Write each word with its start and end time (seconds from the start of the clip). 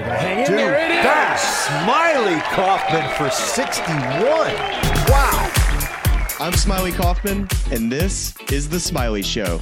are 0.00 0.04
going 0.04 0.10
to 0.10 0.16
hang 0.16 0.38
in 0.40 0.46
Dude, 0.46 0.58
there. 0.58 0.74
It 0.74 0.90
is. 0.90 1.04
that's 1.04 1.66
Smylie 1.68 2.42
Kaufman 2.52 3.10
for 3.16 3.30
61. 3.30 4.28
Wow. 5.08 5.52
I'm 6.40 6.52
Smylie 6.52 6.94
Kaufman, 6.94 7.48
and 7.72 7.90
this 7.90 8.34
is 8.52 8.68
The 8.68 8.76
Smylie 8.76 9.24
Show. 9.24 9.60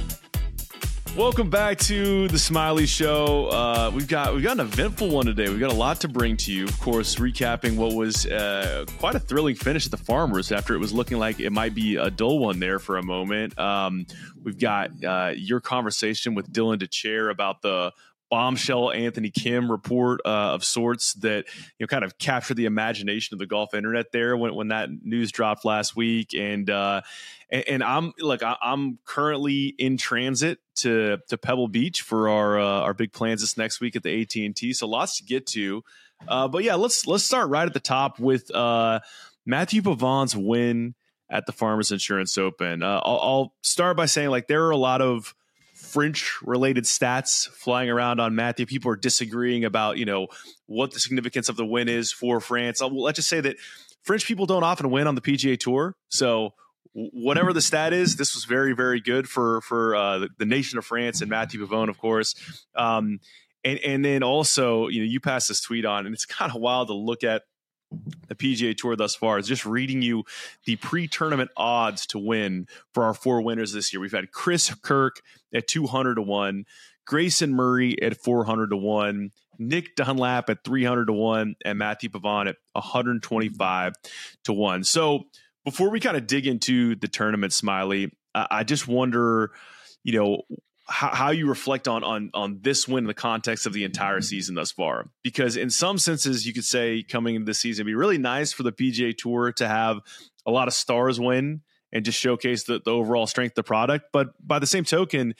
Welcome 1.15 1.49
back 1.49 1.79
to 1.79 2.27
the 2.27 2.37
Smylie 2.37 2.87
Show. 2.87 3.47
Uh, 3.47 3.91
we've 3.91 4.07
got 4.07 4.35
we've 4.35 4.43
got 4.43 4.59
an 4.59 4.67
eventful 4.67 5.09
one 5.09 5.25
today. 5.25 5.49
We've 5.49 5.59
got 5.59 5.71
a 5.71 5.75
lot 5.75 5.99
to 6.01 6.07
bring 6.07 6.37
to 6.37 6.53
you. 6.53 6.65
Of 6.65 6.79
course, 6.79 7.15
recapping 7.15 7.75
what 7.75 7.95
was 7.95 8.27
uh, 8.27 8.85
quite 8.99 9.15
a 9.15 9.19
thrilling 9.19 9.55
finish 9.55 9.85
at 9.85 9.91
the 9.91 9.97
Farmers 9.97 10.51
after 10.51 10.75
it 10.75 10.77
was 10.77 10.93
looking 10.93 11.17
like 11.17 11.39
it 11.39 11.49
might 11.49 11.73
be 11.73 11.95
a 11.95 12.11
dull 12.11 12.37
one 12.37 12.59
there 12.59 12.77
for 12.77 12.97
a 12.97 13.03
moment. 13.03 13.57
Um, 13.57 14.05
we've 14.43 14.59
got 14.59 14.91
uh, 15.03 15.33
your 15.35 15.59
conversation 15.59 16.35
with 16.35 16.53
Dylan 16.53 16.77
Dethier 16.77 17.31
about 17.31 17.63
the 17.63 17.91
bombshell 18.29 18.91
Anthony 18.91 19.29
Kim 19.29 19.71
report 19.71 20.21
uh, 20.25 20.53
of 20.53 20.63
sorts 20.63 21.13
that 21.15 21.45
you 21.77 21.83
know 21.83 21.87
kind 21.87 22.03
of 22.03 22.17
captured 22.17 22.55
the 22.55 22.65
imagination 22.65 23.35
of 23.35 23.39
the 23.39 23.45
golf 23.45 23.73
internet 23.73 24.11
there 24.11 24.35
when, 24.35 24.53
when 24.55 24.67
that 24.69 24.89
news 25.03 25.31
dropped 25.31 25.65
last 25.65 25.95
week. 25.95 26.33
And 26.33 26.69
uh, 26.69 27.01
and, 27.49 27.63
and 27.67 27.83
I'm 27.83 28.13
like 28.19 28.43
I, 28.43 28.55
I'm 28.61 28.99
currently 29.05 29.73
in 29.77 29.97
transit 29.97 30.59
to 30.77 31.17
to 31.29 31.37
Pebble 31.37 31.67
Beach 31.67 32.01
for 32.01 32.29
our 32.29 32.59
uh, 32.59 32.81
our 32.81 32.93
big 32.93 33.13
plans 33.13 33.41
this 33.41 33.57
next 33.57 33.79
week 33.81 33.95
at 33.95 34.03
the 34.03 34.21
AT 34.21 34.35
and 34.35 34.55
T. 34.55 34.73
So 34.73 34.87
lots 34.87 35.17
to 35.17 35.23
get 35.23 35.45
to. 35.47 35.83
Uh, 36.27 36.47
but 36.47 36.63
yeah 36.63 36.75
let's 36.75 37.05
let's 37.05 37.23
start 37.23 37.49
right 37.49 37.67
at 37.67 37.73
the 37.73 37.79
top 37.79 38.19
with 38.19 38.53
uh, 38.53 38.99
Matthieu 39.45 39.81
Pavon's 39.81 40.35
win 40.35 40.95
at 41.29 41.45
the 41.45 41.51
Farmers 41.51 41.91
Insurance 41.91 42.37
Open. 42.37 42.83
Uh, 42.83 43.01
I'll, 43.03 43.19
I'll 43.19 43.53
start 43.61 43.97
by 43.97 44.05
saying 44.05 44.29
like 44.29 44.47
there 44.47 44.65
are 44.65 44.71
a 44.71 44.77
lot 44.77 45.01
of 45.01 45.35
French 45.87 46.37
related 46.43 46.83
stats 46.83 47.47
flying 47.49 47.89
around 47.89 48.19
on 48.19 48.35
Matthieu. 48.35 48.65
People 48.65 48.91
are 48.91 48.95
disagreeing 48.95 49.65
about, 49.65 49.97
you 49.97 50.05
know, 50.05 50.27
what 50.65 50.91
the 50.91 50.99
significance 50.99 51.49
of 51.49 51.55
the 51.55 51.65
win 51.65 51.87
is 51.87 52.11
for 52.11 52.39
France. 52.39 52.81
Uh, 52.81 52.87
Let's 52.87 53.17
just 53.17 53.29
say 53.29 53.41
that 53.41 53.57
French 54.03 54.25
people 54.25 54.45
don't 54.45 54.63
often 54.63 54.89
win 54.89 55.07
on 55.07 55.15
the 55.15 55.21
PGA 55.21 55.59
Tour. 55.59 55.95
So 56.09 56.53
whatever 56.93 57.53
the 57.53 57.61
stat 57.61 57.93
is, 57.93 58.15
this 58.15 58.33
was 58.33 58.45
very, 58.45 58.73
very 58.73 58.99
good 58.99 59.27
for 59.27 59.61
for 59.61 59.95
uh, 59.95 60.19
the, 60.19 60.29
the 60.39 60.45
nation 60.45 60.77
of 60.77 60.85
France 60.85 61.21
and 61.21 61.29
Matthieu 61.29 61.65
Pavon, 61.65 61.89
of 61.89 61.97
course. 61.97 62.35
Um, 62.75 63.19
and 63.63 63.79
and 63.79 64.03
then 64.03 64.23
also, 64.23 64.87
you 64.87 65.01
know, 65.01 65.05
you 65.05 65.19
passed 65.19 65.47
this 65.47 65.61
tweet 65.61 65.85
on, 65.85 66.05
and 66.05 66.15
it's 66.15 66.25
kind 66.25 66.51
of 66.51 66.59
wild 66.59 66.87
to 66.87 66.93
look 66.93 67.23
at 67.23 67.43
the 68.27 68.35
PGA 68.35 68.75
Tour 68.75 68.95
thus 68.95 69.15
far 69.15 69.37
is 69.37 69.47
just 69.47 69.65
reading 69.65 70.01
you 70.01 70.23
the 70.65 70.75
pre-tournament 70.77 71.49
odds 71.55 72.05
to 72.07 72.19
win 72.19 72.67
for 72.93 73.03
our 73.03 73.13
four 73.13 73.41
winners 73.41 73.73
this 73.73 73.93
year. 73.93 74.01
We've 74.01 74.11
had 74.11 74.31
Chris 74.31 74.73
Kirk 74.75 75.21
at 75.53 75.67
200 75.67 76.15
to 76.15 76.21
1, 76.21 76.65
Grayson 77.05 77.53
Murray 77.53 78.01
at 78.01 78.17
400 78.17 78.69
to 78.71 78.77
1, 78.77 79.31
Nick 79.59 79.95
Dunlap 79.95 80.49
at 80.49 80.63
300 80.63 81.05
to 81.05 81.13
1 81.13 81.55
and 81.65 81.79
Matthieu 81.79 82.09
Pavon 82.09 82.49
at 82.49 82.57
125 82.73 83.93
to 84.43 84.53
1. 84.53 84.83
So, 84.83 85.23
before 85.65 85.89
we 85.89 85.99
kind 85.99 86.15
of 86.15 86.27
dig 86.27 86.47
into 86.47 86.95
the 86.95 87.09
tournament 87.09 87.51
Smylie, 87.51 88.11
I, 88.33 88.47
I 88.51 88.63
just 88.63 88.87
wonder, 88.87 89.51
you 90.03 90.17
know, 90.17 90.43
how, 90.87 91.09
how 91.13 91.31
you 91.31 91.47
reflect 91.47 91.87
on 91.87 92.03
on 92.03 92.31
on 92.33 92.59
this 92.61 92.87
win 92.87 93.03
in 93.03 93.07
the 93.07 93.13
context 93.13 93.65
of 93.65 93.73
the 93.73 93.83
entire 93.83 94.15
mm-hmm. 94.15 94.23
season 94.23 94.55
thus 94.55 94.71
far. 94.71 95.09
Because 95.23 95.57
in 95.57 95.69
some 95.69 95.97
senses, 95.97 96.45
you 96.45 96.53
could 96.53 96.65
say 96.65 97.03
coming 97.03 97.35
into 97.35 97.45
the 97.45 97.53
season, 97.53 97.83
it'd 97.83 97.91
be 97.91 97.95
really 97.95 98.17
nice 98.17 98.51
for 98.53 98.63
the 98.63 98.71
PGA 98.71 99.15
Tour 99.17 99.51
to 99.53 99.67
have 99.67 99.99
a 100.45 100.51
lot 100.51 100.67
of 100.67 100.73
stars 100.73 101.19
win 101.19 101.61
and 101.91 102.05
just 102.05 102.19
showcase 102.19 102.63
the, 102.63 102.81
the 102.83 102.91
overall 102.91 103.27
strength 103.27 103.51
of 103.51 103.55
the 103.55 103.63
product. 103.63 104.05
But 104.11 104.29
by 104.45 104.59
the 104.59 104.67
same 104.67 104.83
token, 104.83 105.35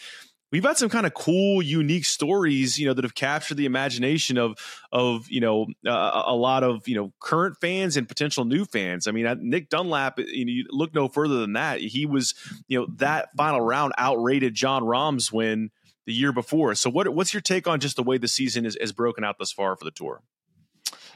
we've 0.52 0.64
had 0.64 0.78
some 0.78 0.90
kind 0.90 1.06
of 1.06 1.14
cool, 1.14 1.62
unique 1.62 2.06
stories, 2.06 2.78
you 2.78 2.88
know, 2.88 2.94
that 2.94 3.04
have 3.04 3.16
captured 3.16 3.56
the 3.56 3.66
imagination 3.66 4.38
of 4.38 4.58
of 4.92 5.28
you 5.30 5.42
know 5.42 5.68
uh, 5.86 6.24
a 6.26 6.36
lot 6.36 6.64
of 6.64 6.88
you 6.88 6.96
know 6.96 7.14
current 7.20 7.58
fans 7.62 7.98
and 7.98 8.08
potential 8.08 8.46
new 8.46 8.66
fans. 8.66 9.08
I 9.08 9.12
mean, 9.12 9.28
Nick 9.42 9.70
Dunlap, 9.70 10.20
you, 10.20 10.46
know, 10.46 10.52
you 10.52 10.66
look 10.70 10.94
no 10.94 11.08
further 11.08 11.40
than 11.40 11.54
that. 11.54 11.80
He 11.80 12.06
was, 12.06 12.36
you 12.68 12.80
know, 12.80 12.88
that 12.98 13.30
final 13.36 13.62
round 13.62 13.94
outrated 13.98 14.54
Jon 14.54 14.84
Rahm's 14.84 15.32
win 15.32 15.72
the 16.06 16.14
year 16.14 16.32
before. 16.32 16.76
So, 16.76 16.90
what 16.90 17.08
what's 17.10 17.34
your 17.34 17.42
take 17.42 17.68
on 17.68 17.80
just 17.80 17.96
the 17.96 18.04
way 18.04 18.18
the 18.18 18.28
season 18.28 18.66
is, 18.66 18.76
is 18.78 18.92
broken 18.92 19.24
out 19.24 19.38
thus 19.38 19.52
far 19.52 19.76
for 19.76 19.86
the 19.86 19.92
tour? 19.92 20.22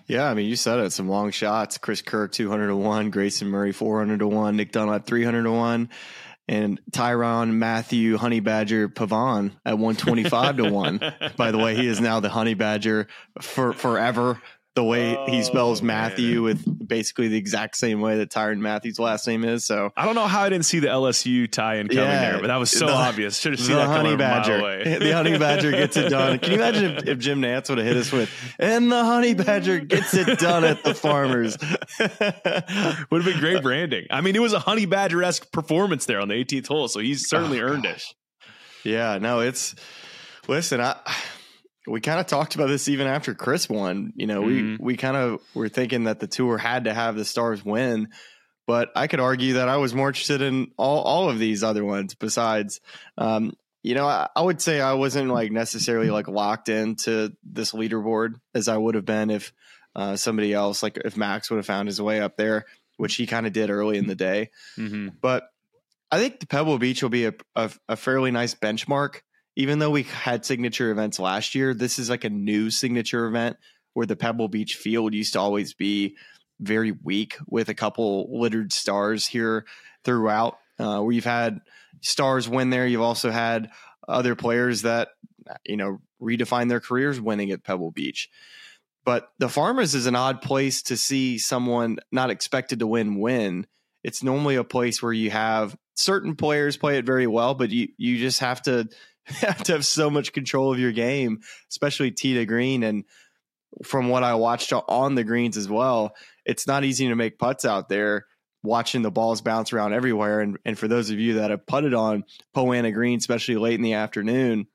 Yeah, 0.08 0.30
I 0.30 0.34
mean, 0.34 0.50
you 0.50 0.56
said 0.56 0.80
it. 0.80 0.92
Some 0.92 1.08
long 1.08 1.32
shots. 1.32 1.78
Chris 1.78 2.02
Kirk, 2.02 2.32
200 2.32 2.68
to 2.68 2.76
1. 2.76 3.12
Grayson 3.12 3.48
Murray, 3.48 3.72
400 3.72 4.20
to 4.20 4.28
1. 4.28 4.58
Nick 4.58 4.72
Dunlap, 4.72 5.06
300 5.06 5.44
to 5.44 5.52
1. 5.52 5.90
And 6.52 6.82
Tyrann 6.92 7.54
Mathieu 7.54 8.18
Honey 8.18 8.42
Badger 8.42 8.90
Pavon 8.90 9.54
at 9.66 9.78
125 9.78 10.58
to 10.58 10.70
1. 10.70 11.00
By 11.38 11.52
the 11.52 11.58
way, 11.58 11.76
he 11.76 11.88
is 11.88 12.02
now 12.02 12.20
the 12.20 12.28
Honey 12.28 12.56
Badger 12.56 13.08
for 13.40 13.72
forever. 13.72 14.42
The 14.74 14.84
way 14.86 15.18
Oh, 15.18 15.26
he 15.30 15.44
spells 15.44 15.82
man. 15.82 16.12
Matthieu 16.12 16.42
with 16.44 16.88
basically 16.88 17.28
the 17.28 17.36
exact 17.36 17.76
same 17.76 18.00
way 18.00 18.20
that 18.20 18.30
Tyrann 18.30 18.60
Mathieu's 18.60 19.00
last 19.00 19.28
name 19.28 19.44
is. 19.44 19.66
So 19.66 19.92
I 19.98 20.06
don't 20.06 20.16
know 20.16 20.28
how 20.28 20.44
I 20.44 20.50
didn't 20.50 20.64
see 20.64 20.80
the 20.80 20.88
LSU 20.88 21.52
tie-in 21.52 21.90
coming 21.90 22.04
Yeah, 22.06 22.32
there, 22.32 22.40
but 22.40 22.48
that 22.48 22.56
was 22.56 22.72
so 22.72 22.86
the- 22.86 22.94
obvious. 22.94 23.38
Should 23.38 23.52
have 23.52 23.60
seen 23.60 23.76
the 23.76 23.82
that 23.82 23.88
honey 23.88 24.16
badger. 24.16 25.00
the 25.00 25.12
honey 25.12 25.38
badger 25.38 25.72
gets 25.72 25.98
it 25.98 26.08
done. 26.10 26.40
Can 26.40 26.52
you 26.52 26.58
imagine 26.58 26.86
if, 27.00 27.06
if 27.08 27.20
Jim 27.20 27.42
Nantz 27.42 27.68
would 27.68 27.80
have 27.80 27.88
hit 27.88 27.98
us 27.98 28.14
with, 28.14 28.30
and 28.60 28.90
the 28.90 29.04
honey 29.04 29.34
badger 29.34 29.80
gets 29.80 30.14
it 30.14 30.40
done 30.40 30.64
at 30.64 30.82
the 30.86 30.94
farmers? 30.96 31.58
Would 32.00 33.24
have 33.24 33.26
been 33.26 33.40
great 33.40 33.62
branding. 33.62 34.08
I 34.10 34.22
mean, 34.22 34.36
it 34.36 34.42
was 34.42 34.54
a 34.54 34.60
honey 34.60 34.86
badger 34.86 35.22
esque 35.24 35.52
performance 35.52 36.06
there 36.06 36.20
on 36.22 36.30
the 36.30 36.36
18th 36.36 36.68
hole, 36.68 36.88
so 36.88 37.00
he's 37.02 37.28
certainly 37.28 37.60
Oh, 37.60 37.66
earned 37.66 37.84
gosh. 37.84 38.16
it. 38.86 38.90
yeah, 38.90 39.18
no, 39.20 39.42
it's 39.42 39.76
listen, 40.48 40.80
I 40.80 40.96
we 41.88 42.00
kind 42.02 42.20
of 42.20 42.28
talked 42.28 42.56
about 42.56 42.68
this 42.68 42.88
even 42.88 43.08
after 43.08 43.34
Chris 43.34 43.68
won. 43.70 44.14
You 44.16 44.28
know, 44.28 44.42
Mhm. 44.44 44.78
we 44.80 44.86
we 44.94 44.98
kind 44.98 45.18
of 45.18 45.42
were 45.54 45.70
thinking 45.70 46.04
that 46.06 46.20
the 46.20 46.28
tour 46.28 46.58
had 46.58 46.84
to 46.86 46.94
have 46.94 47.16
the 47.16 47.26
stars 47.26 47.64
win. 47.66 48.10
But 48.68 48.92
I 48.96 49.08
could 49.08 49.20
argue 49.20 49.54
that 49.54 49.68
I 49.68 49.78
was 49.78 49.94
more 49.94 50.10
interested 50.10 50.42
in 50.42 50.72
all, 50.78 51.02
all 51.02 51.30
of 51.30 51.40
these 51.40 51.64
other 51.64 51.84
ones 51.84 52.14
besides 52.14 52.80
um, 53.18 53.54
you 53.84 53.96
know, 53.96 54.06
I, 54.06 54.30
I 54.36 54.42
would 54.44 54.62
say 54.62 54.80
I 54.80 54.94
wasn't 54.94 55.30
like 55.30 55.52
necessarily 55.52 56.12
like 56.12 56.28
locked 56.28 56.70
into 56.70 57.34
this 57.44 57.72
leaderboard 57.72 58.36
as 58.54 58.68
I 58.68 58.78
would 58.78 58.94
have 58.94 59.06
been 59.06 59.32
if 59.32 59.52
uh, 59.96 60.16
somebody 60.16 60.54
else, 60.54 60.84
like 60.84 60.98
if 61.04 61.18
Max 61.18 61.50
would 61.50 61.58
have 61.58 61.66
found 61.66 61.88
his 61.88 62.00
way 62.00 62.22
up 62.22 62.38
there, 62.38 62.66
which 62.98 63.16
he 63.16 63.26
kind 63.26 63.48
of 63.48 63.54
did 63.54 63.72
early 63.72 63.98
in 63.98 64.06
the 64.06 64.14
day. 64.16 64.52
Mm-hmm. 64.78 65.10
But 65.20 65.50
I 66.12 66.20
think 66.20 66.40
the 66.40 66.46
Pebble 66.46 66.78
Beach 66.78 67.02
will 67.02 67.10
be 67.10 67.26
a, 67.26 67.34
a, 67.56 67.72
a 67.90 67.96
fairly 67.96 68.30
nice 68.30 68.54
benchmark. 68.54 69.22
Even 69.56 69.80
though 69.80 69.90
we 69.90 70.04
had 70.04 70.46
signature 70.46 70.92
events 70.92 71.20
last 71.20 71.56
year, 71.56 71.74
this 71.74 72.00
is 72.00 72.10
like 72.10 72.24
a 72.24 72.30
new 72.30 72.70
signature 72.70 73.26
event 73.26 73.58
where 73.94 74.06
the 74.06 74.16
Pebble 74.16 74.48
Beach 74.48 74.76
field 74.76 75.14
used 75.14 75.34
to 75.34 75.40
always 75.40 75.74
be 75.74 76.16
very 76.60 76.92
weak 76.92 77.38
with 77.48 77.70
a 77.70 77.74
couple 77.74 78.40
littered 78.40 78.72
stars 78.72 79.28
here 79.28 79.66
throughout. 80.04 80.58
Uh, 80.80 81.02
where 81.02 81.12
you've 81.12 81.26
had 81.26 81.60
stars 82.00 82.48
win 82.48 82.70
there, 82.70 82.88
you've 82.88 83.02
also 83.02 83.30
had 83.30 83.70
other 84.08 84.36
players 84.36 84.84
that 84.84 85.10
you 85.66 85.78
know 85.78 86.00
redefine 86.22 86.70
their 86.70 86.80
careers 86.80 87.20
winning 87.20 87.52
at 87.52 87.64
Pebble 87.64 87.92
Beach. 87.92 88.30
But 89.04 89.30
the 89.40 89.50
Farmers 89.50 89.96
is 89.96 90.06
an 90.06 90.16
odd 90.16 90.42
place 90.42 90.84
to 90.84 90.98
see 90.98 91.38
someone 91.38 91.98
not 92.12 92.30
expected 92.30 92.80
to 92.80 92.88
win 92.88 93.20
win. 93.20 93.68
It's 94.04 94.24
normally 94.24 94.56
a 94.56 94.64
place 94.64 95.02
where 95.02 95.14
you 95.14 95.32
have 95.32 95.76
certain 95.96 96.36
players 96.36 96.78
play 96.78 96.98
it 96.98 97.06
very 97.06 97.28
well, 97.28 97.54
but 97.54 97.70
you 97.70 97.90
you 97.98 98.18
just 98.18 98.40
have 98.40 98.62
to 98.64 98.88
have 99.26 99.64
to 99.64 99.74
have 99.74 99.86
so 99.86 100.10
much 100.10 100.34
control 100.34 100.74
of 100.74 100.80
your 100.80 100.92
game, 100.92 101.42
especially 101.70 102.12
tee 102.12 102.36
to 102.36 102.46
Green. 102.46 102.84
And 102.84 103.06
from 103.84 104.10
what 104.10 104.24
I 104.24 104.36
watched 104.36 104.74
on 104.74 105.16
the 105.16 105.24
greens 105.24 105.58
as 105.58 105.70
well, 105.70 106.16
it's 106.46 106.68
not 106.68 106.84
easy 106.84 107.08
to 107.08 107.16
make 107.16 107.40
putts 107.40 107.66
out 107.66 107.90
there. 107.90 108.26
Watching 108.64 109.02
the 109.02 109.10
balls 109.10 109.42
bounce 109.42 109.74
around 109.74 109.94
everywhere, 109.94 110.40
and 110.40 110.60
and 110.64 110.78
for 110.78 110.88
those 110.88 111.10
of 111.10 111.18
you 111.18 111.36
that 111.36 111.50
have 111.50 111.66
putted 111.66 111.96
on 111.96 112.26
Poa 112.54 112.76
annua 112.76 112.94
Green, 112.94 113.18
especially 113.18 113.56
late 113.56 113.74
in 113.74 113.82
the 113.82 113.94
afternoon, 113.94 114.68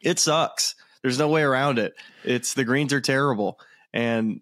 it 0.00 0.18
sucks. 0.18 0.74
There's 1.02 1.18
no 1.18 1.28
way 1.28 1.42
around 1.42 1.78
it. 1.78 1.94
It's 2.24 2.54
the 2.54 2.64
greens 2.64 2.92
are 2.92 3.00
terrible, 3.00 3.60
and 3.92 4.40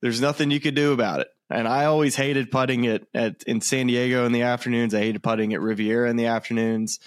there's 0.00 0.22
nothing 0.22 0.50
you 0.50 0.58
could 0.58 0.74
do 0.74 0.94
about 0.94 1.20
it. 1.20 1.28
And 1.50 1.68
I 1.68 1.84
always 1.84 2.16
hated 2.16 2.50
putting 2.50 2.84
it 2.84 3.06
at 3.12 3.42
in 3.42 3.60
San 3.60 3.88
Diego 3.88 4.24
in 4.24 4.32
the 4.32 4.40
afternoons. 4.40 4.94
I 4.94 5.00
hated 5.00 5.22
putting 5.22 5.52
at 5.52 5.60
Riviera 5.60 6.08
in 6.08 6.16
the 6.16 6.28
afternoons 6.28 7.00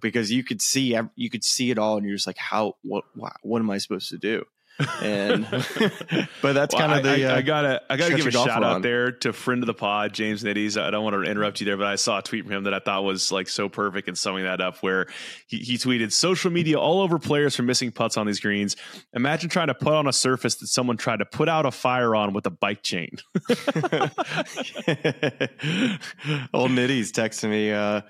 because 0.00 0.30
you 0.30 0.44
could 0.44 0.60
see 0.60 0.98
you 1.16 1.30
could 1.30 1.44
see 1.44 1.70
it 1.70 1.78
all, 1.78 1.96
and 1.96 2.06
you're 2.06 2.16
just 2.16 2.26
like, 2.26 2.38
how 2.38 2.76
what 2.82 3.04
what, 3.14 3.32
what 3.42 3.60
am 3.60 3.70
I 3.70 3.78
supposed 3.78 4.10
to 4.10 4.18
do? 4.18 4.44
And 5.02 5.44
but 6.40 6.52
that's 6.52 6.72
Well, 6.72 6.86
kind 6.86 6.92
of 6.92 7.02
the 7.02 7.26
I, 7.26 7.32
uh, 7.32 7.36
I 7.38 7.42
gotta 7.42 7.82
I 7.90 7.96
gotta 7.96 8.14
give 8.14 8.26
a 8.28 8.30
shout 8.30 8.48
out 8.48 8.62
on. 8.62 8.82
there 8.82 9.10
to 9.10 9.32
friend 9.32 9.60
of 9.60 9.66
the 9.66 9.74
pod 9.74 10.12
James 10.12 10.44
Nitties. 10.44 10.80
I 10.80 10.90
don't 10.90 11.02
want 11.02 11.16
to 11.16 11.22
interrupt 11.28 11.60
you 11.60 11.64
there, 11.64 11.76
but 11.76 11.86
I 11.86 11.96
saw 11.96 12.18
a 12.18 12.22
tweet 12.22 12.44
from 12.44 12.52
him 12.52 12.64
that 12.64 12.74
I 12.74 12.78
thought 12.78 13.02
was 13.02 13.32
like 13.32 13.48
so 13.48 13.68
perfect 13.68 14.06
in 14.08 14.14
summing 14.14 14.44
that 14.44 14.60
up. 14.60 14.76
Where 14.80 15.08
he, 15.48 15.58
he 15.58 15.78
tweeted, 15.78 16.12
"Social 16.12 16.52
media 16.52 16.78
all 16.78 17.00
over 17.00 17.18
players 17.18 17.56
for 17.56 17.64
missing 17.64 17.90
putts 17.90 18.16
on 18.16 18.28
these 18.28 18.38
greens. 18.38 18.76
Imagine 19.12 19.50
trying 19.50 19.66
to 19.66 19.74
put 19.74 19.94
on 19.94 20.06
a 20.06 20.12
surface 20.12 20.54
that 20.56 20.68
someone 20.68 20.96
tried 20.96 21.18
to 21.18 21.24
put 21.24 21.48
out 21.48 21.66
a 21.66 21.72
fire 21.72 22.14
on 22.14 22.32
with 22.32 22.46
a 22.46 22.50
bike 22.50 22.84
chain." 22.84 23.16
Old 26.54 26.70
Nitty's 26.70 27.10
texting 27.10 27.50
me 27.50 27.72
uh, 27.72 28.02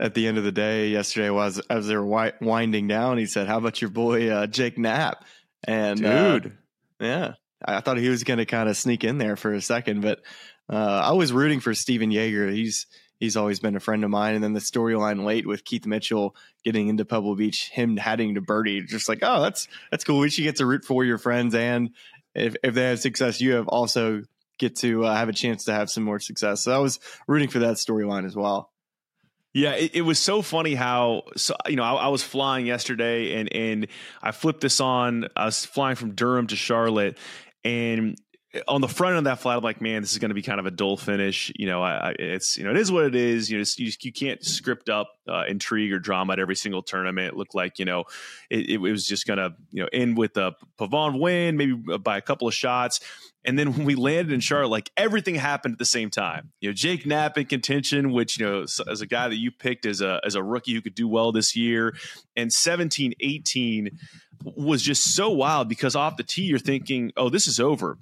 at 0.00 0.14
the 0.14 0.26
end 0.26 0.38
of 0.38 0.44
the 0.44 0.50
day 0.50 0.88
yesterday 0.88 1.30
was 1.30 1.60
as 1.70 1.86
they 1.86 1.94
were 1.94 2.02
wi- 2.02 2.32
winding 2.40 2.88
down. 2.88 3.18
He 3.18 3.26
said, 3.26 3.46
"How 3.46 3.58
about 3.58 3.80
your 3.80 3.90
boy 3.90 4.30
uh, 4.30 4.46
Jake 4.46 4.78
Knapp?" 4.78 5.24
And 5.62 6.04
uh, 6.04 6.38
Dude, 6.38 6.58
Yeah, 6.98 7.34
I 7.64 7.80
thought 7.80 7.98
he 7.98 8.08
was 8.08 8.24
going 8.24 8.38
to 8.38 8.46
kind 8.46 8.68
of 8.68 8.76
sneak 8.76 9.04
in 9.04 9.18
there 9.18 9.36
for 9.36 9.52
a 9.52 9.60
second, 9.60 10.00
but 10.00 10.22
uh, 10.68 11.02
I 11.04 11.12
was 11.12 11.32
rooting 11.32 11.60
for 11.60 11.74
Stephan 11.74 12.10
Jaeger. 12.10 12.48
He's 12.48 12.86
he's 13.20 13.36
always 13.36 13.60
been 13.60 13.76
a 13.76 13.80
friend 13.80 14.02
of 14.02 14.10
mine. 14.10 14.34
And 14.34 14.42
then 14.42 14.54
the 14.54 14.60
storyline 14.60 15.24
late 15.24 15.46
with 15.46 15.64
Keith 15.64 15.86
Mitchell 15.86 16.34
getting 16.64 16.88
into 16.88 17.04
Pebble 17.04 17.36
Beach, 17.36 17.68
him 17.68 17.96
heading 17.98 18.34
to 18.34 18.40
birdie, 18.40 18.82
just 18.82 19.08
like, 19.08 19.20
oh, 19.22 19.42
that's 19.42 19.68
that's 19.90 20.04
cool. 20.04 20.18
We 20.18 20.30
should 20.30 20.44
get 20.44 20.56
to 20.56 20.66
root 20.66 20.84
for 20.84 21.04
your 21.04 21.18
friends, 21.18 21.54
and 21.54 21.90
if 22.34 22.56
if 22.64 22.74
they 22.74 22.84
have 22.84 23.00
success, 23.00 23.40
you 23.40 23.52
have 23.52 23.68
also 23.68 24.22
get 24.58 24.76
to 24.76 25.04
uh, 25.04 25.14
have 25.14 25.28
a 25.28 25.34
chance 25.34 25.64
to 25.64 25.72
have 25.72 25.90
some 25.90 26.04
more 26.04 26.18
success. 26.18 26.62
So 26.62 26.72
I 26.72 26.78
was 26.78 26.98
rooting 27.28 27.48
for 27.48 27.60
that 27.60 27.76
storyline 27.76 28.26
as 28.26 28.34
well. 28.34 28.70
Yeah, 29.52 29.72
it, 29.72 29.96
it, 29.96 30.02
was 30.02 30.20
so 30.20 30.42
funny 30.42 30.74
how 30.74 31.24
so 31.36 31.56
you 31.66 31.74
know 31.74 31.82
I, 31.82 31.94
I, 31.94 32.08
was 32.08 32.22
flying 32.22 32.66
yesterday 32.66 33.34
and 33.34 33.52
and 33.52 33.88
I 34.22 34.30
flipped 34.30 34.60
this 34.60 34.80
on. 34.80 35.26
I 35.34 35.46
was 35.46 35.64
flying 35.64 35.96
from 35.96 36.14
Durham 36.14 36.46
to 36.48 36.56
Charlotte, 36.56 37.18
and 37.64 38.16
on 38.66 38.80
the 38.80 38.88
front 38.88 39.16
of 39.16 39.24
that 39.24 39.38
flight, 39.40 39.56
I'm 39.56 39.62
like, 39.62 39.80
man, 39.80 40.02
this 40.02 40.12
is 40.12 40.18
going 40.18 40.30
to 40.30 40.34
be 40.34 40.42
kind 40.42 40.58
of 40.58 40.66
a 40.66 40.70
dull 40.70 40.96
finish. 40.96 41.52
You 41.56 41.66
know, 41.66 41.82
I, 41.82 42.14
it's 42.18 42.58
you 42.58 42.64
know, 42.64 42.70
it 42.70 42.76
is 42.76 42.90
what 42.90 43.04
it 43.04 43.14
is. 43.14 43.50
You 43.50 43.58
know, 43.58 43.64
you, 43.76 43.92
you 44.00 44.12
can't 44.12 44.44
script 44.44 44.88
up 44.88 45.08
uh, 45.28 45.44
intrigue 45.48 45.92
or 45.92 45.98
drama 45.98 46.32
at 46.32 46.40
every 46.40 46.56
single 46.56 46.82
tournament. 46.82 47.34
It 47.34 47.36
looked 47.36 47.54
like 47.54 47.78
you 47.78 47.84
know, 47.84 48.04
it, 48.50 48.68
it 48.70 48.78
was 48.78 49.06
just 49.06 49.26
going 49.26 49.38
to 49.38 49.54
you 49.70 49.82
know 49.82 49.88
end 49.92 50.16
with 50.16 50.36
a 50.36 50.52
Pavon 50.78 51.20
win, 51.20 51.56
maybe 51.56 51.74
by 51.74 52.16
a 52.16 52.22
couple 52.22 52.48
of 52.48 52.54
shots. 52.54 53.00
And 53.44 53.58
then 53.58 53.72
when 53.72 53.86
we 53.86 53.94
landed 53.94 54.32
in 54.32 54.40
Charlotte, 54.40 54.68
like 54.68 54.90
everything 54.96 55.34
happened 55.34 55.72
at 55.72 55.78
the 55.78 55.84
same 55.84 56.10
time. 56.10 56.52
You 56.60 56.70
know, 56.70 56.74
Jake 56.74 57.06
Knapp 57.06 57.38
in 57.38 57.46
contention, 57.46 58.12
which 58.12 58.38
you 58.38 58.46
know, 58.46 58.62
as 58.62 59.00
a 59.00 59.06
guy 59.06 59.28
that 59.28 59.36
you 59.36 59.50
picked 59.50 59.86
as 59.86 60.00
a 60.00 60.20
as 60.24 60.34
a 60.34 60.42
rookie 60.42 60.74
who 60.74 60.82
could 60.82 60.94
do 60.94 61.08
well 61.08 61.32
this 61.32 61.56
year, 61.56 61.94
and 62.36 62.52
17, 62.52 63.14
18 63.18 63.98
was 64.42 64.82
just 64.82 65.14
so 65.14 65.30
wild 65.30 65.68
because 65.68 65.96
off 65.96 66.16
the 66.16 66.22
tee 66.22 66.42
you're 66.42 66.58
thinking, 66.58 67.12
oh, 67.16 67.28
this 67.28 67.46
is 67.46 67.60
over 67.60 67.98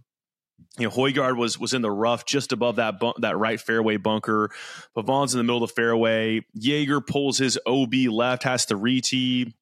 you 0.79 0.85
know, 0.85 0.91
Højgaard 0.91 1.37
was 1.37 1.59
was 1.59 1.75
in 1.75 1.83
the 1.83 1.91
rough 1.91 2.25
just 2.25 2.53
above 2.53 2.77
that 2.77 3.01
that 3.19 3.37
right 3.37 3.61
fairway 3.61 3.97
bunker. 3.97 4.51
Pavon's 4.97 5.35
in 5.35 5.39
the 5.39 5.45
middle 5.45 5.63
of 5.63 5.71
the 5.71 5.75
fairway. 5.75 6.45
Jaeger 6.55 7.01
pulls 7.01 7.39
his 7.39 7.59
OB 7.67 7.95
left, 8.11 8.45
has 8.45 8.67
to 8.67 8.77
re-tee. 8.77 9.55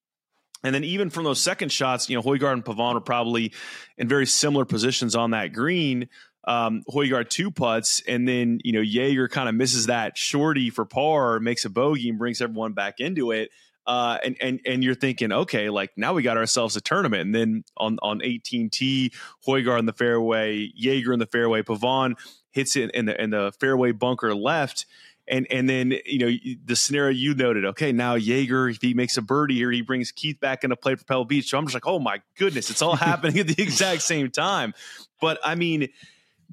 And 0.65 0.75
then 0.75 0.85
even 0.85 1.11
from 1.11 1.25
those 1.25 1.41
second 1.41 1.71
shots, 1.71 2.09
you 2.09 2.17
know, 2.17 2.23
Højgaard 2.23 2.55
and 2.55 2.65
Pavon 2.65 2.97
are 2.97 3.01
probably 3.01 3.53
in 3.99 4.09
very 4.09 4.27
similar 4.27 4.65
positions 4.65 5.15
on 5.15 5.31
that 5.31 5.53
green. 5.53 6.09
Um, 6.45 6.83
Højgaard 6.89 7.29
two 7.29 7.51
putts, 7.51 8.03
and 8.07 8.27
then 8.27 8.61
you 8.63 8.73
know 8.73 8.81
Jaeger 8.81 9.29
kind 9.29 9.49
of 9.49 9.55
misses 9.55 9.87
that 9.87 10.17
shorty 10.17 10.71
for 10.71 10.85
par, 10.85 11.41
makes 11.41 11.65
a 11.65 11.71
bogey, 11.71 12.09
and 12.09 12.19
brings 12.19 12.41
everyone 12.41 12.73
back 12.73 13.01
into 13.01 13.33
it. 13.33 13.51
Uh, 13.87 14.19
and 14.25 14.37
and 14.41 14.61
and 14.67 14.85
you're 14.85 14.95
thinking, 14.95 15.33
okay, 15.33 15.71
like 15.71 15.91
now 15.97 16.13
we 16.13 16.23
got 16.23 16.37
ourselves 16.37 16.77
a 16.77 16.81
tournament. 16.81 17.23
And 17.23 17.35
then 17.35 17.65
on 17.77 17.99
on 18.03 18.21
18T, 18.21 19.13
Højgaard 19.47 19.79
in 19.81 19.87
the 19.87 19.93
fairway, 19.93 20.71
Jaeger 20.75 21.13
in 21.13 21.19
the 21.19 21.27
fairway, 21.27 21.63
Pavon 21.63 22.15
hits 22.51 22.75
it 22.77 22.91
in 22.93 23.07
the 23.07 23.21
in 23.21 23.31
the 23.31 23.53
fairway 23.61 23.93
bunker 23.93 24.35
left. 24.35 24.87
And 25.29 25.47
and 25.51 25.69
then 25.69 25.95
you 26.05 26.19
know 26.19 26.31
the 26.65 26.77
scenario 26.77 27.11
you 27.11 27.35
noted. 27.35 27.65
Okay, 27.65 27.91
now 27.91 28.15
Jaeger, 28.15 28.69
if 28.69 28.81
he 28.81 28.95
makes 28.95 29.17
a 29.17 29.23
birdie 29.23 29.57
here, 29.57 29.73
he 29.73 29.83
brings 29.83 30.13
Keith 30.13 30.39
back 30.39 30.63
into 30.63 30.77
play 30.77 30.95
for 30.95 31.05
Pebble 31.05 31.25
Beach. 31.25 31.51
So 31.51 31.59
I'm 31.59 31.65
just 31.65 31.75
like, 31.75 31.87
oh 31.87 31.99
my 31.99 32.21
goodness, 32.39 32.71
it's 32.71 32.83
all 32.83 32.97
happening 32.97 33.39
at 33.41 33.49
the 33.49 33.61
exact 33.61 34.03
same 34.03 34.31
time. 34.31 34.73
But 35.21 35.39
I 35.45 35.57
mean, 35.57 35.89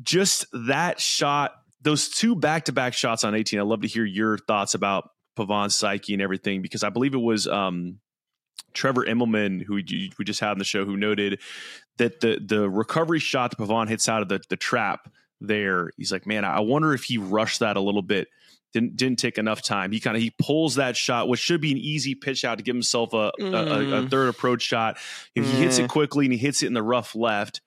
just 0.02 0.46
that 0.54 1.00
shot, 1.00 1.54
those 1.82 2.10
two 2.10 2.36
back 2.36 2.66
to 2.66 2.72
back 2.72 2.94
shots 2.94 3.24
on 3.24 3.36
18. 3.36 3.60
I'd 3.60 3.64
love 3.64 3.82
to 3.82 3.88
hear 3.88 4.06
your 4.06 4.38
thoughts 4.38 4.74
about 4.74 5.10
Pavon's 5.38 5.76
psyche 5.76 6.14
and 6.14 6.22
everything 6.22 6.62
because 6.62 6.84
I 6.84 6.90
believe 6.90 7.14
it 7.14 7.22
was 7.22 7.48
um, 7.48 8.00
Trevor 8.74 9.06
Immelman 9.06 9.64
who 9.64 9.76
we, 9.76 9.84
just 10.24 10.40
had 10.40 10.50
on 10.50 10.60
the 10.60 10.66
show 10.66 10.86
who 10.86 10.98
noted 10.98 11.40
that 11.98 12.22
the 12.22 12.40
the 12.44 12.70
recovery 12.70 13.20
shot 13.20 13.52
that 13.52 13.60
Pavon 13.60 13.88
hits 13.88 14.10
out 14.10 14.22
of 14.22 14.30
the 14.30 14.42
the 14.50 14.58
trap 14.58 15.12
there. 15.42 15.92
He's 15.98 16.12
like, 16.12 16.26
man, 16.26 16.46
I 16.46 16.62
wonder 16.62 16.94
if 16.94 17.04
he 17.04 17.18
rushed 17.18 17.60
that 17.60 17.78
a 17.78 17.82
little 17.82 18.02
bit. 18.02 18.28
Didn't 18.74 18.96
didn't 18.96 19.20
take 19.20 19.38
enough 19.38 19.62
time. 19.62 19.92
He 19.92 20.00
kind 20.00 20.18
of 20.18 20.24
he 20.24 20.32
pulls 20.42 20.76
that 20.76 20.98
shot, 20.98 21.28
which 21.28 21.40
should 21.40 21.62
be 21.62 21.72
an 21.72 21.78
easy 21.78 22.16
pitch 22.16 22.44
out 22.44 22.58
to 22.58 22.64
give 22.64 22.76
himself 22.76 23.14
a, 23.14 23.32
mm. 23.40 23.54
a, 23.54 23.98
a, 23.98 24.02
mm. 24.02 24.10
third 24.10 24.30
approach 24.30 24.64
shot. 24.64 24.98
If 25.36 25.46
mm. 25.46 25.52
he 25.52 25.58
hits 25.58 25.78
it 25.78 25.84
mm. 25.84 25.90
quickly 25.90 26.26
and 26.26 26.34
he 26.34 26.40
hits 26.40 26.64
it 26.64 26.68
in 26.68 26.74
the 26.74 26.84
rough 26.84 27.16
left, 27.16 27.62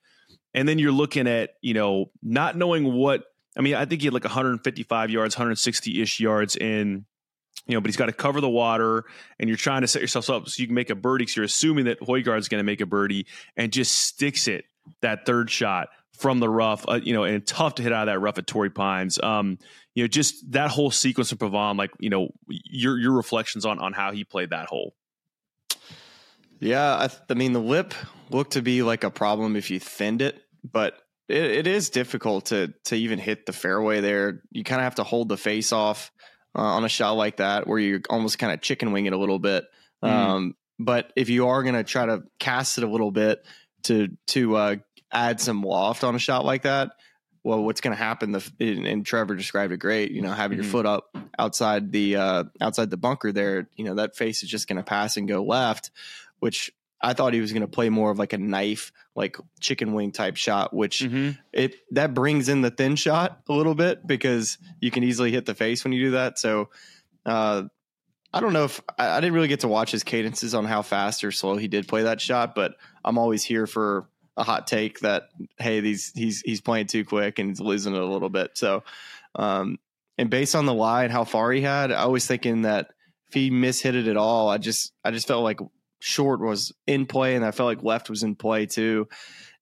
and 0.53 0.67
then 0.67 0.79
you're 0.79 0.91
looking 0.91 1.27
at 1.27 1.51
you 1.61 1.73
know 1.73 2.11
not 2.21 2.57
knowing 2.57 2.93
what. 2.93 3.23
I 3.55 3.61
mean, 3.61 3.73
I 3.73 3.85
think 3.85 4.01
he 4.01 4.05
had 4.05 4.13
like 4.13 4.23
155 4.23 5.09
yards, 5.09 5.35
160 5.35 5.99
ish 5.99 6.19
yards 6.19 6.55
in 6.55 7.05
you 7.67 7.73
know, 7.73 7.81
but 7.81 7.89
he's 7.89 7.97
got 7.97 8.05
to 8.05 8.13
cover 8.13 8.39
the 8.39 8.49
water, 8.49 9.03
and 9.39 9.49
you're 9.49 9.57
trying 9.57 9.81
to 9.81 9.87
set 9.87 10.01
yourself 10.01 10.29
up 10.29 10.47
so 10.47 10.61
you 10.61 10.67
can 10.67 10.75
make 10.75 10.89
a 10.89 10.95
birdie. 10.95 11.23
Because 11.23 11.35
you're 11.35 11.45
assuming 11.45 11.85
that 11.85 11.99
Højgaard's 11.99 12.47
going 12.47 12.59
to 12.59 12.63
make 12.63 12.81
a 12.81 12.85
birdie, 12.85 13.27
and 13.55 13.71
just 13.71 13.93
sticks 13.93 14.47
it 14.47 14.65
that 15.01 15.25
third 15.25 15.49
shot 15.49 15.89
from 16.17 16.39
the 16.39 16.49
rough. 16.49 16.85
Uh, 16.87 16.99
you 17.03 17.13
know, 17.13 17.23
and 17.23 17.45
tough 17.45 17.75
to 17.75 17.83
hit 17.83 17.91
out 17.91 18.07
of 18.07 18.13
that 18.13 18.19
rough 18.19 18.37
at 18.37 18.47
Torrey 18.47 18.69
Pines. 18.69 19.19
Um, 19.21 19.59
you 19.97 20.03
know, 20.03 20.07
just 20.07 20.51
that 20.51 20.69
whole 20.69 20.91
sequence 20.91 21.31
of 21.31 21.39
Pavon, 21.39 21.75
like 21.75 21.89
you 21.97 22.11
know, 22.11 22.29
your 22.47 22.99
your 22.99 23.13
reflections 23.13 23.65
on 23.65 23.79
on 23.79 23.93
how 23.93 24.11
he 24.11 24.23
played 24.23 24.51
that 24.51 24.67
hole. 24.67 24.93
Yeah, 26.59 26.99
I, 26.99 27.07
th- 27.07 27.19
I 27.31 27.33
mean, 27.33 27.53
the 27.53 27.59
lip 27.59 27.95
looked 28.29 28.51
to 28.51 28.61
be 28.61 28.83
like 28.83 29.03
a 29.03 29.09
problem 29.09 29.55
if 29.55 29.71
you 29.71 29.79
thinned 29.79 30.21
it, 30.21 30.39
but 30.63 31.01
it, 31.27 31.43
it 31.43 31.65
is 31.65 31.89
difficult 31.89 32.45
to 32.47 32.75
to 32.85 32.95
even 32.95 33.17
hit 33.17 33.47
the 33.47 33.53
fairway 33.53 33.99
there. 33.99 34.43
You 34.51 34.63
kind 34.63 34.79
of 34.79 34.83
have 34.83 34.95
to 34.95 35.03
hold 35.03 35.29
the 35.29 35.37
face 35.37 35.71
off 35.71 36.11
uh, 36.55 36.61
on 36.61 36.85
a 36.85 36.89
shot 36.89 37.13
like 37.13 37.37
that 37.37 37.65
where 37.65 37.79
you're 37.79 38.01
almost 38.07 38.37
kind 38.37 38.53
of 38.53 38.61
chicken 38.61 38.91
wing 38.91 39.07
it 39.07 39.13
a 39.13 39.17
little 39.17 39.39
bit. 39.39 39.65
Mm. 40.03 40.09
Um, 40.09 40.55
but 40.77 41.11
if 41.15 41.29
you 41.29 41.47
are 41.47 41.63
going 41.63 41.73
to 41.73 41.83
try 41.83 42.05
to 42.05 42.21
cast 42.37 42.77
it 42.77 42.83
a 42.83 42.87
little 42.87 43.09
bit 43.09 43.43
to 43.85 44.09
to 44.27 44.57
uh, 44.57 44.75
add 45.11 45.41
some 45.41 45.63
loft 45.63 46.03
on 46.03 46.13
a 46.13 46.19
shot 46.19 46.45
like 46.45 46.61
that, 46.61 46.91
well, 47.43 47.63
what's 47.63 47.81
going 47.81 47.95
to 47.95 48.01
happen? 48.01 48.31
The 48.31 48.51
and, 48.59 49.05
Trevor 49.05 49.35
described 49.35 49.73
it 49.73 49.77
great. 49.77 50.11
You 50.11 50.21
know, 50.21 50.31
having 50.31 50.57
mm-hmm. 50.57 50.63
your 50.63 50.71
foot 50.71 50.85
up 50.85 51.15
outside 51.37 51.91
the 51.91 52.15
uh, 52.15 52.43
outside 52.59 52.89
the 52.89 52.97
bunker 52.97 53.31
there, 53.31 53.69
you 53.75 53.85
know, 53.85 53.95
that 53.95 54.15
face 54.15 54.43
is 54.43 54.49
just 54.49 54.67
going 54.67 54.77
to 54.77 54.83
pass 54.83 55.17
and 55.17 55.27
go 55.27 55.43
left, 55.43 55.91
which 56.39 56.71
I 57.01 57.13
thought 57.13 57.33
he 57.33 57.41
was 57.41 57.53
going 57.53 57.61
to 57.61 57.67
play 57.67 57.89
more 57.89 58.11
of 58.11 58.17
like 58.17 58.33
a 58.33 58.37
knife, 58.37 58.91
like 59.15 59.37
chicken 59.59 59.93
wing 59.93 60.11
type 60.11 60.35
shot, 60.35 60.73
which 60.73 60.99
mm-hmm. 60.99 61.31
it 61.53 61.75
that 61.91 62.13
brings 62.13 62.49
in 62.49 62.61
the 62.61 62.71
thin 62.71 62.95
shot 62.95 63.41
a 63.47 63.53
little 63.53 63.75
bit 63.75 64.05
because 64.05 64.57
you 64.81 64.91
can 64.91 65.03
easily 65.03 65.31
hit 65.31 65.45
the 65.45 65.55
face 65.55 65.83
when 65.83 65.93
you 65.93 66.05
do 66.05 66.11
that. 66.11 66.39
So, 66.39 66.69
uh, 67.25 67.63
I 68.33 68.39
don't 68.41 68.53
know 68.53 68.65
if 68.65 68.81
I, 68.97 69.09
I, 69.09 69.19
didn't 69.21 69.33
really 69.33 69.47
get 69.47 69.61
to 69.61 69.67
watch 69.67 69.91
his 69.91 70.03
cadences 70.03 70.53
on 70.53 70.65
how 70.65 70.81
fast 70.81 71.23
or 71.23 71.31
slow 71.31 71.55
he 71.55 71.67
did 71.67 71.87
play 71.87 72.03
that 72.03 72.19
shot, 72.19 72.55
but 72.55 72.75
I'm 73.03 73.17
always 73.17 73.43
here 73.43 73.67
for 73.67 74.07
a 74.37 74.43
hot 74.43 74.67
take 74.67 74.99
that 74.99 75.29
hey, 75.57 75.81
these 75.81 76.11
he's 76.15 76.41
he's 76.41 76.61
playing 76.61 76.87
too 76.87 77.03
quick 77.03 77.39
and 77.39 77.49
he's 77.49 77.59
losing 77.59 77.95
it 77.95 78.01
a 78.01 78.05
little 78.05 78.29
bit. 78.29 78.51
So, 78.53 78.83
um, 79.35 79.79
and 80.17 80.29
based 80.29 80.55
on 80.55 80.65
the 80.65 80.73
lie 80.73 81.03
and 81.03 81.11
how 81.11 81.23
far 81.23 81.51
he 81.51 81.61
had, 81.61 81.91
I 81.91 82.05
was 82.05 82.25
thinking 82.25 82.61
that 82.61 82.91
if 83.27 83.33
he 83.33 83.49
mishit 83.49 83.95
it 83.95 84.07
at 84.07 84.15
all, 84.15 84.47
I 84.47 84.59
just 84.59 84.93
I 85.03 85.11
just 85.11 85.27
felt 85.27 85.43
like 85.43 85.59
short 85.99 86.39
was 86.39 86.71
in 86.85 87.07
play, 87.07 87.35
and 87.35 87.43
I 87.43 87.51
felt 87.51 87.67
like 87.67 87.83
left 87.83 88.09
was 88.09 88.23
in 88.23 88.35
play 88.35 88.67
too. 88.67 89.07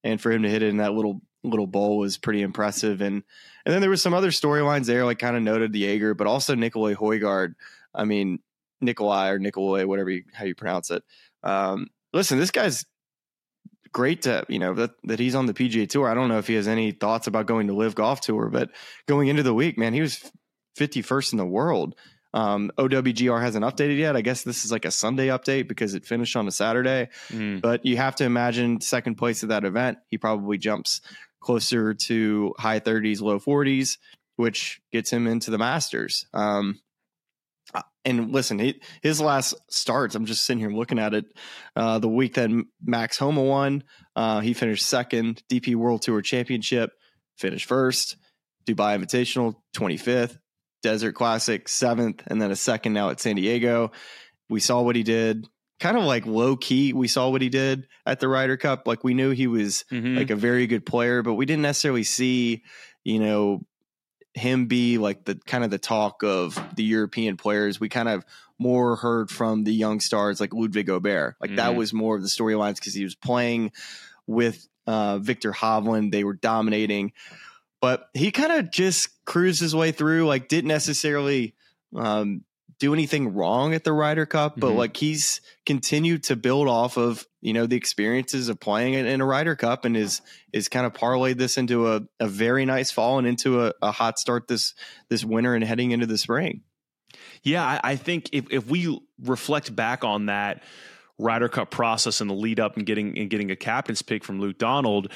And 0.03 0.21
for 0.21 0.31
him 0.31 0.43
to 0.43 0.49
hit 0.49 0.61
it 0.61 0.69
in 0.69 0.77
that 0.77 0.93
little 0.93 1.21
little 1.43 1.67
bowl 1.67 1.97
was 1.97 2.17
pretty 2.17 2.41
impressive. 2.41 3.01
And 3.01 3.23
and 3.65 3.73
then 3.73 3.81
there 3.81 3.89
was 3.89 4.01
some 4.01 4.13
other 4.13 4.29
storylines 4.29 4.85
there, 4.85 5.05
like 5.05 5.19
kind 5.19 5.37
of 5.37 5.41
noted 5.41 5.71
the 5.71 5.79
Jaeger, 5.79 6.13
but 6.13 6.27
also 6.27 6.53
Nicolai 6.53 6.93
Højgaard. 6.93 7.55
I 7.93 8.03
mean, 8.03 8.39
Nikolai 8.81 9.29
or 9.29 9.39
Nicolai, 9.39 9.85
whatever 9.85 10.09
you, 10.09 10.23
how 10.33 10.45
you 10.45 10.53
pronounce 10.53 10.91
it. 10.91 11.03
Um, 11.43 11.87
listen, 12.13 12.37
this 12.37 12.51
guy's 12.51 12.85
great 13.95 14.23
to 14.23 14.45
you 14.49 14.59
know 14.59 14.73
that 14.73 14.91
that 15.05 15.19
he's 15.19 15.35
on 15.35 15.45
the 15.45 15.53
PGA 15.53 15.87
Tour. 15.87 16.09
I 16.09 16.13
don't 16.13 16.27
know 16.27 16.37
if 16.37 16.47
he 16.47 16.55
has 16.55 16.67
any 16.67 16.91
thoughts 16.91 17.27
about 17.27 17.45
going 17.45 17.67
to 17.67 17.73
LIV 17.73 17.95
Golf 17.95 18.19
Tour, 18.19 18.49
but 18.49 18.69
going 19.07 19.29
into 19.29 19.41
the 19.41 19.53
week, 19.53 19.77
man, 19.77 19.93
he 19.93 20.01
was 20.01 20.19
51st 20.77 21.31
in 21.31 21.37
the 21.37 21.45
world. 21.45 21.95
Um, 22.33 22.69
OWGR 22.77 23.41
hasn't 23.41 23.63
updated 23.63 23.97
yet. 23.97 24.17
I 24.17 24.21
guess 24.21 24.43
this 24.43 24.65
is 24.65 24.71
like 24.71 24.83
a 24.83 24.91
Sunday 24.91 25.27
update 25.27 25.69
because 25.69 25.93
it 25.93 26.05
finished 26.05 26.35
on 26.35 26.45
a 26.45 26.51
Saturday. 26.51 27.07
Mm. 27.29 27.61
But 27.61 27.85
you 27.85 27.95
have 27.95 28.17
to 28.17 28.25
imagine 28.25 28.81
second 28.81 29.15
place 29.15 29.41
at 29.43 29.49
that 29.49 29.63
event, 29.63 29.99
he 30.09 30.17
probably 30.17 30.57
jumps 30.57 30.99
closer 31.39 31.93
to 31.93 32.53
high 32.59 32.81
30s, 32.81 33.21
low 33.21 33.39
40s, 33.39 33.97
which 34.35 34.81
gets 34.91 35.09
him 35.09 35.25
into 35.25 35.49
the 35.49 35.57
Masters. 35.57 36.25
Um, 36.33 36.81
and 38.03 38.31
listen, 38.31 38.59
he, 38.59 38.79
his 39.01 39.19
last 39.19 39.55
starts, 39.69 40.15
I'm 40.15 40.25
just 40.25 40.45
sitting 40.45 40.59
here 40.59 40.69
looking 40.69 40.99
at 40.99 41.13
it. 41.13 41.25
Uh, 41.75 41.99
the 41.99 42.07
week 42.07 42.35
that 42.35 42.49
Max 42.83 43.17
Homa 43.17 43.41
won, 43.41 43.83
uh, 44.15 44.39
he 44.41 44.53
finished 44.53 44.85
second. 44.85 45.41
DP 45.49 45.75
World 45.75 46.03
Tour 46.03 46.21
Championship, 46.21 46.91
finished 47.37 47.67
first. 47.67 48.17
Dubai 48.65 48.97
Invitational, 48.97 49.55
25th. 49.75 50.37
Desert 50.85 51.13
Classic, 51.13 51.67
seventh, 51.67 52.21
and 52.27 52.39
then 52.39 52.51
a 52.51 52.55
second 52.55 52.93
now 52.93 53.09
at 53.09 53.19
San 53.19 53.37
Diego. 53.37 53.91
We 54.49 54.59
saw 54.59 54.83
what 54.83 54.95
he 54.95 55.01
did. 55.01 55.47
Kind 55.79 55.97
of 55.97 56.03
like 56.03 56.27
low 56.27 56.55
key, 56.55 56.93
we 56.93 57.07
saw 57.07 57.29
what 57.29 57.41
he 57.41 57.49
did 57.49 57.87
at 58.05 58.19
the 58.19 58.27
Ryder 58.27 58.55
Cup. 58.55 58.83
Like 58.85 59.03
we 59.03 59.15
knew 59.15 59.31
he 59.31 59.47
was 59.47 59.83
mm-hmm. 59.91 60.15
like 60.15 60.29
a 60.29 60.35
very 60.35 60.67
good 60.67 60.85
player, 60.85 61.23
but 61.23 61.33
we 61.33 61.47
didn't 61.47 61.63
necessarily 61.63 62.03
see, 62.03 62.61
you 63.03 63.19
know, 63.19 63.61
him 64.35 64.67
be 64.67 64.97
like 64.97 65.23
the 65.23 65.35
kind 65.35 65.63
of 65.63 65.71
the 65.71 65.77
talk 65.77 66.23
of 66.23 66.61
the 66.75 66.83
European 66.83 67.37
players. 67.37 67.79
We 67.79 67.89
kind 67.89 68.09
of 68.09 68.25
more 68.59 68.95
heard 68.95 69.29
from 69.29 69.63
the 69.63 69.73
young 69.73 69.99
stars 69.99 70.39
like 70.39 70.53
Ludwig 70.53 70.87
Åberg. 70.87 71.33
Like 71.39 71.51
mm-hmm. 71.51 71.55
that 71.57 71.75
was 71.75 71.93
more 71.93 72.15
of 72.15 72.21
the 72.21 72.27
storylines 72.27 72.75
because 72.75 72.93
he 72.93 73.03
was 73.03 73.15
playing 73.15 73.71
with 74.27 74.67
uh, 74.87 75.19
Viktor 75.19 75.51
Hovland. 75.51 76.11
They 76.11 76.23
were 76.23 76.33
dominating, 76.33 77.13
but 77.81 78.09
he 78.13 78.31
kind 78.31 78.51
of 78.51 78.71
just 78.71 79.09
cruised 79.25 79.61
his 79.61 79.75
way 79.75 79.91
through. 79.91 80.25
Like, 80.27 80.47
didn't 80.47 80.67
necessarily 80.67 81.55
um, 81.95 82.43
do 82.79 82.93
anything 82.93 83.33
wrong 83.33 83.73
at 83.73 83.83
the 83.83 83.93
Ryder 83.93 84.25
Cup, 84.25 84.59
but 84.59 84.71
Mhm. 84.71 84.77
like 84.77 84.97
he's 84.97 85.41
continued 85.65 86.23
to 86.23 86.35
build 86.35 86.67
off 86.67 86.97
of 86.97 87.25
you 87.41 87.53
know 87.53 87.65
the 87.67 87.75
experiences 87.77 88.49
of 88.49 88.59
playing 88.59 88.95
it 88.95 89.05
in 89.05 89.21
a 89.21 89.25
Ryder 89.25 89.55
Cup, 89.55 89.85
and 89.85 89.95
is 89.95 90.21
is 90.51 90.67
kind 90.67 90.85
of 90.85 90.93
parlayed 90.93 91.37
this 91.37 91.57
into 91.57 91.91
a, 91.93 92.01
a 92.19 92.27
very 92.27 92.65
nice 92.65 92.91
fall 92.91 93.17
and 93.17 93.27
into 93.27 93.65
a, 93.65 93.73
a 93.81 93.91
hot 93.91 94.19
start 94.19 94.47
this 94.47 94.73
this 95.09 95.23
winter 95.23 95.53
and 95.55 95.63
heading 95.63 95.91
into 95.91 96.05
the 96.05 96.17
spring. 96.17 96.61
Yeah, 97.43 97.63
I, 97.63 97.79
I 97.91 97.95
think 97.95 98.29
if, 98.33 98.45
if 98.51 98.67
we 98.67 98.99
reflect 99.23 99.75
back 99.75 100.03
on 100.03 100.25
that 100.25 100.63
Ryder 101.17 101.47
Cup 101.47 101.71
process 101.71 102.19
and 102.19 102.29
the 102.29 102.33
lead 102.33 102.59
up 102.59 102.75
and 102.75 102.85
getting 102.85 103.17
and 103.17 103.29
getting 103.29 103.51
a 103.51 103.55
captain's 103.55 104.01
pick 104.01 104.23
from 104.23 104.39
Luke 104.41 104.57
Donald, 104.57 105.11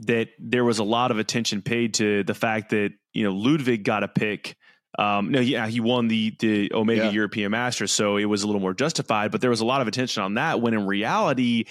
that 0.00 0.28
there 0.38 0.64
was 0.64 0.78
a 0.78 0.84
lot 0.84 1.10
of 1.10 1.18
attention 1.18 1.62
paid 1.62 1.94
to 1.94 2.24
the 2.24 2.34
fact 2.34 2.70
that 2.70 2.90
you 3.12 3.22
know 3.24 3.32
Ludwig 3.32 3.84
got 3.84 4.02
a 4.02 4.08
pick. 4.08 4.56
Um, 4.98 5.30
no, 5.30 5.40
yeah, 5.40 5.66
he 5.66 5.80
won 5.80 6.08
the 6.08 6.34
the 6.38 6.72
Omega 6.72 7.04
Yeah. 7.04 7.10
European 7.10 7.50
Masters, 7.50 7.92
so 7.92 8.16
it 8.16 8.26
was 8.26 8.42
a 8.42 8.46
little 8.46 8.60
more 8.60 8.74
justified. 8.74 9.30
But 9.32 9.40
there 9.40 9.50
was 9.50 9.60
a 9.60 9.64
lot 9.64 9.80
of 9.80 9.88
attention 9.88 10.22
on 10.22 10.34
that. 10.34 10.60
When 10.60 10.74
in 10.74 10.86
reality, 10.86 11.64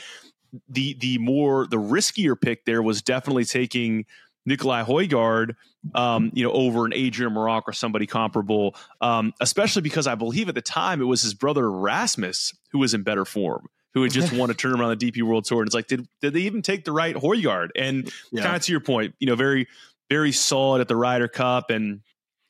the 0.70 0.96
the 1.00 1.18
more 1.20 1.68
the 1.68 1.78
riskier 1.78 2.40
pick 2.40 2.66
there 2.66 2.82
was 2.82 3.02
definitely 3.02 3.46
taking 3.46 4.06
Nicolai 4.46 4.84
Højgaard, 4.84 5.56
um, 5.96 6.32
you 6.34 6.44
know, 6.44 6.52
over 6.52 6.86
an 6.86 6.94
Adrian 6.94 7.34
Meronk 7.34 7.64
or 7.66 7.74
somebody 7.74 8.06
comparable. 8.06 8.76
Um, 9.02 9.34
especially 9.40 9.82
because 9.82 10.06
I 10.06 10.16
believe 10.16 10.50
at 10.50 10.56
the 10.56 10.62
time 10.62 11.02
it 11.02 11.06
was 11.06 11.22
his 11.22 11.34
brother 11.34 11.72
Rasmus 11.72 12.54
who 12.72 12.80
was 12.80 12.94
in 12.94 13.04
better 13.04 13.24
form, 13.26 13.68
who 13.94 14.04
had 14.04 14.12
just 14.12 14.34
won 14.34 14.50
a 14.50 14.54
tournament 14.62 14.90
on 14.92 14.98
the 14.98 15.12
DP 15.12 15.24
World 15.24 15.46
Tour. 15.46 15.62
And 15.62 15.68
it's 15.68 15.76
like, 15.76 15.88
did 15.88 16.08
did 16.22 16.34
they 16.34 16.42
even 16.42 16.62
take 16.62 16.84
the 16.84 16.92
right 16.92 17.16
Højgaard? 17.16 17.70
And 17.76 18.12
kind 18.36 18.56
of 18.56 18.62
to 18.64 18.72
your 18.72 18.82
point, 18.82 19.16
you 19.20 19.28
know, 19.28 19.36
very 19.36 19.68
very 20.10 20.34
solid 20.34 20.82
at 20.82 20.88
the 20.90 20.96
Ryder 20.96 21.30
Cup 21.30 21.70
and. 21.70 22.02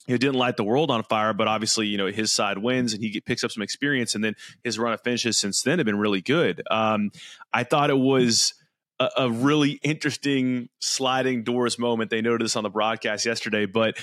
You 0.07 0.13
know, 0.13 0.17
didn't 0.17 0.35
light 0.35 0.57
the 0.57 0.63
world 0.63 0.91
on 0.91 1.03
fire, 1.03 1.33
but 1.33 1.47
obviously, 1.47 1.87
you 1.87 1.97
know, 1.97 2.07
his 2.07 2.31
side 2.31 2.57
wins 2.57 2.93
and 2.93 3.01
he 3.01 3.09
get, 3.09 3.25
picks 3.25 3.43
up 3.43 3.51
some 3.51 3.63
experience. 3.63 4.15
And 4.15 4.23
then 4.23 4.35
his 4.63 4.77
run 4.77 4.93
of 4.93 5.01
finishes 5.01 5.37
since 5.37 5.61
then 5.61 5.79
have 5.79 5.85
been 5.85 5.97
really 5.97 6.21
good. 6.21 6.61
Um, 6.69 7.11
I 7.53 7.63
thought 7.63 7.89
it 7.89 7.97
was 7.97 8.53
a, 8.99 9.09
a 9.17 9.31
really 9.31 9.79
interesting 9.83 10.69
sliding 10.79 11.43
doors 11.43 11.79
moment. 11.79 12.09
They 12.09 12.21
noted 12.21 12.45
this 12.45 12.55
on 12.55 12.63
the 12.63 12.69
broadcast 12.69 13.25
yesterday, 13.25 13.65
but 13.65 13.97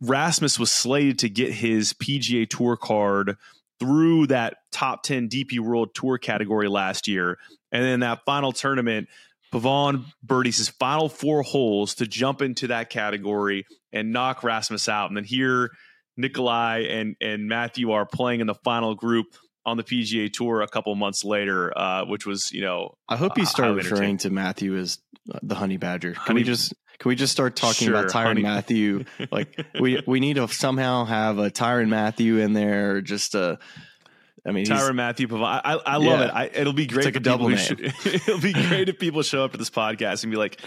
Rasmus 0.00 0.58
was 0.58 0.70
slated 0.70 1.18
to 1.20 1.28
get 1.28 1.52
his 1.52 1.92
PGA 1.94 2.48
Tour 2.48 2.76
card 2.76 3.36
through 3.80 4.26
that 4.28 4.58
top 4.72 5.02
10 5.02 5.28
DP 5.28 5.60
World 5.60 5.94
Tour 5.94 6.18
category 6.18 6.68
last 6.68 7.08
year. 7.08 7.38
And 7.70 7.84
then 7.84 8.00
that 8.00 8.20
final 8.24 8.52
tournament, 8.52 9.08
Pavon 9.52 10.04
birdies 10.22 10.58
his 10.58 10.68
final 10.68 11.08
four 11.08 11.42
holes 11.42 11.94
to 11.96 12.06
jump 12.06 12.42
into 12.42 12.66
that 12.68 12.90
category 12.90 13.64
and 13.92 14.12
knock 14.12 14.42
Rasmus 14.44 14.88
out. 14.88 15.08
And 15.10 15.16
then 15.16 15.24
here, 15.24 15.70
Nicolai 16.16 16.86
and, 16.90 17.16
and 17.20 17.46
Matthieu 17.48 17.92
are 17.92 18.06
playing 18.06 18.40
in 18.40 18.46
the 18.46 18.54
final 18.54 18.94
group 18.94 19.26
on 19.64 19.76
the 19.76 19.84
PGA 19.84 20.32
Tour 20.32 20.62
a 20.62 20.68
couple 20.68 20.94
months 20.94 21.24
later, 21.24 21.76
uh, 21.76 22.04
which 22.06 22.26
was, 22.26 22.50
you 22.52 22.62
know, 22.62 22.94
I 23.08 23.16
hope 23.16 23.36
you 23.36 23.44
Uh, 23.44 23.46
start 23.46 23.68
highly 23.68 23.82
referring 23.90 24.18
to 24.18 24.30
Matthieu 24.30 24.76
as 24.76 24.98
uh, 25.32 25.38
the 25.42 25.54
Honey 25.54 25.76
Badger. 25.76 26.12
Can 26.12 26.20
Honey- 26.22 26.40
we 26.40 26.44
just 26.44 26.74
can 26.98 27.10
we 27.10 27.14
just 27.14 27.32
start 27.32 27.54
talking 27.54 27.86
Sure, 27.86 27.94
about 27.96 28.10
Tyrann 28.10 28.24
Honey- 28.24 28.42
Matthew? 28.42 29.04
Like 29.30 29.56
we 29.80 30.02
we 30.06 30.20
need 30.20 30.34
to 30.36 30.48
somehow 30.48 31.04
have 31.04 31.38
a 31.38 31.50
Tyrann 31.50 31.88
Mathieu 31.88 32.38
in 32.38 32.54
there. 32.54 32.96
Or 32.96 33.00
just 33.02 33.34
a, 33.34 33.58
I 34.48 34.52
mean, 34.52 34.64
Tyrann 34.66 34.94
Mathieu 34.94 35.28
Pavon. 35.28 35.60
I, 35.64 35.74
I, 35.84 35.96
love 35.98 36.20
Yeah. 36.20 36.24
it. 36.26 36.30
I, 36.30 36.44
it'll 36.54 36.72
be 36.72 36.86
great. 36.86 37.04
like 37.04 37.16
a 37.16 37.20
double 37.20 37.48
who 37.48 37.56
show- 37.56 37.74
it'll 38.04 38.40
be 38.40 38.52
great 38.54 38.88
if 38.88 38.98
people 39.00 39.22
show 39.22 39.44
up 39.44 39.52
to 39.52 39.58
this 39.58 39.70
podcast 39.70 40.22
and 40.24 40.30
be 40.32 40.38
like, 40.38 40.60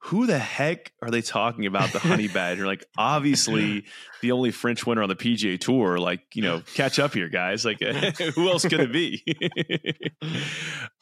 "Who 0.00 0.26
the 0.26 0.38
heck 0.38 0.92
are 1.00 1.10
they 1.10 1.22
talking 1.22 1.64
about 1.66 1.90
the 1.92 1.98
honey 2.00 2.28
badger?" 2.28 2.66
Like, 2.66 2.84
obviously, 2.98 3.86
the 4.20 4.32
only 4.32 4.50
French 4.50 4.86
winner 4.86 5.02
on 5.02 5.08
the 5.08 5.16
PGA 5.16 5.58
Tour. 5.58 5.98
Like, 5.98 6.20
you 6.34 6.42
know, 6.42 6.62
catch 6.74 6.98
up 6.98 7.14
here, 7.14 7.28
guys. 7.30 7.64
Like, 7.64 7.80
who 7.80 8.48
else 8.50 8.64
could 8.66 8.80
it 8.80 8.92
be? 8.92 9.24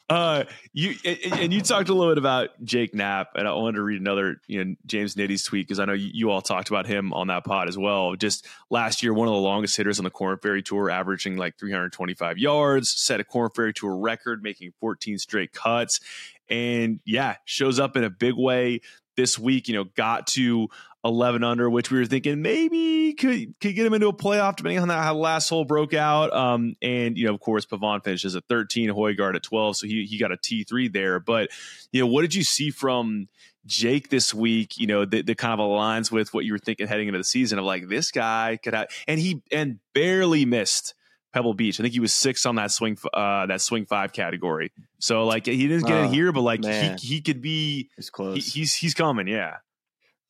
Uh, 0.09 0.43
you 0.73 0.95
and, 1.05 1.53
you 1.53 1.61
talked 1.61 1.89
a 1.89 1.93
little 1.93 2.11
bit 2.11 2.17
about 2.17 2.49
Jake 2.63 2.93
Knapp, 2.93 3.35
and 3.35 3.47
I 3.47 3.53
wanted 3.53 3.77
to 3.77 3.83
read 3.83 4.01
another, 4.01 4.41
you 4.47 4.63
know, 4.63 4.75
James 4.85 5.15
Nitty's 5.15 5.43
tweet 5.43 5.65
because 5.65 5.79
I 5.79 5.85
know 5.85 5.93
you 5.93 6.29
all 6.29 6.41
talked 6.41 6.69
about 6.69 6.85
him 6.85 7.13
on 7.13 7.27
that 7.27 7.45
pod 7.45 7.69
as 7.69 7.77
well. 7.77 8.15
Just 8.15 8.45
last 8.69 9.01
year, 9.01 9.13
one 9.13 9.27
of 9.27 9.33
the 9.33 9.39
longest 9.39 9.77
hitters 9.77 9.99
on 9.99 10.03
the 10.03 10.11
Corn 10.11 10.37
Ferry 10.41 10.61
Tour, 10.61 10.89
averaging 10.89 11.37
like 11.37 11.57
325 11.57 12.37
yards, 12.37 12.89
set 12.89 13.21
a 13.21 13.23
Corn 13.23 13.49
Ferry 13.55 13.73
Tour 13.73 13.95
record, 13.95 14.43
making 14.43 14.73
14 14.81 15.17
straight 15.19 15.53
cuts, 15.53 16.01
and 16.49 16.99
yeah, 17.05 17.37
shows 17.45 17.79
up 17.79 17.95
in 17.95 18.03
a 18.03 18.09
big 18.09 18.35
way 18.35 18.81
this 19.15 19.37
week. 19.37 19.67
You 19.67 19.75
know, 19.75 19.83
got 19.83 20.27
to 20.27 20.69
11 21.05 21.43
under, 21.43 21.69
which 21.69 21.91
we 21.91 21.99
were 21.99 22.05
thinking 22.05 22.41
maybe 22.41 23.13
could 23.13 23.53
could 23.59 23.75
get 23.75 23.85
him 23.85 23.93
into 23.93 24.07
a 24.07 24.13
playoff 24.13 24.55
depending 24.55 24.79
on 24.79 24.89
how 24.89 25.13
the 25.13 25.19
last 25.19 25.49
hole 25.49 25.65
broke 25.65 25.93
out. 25.93 26.33
Um, 26.33 26.75
and 26.81 27.17
you 27.17 27.27
know, 27.27 27.33
of 27.33 27.41
course, 27.41 27.65
Pavon 27.65 28.03
finishes 28.03 28.35
at 28.35 28.43
13, 28.47 28.89
Højgaard 28.89 29.35
at 29.35 29.43
12, 29.43 29.77
so 29.77 29.87
he 29.87 30.05
he 30.05 30.17
got 30.17 30.31
a 30.31 30.37
T3 30.37 30.91
there. 30.91 31.19
But 31.19 31.49
you 31.91 32.01
know, 32.01 32.07
what 32.07 32.21
did 32.21 32.33
you 32.33 32.43
see 32.43 32.69
from 32.69 33.27
Jake 33.65 34.09
this 34.09 34.33
week? 34.33 34.77
You 34.77 34.87
know, 34.87 35.05
that, 35.05 35.25
that 35.25 35.37
kind 35.37 35.53
of 35.53 35.59
aligns 35.59 36.09
with 36.09 36.33
what 36.33 36.45
you 36.45 36.53
were 36.53 36.59
thinking 36.59 36.87
heading 36.87 37.07
into 37.07 37.19
the 37.19 37.25
season 37.25 37.59
of 37.59 37.65
like 37.65 37.89
this 37.89 38.11
guy 38.11 38.57
could 38.63 38.73
have, 38.73 38.87
and 39.07 39.19
he 39.19 39.41
and 39.51 39.79
barely 39.93 40.45
missed. 40.45 40.93
Pebble 41.33 41.53
Beach. 41.53 41.79
I 41.79 41.83
think 41.83 41.93
he 41.93 41.99
was 41.99 42.13
sixth 42.13 42.45
on 42.45 42.55
that 42.55 42.71
swing 42.71 42.97
uh, 43.13 43.47
that 43.47 43.61
swing 43.61 43.85
five 43.85 44.13
category. 44.13 44.71
So 44.99 45.25
like 45.25 45.45
he 45.45 45.67
didn't 45.67 45.85
get 45.87 45.97
Oh, 45.97 46.03
in 46.03 46.13
here, 46.13 46.31
but 46.31 46.41
like 46.41 46.61
man. 46.61 46.97
he 46.99 47.15
he 47.15 47.21
could 47.21 47.41
be 47.41 47.89
he's 47.95 48.11
he, 48.15 48.39
he's 48.39 48.73
he's 48.75 48.93
coming. 48.93 49.27
Yeah. 49.27 49.57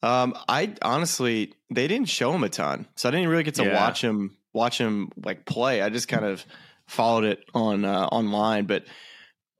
Um, 0.01 0.35
I 0.49 0.73
honestly 0.81 1.53
they 1.69 1.87
didn't 1.87 2.09
show 2.09 2.33
him 2.33 2.43
a 2.43 2.49
ton, 2.49 2.87
so 2.95 3.07
I 3.09 3.11
didn't 3.11 3.29
really 3.29 3.43
get 3.43 3.55
to 3.55 3.63
Yeah. 3.65 3.75
watch 3.75 4.01
him 4.01 4.37
watch 4.53 4.77
him 4.77 5.11
like 5.23 5.45
play. 5.45 5.81
I 5.81 5.89
just 5.89 6.07
kind 6.07 6.25
of 6.25 6.45
followed 6.87 7.23
it 7.25 7.43
on 7.53 7.85
uh, 7.85 8.05
online, 8.07 8.65
but 8.65 8.83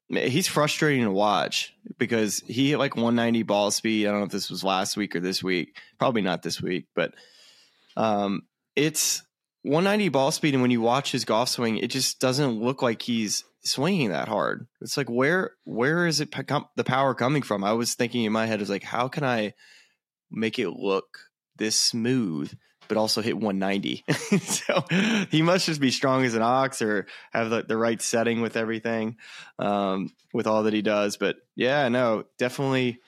he's 0.09 0.47
frustrating 0.47 1.03
to 1.05 1.11
watch 1.11 1.73
because 1.97 2.43
he 2.47 2.69
hit 2.71 2.77
like 2.77 2.95
190 2.95 3.43
ball 3.43 3.71
speed. 3.71 4.05
I 4.07 4.11
don't 4.11 4.19
know 4.19 4.25
if 4.25 4.31
this 4.31 4.49
was 4.49 4.63
last 4.63 4.97
week 4.97 5.15
or 5.15 5.19
this 5.21 5.41
week. 5.43 5.77
Probably 5.97 6.21
not 6.21 6.43
this 6.43 6.61
week, 6.61 6.85
but 6.93 7.13
um, 7.95 8.43
it's 8.75 9.23
190 9.63 10.09
ball 10.09 10.31
speed, 10.31 10.53
and 10.53 10.61
when 10.61 10.71
you 10.71 10.81
watch 10.81 11.11
his 11.11 11.25
golf 11.25 11.49
swing, 11.49 11.77
it 11.77 11.87
just 11.87 12.19
doesn't 12.19 12.61
look 12.61 12.81
like 12.81 13.01
he's 13.01 13.45
swinging 13.63 14.09
that 14.09 14.27
hard. 14.27 14.67
It's 14.81 14.97
like 14.97 15.09
where 15.09 15.51
where 15.63 16.05
is 16.05 16.19
it 16.19 16.33
the 16.75 16.83
power 16.83 17.15
coming 17.15 17.41
from? 17.41 17.63
I 17.63 17.73
was 17.73 17.95
thinking 17.95 18.25
in 18.25 18.33
my 18.33 18.45
head, 18.45 18.61
is 18.61 18.69
like 18.69 18.83
how 18.83 19.07
can 19.07 19.23
I 19.23 19.53
make 20.29 20.59
it 20.59 20.69
look 20.69 21.17
this 21.55 21.79
smooth, 21.79 22.53
but 22.89 22.97
also 22.97 23.21
hit 23.21 23.37
190? 23.37 24.03
so 24.39 24.83
he 25.31 25.41
must 25.41 25.65
just 25.65 25.79
be 25.79 25.91
strong 25.91 26.25
as 26.25 26.35
an 26.35 26.41
ox 26.41 26.81
or 26.81 27.07
have 27.31 27.49
the, 27.49 27.63
the 27.63 27.77
right 27.77 28.01
setting 28.01 28.41
with 28.41 28.57
everything, 28.57 29.17
um, 29.59 30.09
with 30.33 30.45
all 30.45 30.63
that 30.63 30.73
he 30.73 30.81
does. 30.81 31.15
But 31.15 31.37
yeah, 31.55 31.87
no, 31.87 32.25
definitely, 32.37 32.99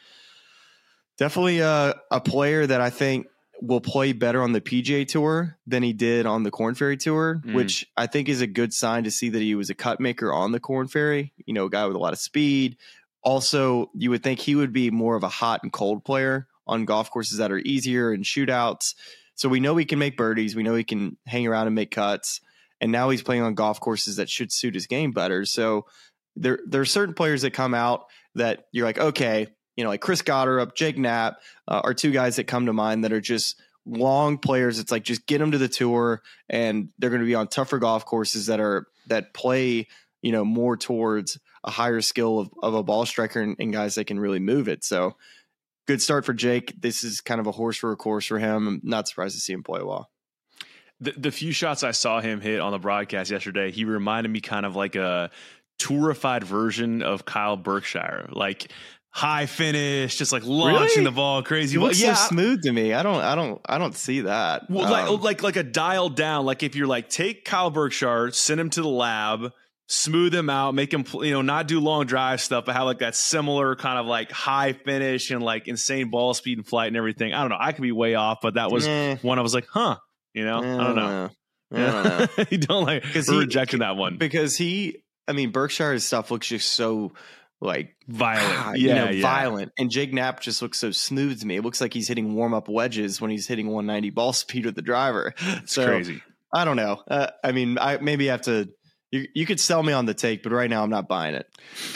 definitely 1.17 1.59
a, 1.59 1.95
a 2.11 2.21
player 2.21 2.65
that 2.65 2.79
I 2.79 2.91
think 2.91 3.27
will 3.61 3.81
play 3.81 4.11
better 4.11 4.41
on 4.43 4.51
the 4.51 4.61
PGA 4.61 5.07
Tour 5.07 5.57
than 5.65 5.81
he 5.81 5.93
did 5.93 6.25
on 6.25 6.43
the 6.43 6.51
Corn 6.51 6.75
Ferry 6.75 6.97
Tour, 6.97 7.41
Mm. 7.45 7.53
which 7.53 7.85
I 7.95 8.05
think 8.07 8.27
is 8.29 8.41
a 8.41 8.47
good 8.47 8.73
sign 8.73 9.03
to 9.05 9.11
see 9.11 9.29
that 9.29 9.41
he 9.41 9.55
was 9.55 9.69
a 9.69 9.75
cut 9.75 9.99
maker 9.99 10.33
on 10.33 10.51
the 10.51 10.59
Corn 10.59 10.87
Ferry. 10.87 11.33
You 11.45 11.53
know, 11.53 11.65
a 11.65 11.69
guy 11.69 11.85
with 11.85 11.95
a 11.95 11.99
lot 11.99 12.13
of 12.13 12.19
speed. 12.19 12.77
Also, 13.23 13.89
you 13.95 14.09
would 14.11 14.21
think 14.23 14.39
he 14.39 14.55
would 14.55 14.71
be 14.73 14.91
more 14.91 15.15
of 15.15 15.23
a 15.23 15.29
hot 15.29 15.63
and 15.63 15.71
cold 15.71 16.03
player 16.03 16.47
on 16.67 16.85
golf 16.85 17.09
courses 17.09 17.37
that 17.37 17.51
are 17.51 17.59
easier 17.59 18.11
and 18.11 18.23
shootouts. 18.23 18.93
So 19.35 19.49
we 19.49 19.59
know 19.59 19.75
he 19.77 19.85
can 19.85 19.99
make 19.99 20.15
birdies. 20.17 20.55
We 20.55 20.63
know 20.63 20.75
he 20.75 20.83
can 20.83 21.17
hang 21.25 21.47
around 21.47 21.67
and 21.67 21.75
make 21.75 21.91
cuts. 21.91 22.41
And 22.81 22.91
now 22.91 23.09
he's 23.09 23.23
playing 23.23 23.41
on 23.41 23.55
golf 23.55 23.79
courses 23.79 24.17
that 24.17 24.29
should 24.29 24.51
suit 24.51 24.73
his 24.73 24.85
game 24.87 25.11
better. 25.11 25.45
So 25.45 25.85
there, 26.35 26.59
there 26.67 26.81
are 26.81 26.85
certain 26.85 27.15
players 27.15 27.41
that 27.43 27.51
come 27.51 27.73
out 27.73 28.05
that 28.35 28.65
you're 28.71 28.85
like, 28.85 28.99
okay, 28.99 29.47
you 29.75 29.83
know, 29.83 29.89
like 29.89 30.01
Chris 30.01 30.21
Gotterup, 30.21 30.61
up, 30.61 30.75
Jake 30.75 30.97
Knapp 30.97 31.41
uh, 31.67 31.81
are 31.83 31.93
two 31.93 32.11
guys 32.11 32.37
that 32.37 32.45
come 32.45 32.65
to 32.67 32.73
mind 32.73 33.03
that 33.03 33.11
are 33.11 33.21
just 33.21 33.59
long 33.85 34.37
players. 34.37 34.79
It's 34.79 34.91
like 34.91 35.03
just 35.03 35.25
get 35.27 35.39
them 35.39 35.51
to 35.51 35.57
the 35.57 35.67
tour, 35.67 36.21
and 36.49 36.89
they're 36.97 37.09
going 37.09 37.21
to 37.21 37.27
be 37.27 37.35
on 37.35 37.47
tougher 37.47 37.79
golf 37.79 38.05
courses 38.05 38.47
that 38.47 38.59
are 38.59 38.87
that 39.07 39.33
play, 39.33 39.87
you 40.21 40.31
know, 40.31 40.45
more 40.45 40.77
towards 40.77 41.37
a 41.63 41.71
higher 41.71 42.01
skill 42.01 42.39
of, 42.39 42.49
of 42.61 42.73
a 42.75 42.83
ball 42.83 43.05
striker 43.05 43.41
and, 43.41 43.55
and 43.59 43.73
guys 43.73 43.95
that 43.95 44.05
can 44.05 44.19
really 44.19 44.39
move 44.39 44.67
it. 44.67 44.83
So 44.83 45.15
good 45.87 46.01
start 46.01 46.25
for 46.25 46.33
Jake. 46.33 46.73
This 46.79 47.03
is 47.03 47.21
kind 47.21 47.39
of 47.39 47.47
a 47.47 47.51
horse 47.51 47.77
for 47.77 47.91
a 47.91 47.95
course 47.95 48.25
for 48.25 48.39
him. 48.39 48.67
I'm 48.67 48.81
not 48.83 49.07
surprised 49.07 49.35
to 49.35 49.41
see 49.41 49.53
him 49.53 49.63
play 49.63 49.81
well. 49.81 50.09
The, 50.99 51.13
the 51.17 51.31
few 51.31 51.51
shots 51.51 51.83
I 51.83 51.91
saw 51.91 52.21
him 52.21 52.39
hit 52.39 52.61
on 52.61 52.71
the 52.71 52.79
broadcast 52.79 53.29
yesterday, 53.29 53.71
he 53.71 53.83
reminded 53.83 54.29
me 54.29 54.39
kind 54.41 54.65
of 54.65 54.75
like 54.75 54.95
a 54.95 55.29
tourified 55.77 56.43
version 56.43 57.01
of 57.01 57.25
Kyle 57.25 57.57
Berkshire, 57.57 58.29
like 58.31 58.71
high 59.17 59.45
finish, 59.45 60.17
just 60.17 60.33
like 60.33 60.43
launching 60.45 60.87
Really? 60.89 61.03
the 61.05 61.11
ball 61.11 61.41
crazy. 61.41 61.77
Well, 61.77 61.87
looks 61.87 62.01
yeah, 62.01 62.15
so 62.15 62.27
smooth 62.29 62.63
to 62.63 62.71
me. 62.73 62.91
I 62.93 63.01
don't, 63.01 63.21
I 63.21 63.33
don't, 63.35 63.61
I 63.65 63.77
don't 63.77 63.95
see 63.95 64.21
that. 64.21 64.69
well, 64.69 64.91
like 64.91 65.07
Um, 65.07 65.21
like 65.21 65.41
like 65.41 65.55
a 65.55 65.63
dialed 65.63 66.17
down. 66.17 66.45
Like 66.45 66.63
if 66.63 66.75
you're 66.75 66.85
like 66.87 67.07
take 67.07 67.45
Kyle 67.45 67.69
Berkshire, 67.69 68.31
send 68.31 68.59
him 68.59 68.69
to 68.71 68.81
the 68.81 68.89
lab, 68.89 69.53
smooth 69.87 70.35
him 70.35 70.49
out, 70.49 70.75
make 70.75 70.93
him 70.93 71.05
you 71.21 71.31
know 71.31 71.41
not 71.41 71.67
do 71.69 71.79
long 71.79 72.05
drive 72.07 72.41
stuff, 72.41 72.65
but 72.65 72.75
have 72.75 72.83
like 72.83 72.99
that 72.99 73.15
similar 73.15 73.75
kind 73.77 73.97
of 73.99 74.05
like 74.05 74.31
high 74.33 74.73
finish 74.73 75.31
and 75.31 75.41
like 75.41 75.69
insane 75.69 76.09
ball 76.09 76.33
speed 76.33 76.57
and 76.57 76.67
flight 76.67 76.89
and 76.89 76.97
everything. 76.97 77.33
I 77.33 77.39
don't 77.39 77.49
know. 77.51 77.57
I 77.57 77.71
could 77.71 77.83
be 77.83 77.93
way 77.93 78.15
off, 78.15 78.39
but 78.41 78.55
that 78.55 78.69
was 78.69 78.85
Eh. 78.85 79.15
one 79.21 79.39
I 79.39 79.43
was 79.43 79.53
like, 79.53 79.67
huh. 79.71 79.95
You 80.33 80.43
know, 80.43 80.57
I 80.59 80.83
don't 80.83 80.95
know. 80.97 81.29
I 81.73 81.77
don't 81.77 82.37
know. 82.37 82.45
you 82.51 82.57
don't 82.57 82.85
like 82.85 83.03
we're 83.15 83.21
he- 83.21 83.37
rejecting 83.39 83.79
that 83.79 83.95
one. 83.95 84.17
because 84.17 84.57
he, 84.57 84.97
I 85.25 85.31
mean, 85.31 85.51
Berkshire's 85.51 86.03
stuff 86.05 86.29
looks 86.31 86.47
just 86.47 86.73
so 86.73 87.13
like 87.61 87.95
Violent, 88.07 88.77
you 88.77 88.89
yeah, 88.89 89.05
know, 89.05 89.09
yeah. 89.11 89.21
violent. 89.21 89.71
And 89.79 89.89
Jake 89.89 90.13
Knapp 90.13 90.39
just 90.39 90.61
looks 90.61 90.79
so 90.79 90.91
smooth 90.91 91.39
to 91.41 91.47
me. 91.47 91.55
It 91.55 91.63
looks 91.63 91.81
like 91.81 91.93
he's 91.93 92.07
hitting 92.07 92.35
warm 92.35 92.53
up 92.53 92.69
wedges 92.69 93.19
when 93.19 93.31
he's 93.31 93.47
hitting 93.47 93.67
190 93.67 94.11
ball 94.11 94.33
speed 94.33 94.65
with 94.65 94.75
the 94.75 94.81
driver. 94.81 95.33
It's 95.39 95.73
so 95.73 95.85
crazy. 95.85 96.21
I 96.53 96.65
don't 96.65 96.75
know. 96.75 97.01
Uh, 97.07 97.27
I 97.43 97.51
mean, 97.51 97.77
I 97.79 97.97
maybe 97.97 98.27
have 98.27 98.43
to. 98.43 98.69
You, 99.11 99.27
you 99.33 99.45
could 99.45 99.59
sell 99.59 99.81
me 99.81 99.93
on 99.93 100.05
the 100.05 100.13
take, 100.13 100.43
but 100.43 100.51
right 100.51 100.69
now 100.69 100.83
I'm 100.83 100.89
not 100.89 101.07
buying 101.07 101.35
it. 101.35 101.47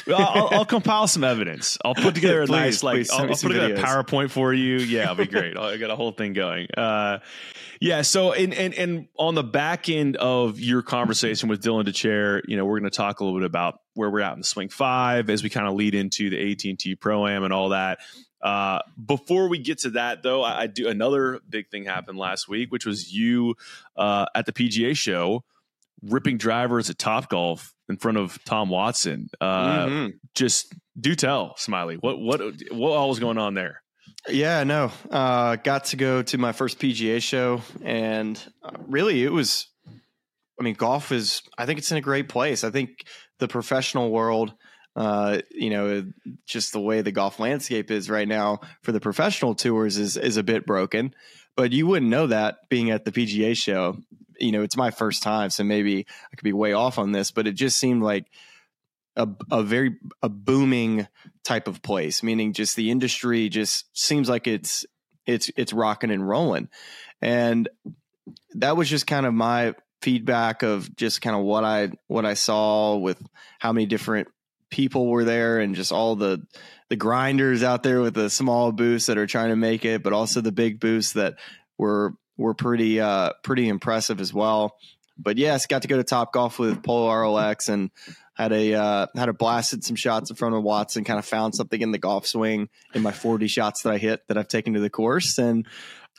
I'll, 0.08 0.16
I'll, 0.16 0.50
I'll 0.52 0.66
compile 0.66 1.08
some 1.08 1.24
evidence. 1.24 1.78
I'll 1.84 1.96
put 1.96 2.16
together 2.16 2.44
a 2.44 2.46
Please, 2.46 2.52
nice 2.52 2.84
like 2.84 2.96
please 2.96 3.10
I'll, 3.12 3.22
I'll 3.22 3.28
put 3.28 3.40
together 3.40 3.76
a. 3.76 3.78
PowerPoint 3.78 4.30
for 4.30 4.54
you. 4.54 4.78
Yeah, 4.78 5.04
it'll 5.04 5.16
be 5.16 5.26
great. 5.26 5.58
I 5.58 5.78
got 5.78 5.90
a 5.90 5.96
whole 5.96 6.12
thing 6.12 6.34
going. 6.34 6.68
Uh, 6.78 7.20
yeah. 7.82 8.04
So 8.04 8.34
and 8.34 8.54
and 8.54 8.74
and 8.74 9.08
on 9.18 9.36
the 9.36 9.44
back 9.44 9.90
end 9.90 10.18
of 10.18 10.60
your 10.60 10.82
conversation 10.82 11.50
with 11.50 11.62
Dylan 11.62 11.86
Dethier, 11.86 12.42
you 12.48 12.58
know, 12.58 12.66
we're 12.66 12.80
going 12.80 12.90
to 12.90 12.96
talk 12.96 13.20
a 13.20 13.26
little 13.26 13.40
bit 13.40 13.46
about 13.46 13.82
where 13.96 14.10
we're 14.10 14.22
at 14.22 14.34
in 14.34 14.40
the 14.40 14.46
swing 14.46 14.70
five 14.70 15.30
as 15.30 15.44
we 15.44 15.50
kind 15.50 15.68
of 15.68 15.74
lead 15.74 15.96
into 15.96 16.30
the 16.30 16.52
AT 16.52 16.64
and 16.66 16.80
T 16.80 16.96
Pro 16.96 17.28
Am 17.28 17.44
and 17.44 17.52
all 17.52 17.70
that. 17.70 18.00
Uh, 18.42 18.80
before 19.06 19.50
we 19.50 19.60
get 19.60 19.80
to 19.80 19.90
that, 19.92 20.24
though, 20.24 20.44
I, 20.44 20.62
I 20.62 20.68
do 20.68 20.88
another 20.88 21.42
big 21.50 21.70
thing 21.70 21.84
happened 21.84 22.18
last 22.18 22.48
week, 22.48 22.72
which 22.72 22.86
was 22.86 23.12
you 23.12 23.56
uh, 23.98 24.28
at 24.34 24.46
the 24.46 24.54
PGA 24.54 24.96
show 24.96 25.44
ripping 26.04 26.38
drivers 26.38 26.90
at 26.90 26.98
Top 26.98 27.30
Golf 27.30 27.74
in 27.90 27.98
front 27.98 28.18
of 28.18 28.38
Tom 28.46 28.70
Watson. 28.70 29.30
Uh, 29.42 29.86
Mhm. 29.86 30.14
just 30.36 30.74
do 31.00 31.16
tell, 31.16 31.56
Smylie. 31.58 31.98
What 32.02 32.20
what 32.20 32.42
what 32.72 32.92
all 32.92 33.10
was 33.10 33.20
going 33.20 33.38
on 33.38 33.54
there? 33.54 33.82
Yeah, 34.28 34.64
no. 34.64 34.92
Uh, 35.10 35.56
got 35.58 35.86
to 35.86 35.96
go 35.96 36.22
to 36.24 36.38
my 36.38 36.52
first 36.52 36.78
PGA 36.80 37.22
show, 37.22 37.62
and 37.84 38.42
uh, 38.64 38.72
really, 38.88 39.24
it 39.24 39.32
was. 39.32 39.68
I 40.60 40.64
mean, 40.64 40.74
golf 40.76 41.12
is. 41.12 41.42
I 41.58 41.66
think 41.66 41.80
it's 41.80 41.92
in 41.92 41.98
a 41.98 42.02
great 42.02 42.28
place. 42.28 42.64
I 42.66 42.70
think 42.70 43.06
the 43.40 43.48
professional 43.48 44.12
world, 44.12 44.54
uh, 44.96 45.40
you 45.52 45.70
know, 45.70 46.06
just 46.46 46.74
the 46.74 46.82
way 46.82 47.02
the 47.02 47.14
golf 47.14 47.40
landscape 47.40 47.90
is 47.92 48.10
right 48.10 48.28
now 48.28 48.60
for 48.84 48.92
the 48.92 49.00
professional 49.00 49.56
tours 49.56 49.98
is 49.98 50.18
is 50.18 50.36
a 50.36 50.44
bit 50.44 50.66
broken. 50.66 51.14
But 51.56 51.72
you 51.72 51.88
wouldn't 51.88 52.12
know 52.12 52.28
that 52.28 52.68
being 52.70 52.90
at 52.92 53.06
the 53.06 53.12
PGA 53.12 53.56
show. 53.56 53.98
You 54.40 54.52
know, 54.52 54.64
it's 54.64 54.78
my 54.78 54.92
first 54.92 55.24
time, 55.24 55.50
so 55.50 55.64
maybe 55.64 56.06
I 56.32 56.36
could 56.36 56.44
be 56.44 56.54
way 56.54 56.74
off 56.74 56.98
on 56.98 57.12
this, 57.12 57.32
but 57.32 57.48
it 57.48 57.54
just 57.54 57.78
seemed 57.78 58.04
like 58.04 58.26
a, 59.16 59.28
a 59.52 59.64
very 59.64 59.98
a 60.22 60.30
booming 60.30 61.08
type 61.44 61.68
of 61.68 61.82
place 61.82 62.22
meaning 62.24 62.54
just 62.54 62.76
the 62.76 62.92
industry 62.92 63.50
just 63.50 63.86
seems 63.98 64.30
like 64.30 64.48
it's 64.48 64.86
it's 65.26 65.52
it's 65.56 65.74
rocking 65.74 66.12
and 66.12 66.28
rolling. 66.28 66.70
And 67.22 67.70
that 68.56 68.78
was 68.78 68.90
just 68.90 69.08
kind 69.08 69.26
of 69.26 69.34
my 69.34 69.76
feedback 70.02 70.64
of 70.64 70.96
just 70.96 71.22
kind 71.22 71.36
of 71.36 71.42
what 71.44 71.66
i 71.66 71.92
what 72.08 72.26
i 72.26 72.34
saw 72.34 72.96
with 72.96 73.22
how 73.60 73.74
many 73.74 73.86
different 73.86 74.30
people 74.72 75.08
were 75.08 75.26
there 75.26 75.60
and 75.60 75.76
just 75.76 75.92
all 75.92 76.16
the 76.16 76.42
the 76.90 76.96
grinders 76.96 77.64
out 77.64 77.84
there 77.84 78.00
with 78.00 78.14
the 78.14 78.30
small 78.30 78.72
booths 78.72 79.08
that 79.08 79.18
are 79.18 79.28
trying 79.28 79.50
to 79.50 79.58
make 79.58 79.84
it 79.84 80.02
but 80.02 80.14
also 80.14 80.40
the 80.40 80.54
big 80.54 80.80
booths 80.80 81.14
that 81.14 81.36
were 81.78 82.14
were 82.40 82.54
pretty 82.54 83.00
uh 83.00 83.32
pretty 83.44 83.68
impressive 83.68 84.20
as 84.20 84.34
well 84.34 84.76
but 85.18 85.38
yes 85.38 85.68
got 85.68 85.84
to 85.84 85.88
go 85.88 85.98
to 85.98 86.04
top 86.04 86.34
golf 86.34 86.58
with 86.58 86.82
polo 86.82 87.10
rlx 87.10 87.70
and 87.70 87.92
had 88.40 88.54
a 88.54 88.74
uh, 88.74 89.08
had 89.16 89.28
a 89.28 89.34
blasted 89.34 89.84
some 89.84 89.98
shots 89.98 90.30
in 90.30 90.36
front 90.38 90.56
of 90.56 90.64
Watson. 90.64 91.04
Kind 91.04 91.20
of 91.20 91.26
found 91.26 91.54
something 91.54 91.82
in 91.82 91.92
the 91.92 91.98
golf 91.98 92.26
swing 92.26 92.70
in 92.96 93.02
my 93.02 93.12
forty 93.12 93.48
shots 93.48 93.82
that 93.82 93.92
I 93.92 93.98
hit 93.98 94.26
that 94.30 94.38
I've 94.38 94.48
taken 94.48 94.76
to 94.76 94.80
the 94.80 94.90
course. 94.90 95.38
And 95.38 95.68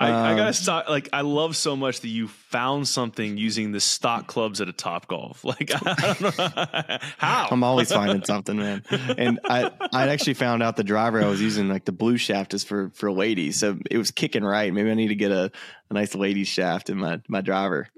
I, 0.00 0.08
I 0.08 0.30
um, 0.30 0.36
gotta 0.38 0.52
stop. 0.54 0.88
Like, 0.88 1.10
I 1.12 1.20
love 1.20 1.56
so 1.56 1.76
much 1.76 2.00
that 2.00 2.08
you 2.08 2.26
found 2.26 2.88
something 2.88 3.36
using 3.36 3.70
the 3.70 3.80
stock 3.80 4.26
clubs 4.26 4.62
at 4.62 4.68
a 4.68 4.72
Top 4.72 5.06
Golf. 5.06 5.44
Like, 5.50 5.72
I 5.74 6.14
don't 6.14 6.38
know 6.38 6.98
how. 7.18 7.48
I'm 7.50 7.64
always 7.64 7.92
finding 7.92 8.24
something, 8.24 8.56
man. 8.56 8.84
And 9.18 9.40
I 9.44 9.70
I 9.92 10.08
actually 10.08 10.34
found 10.34 10.62
out 10.62 10.76
the 10.76 10.84
driver 10.84 11.20
I 11.20 11.26
was 11.26 11.42
using 11.42 11.68
like 11.68 11.84
the 11.84 11.92
blue 11.92 12.16
shaft 12.16 12.54
is 12.54 12.62
for 12.62 12.90
for 12.94 13.10
ladies, 13.10 13.58
so 13.58 13.76
it 13.90 13.98
was 13.98 14.12
kicking 14.12 14.44
right. 14.44 14.72
Maybe 14.72 14.90
I 14.90 14.94
need 14.94 15.08
to 15.08 15.16
get 15.16 15.32
a, 15.32 15.50
a 15.90 15.94
nice 15.94 16.14
ladies 16.14 16.46
shaft 16.46 16.88
in 16.88 16.98
my 16.98 17.20
my 17.28 17.40
driver. 17.40 17.88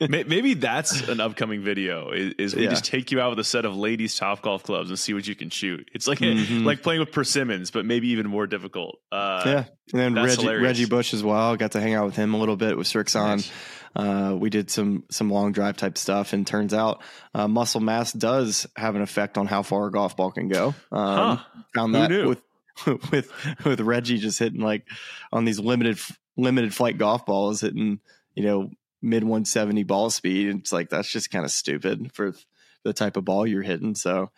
May- 0.00 0.24
Maybe 0.24 0.54
that's 0.54 1.08
an 1.08 1.20
upcoming 1.20 1.62
video. 1.62 2.10
Is, 2.10 2.34
is 2.38 2.54
we 2.56 2.64
Yeah. 2.64 2.70
just 2.70 2.84
take 2.84 3.10
you 3.12 3.20
out 3.20 3.30
with 3.30 3.38
a 3.38 3.44
set 3.44 3.64
of 3.64 3.76
ladies 3.76 4.16
Top 4.16 4.42
Golf 4.42 4.62
clubs 4.62 4.90
and 4.90 4.98
see 4.98 5.14
what 5.14 5.26
you 5.26 5.34
can 5.34 5.50
shoot. 5.50 5.88
It's 5.94 6.06
like 6.08 6.18
Mhm. 6.18 6.64
like 6.64 6.82
playing 6.82 7.00
with 7.00 7.12
persimmons, 7.12 7.70
but 7.70 7.84
maybe 7.86 8.08
even 8.08 8.26
more 8.28 8.46
difficult. 8.46 8.98
Uh, 9.12 9.42
yeah, 9.46 9.64
and 9.92 10.00
then 10.00 10.14
Reggie 10.14 10.42
hilarious. 10.42 10.62
Reggie 10.64 10.84
Bush 10.86 11.14
as 11.14 11.22
well. 11.22 11.56
Got 11.56 11.72
to 11.72 11.80
hang 11.80 11.94
out 11.94 12.06
with 12.06 12.16
him 12.16 12.34
a 12.34 12.38
little 12.38 12.56
bit 12.56 12.76
with 12.76 12.86
Srixon. 12.86 13.36
Nice. 13.36 13.50
Uh, 13.96 14.34
we 14.36 14.50
did 14.50 14.70
some 14.70 15.04
some 15.10 15.30
long 15.30 15.52
drive 15.52 15.76
type 15.76 15.96
stuff, 15.96 16.32
and 16.32 16.44
turns 16.44 16.74
out 16.74 17.00
uh, 17.32 17.46
muscle 17.46 17.80
mass 17.80 18.12
does 18.12 18.66
have 18.76 18.96
an 18.96 19.02
effect 19.02 19.38
on 19.38 19.46
how 19.46 19.62
far 19.62 19.86
a 19.86 19.92
golf 19.92 20.16
ball 20.16 20.32
can 20.32 20.48
go. 20.48 20.74
Um, 20.90 21.36
Huh. 21.36 21.36
Found 21.76 21.94
that 21.94 22.10
with 22.26 22.42
with 23.12 23.30
with 23.64 23.80
Reggie 23.80 24.18
just 24.18 24.40
hitting 24.40 24.60
like 24.60 24.84
on 25.32 25.44
these 25.44 25.60
limited 25.60 25.98
limited 26.36 26.74
flight 26.74 26.98
golf 26.98 27.24
balls, 27.24 27.60
hitting 27.60 28.00
you 28.34 28.42
know 28.42 28.70
mid 29.04 29.22
170 29.22 29.82
ball 29.84 30.10
speed. 30.10 30.48
It's 30.56 30.72
like 30.72 30.88
that's 30.88 31.10
just 31.10 31.30
kind 31.30 31.44
of 31.44 31.50
stupid 31.50 32.12
for 32.12 32.34
the 32.82 32.92
type 32.92 33.16
of 33.16 33.24
ball 33.24 33.46
you're 33.46 33.62
hitting. 33.62 33.94
So. 33.94 34.30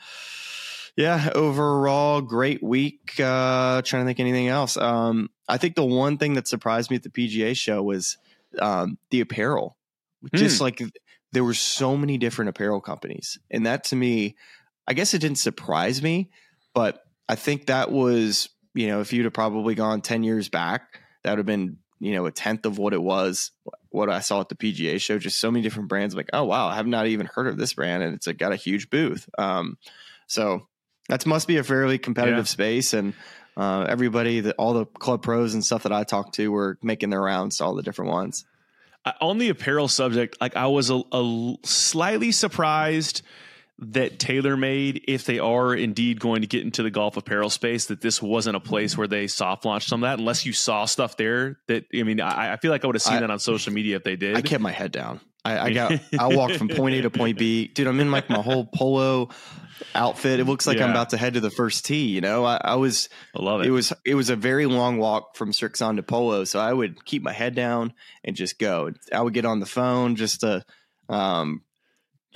Yeah, 0.97 1.29
overall, 1.35 2.23
great 2.23 2.63
week. 2.63 3.21
Uh, 3.21 3.83
trying 3.83 4.03
to 4.03 4.07
think 4.07 4.19
anything 4.19 4.49
else. 4.49 4.79
Um, 4.79 5.29
I 5.47 5.59
think 5.59 5.75
the 5.75 5.85
one 5.85 6.17
thing 6.17 6.35
that 6.35 6.49
surprised 6.49 6.91
me 6.91 6.97
at 6.97 7.03
the 7.03 7.11
PGA 7.11 7.55
show 7.55 7.83
was 7.83 8.17
um, 8.59 8.97
the 9.11 9.21
apparel. 9.21 9.77
Just 10.35 10.61
like 10.61 10.83
there 11.33 11.45
were 11.45 11.55
so 11.55 11.97
many 11.97 12.19
different 12.19 12.49
apparel 12.49 12.81
companies, 12.81 13.39
and 13.51 13.67
that 13.67 13.85
to 13.85 13.97
me, 13.97 14.37
I 14.89 14.95
guess 14.95 15.15
it 15.15 15.21
didn't 15.21 15.39
surprise 15.39 16.03
me, 16.03 16.31
but 16.75 17.05
I 17.29 17.37
think 17.37 17.67
that 17.67 17.93
was 17.93 18.49
you 18.75 18.89
know 18.89 19.01
if 19.01 19.13
you'd 19.13 19.25
have 19.25 19.35
probably 19.35 19.75
gone 19.75 20.01
ten 20.01 20.25
years 20.25 20.49
back, 20.49 21.01
that 21.23 21.31
would 21.31 21.39
have 21.39 21.47
been 21.47 21.79
you 22.01 22.13
know 22.13 22.27
a 22.27 22.31
tenth 22.31 22.67
of 22.67 22.79
what 22.79 22.93
it 22.93 23.03
was 23.03 23.53
what 23.91 24.11
I 24.11 24.21
saw 24.21 24.41
at 24.41 24.49
the 24.49 24.55
PGA 24.55 25.01
show. 25.01 25.19
Just 25.19 25.39
so 25.41 25.51
many 25.51 25.63
different 25.63 25.89
brands. 25.89 26.15
Like 26.15 26.31
oh 26.33 26.45
wow, 26.45 26.69
I 26.69 26.75
have 26.77 26.87
not 26.87 27.07
even 27.07 27.27
heard 27.27 27.47
of 27.47 27.57
this 27.57 27.75
brand, 27.75 28.03
and 28.03 28.15
it's 28.15 28.27
a, 28.27 28.35
got 28.35 28.53
a 28.53 28.57
huge 28.57 28.91
booth. 28.91 29.29
Um, 29.39 29.79
so 30.27 30.67
that 31.09 31.25
must 31.27 31.49
be 31.49 31.57
a 31.57 31.65
fairly 31.65 31.99
competitive 31.99 32.39
Yeah. 32.39 32.45
space, 32.45 32.93
and 32.93 33.15
uh, 33.57 33.87
everybody 33.89 34.41
that 34.41 34.55
all 34.59 34.75
the 34.75 34.85
club 34.87 35.23
pros 35.23 35.55
and 35.55 35.65
stuff 35.65 35.85
that 35.85 35.93
I 35.93 36.05
talked 36.05 36.35
to 36.35 36.51
were 36.53 36.79
making 36.83 37.11
their 37.11 37.23
rounds 37.23 37.59
to 37.59 37.65
all 37.65 37.75
the 37.75 37.83
different 37.83 38.11
ones. 38.11 38.45
Uh, 39.05 39.13
on 39.21 39.39
the 39.39 39.49
apparel 39.49 39.89
subject, 39.89 40.37
like 40.41 40.57
I 40.57 40.67
was 40.67 40.91
a, 40.91 41.01
a 41.13 41.55
slightly 41.65 42.33
surprised 42.33 43.23
that 43.79 44.19
TaylorMade, 44.19 45.05
if 45.07 45.25
they 45.25 45.39
are 45.39 45.75
indeed 45.75 46.19
going 46.19 46.41
to 46.41 46.47
get 46.47 46.63
into 46.63 46.83
the 46.83 46.91
golf 46.91 47.17
apparel 47.17 47.51
space, 47.51 47.87
that 47.87 48.01
this 48.01 48.23
wasn't 48.23 48.57
a 48.57 48.61
place 48.61 48.97
where 48.97 49.07
they 49.07 49.27
soft 49.27 49.65
launched 49.65 49.89
some 49.89 50.03
of 50.03 50.09
that. 50.09 50.19
Unless 50.19 50.47
you 50.47 50.53
saw 50.53 50.87
stuff 50.87 51.17
there, 51.17 51.59
that 51.69 51.85
I 51.95 52.03
mean, 52.03 52.21
I, 52.21 52.55
I 52.55 52.57
feel 52.57 52.71
like 52.71 52.85
I 52.85 52.87
would 52.87 52.97
have 52.97 53.03
seen 53.03 53.19
I- 53.19 53.21
that 53.21 53.31
on 53.31 53.39
social 53.39 53.73
media 53.73 53.97
if 53.97 54.05
they 54.05 54.17
did. 54.17 54.37
I 54.37 54.41
kept 54.43 54.63
my 54.63 54.73
head 54.73 54.93
down. 54.93 55.21
I, 55.45 55.59
I 55.59 55.73
got 55.73 55.93
I 56.19 56.35
walked 56.35 56.57
from 56.57 56.69
point 56.69 56.97
A 56.97 57.03
to 57.03 57.11
point 57.11 57.39
B. 57.39 57.69
Dude, 57.69 57.87
I'm 57.87 58.01
in 58.01 58.11
like 58.11 58.29
my 58.29 58.41
whole 58.43 58.65
polo 58.65 59.29
outfit. 59.95 60.41
It 60.41 60.45
looks 60.45 60.67
like 60.67 60.81
I'm 60.81 60.91
about 60.91 61.11
to 61.11 61.17
head 61.17 61.35
to 61.35 61.41
the 61.41 61.51
first 61.51 61.85
tee. 61.85 62.07
You 62.07 62.21
know, 62.21 62.45
I, 62.45 62.59
I 62.61 62.75
was 62.77 63.09
I 63.37 63.43
love 63.43 63.61
it. 63.61 63.69
it 63.69 63.71
was 63.71 63.93
it 64.05 64.15
was 64.15 64.31
a 64.31 64.37
very 64.37 64.67
long 64.67 64.99
walk 64.99 65.37
from 65.37 65.53
Srixon 65.53 65.97
to 65.97 66.03
Polo, 66.03 66.45
so 66.45 66.59
I 66.59 66.73
would 66.73 67.05
keep 67.05 67.23
my 67.23 67.33
head 67.33 67.55
down 67.55 67.93
and 68.25 68.35
just 68.35 68.59
go. 68.59 68.91
I 69.13 69.21
would 69.21 69.35
get 69.35 69.45
on 69.45 69.61
the 69.61 69.67
phone 69.67 70.17
just 70.17 70.41
to 70.41 70.65
um 71.09 71.63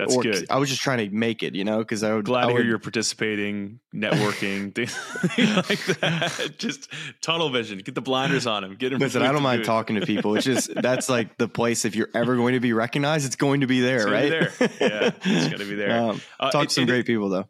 That's 0.00 0.16
or 0.16 0.22
good. 0.22 0.46
I 0.50 0.58
was 0.58 0.68
just 0.68 0.80
trying 0.80 1.08
to 1.08 1.14
make 1.14 1.42
it, 1.42 1.54
you 1.54 1.64
know, 1.64 1.78
because 1.78 2.02
I 2.02 2.14
would 2.14 2.24
Glad 2.24 2.44
I 2.44 2.46
to 2.48 2.52
hear 2.54 2.64
you're 2.64 2.78
participating, 2.78 3.80
networking, 3.94 4.74
things 4.74 5.56
like 5.56 5.84
that. 6.00 6.54
Just 6.58 6.88
tunnel 7.20 7.50
vision. 7.50 7.78
Get 7.78 7.94
the 7.94 8.00
blinders 8.00 8.46
on 8.46 8.64
him. 8.64 8.76
Get 8.76 8.92
him. 8.92 8.98
Listen, 8.98 9.22
I 9.22 9.32
don't 9.32 9.42
mind 9.42 9.64
talking 9.64 9.96
to 10.00 10.06
people. 10.06 10.36
It's 10.36 10.44
just 10.46 10.74
that's 10.74 11.08
like 11.08 11.36
the 11.38 11.48
place. 11.48 11.84
If 11.84 11.94
you're 11.94 12.10
ever 12.14 12.36
going 12.36 12.54
to 12.54 12.60
be 12.60 12.72
recognized, 12.72 13.26
it's 13.26 13.36
going 13.36 13.60
to 13.60 13.66
be 13.66 13.80
there, 13.80 14.06
right? 14.08 14.22
be 14.24 14.28
there. 14.30 14.52
Yeah, 14.80 15.10
it's 15.22 15.48
gonna 15.48 15.64
be 15.68 15.74
there. 15.74 16.00
Um, 16.00 16.20
Uh, 16.38 16.50
talk 16.50 16.64
it- 16.64 16.68
to 16.68 16.74
some 16.74 16.84
it- 16.84 16.88
great 16.88 17.06
people 17.06 17.28
though. 17.28 17.46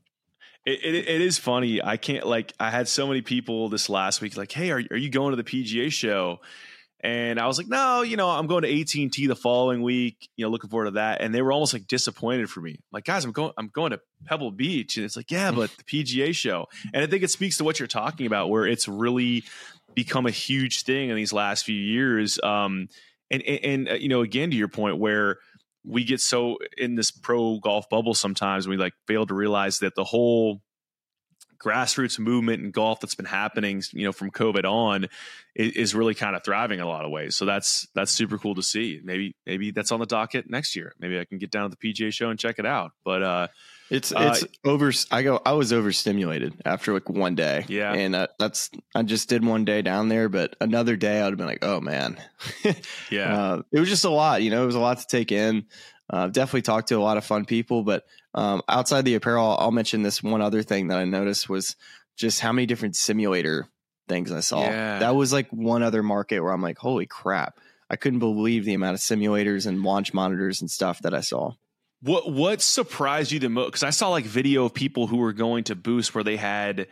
It, 0.66 0.84
it, 0.84 0.94
it 1.08 1.20
is 1.22 1.38
funny. 1.38 1.82
I 1.82 1.96
can't 1.96 2.26
like. 2.26 2.52
I 2.60 2.68
had 2.70 2.86
so 2.86 3.06
many 3.06 3.22
people 3.22 3.70
this 3.70 3.88
last 3.88 4.20
week. 4.20 4.36
Like, 4.36 4.52
hey, 4.52 4.70
are 4.70 4.82
are 4.90 4.96
you 4.96 5.08
going 5.08 5.34
to 5.34 5.42
the 5.42 5.44
PGA 5.44 5.90
show? 5.90 6.40
And 7.02 7.40
I 7.40 7.46
was 7.46 7.56
like, 7.56 7.68
no, 7.68 8.02
you 8.02 8.16
know, 8.16 8.28
I'm 8.28 8.46
going 8.46 8.62
to 8.62 8.80
AT 8.80 8.94
and 8.94 9.12
T 9.12 9.26
the 9.26 9.34
following 9.34 9.82
week. 9.82 10.28
You 10.36 10.44
know, 10.44 10.50
looking 10.50 10.68
forward 10.68 10.86
to 10.86 10.90
that. 10.92 11.22
And 11.22 11.34
they 11.34 11.40
were 11.40 11.52
almost 11.52 11.72
like 11.72 11.86
disappointed 11.86 12.50
for 12.50 12.60
me. 12.60 12.78
like, 12.92 13.04
guys, 13.04 13.24
I'm 13.24 13.32
going, 13.32 13.52
I'm 13.56 13.68
going 13.68 13.92
to 13.92 14.00
Pebble 14.26 14.50
Beach, 14.50 14.96
and 14.96 15.06
it's 15.06 15.16
like, 15.16 15.30
yeah, 15.30 15.50
but 15.50 15.70
the 15.76 15.84
PGA 15.84 16.34
show. 16.34 16.66
And 16.92 17.02
I 17.02 17.06
think 17.06 17.22
it 17.22 17.30
speaks 17.30 17.56
to 17.56 17.64
what 17.64 17.78
you're 17.78 17.88
talking 17.88 18.26
about, 18.26 18.50
where 18.50 18.66
it's 18.66 18.86
really 18.86 19.44
become 19.94 20.26
a 20.26 20.30
huge 20.30 20.82
thing 20.82 21.08
in 21.08 21.16
these 21.16 21.32
last 21.32 21.64
few 21.64 21.74
years. 21.80 22.38
Um, 22.42 22.88
and 23.30 23.42
and, 23.42 23.64
and 23.64 23.88
uh, 23.88 23.94
you 23.94 24.08
know, 24.08 24.20
again 24.20 24.50
to 24.50 24.56
your 24.56 24.68
point, 24.68 24.98
where 24.98 25.38
we 25.84 26.04
get 26.04 26.20
so 26.20 26.58
in 26.76 26.94
this 26.94 27.10
pro 27.10 27.58
golf 27.58 27.88
bubble 27.88 28.12
sometimes 28.12 28.68
we 28.68 28.76
like 28.76 28.92
fail 29.06 29.24
to 29.24 29.34
realize 29.34 29.78
that 29.78 29.94
the 29.94 30.04
whole 30.04 30.60
grassroots 31.62 32.18
movement 32.18 32.62
in 32.62 32.70
golf 32.70 33.00
that's 33.00 33.14
been 33.14 33.26
happening, 33.26 33.82
you 33.92 34.04
know, 34.04 34.12
from 34.12 34.30
COVID 34.30 34.64
on 34.64 35.08
is, 35.54 35.72
is, 35.72 35.94
really 35.94 36.14
kind 36.14 36.34
of 36.34 36.42
thriving 36.42 36.78
in 36.78 36.84
a 36.84 36.88
lot 36.88 37.04
of 37.04 37.10
ways. 37.10 37.36
So 37.36 37.44
that's 37.44 37.86
that's 37.94 38.12
super 38.12 38.38
cool 38.38 38.54
to 38.54 38.62
see. 38.62 39.00
Maybe 39.02 39.36
maybe 39.46 39.70
that's 39.70 39.92
on 39.92 40.00
the 40.00 40.06
docket 40.06 40.48
next 40.48 40.74
year. 40.74 40.94
Maybe 40.98 41.18
I 41.18 41.24
can 41.24 41.38
get 41.38 41.50
down 41.50 41.70
to 41.70 41.76
the 41.76 41.92
PGA 41.92 42.12
show 42.12 42.30
and 42.30 42.38
check 42.38 42.58
it 42.58 42.66
out. 42.66 42.92
But 43.04 43.22
uh 43.22 43.48
it's 43.90 44.12
uh, 44.12 44.34
it's 44.34 44.44
over 44.64 44.92
I 45.10 45.22
go 45.22 45.42
I 45.44 45.52
was 45.52 45.72
overstimulated 45.72 46.54
after 46.64 46.94
like 46.94 47.08
one 47.08 47.34
day. 47.34 47.64
Yeah. 47.68 47.92
And 47.92 48.14
uh, 48.14 48.28
that's 48.38 48.70
I 48.94 49.02
just 49.02 49.28
did 49.28 49.44
one 49.44 49.64
day 49.64 49.82
down 49.82 50.08
there, 50.08 50.28
but 50.28 50.54
another 50.60 50.94
day 50.96 51.20
I'd 51.20 51.30
have 51.30 51.36
been 51.36 51.46
like, 51.46 51.64
"Oh 51.64 51.80
man." 51.80 52.16
yeah. 53.10 53.36
Uh, 53.36 53.62
it 53.72 53.80
was 53.80 53.88
just 53.88 54.04
a 54.04 54.10
lot, 54.10 54.42
you 54.42 54.50
know, 54.50 54.62
it 54.62 54.66
was 54.66 54.76
a 54.76 54.80
lot 54.80 54.98
to 54.98 55.06
take 55.08 55.32
in. 55.32 55.66
Uh, 56.12 56.26
definitely 56.26 56.62
talked 56.62 56.88
to 56.88 56.96
a 56.96 57.02
lot 57.02 57.16
of 57.16 57.24
fun 57.24 57.44
people, 57.44 57.84
but 57.84 58.04
um, 58.34 58.62
outside 58.68 59.04
the 59.04 59.14
apparel, 59.14 59.56
I'll 59.58 59.70
mention 59.70 60.02
this 60.02 60.22
one 60.22 60.42
other 60.42 60.62
thing 60.62 60.88
that 60.88 60.98
I 60.98 61.04
noticed 61.04 61.48
was 61.48 61.76
just 62.16 62.40
how 62.40 62.52
many 62.52 62.66
different 62.66 62.96
simulator 62.96 63.68
things 64.08 64.32
I 64.32 64.40
saw. 64.40 64.62
Yeah. 64.62 64.98
That 64.98 65.14
was 65.14 65.32
like 65.32 65.48
one 65.50 65.82
other 65.82 66.02
market 66.02 66.40
where 66.40 66.52
I'm 66.52 66.62
like, 66.62 66.78
holy 66.78 67.06
crap. 67.06 67.58
I 67.88 67.96
couldn't 67.96 68.18
believe 68.18 68.64
the 68.64 68.74
amount 68.74 68.94
of 68.94 69.00
simulators 69.00 69.66
and 69.66 69.82
launch 69.82 70.12
monitors 70.12 70.60
and 70.60 70.70
stuff 70.70 71.00
that 71.02 71.14
I 71.14 71.20
saw. 71.20 71.52
What 72.02 72.32
what 72.32 72.62
surprised 72.62 73.30
you 73.30 73.40
the 73.40 73.48
most? 73.48 73.66
Because 73.66 73.82
I 73.82 73.90
saw 73.90 74.08
like 74.08 74.24
video 74.24 74.64
of 74.64 74.74
people 74.74 75.06
who 75.06 75.18
were 75.18 75.32
going 75.32 75.64
to 75.64 75.74
boost 75.74 76.14
where 76.14 76.24
they 76.24 76.36
had 76.36 76.86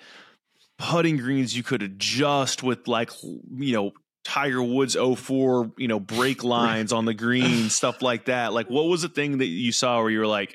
putting 0.76 1.16
greens 1.16 1.56
you 1.56 1.62
could 1.62 1.82
adjust 1.82 2.62
with 2.62 2.86
like 2.86 3.10
you 3.22 3.72
know 3.72 3.92
Tiger 4.28 4.62
Woods 4.62 4.94
04, 4.94 5.72
you 5.78 5.88
know, 5.88 5.98
break 5.98 6.44
lines 6.58 6.92
on 6.92 7.06
the 7.06 7.14
green, 7.14 7.68
stuff 7.70 8.02
like 8.02 8.26
that. 8.26 8.52
Like, 8.52 8.68
what 8.68 8.84
was 8.84 9.00
the 9.00 9.08
thing 9.08 9.38
that 9.38 9.46
you 9.46 9.72
saw 9.72 10.02
where 10.02 10.10
you 10.10 10.18
were 10.18 10.26
like, 10.26 10.54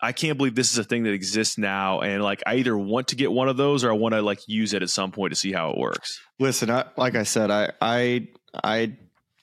I 0.00 0.12
can't 0.12 0.38
believe 0.38 0.54
this 0.54 0.70
is 0.70 0.78
a 0.78 0.84
thing 0.84 1.02
that 1.02 1.12
exists 1.12 1.58
now, 1.58 2.02
and 2.02 2.22
like 2.22 2.44
I 2.46 2.54
either 2.54 2.78
want 2.78 3.08
to 3.08 3.16
get 3.16 3.32
one 3.32 3.48
of 3.48 3.56
those 3.56 3.82
or 3.82 3.90
I 3.90 3.94
want 3.96 4.14
to 4.14 4.22
like 4.22 4.38
use 4.46 4.72
it 4.72 4.80
at 4.84 4.90
some 4.90 5.10
point 5.10 5.32
to 5.32 5.36
see 5.36 5.52
how 5.52 5.70
it 5.70 5.76
works. 5.76 6.20
Listen, 6.38 6.70
I, 6.70 6.84
like 6.96 7.16
I 7.16 7.24
said, 7.24 7.50
I 7.50 7.72
I 7.80 8.28
I 8.62 8.96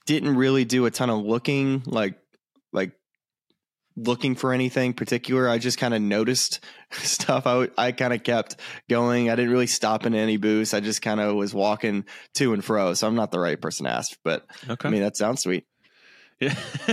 didn't 0.05 0.37
really 0.37 0.63
do 0.63 0.85
a 0.85 0.91
ton 0.91 1.09
of 1.09 1.19
looking, 1.25 1.83
like 1.85 2.17
like 2.71 2.93
looking 3.97 4.35
for 4.35 4.53
anything 4.53 4.93
particular. 4.93 5.47
I 5.47 5.57
just 5.57 5.77
kind 5.77 5.93
of 5.93 6.01
noticed 6.01 6.59
stuff. 6.91 7.47
I, 7.47 7.69
I 7.77 7.91
kind 7.91 8.13
of 8.13 8.23
kept 8.23 8.57
going. 8.89 9.29
I 9.29 9.35
didn't 9.35 9.51
really 9.51 9.67
stop 9.67 10.05
in 10.05 10.13
any 10.15 10.37
booths. 10.37 10.73
I 10.73 10.79
just 10.79 11.01
kind 11.01 11.19
of 11.19 11.35
was 11.35 11.53
walking 11.53 12.05
to 12.35 12.53
and 12.53 12.63
fro. 12.63 12.93
So 12.93 13.07
I'm 13.07 13.15
not 13.15 13.31
the 13.31 13.39
right 13.39 13.59
person 13.59 13.85
to 13.85 13.91
ask, 13.91 14.17
but 14.23 14.45
okay. 14.69 14.87
I 14.87 14.91
mean, 14.91 15.01
that 15.01 15.17
sounds 15.17 15.41
sweet. 15.41 15.65
Yeah. 16.39 16.53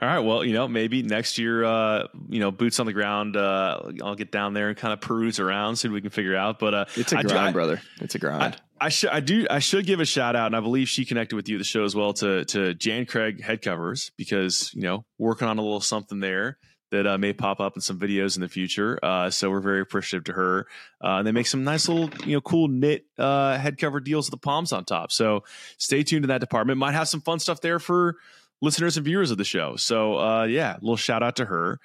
All 0.00 0.08
right. 0.08 0.18
Well, 0.18 0.44
you 0.44 0.52
know, 0.52 0.66
maybe 0.66 1.02
next 1.02 1.38
year, 1.38 1.64
uh, 1.64 2.08
you 2.28 2.40
know, 2.40 2.50
boots 2.50 2.80
on 2.80 2.86
the 2.86 2.92
ground. 2.92 3.36
Uh, 3.36 3.80
I'll 4.02 4.16
get 4.16 4.32
down 4.32 4.52
there 4.52 4.68
and 4.68 4.76
kind 4.76 4.92
of 4.92 5.00
peruse 5.00 5.38
around, 5.38 5.76
see 5.76 5.88
what 5.88 5.94
we 5.94 6.00
can 6.00 6.10
figure 6.10 6.36
out. 6.36 6.58
But 6.58 6.74
uh, 6.74 6.84
it's 6.96 7.12
a 7.12 7.22
grind, 7.22 7.38
I, 7.38 7.52
brother. 7.52 7.80
It's 8.00 8.16
a 8.16 8.18
grind. 8.18 8.42
I, 8.42 8.56
I 8.80 8.88
should, 8.88 9.10
I 9.10 9.20
do, 9.20 9.46
I 9.50 9.58
should 9.58 9.84
give 9.84 10.00
a 10.00 10.06
shout 10.06 10.34
out, 10.34 10.46
and 10.46 10.56
I 10.56 10.60
believe 10.60 10.88
she 10.88 11.04
connected 11.04 11.36
with 11.36 11.48
you 11.48 11.58
the 11.58 11.64
show 11.64 11.84
as 11.84 11.94
well 11.94 12.12
to 12.14 12.44
to 12.46 12.74
Jan 12.74 13.06
Craig 13.06 13.42
head 13.42 13.60
covers 13.62 14.10
because 14.16 14.72
you 14.74 14.82
know 14.82 15.04
working 15.18 15.48
on 15.48 15.58
a 15.58 15.62
little 15.62 15.80
something 15.80 16.20
there 16.20 16.58
that 16.90 17.06
uh, 17.06 17.18
may 17.18 17.32
pop 17.32 17.60
up 17.60 17.76
in 17.76 17.80
some 17.80 17.98
videos 17.98 18.36
in 18.36 18.42
the 18.42 18.48
future. 18.48 18.98
Uh, 19.02 19.30
so 19.30 19.50
we're 19.50 19.60
very 19.60 19.80
appreciative 19.80 20.24
to 20.24 20.32
her. 20.32 20.66
Uh, 21.02 21.18
and 21.18 21.26
they 21.26 21.32
make 21.32 21.46
some 21.46 21.62
nice 21.64 21.88
little, 21.88 22.10
you 22.26 22.34
know, 22.34 22.40
cool 22.40 22.68
knit 22.68 23.06
uh, 23.18 23.56
head 23.56 23.78
cover 23.78 24.00
deals 24.00 24.28
with 24.28 24.40
the 24.40 24.44
palms 24.44 24.72
on 24.72 24.84
top. 24.84 25.12
So 25.12 25.44
stay 25.78 26.02
tuned 26.02 26.24
to 26.24 26.28
that 26.28 26.40
department. 26.40 26.78
Might 26.78 26.94
have 26.94 27.08
some 27.08 27.20
fun 27.20 27.38
stuff 27.38 27.60
there 27.60 27.78
for 27.78 28.16
listeners 28.60 28.96
and 28.96 29.04
viewers 29.04 29.30
of 29.30 29.38
the 29.38 29.44
show. 29.44 29.76
So 29.76 30.18
uh, 30.18 30.44
yeah, 30.44 30.74
a 30.74 30.80
little 30.80 30.96
shout 30.96 31.22
out 31.22 31.36
to 31.36 31.44
her. 31.44 31.78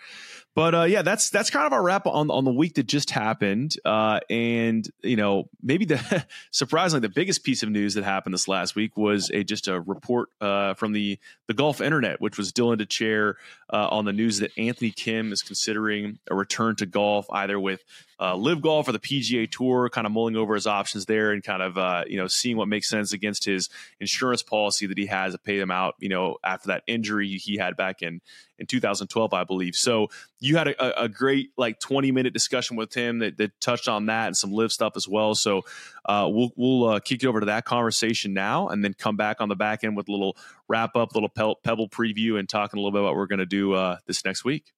But 0.56 0.74
uh, 0.74 0.84
yeah, 0.84 1.02
that's 1.02 1.30
that's 1.30 1.50
kind 1.50 1.68
of 1.68 1.74
our 1.74 1.84
wrap 1.84 2.08
on 2.08 2.32
on 2.32 2.46
the 2.46 2.52
week 2.52 2.76
that 2.76 2.88
just 2.88 3.12
happened. 3.12 3.76
Uh, 3.84 4.22
and 4.30 4.90
you 5.04 5.18
know, 5.18 5.50
maybe 5.62 5.84
the 5.84 6.26
surprisingly 6.52 7.02
the 7.02 7.14
biggest 7.14 7.44
piece 7.44 7.62
of 7.62 7.70
news 7.70 7.96
that 7.96 8.06
happened 8.06 8.34
this 8.34 8.48
last 8.48 8.74
week 8.74 8.96
was 8.96 9.30
a 9.32 9.44
just 9.44 9.68
a 9.68 9.82
report 9.82 10.30
uh, 10.40 10.74
from 10.74 10.94
the 10.94 11.20
the 11.48 11.54
golf 11.54 11.82
internet, 11.82 12.22
which 12.22 12.38
was 12.38 12.54
Dylan 12.54 12.78
Dethier 12.78 13.34
uh, 13.72 13.90
on 13.90 14.06
the 14.06 14.14
news 14.14 14.40
that 14.40 14.58
Anthony 14.58 14.92
Kim 14.92 15.34
is 15.34 15.42
considering 15.42 16.20
a 16.32 16.36
return 16.36 16.78
to 16.78 16.86
golf, 16.86 17.28
either 17.32 17.60
with 17.60 17.84
uh, 18.20 18.36
LIV 18.36 18.62
Golf 18.62 18.88
or 18.88 18.92
the 18.92 19.00
PGA 19.00 19.50
Tour, 19.50 19.90
kind 19.90 20.08
of 20.08 20.14
mulling 20.14 20.36
over 20.36 20.56
his 20.56 20.68
options 20.68 21.06
there 21.06 21.32
and 21.32 21.44
kind 21.44 21.62
of 21.62 21.78
uh, 21.78 22.04
you 22.08 22.18
know 22.18 22.28
seeing 22.28 22.58
what 22.58 22.68
makes 22.68 22.90
sense 22.90 23.14
against 23.14 23.46
his 23.46 23.70
insurance 24.00 24.44
policy 24.44 24.88
that 24.88 24.98
he 24.98 25.06
has 25.08 25.34
to 25.34 25.38
pay 25.38 25.60
him 25.60 25.72
out. 25.72 25.96
You 26.00 26.10
know, 26.10 26.38
after 26.44 26.68
that 26.68 26.84
injury 26.88 27.28
he 27.30 27.58
had 27.58 27.76
back 27.76 28.02
in 28.02 28.22
in 28.58 28.68
2012, 28.68 29.34
I 29.34 29.44
believe. 29.44 29.76
So 29.76 30.08
you 30.40 30.58
had 30.58 30.70
a, 30.70 31.04
a 31.04 31.10
great 31.10 31.50
like 31.58 31.80
20 31.80 32.12
minute 32.12 32.34
discussion 32.34 32.78
with 32.78 32.94
him 32.94 33.20
that, 33.20 33.38
that, 33.38 33.52
touched 33.60 33.88
on 33.88 34.06
that 34.06 34.28
and 34.28 34.38
some 34.38 34.54
LIV 34.54 34.72
stuff 34.72 34.94
as 34.96 35.08
well. 35.08 35.36
So 35.36 35.64
uh, 36.06 36.30
we'll 36.32 36.52
we'll 36.56 36.90
uh, 36.90 37.00
kick 37.00 37.24
you 37.24 37.30
over 37.30 37.40
to 37.40 37.48
that 37.48 37.66
conversation 37.66 38.34
now, 38.34 38.68
and 38.70 38.84
then 38.84 38.94
come 38.94 39.18
back 39.18 39.42
on 39.42 39.50
the 39.50 39.56
back 39.56 39.84
end 39.84 39.98
with 39.98 40.08
a 40.08 40.12
little 40.12 40.38
wrap 40.68 40.96
up, 40.96 41.14
little 41.16 41.30
pebble 41.30 41.90
preview, 41.90 42.38
and 42.40 42.48
talking 42.48 42.78
a 42.78 42.82
little 42.82 42.92
bit 42.92 43.02
about 43.02 43.10
what 43.10 43.18
we're 43.18 43.28
going 43.28 43.40
to 43.40 43.46
do 43.46 43.74
uh, 43.74 43.98
this 44.08 44.24
next 44.24 44.46
week. 44.46 44.75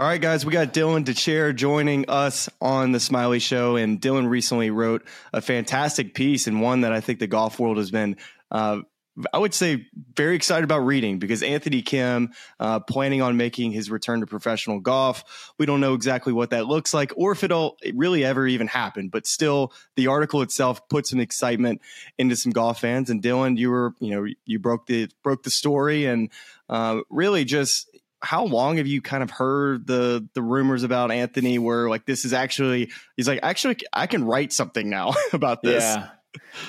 All 0.00 0.06
right, 0.06 0.18
guys, 0.18 0.46
we 0.46 0.52
got 0.54 0.72
Dylan 0.72 1.04
Dethier 1.04 1.54
joining 1.54 2.08
us 2.08 2.48
on 2.58 2.92
the 2.92 2.98
Smylie 2.98 3.38
Show, 3.38 3.76
and 3.76 4.00
Dylan 4.00 4.30
recently 4.30 4.70
wrote 4.70 5.06
a 5.34 5.42
fantastic 5.42 6.14
piece 6.14 6.46
and 6.46 6.62
one 6.62 6.80
that 6.80 6.92
I 6.94 7.02
think 7.02 7.18
the 7.18 7.26
golf 7.26 7.58
world 7.58 7.76
has 7.76 7.90
been. 7.90 8.16
Uh, 8.50 8.78
I 9.30 9.36
would 9.36 9.52
say 9.52 9.88
very 10.16 10.36
excited 10.36 10.64
about 10.64 10.86
reading 10.86 11.18
because 11.18 11.42
Anthony 11.42 11.82
Kim 11.82 12.30
uh, 12.58 12.80
planning 12.80 13.20
on 13.20 13.36
making 13.36 13.72
his 13.72 13.90
return 13.90 14.20
to 14.20 14.26
professional 14.26 14.80
golf. 14.80 15.52
We 15.58 15.66
don't 15.66 15.80
know 15.80 15.92
exactly 15.92 16.32
what 16.32 16.48
that 16.48 16.64
looks 16.64 16.94
like 16.94 17.12
or 17.18 17.32
if 17.32 17.44
it'll 17.44 17.76
really 17.92 18.24
ever 18.24 18.46
even 18.46 18.68
happen, 18.68 19.10
but 19.10 19.26
still 19.26 19.70
the 19.96 20.06
article 20.06 20.40
itself 20.40 20.88
put 20.88 21.08
some 21.08 21.20
excitement 21.20 21.82
into 22.16 22.36
some 22.36 22.52
golf 22.52 22.80
fans. 22.80 23.10
And 23.10 23.22
Dylan, 23.22 23.58
you 23.58 23.68
were, 23.70 23.92
you 24.00 24.14
know, 24.14 24.32
you 24.46 24.58
broke 24.60 24.86
the 24.86 25.10
broke 25.22 25.42
the 25.42 25.50
story 25.50 26.06
and 26.06 26.30
uh, 26.70 27.00
really 27.10 27.44
just 27.44 27.90
how 28.22 28.44
long 28.44 28.76
have 28.76 28.86
you 28.86 29.00
kind 29.00 29.22
of 29.22 29.30
heard 29.30 29.86
the 29.86 30.26
the 30.34 30.42
rumors 30.42 30.82
about 30.82 31.10
Anthony 31.10 31.58
where 31.58 31.88
like 31.88 32.04
this 32.04 32.24
is 32.24 32.32
actually 32.32 32.90
he's 33.16 33.26
like 33.26 33.40
actually 33.42 33.78
I 33.92 34.06
can 34.06 34.24
write 34.24 34.52
something 34.52 34.88
now 34.88 35.14
about 35.32 35.62
this. 35.62 35.82
Yeah. 35.82 36.08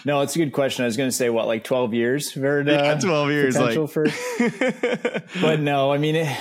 No, 0.05 0.21
it's 0.21 0.35
a 0.35 0.39
good 0.39 0.53
question. 0.53 0.83
I 0.83 0.87
was 0.87 0.97
going 0.97 1.09
to 1.09 1.15
say 1.15 1.29
what 1.29 1.45
like 1.45 1.63
12 1.63 1.93
years 1.93 2.31
for 2.31 2.61
uh, 2.61 2.63
yeah, 2.63 2.99
12 2.99 3.29
years 3.29 3.55
potential 3.55 3.83
like. 3.83 3.91
for 3.91 4.05
But 5.41 5.59
no, 5.59 5.91
I 5.91 5.97
mean 5.97 6.15
it, 6.15 6.37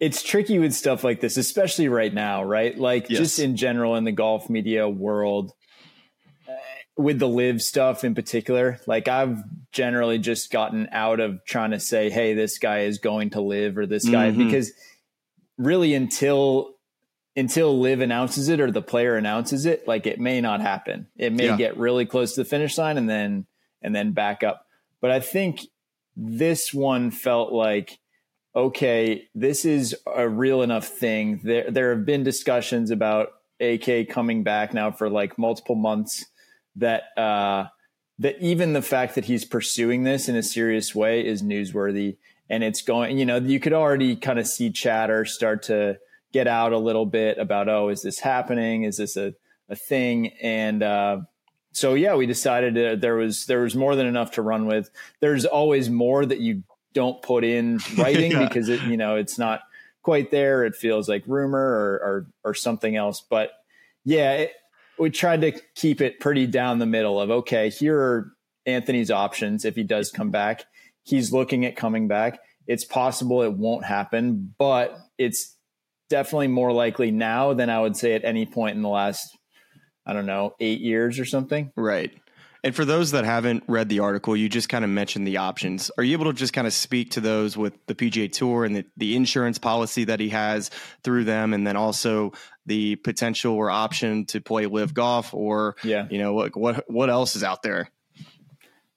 it's 0.00 0.22
tricky 0.22 0.58
with 0.58 0.74
stuff 0.74 1.04
like 1.04 1.20
this, 1.20 1.36
especially 1.36 1.88
right 1.88 2.12
now, 2.12 2.44
right? 2.44 2.76
Like 2.76 3.08
yes. 3.08 3.20
just 3.20 3.38
in 3.38 3.56
general 3.56 3.96
in 3.96 4.04
the 4.04 4.12
golf 4.12 4.50
media 4.50 4.88
world 4.88 5.52
with 6.98 7.20
the 7.20 7.28
LIV 7.28 7.62
stuff 7.62 8.02
in 8.02 8.14
particular, 8.16 8.80
like 8.86 9.06
I've 9.06 9.44
generally 9.70 10.18
just 10.18 10.50
gotten 10.50 10.88
out 10.90 11.20
of 11.20 11.44
trying 11.44 11.70
to 11.70 11.78
say, 11.78 12.10
hey, 12.10 12.34
this 12.34 12.58
guy 12.58 12.80
is 12.80 12.98
going 12.98 13.30
to 13.30 13.40
LIV 13.40 13.78
or 13.78 13.86
this 13.86 14.06
guy, 14.06 14.30
mm-hmm. 14.30 14.44
because 14.44 14.72
really 15.56 15.94
until 15.94 16.74
until 17.36 17.78
LIV 17.78 18.00
announces 18.00 18.48
it 18.48 18.60
or 18.60 18.72
the 18.72 18.82
player 18.82 19.14
announces 19.14 19.64
it, 19.64 19.86
like 19.86 20.08
it 20.08 20.18
may 20.18 20.40
not 20.40 20.60
happen. 20.60 21.06
It 21.16 21.32
may 21.32 21.46
yeah. 21.46 21.56
get 21.56 21.76
really 21.78 22.04
close 22.04 22.34
to 22.34 22.42
the 22.42 22.44
finish 22.44 22.76
line 22.76 22.98
and 22.98 23.08
then 23.08 23.46
and 23.80 23.94
then 23.94 24.10
back 24.10 24.42
up. 24.42 24.66
But 25.00 25.12
I 25.12 25.20
think 25.20 25.60
this 26.16 26.74
one 26.74 27.12
felt 27.12 27.52
like 27.52 28.00
okay, 28.56 29.28
this 29.36 29.64
is 29.64 29.94
a 30.12 30.28
real 30.28 30.62
enough 30.62 30.88
thing. 30.88 31.42
There 31.44 31.70
there 31.70 31.94
have 31.94 32.04
been 32.04 32.24
discussions 32.24 32.90
about 32.90 33.28
AK 33.60 34.08
coming 34.08 34.42
back 34.42 34.74
now 34.74 34.90
for 34.90 35.08
like 35.08 35.38
multiple 35.38 35.76
months 35.76 36.26
that 36.78 37.16
uh, 37.16 37.68
that 38.18 38.40
even 38.40 38.72
the 38.72 38.82
fact 38.82 39.14
that 39.14 39.26
he's 39.26 39.44
pursuing 39.44 40.02
this 40.02 40.28
in 40.28 40.36
a 40.36 40.42
serious 40.42 40.94
way 40.94 41.24
is 41.24 41.42
newsworthy. 41.42 42.16
And 42.50 42.64
it's 42.64 42.82
going 42.82 43.18
you 43.18 43.26
know 43.26 43.36
you 43.36 43.60
could 43.60 43.72
already 43.72 44.16
kind 44.16 44.38
of 44.38 44.46
see 44.46 44.70
chatter 44.70 45.24
start 45.24 45.64
to 45.64 45.98
get 46.32 46.46
out 46.46 46.72
a 46.72 46.78
little 46.78 47.06
bit 47.06 47.38
about 47.38 47.68
oh 47.68 47.88
is 47.88 48.02
this 48.02 48.20
happening? 48.20 48.84
Is 48.84 48.96
this 48.96 49.16
a, 49.16 49.34
a 49.68 49.76
thing? 49.76 50.28
And 50.42 50.82
uh, 50.82 51.20
so 51.72 51.94
yeah 51.94 52.14
we 52.14 52.26
decided 52.26 52.78
uh, 52.78 52.96
there 52.96 53.16
was 53.16 53.46
there 53.46 53.60
was 53.60 53.76
more 53.76 53.96
than 53.96 54.06
enough 54.06 54.32
to 54.32 54.42
run 54.42 54.66
with. 54.66 54.90
There's 55.20 55.44
always 55.44 55.90
more 55.90 56.24
that 56.24 56.40
you 56.40 56.62
don't 56.94 57.20
put 57.22 57.44
in 57.44 57.80
writing 57.98 58.32
yeah. 58.32 58.48
because 58.48 58.68
it 58.68 58.82
you 58.82 58.96
know 58.96 59.16
it's 59.16 59.38
not 59.38 59.60
quite 60.02 60.30
there. 60.30 60.64
It 60.64 60.74
feels 60.74 61.08
like 61.08 61.22
rumor 61.26 61.60
or 61.60 61.94
or, 61.94 62.26
or 62.44 62.54
something 62.54 62.96
else. 62.96 63.20
But 63.20 63.50
yeah 64.04 64.32
it, 64.32 64.52
we 64.98 65.10
tried 65.10 65.40
to 65.42 65.52
keep 65.74 66.00
it 66.00 66.20
pretty 66.20 66.46
down 66.46 66.78
the 66.78 66.86
middle 66.86 67.20
of 67.20 67.30
okay, 67.30 67.70
here 67.70 67.98
are 67.98 68.32
Anthony's 68.66 69.10
options 69.10 69.64
if 69.64 69.74
he 69.74 69.82
does 69.82 70.10
come 70.10 70.30
back. 70.30 70.64
He's 71.02 71.32
looking 71.32 71.64
at 71.64 71.76
coming 71.76 72.08
back. 72.08 72.40
It's 72.66 72.84
possible 72.84 73.42
it 73.42 73.54
won't 73.54 73.84
happen, 73.84 74.54
but 74.58 74.98
it's 75.16 75.56
definitely 76.10 76.48
more 76.48 76.72
likely 76.72 77.10
now 77.10 77.54
than 77.54 77.70
I 77.70 77.80
would 77.80 77.96
say 77.96 78.14
at 78.14 78.24
any 78.24 78.44
point 78.44 78.76
in 78.76 78.82
the 78.82 78.88
last, 78.88 79.36
I 80.06 80.12
don't 80.12 80.26
know, 80.26 80.54
eight 80.60 80.80
years 80.80 81.18
or 81.18 81.24
something. 81.24 81.72
Right. 81.76 82.12
And 82.68 82.76
for 82.76 82.84
those 82.84 83.12
that 83.12 83.24
haven't 83.24 83.64
read 83.66 83.88
the 83.88 84.00
article, 84.00 84.36
you 84.36 84.50
just 84.50 84.68
kind 84.68 84.84
of 84.84 84.90
mentioned 84.90 85.26
the 85.26 85.38
options. 85.38 85.90
Are 85.96 86.04
you 86.04 86.12
able 86.12 86.30
to 86.30 86.34
just 86.34 86.52
kind 86.52 86.66
of 86.66 86.74
speak 86.74 87.12
to 87.12 87.20
those 87.22 87.56
with 87.56 87.72
the 87.86 87.94
PGA 87.94 88.30
Tour 88.30 88.66
and 88.66 88.76
the, 88.76 88.84
the 88.94 89.16
insurance 89.16 89.56
policy 89.56 90.04
that 90.04 90.20
he 90.20 90.28
has 90.28 90.70
through 91.02 91.24
them, 91.24 91.54
and 91.54 91.66
then 91.66 91.76
also 91.76 92.34
the 92.66 92.96
potential 92.96 93.54
or 93.54 93.70
option 93.70 94.26
to 94.26 94.42
play 94.42 94.66
LIV 94.66 94.92
golf, 94.92 95.32
or 95.32 95.76
yeah, 95.82 96.08
you 96.10 96.18
know 96.18 96.34
what 96.34 96.54
what 96.58 96.84
what 96.88 97.08
else 97.08 97.36
is 97.36 97.42
out 97.42 97.62
there? 97.62 97.90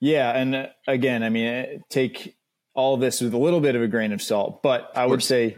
Yeah, 0.02 0.32
and 0.32 0.54
uh, 0.54 0.66
again, 0.86 1.24
I 1.24 1.30
mean, 1.30 1.48
uh, 1.48 1.66
take 1.90 2.36
all 2.74 2.98
this 2.98 3.22
with 3.22 3.34
a 3.34 3.38
little 3.38 3.62
bit 3.62 3.78
of 3.78 3.82
a 3.82 3.88
grain 3.88 4.12
of 4.12 4.22
salt, 4.22 4.62
but 4.62 4.92
I 4.98 5.06
would 5.06 5.24
say 5.24 5.56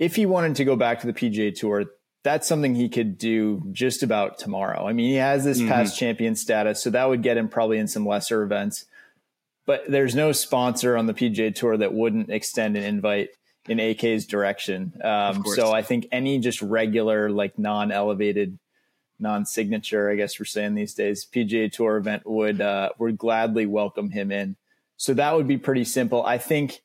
if 0.00 0.16
he 0.16 0.26
wanted 0.26 0.56
to 0.56 0.64
go 0.64 0.74
back 0.74 0.98
to 1.02 1.06
the 1.06 1.12
PGA 1.12 1.54
Tour, 1.54 1.84
that's 2.22 2.46
something 2.46 2.74
he 2.74 2.88
could 2.88 3.18
do 3.18 3.62
just 3.72 4.02
about 4.02 4.38
tomorrow. 4.38 4.86
I 4.86 4.92
mean, 4.92 5.10
he 5.10 5.16
has 5.16 5.44
this 5.44 5.58
mm-hmm. 5.58 5.68
past 5.68 5.98
champion 5.98 6.36
status, 6.36 6.82
so 6.82 6.90
that 6.90 7.08
would 7.08 7.22
get 7.22 7.36
him 7.36 7.48
probably 7.48 7.78
in 7.78 7.88
some 7.88 8.06
lesser 8.06 8.42
events. 8.42 8.86
But 9.66 9.84
there's 9.88 10.14
no 10.14 10.32
sponsor 10.32 10.96
on 10.96 11.06
the 11.06 11.14
PGA 11.14 11.54
Tour 11.54 11.76
that 11.76 11.94
wouldn't 11.94 12.30
extend 12.30 12.76
an 12.76 12.84
invite 12.84 13.30
in 13.68 13.78
AK's 13.78 14.26
direction. 14.26 14.92
Um, 15.02 15.44
so 15.54 15.72
I 15.72 15.82
think 15.82 16.08
any 16.10 16.38
just 16.38 16.62
regular, 16.62 17.30
like 17.30 17.58
non-elevated, 17.58 18.58
non-signature, 19.20 20.10
I 20.10 20.16
guess 20.16 20.38
we're 20.38 20.46
saying 20.46 20.74
these 20.74 20.94
days, 20.94 21.26
PGA 21.32 21.70
Tour 21.70 21.96
event 21.96 22.22
would 22.26 22.60
uh, 22.60 22.90
would 22.98 23.18
gladly 23.18 23.66
welcome 23.66 24.10
him 24.10 24.32
in. 24.32 24.56
So 24.96 25.14
that 25.14 25.34
would 25.34 25.48
be 25.48 25.58
pretty 25.58 25.84
simple. 25.84 26.24
I 26.24 26.38
think 26.38 26.82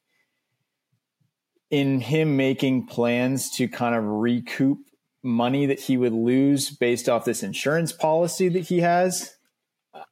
in 1.70 2.00
him 2.00 2.38
making 2.38 2.88
plans 2.88 3.50
to 3.58 3.68
kind 3.68 3.94
of 3.94 4.04
recoup 4.04 4.80
money 5.24 5.66
that 5.66 5.80
he 5.80 5.98
would 5.98 6.14
lose 6.14 6.70
based 6.70 7.10
off 7.10 7.26
this 7.26 7.44
insurance 7.44 7.92
policy 7.92 8.50
that 8.50 8.68
he 8.68 8.80
has, 8.80 9.36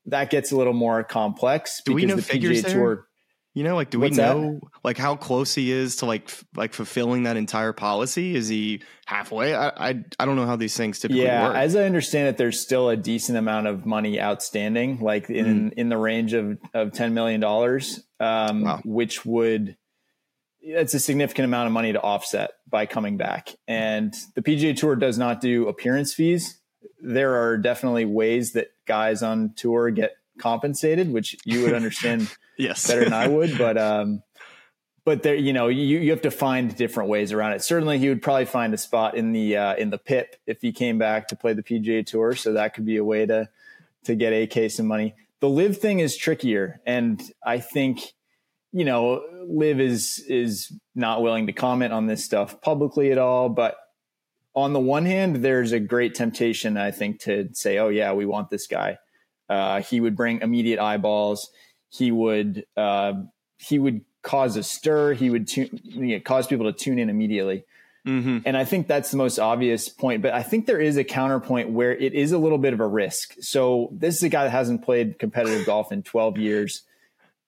that 0.05 0.29
gets 0.29 0.51
a 0.51 0.57
little 0.57 0.73
more 0.73 1.03
complex. 1.03 1.81
Do 1.85 1.93
we 1.93 2.05
know 2.05 2.15
the 2.15 2.21
figures 2.21 2.59
PGA 2.59 2.63
there? 2.63 2.73
Tour, 2.73 3.07
you 3.55 3.63
know, 3.63 3.75
like, 3.75 3.89
do 3.89 4.01
we 4.01 4.09
know 4.09 4.59
that? 4.61 4.69
like 4.83 4.97
how 4.97 5.15
close 5.15 5.55
he 5.55 5.71
is 5.71 5.97
to 5.97 6.05
like 6.05 6.23
f- 6.25 6.43
like 6.57 6.73
fulfilling 6.73 7.23
that 7.23 7.37
entire 7.37 7.71
policy? 7.71 8.35
Is 8.35 8.49
he 8.49 8.81
halfway? 9.05 9.55
I 9.55 9.69
I, 9.69 10.03
I 10.19 10.25
don't 10.25 10.35
know 10.35 10.45
how 10.45 10.57
these 10.57 10.75
things 10.75 10.99
typically 10.99 11.23
yeah, 11.23 11.47
work. 11.47 11.55
as 11.55 11.73
I 11.75 11.85
understand 11.85 12.27
it, 12.27 12.37
there's 12.37 12.59
still 12.59 12.89
a 12.89 12.97
decent 12.97 13.37
amount 13.37 13.67
of 13.67 13.85
money 13.85 14.19
outstanding, 14.19 14.99
like 14.99 15.29
in 15.29 15.71
mm. 15.71 15.73
in 15.77 15.87
the 15.87 15.97
range 15.97 16.33
of 16.33 16.57
of 16.73 16.91
ten 16.91 17.13
million 17.13 17.39
dollars, 17.39 18.03
um, 18.19 18.63
wow. 18.63 18.81
which 18.83 19.25
would 19.25 19.77
it's 20.65 20.95
a 20.95 20.99
significant 20.99 21.45
amount 21.45 21.67
of 21.67 21.73
money 21.73 21.93
to 21.93 22.01
offset 22.01 22.51
by 22.67 22.88
coming 22.88 23.17
back. 23.17 23.49
And 23.67 24.13
the 24.34 24.41
PGA 24.41 24.75
Tour 24.75 24.95
does 24.95 25.17
not 25.17 25.39
do 25.39 25.67
appearance 25.67 26.13
fees. 26.13 26.60
There 26.99 27.36
are 27.36 27.58
definitely 27.58 28.06
ways 28.06 28.54
that 28.54 28.69
guys 28.88 29.21
on 29.21 29.54
tour 29.56 29.91
get 29.91 30.17
compensated, 30.39 31.12
which 31.12 31.38
you 31.45 31.62
would 31.63 31.73
understand 31.73 32.36
yes. 32.58 32.88
better 32.88 33.04
than 33.04 33.13
I 33.13 33.28
would. 33.28 33.58
But 33.58 33.78
um, 33.78 34.23
but 35.04 35.21
there, 35.21 35.36
you 35.36 35.54
know, 35.54 35.67
you, 35.67 35.99
you 35.99 36.10
have 36.10 36.23
to 36.23 36.32
find 36.32 36.75
different 36.75 37.10
ways 37.12 37.32
around 37.32 37.54
it. 37.54 37.62
Certainly, 37.62 37.99
he 37.99 38.10
would 38.10 38.23
probably 38.23 38.45
find 38.45 38.73
a 38.73 38.78
spot 38.78 39.15
in 39.15 39.34
the 39.34 39.56
uh, 39.56 39.75
in 39.75 39.91
the 39.91 39.99
PIP 39.99 40.36
if 40.47 40.62
he 40.62 40.71
came 40.71 40.97
back 40.97 41.28
to 41.28 41.36
play 41.36 41.54
the 41.54 41.63
PGA 41.63 42.04
Tour. 42.04 42.34
So 42.34 42.54
that 42.54 42.73
could 42.73 42.86
be 42.86 42.97
a 42.97 43.04
way 43.04 43.28
to 43.28 43.49
to 44.06 44.15
get 44.15 44.34
AK 44.34 44.71
some 44.71 44.88
money. 44.88 45.13
The 45.41 45.49
LIV 45.49 45.78
thing 45.78 45.99
is 45.99 46.17
trickier, 46.17 46.82
and 46.88 47.21
I 47.45 47.60
think 47.60 48.15
you 48.75 48.83
know, 48.83 49.23
LIV 49.47 49.79
is 49.79 50.19
is 50.27 50.73
not 50.95 51.21
willing 51.21 51.47
to 51.47 51.53
comment 51.53 51.93
on 51.93 52.07
this 52.07 52.25
stuff 52.25 52.59
publicly 52.59 53.09
at 53.09 53.17
all. 53.17 53.47
But 53.47 53.77
on 54.53 54.73
the 54.73 54.81
one 54.81 55.05
hand, 55.05 55.38
there's 55.38 55.71
a 55.71 55.79
great 55.79 56.13
temptation, 56.13 56.75
I 56.75 56.91
think, 56.91 57.21
to 57.21 57.47
say, 57.53 57.77
"Oh 57.77 57.88
yeah, 57.88 58.11
we 58.11 58.25
want 58.25 58.49
this 58.49 58.67
guy." 58.67 58.97
Uh, 59.47 59.81
he 59.81 60.01
would 60.01 60.17
bring 60.17 60.41
immediate 60.41 60.79
eyeballs. 60.79 61.49
He 61.88 62.11
would 62.11 62.65
uh, 62.75 63.13
he 63.57 63.79
would 63.79 64.01
cause 64.23 64.57
a 64.57 64.63
stir. 64.63 65.13
He 65.13 65.29
would 65.29 65.47
tune, 65.47 65.79
you 65.81 66.17
know, 66.17 66.19
cause 66.19 66.45
people 66.45 66.69
to 66.69 66.77
tune 66.77 66.99
in 66.99 67.09
immediately. 67.09 67.63
Mm-hmm. 68.05 68.39
And 68.45 68.57
I 68.57 68.65
think 68.65 68.88
that's 68.88 69.09
the 69.09 69.17
most 69.17 69.39
obvious 69.39 69.88
point. 69.88 70.21
But 70.21 70.33
I 70.33 70.43
think 70.43 70.65
there 70.65 70.81
is 70.81 70.97
a 70.97 71.05
counterpoint 71.05 71.69
where 71.69 71.95
it 71.95 72.13
is 72.13 72.33
a 72.33 72.38
little 72.38 72.57
bit 72.57 72.73
of 72.73 72.81
a 72.81 72.88
risk. 72.88 73.35
So 73.39 73.89
this 73.93 74.17
is 74.17 74.23
a 74.23 74.29
guy 74.29 74.43
that 74.43 74.49
hasn't 74.49 74.83
played 74.83 75.17
competitive 75.17 75.65
golf 75.65 75.93
in 75.93 76.03
12 76.03 76.38
years 76.38 76.83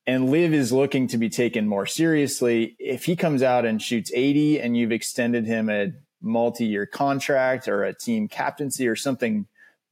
and 0.07 0.31
LIV 0.31 0.53
is 0.53 0.71
looking 0.71 1.07
to 1.09 1.17
be 1.17 1.29
taken 1.29 1.67
more 1.67 1.85
seriously. 1.85 2.77
If 2.79 3.03
he 3.03 3.17
comes 3.17 3.43
out 3.43 3.65
and 3.65 3.81
shoots 3.81 4.09
80 4.15 4.61
and 4.61 4.75
you've 4.75 4.93
extended 4.93 5.45
him 5.45 5.69
a 5.69 5.91
multi-year 6.21 6.85
contract 6.85 7.67
or 7.67 7.83
a 7.83 7.93
team 7.93 8.29
captaincy 8.29 8.87
or 8.87 8.95
something 8.95 9.45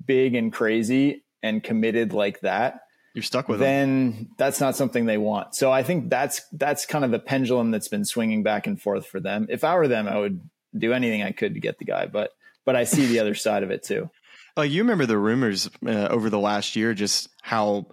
big 0.04 0.34
and 0.34 0.54
crazy 0.54 1.26
and 1.44 1.62
committed 1.62 2.14
like 2.14 2.40
that, 2.40 2.80
you're 3.14 3.24
stuck 3.24 3.50
with 3.50 3.62
it. 3.62 3.66
then 3.66 4.12
them. 4.12 4.30
that's 4.38 4.62
not 4.62 4.76
something 4.76 5.06
they 5.06 5.18
want. 5.18 5.54
So 5.54 5.72
I 5.72 5.84
think 5.84 6.10
that's 6.10 6.42
that's 6.54 6.86
kind 6.86 7.06
of 7.06 7.12
the 7.12 7.20
pendulum 7.20 7.72
that's 7.72 7.88
been 7.88 8.06
swinging 8.06 8.42
back 8.42 8.68
and 8.68 8.82
forth 8.82 9.08
for 9.08 9.20
them. 9.20 9.48
If 9.50 9.64
I 9.64 9.76
were 9.76 9.88
them, 9.88 10.08
I 10.08 10.18
would 10.18 10.42
do 10.78 10.94
anything 10.94 11.24
I 11.24 11.32
could 11.32 11.54
to 11.54 11.60
get 11.60 11.78
the 11.78 11.86
guy, 11.86 12.08
but 12.08 12.32
but 12.66 12.76
I 12.76 12.86
see 12.86 13.06
the 13.06 13.20
other 13.20 13.36
side 13.36 13.64
of 13.64 13.72
it 13.72 13.84
too. 13.84 14.10
Oh, 14.58 14.62
you 14.62 14.84
remember 14.84 15.06
the 15.06 15.18
rumors 15.18 15.70
uh, 15.86 16.08
over 16.10 16.30
the 16.30 16.40
last 16.40 16.78
year, 16.78 16.94
just 16.94 17.28
how 17.42 17.88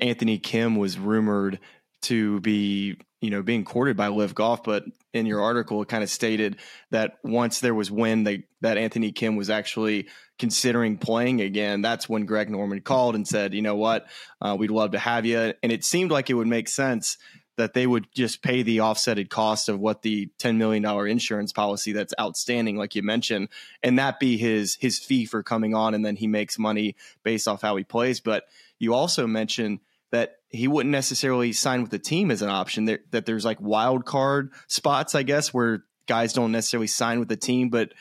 Anthony 0.00 0.38
Kim 0.38 0.76
was 0.76 0.98
rumored 0.98 1.58
to 2.02 2.40
be, 2.40 2.96
you 3.20 3.30
know, 3.30 3.42
being 3.42 3.64
courted 3.64 3.96
by 3.96 4.08
LIV 4.08 4.34
Golf, 4.34 4.64
but 4.64 4.84
in 5.12 5.26
your 5.26 5.40
article, 5.40 5.82
it 5.82 5.88
kind 5.88 6.02
of 6.02 6.10
stated 6.10 6.56
that 6.90 7.18
once 7.22 7.60
there 7.60 7.74
was 7.74 7.90
when 7.90 8.24
they, 8.24 8.44
that 8.60 8.76
Anthony 8.76 9.12
Kim 9.12 9.36
was 9.36 9.50
actually 9.50 10.08
considering 10.38 10.98
playing 10.98 11.40
again, 11.40 11.82
that's 11.82 12.08
when 12.08 12.26
Greg 12.26 12.50
Norman 12.50 12.80
called 12.80 13.14
and 13.14 13.26
said, 13.26 13.54
you 13.54 13.62
know 13.62 13.76
what, 13.76 14.06
uh, 14.40 14.56
we'd 14.58 14.70
love 14.70 14.92
to 14.92 14.98
have 14.98 15.24
you. 15.24 15.54
And 15.62 15.70
it 15.70 15.84
seemed 15.84 16.10
like 16.10 16.30
it 16.30 16.34
would 16.34 16.48
make 16.48 16.68
sense 16.68 17.16
that 17.56 17.74
they 17.74 17.86
would 17.86 18.06
just 18.14 18.42
pay 18.42 18.62
the 18.62 18.78
offsetted 18.78 19.28
cost 19.28 19.68
of 19.68 19.78
what 19.78 20.02
the 20.02 20.30
$10 20.38 20.56
million 20.56 20.84
insurance 21.06 21.52
policy 21.52 21.92
that's 21.92 22.14
outstanding, 22.18 22.76
like 22.76 22.94
you 22.94 23.02
mentioned, 23.02 23.48
and 23.82 23.98
that 23.98 24.18
be 24.18 24.38
his 24.38 24.76
his 24.80 24.98
fee 24.98 25.26
for 25.26 25.42
coming 25.42 25.74
on, 25.74 25.94
and 25.94 26.04
then 26.04 26.16
he 26.16 26.26
makes 26.26 26.58
money 26.58 26.96
based 27.22 27.46
off 27.46 27.62
how 27.62 27.76
he 27.76 27.84
plays. 27.84 28.20
But 28.20 28.44
you 28.82 28.94
also 28.94 29.28
mentioned 29.28 29.78
that 30.10 30.38
he 30.48 30.66
wouldn't 30.66 30.90
necessarily 30.90 31.52
sign 31.52 31.82
with 31.82 31.92
the 31.92 32.00
team 32.00 32.32
as 32.32 32.42
an 32.42 32.48
option. 32.48 32.84
There, 32.84 32.98
that 33.12 33.26
there's 33.26 33.44
like 33.44 33.60
wild 33.60 34.04
card 34.04 34.50
spots, 34.66 35.14
I 35.14 35.22
guess, 35.22 35.54
where 35.54 35.84
guys 36.08 36.32
don't 36.32 36.50
necessarily 36.50 36.88
sign 36.88 37.20
with 37.20 37.28
the 37.28 37.36
team. 37.36 37.68
But 37.70 37.92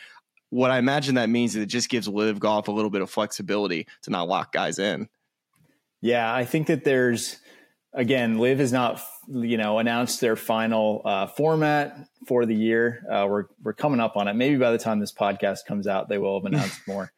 what 0.49 0.71
I 0.71 0.79
imagine 0.79 1.15
that 1.15 1.29
means 1.29 1.55
is 1.55 1.61
it 1.61 1.67
just 1.67 1.87
gives 1.87 2.07
LIV 2.07 2.39
Golf 2.39 2.67
a 2.67 2.71
little 2.71 2.89
bit 2.89 3.03
of 3.03 3.11
flexibility 3.11 3.87
to 4.01 4.09
not 4.09 4.27
lock 4.27 4.51
guys 4.51 4.79
in. 4.79 5.07
Yeah, 6.01 6.33
I 6.33 6.45
think 6.45 6.65
that 6.65 6.83
there's 6.83 7.37
again, 7.93 8.39
LIV 8.39 8.57
has 8.57 8.73
not 8.73 9.03
you 9.27 9.57
know 9.57 9.77
announced 9.77 10.19
their 10.19 10.35
final 10.35 11.03
uh, 11.05 11.27
format 11.27 12.07
for 12.27 12.47
the 12.47 12.55
year. 12.55 13.05
Uh, 13.07 13.27
we're 13.29 13.45
we're 13.63 13.73
coming 13.73 13.99
up 13.99 14.17
on 14.17 14.27
it. 14.27 14.33
Maybe 14.33 14.57
by 14.57 14.71
the 14.71 14.79
time 14.79 14.99
this 14.99 15.13
podcast 15.13 15.59
comes 15.67 15.85
out, 15.85 16.09
they 16.09 16.17
will 16.17 16.39
have 16.39 16.51
announced 16.51 16.79
more. 16.87 17.13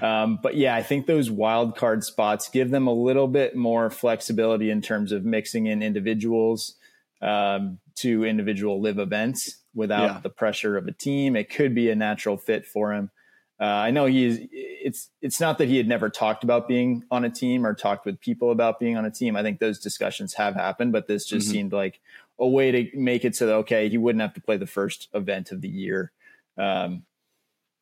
Um, 0.00 0.38
but 0.42 0.56
yeah, 0.56 0.74
I 0.74 0.82
think 0.82 1.06
those 1.06 1.30
wild 1.30 1.76
card 1.76 2.04
spots 2.04 2.48
give 2.48 2.70
them 2.70 2.86
a 2.86 2.92
little 2.92 3.28
bit 3.28 3.56
more 3.56 3.90
flexibility 3.90 4.70
in 4.70 4.80
terms 4.80 5.12
of 5.12 5.24
mixing 5.24 5.66
in 5.66 5.82
individuals 5.82 6.76
um, 7.20 7.78
to 7.96 8.24
individual 8.24 8.80
LIV 8.80 8.98
events 8.98 9.58
without 9.74 10.04
yeah. 10.04 10.20
the 10.22 10.30
pressure 10.30 10.76
of 10.76 10.86
a 10.86 10.92
team. 10.92 11.36
It 11.36 11.50
could 11.50 11.74
be 11.74 11.90
a 11.90 11.96
natural 11.96 12.36
fit 12.36 12.66
for 12.66 12.92
him. 12.92 13.10
Uh, 13.60 13.64
I 13.64 13.90
know 13.90 14.06
he's. 14.06 14.38
It's 14.52 15.10
it's 15.20 15.40
not 15.40 15.58
that 15.58 15.66
he 15.66 15.78
had 15.78 15.88
never 15.88 16.08
talked 16.08 16.44
about 16.44 16.68
being 16.68 17.02
on 17.10 17.24
a 17.24 17.30
team 17.30 17.66
or 17.66 17.74
talked 17.74 18.06
with 18.06 18.20
people 18.20 18.52
about 18.52 18.78
being 18.78 18.96
on 18.96 19.04
a 19.04 19.10
team. 19.10 19.34
I 19.34 19.42
think 19.42 19.58
those 19.58 19.80
discussions 19.80 20.34
have 20.34 20.54
happened, 20.54 20.92
but 20.92 21.08
this 21.08 21.26
just 21.26 21.46
mm-hmm. 21.46 21.52
seemed 21.52 21.72
like 21.72 22.00
a 22.38 22.46
way 22.46 22.70
to 22.70 22.96
make 22.96 23.24
it 23.24 23.34
so 23.34 23.46
that 23.46 23.54
okay, 23.54 23.88
he 23.88 23.98
wouldn't 23.98 24.22
have 24.22 24.34
to 24.34 24.40
play 24.40 24.56
the 24.56 24.66
first 24.66 25.08
event 25.12 25.50
of 25.50 25.60
the 25.60 25.68
year. 25.68 26.12
Um, 26.56 27.02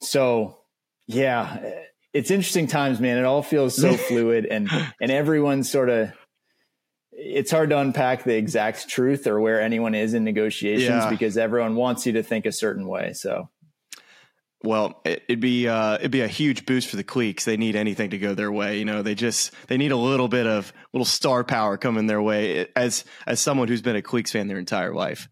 so 0.00 0.60
yeah, 1.06 1.74
it's 2.16 2.30
interesting 2.30 2.66
times, 2.66 2.98
man. 2.98 3.18
It 3.18 3.24
all 3.24 3.42
feels 3.42 3.76
so 3.76 3.96
fluid 4.08 4.46
and 4.46 4.70
and 5.00 5.10
everyone's 5.10 5.70
sort 5.70 5.90
of 5.90 6.12
it's 7.12 7.50
hard 7.50 7.70
to 7.70 7.78
unpack 7.78 8.24
the 8.24 8.36
exact 8.36 8.88
truth 8.88 9.26
or 9.26 9.40
where 9.40 9.60
anyone 9.60 9.94
is 9.94 10.14
in 10.14 10.24
negotiations 10.24 11.04
yeah. 11.04 11.10
because 11.10 11.38
everyone 11.38 11.74
wants 11.74 12.06
you 12.06 12.12
to 12.12 12.22
think 12.22 12.44
a 12.44 12.52
certain 12.52 12.86
way. 12.86 13.12
So 13.14 13.48
well, 14.62 15.02
it'd 15.04 15.40
be 15.40 15.68
uh, 15.68 15.96
it'd 15.96 16.10
be 16.10 16.22
a 16.22 16.28
huge 16.28 16.64
boost 16.64 16.88
for 16.88 16.96
the 16.96 17.04
Cleeks. 17.04 17.44
They 17.44 17.58
need 17.58 17.76
anything 17.76 18.10
to 18.10 18.18
go 18.18 18.34
their 18.34 18.50
way. 18.50 18.78
You 18.78 18.86
know, 18.86 19.02
they 19.02 19.14
just 19.14 19.52
they 19.68 19.76
need 19.76 19.92
a 19.92 19.96
little 19.96 20.28
bit 20.28 20.46
of 20.46 20.72
little 20.92 21.04
star 21.04 21.44
power 21.44 21.76
coming 21.76 22.06
their 22.06 22.22
way. 22.22 22.66
As 22.74 23.04
as 23.26 23.40
someone 23.40 23.68
who's 23.68 23.82
been 23.82 23.96
a 23.96 24.02
Cleeks 24.02 24.30
fan 24.30 24.48
their 24.48 24.58
entire 24.58 24.94
life. 24.94 25.28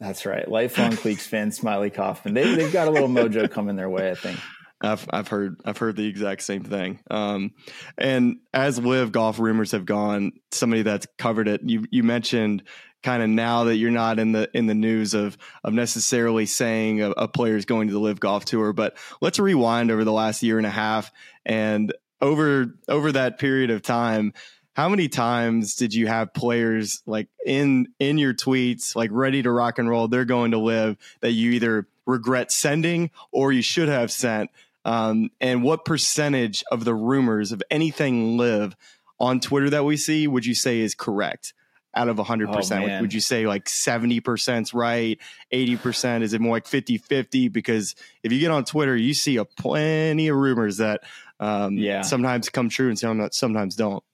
That's 0.00 0.26
right, 0.26 0.48
lifelong 0.48 0.92
Cleeks 0.92 1.26
fan, 1.26 1.50
Smylie 1.50 1.94
Kaufman. 1.94 2.34
They 2.34 2.54
they've 2.54 2.72
got 2.72 2.88
a 2.88 2.90
little 2.90 3.08
mojo 3.08 3.50
coming 3.50 3.76
their 3.76 3.88
way. 3.88 4.10
I 4.10 4.14
think. 4.14 4.38
I've 4.80 5.06
I've 5.10 5.28
heard 5.28 5.60
I've 5.64 5.78
heard 5.78 5.96
the 5.96 6.06
exact 6.06 6.42
same 6.42 6.62
thing. 6.62 7.00
Um, 7.10 7.52
and 7.96 8.38
as 8.52 8.78
LIV 8.78 9.12
golf 9.12 9.38
rumors 9.38 9.72
have 9.72 9.86
gone, 9.86 10.32
somebody 10.52 10.82
that's 10.82 11.06
covered 11.16 11.48
it, 11.48 11.62
you 11.64 11.84
you 11.90 12.02
mentioned 12.02 12.62
kind 13.02 13.22
of 13.22 13.28
now 13.28 13.64
that 13.64 13.76
you're 13.76 13.90
not 13.90 14.18
in 14.18 14.32
the 14.32 14.48
in 14.54 14.66
the 14.66 14.74
news 14.74 15.14
of 15.14 15.36
of 15.64 15.72
necessarily 15.72 16.46
saying 16.46 17.02
a, 17.02 17.10
a 17.10 17.28
player 17.28 17.56
is 17.56 17.64
going 17.64 17.88
to 17.88 17.94
the 17.94 18.00
LIV 18.00 18.20
golf 18.20 18.44
tour, 18.44 18.72
but 18.72 18.96
let's 19.20 19.38
rewind 19.38 19.90
over 19.90 20.04
the 20.04 20.12
last 20.12 20.42
year 20.42 20.58
and 20.58 20.66
a 20.66 20.70
half 20.70 21.12
and 21.44 21.92
over 22.20 22.74
over 22.88 23.12
that 23.12 23.38
period 23.38 23.70
of 23.70 23.82
time 23.82 24.32
how 24.78 24.88
many 24.88 25.08
times 25.08 25.74
did 25.74 25.92
you 25.92 26.06
have 26.06 26.32
players 26.32 27.02
like 27.04 27.26
in 27.44 27.88
in 27.98 28.16
your 28.16 28.32
tweets 28.32 28.94
like 28.94 29.10
ready 29.12 29.42
to 29.42 29.50
rock 29.50 29.80
and 29.80 29.90
roll? 29.90 30.06
They're 30.06 30.24
going 30.24 30.52
to 30.52 30.58
LIV 30.58 30.96
that 31.18 31.32
you 31.32 31.50
either 31.50 31.88
regret 32.06 32.52
sending 32.52 33.10
or 33.32 33.50
you 33.50 33.60
should 33.60 33.88
have 33.88 34.12
sent. 34.12 34.50
Um, 34.84 35.30
and 35.40 35.62
what 35.62 35.84
percentage 35.84 36.64
of 36.70 36.84
the 36.84 36.94
rumors 36.94 37.52
of 37.52 37.62
anything 37.70 38.36
LIV 38.36 38.76
on 39.20 39.40
Twitter 39.40 39.70
that 39.70 39.84
we 39.84 39.96
see 39.96 40.26
would 40.26 40.46
you 40.46 40.54
say 40.54 40.80
is 40.80 40.94
correct? 40.94 41.54
out 41.94 42.08
of 42.08 42.16
100%? 42.16 42.98
Oh, 42.98 43.00
would 43.00 43.12
you 43.12 43.20
say 43.20 43.46
like 43.46 43.64
70% 43.64 44.62
is 44.62 44.74
right? 44.74 45.18
80%? 45.52 46.22
Is 46.22 46.32
it 46.32 46.40
more 46.40 46.56
like 46.56 46.66
50 46.66 46.98
50? 46.98 47.48
Because 47.48 47.94
if 48.22 48.30
you 48.30 48.38
get 48.38 48.50
on 48.50 48.64
Twitter, 48.64 48.96
you 48.96 49.14
see 49.14 49.36
a 49.36 49.44
plenty 49.44 50.28
of 50.28 50.36
rumors 50.36 50.76
that 50.76 51.02
um, 51.40 51.76
yeah. 51.76 52.02
sometimes 52.02 52.48
come 52.48 52.68
true 52.68 52.88
and 52.88 52.98
some, 52.98 53.28
sometimes 53.32 53.74
don't. 53.74 54.04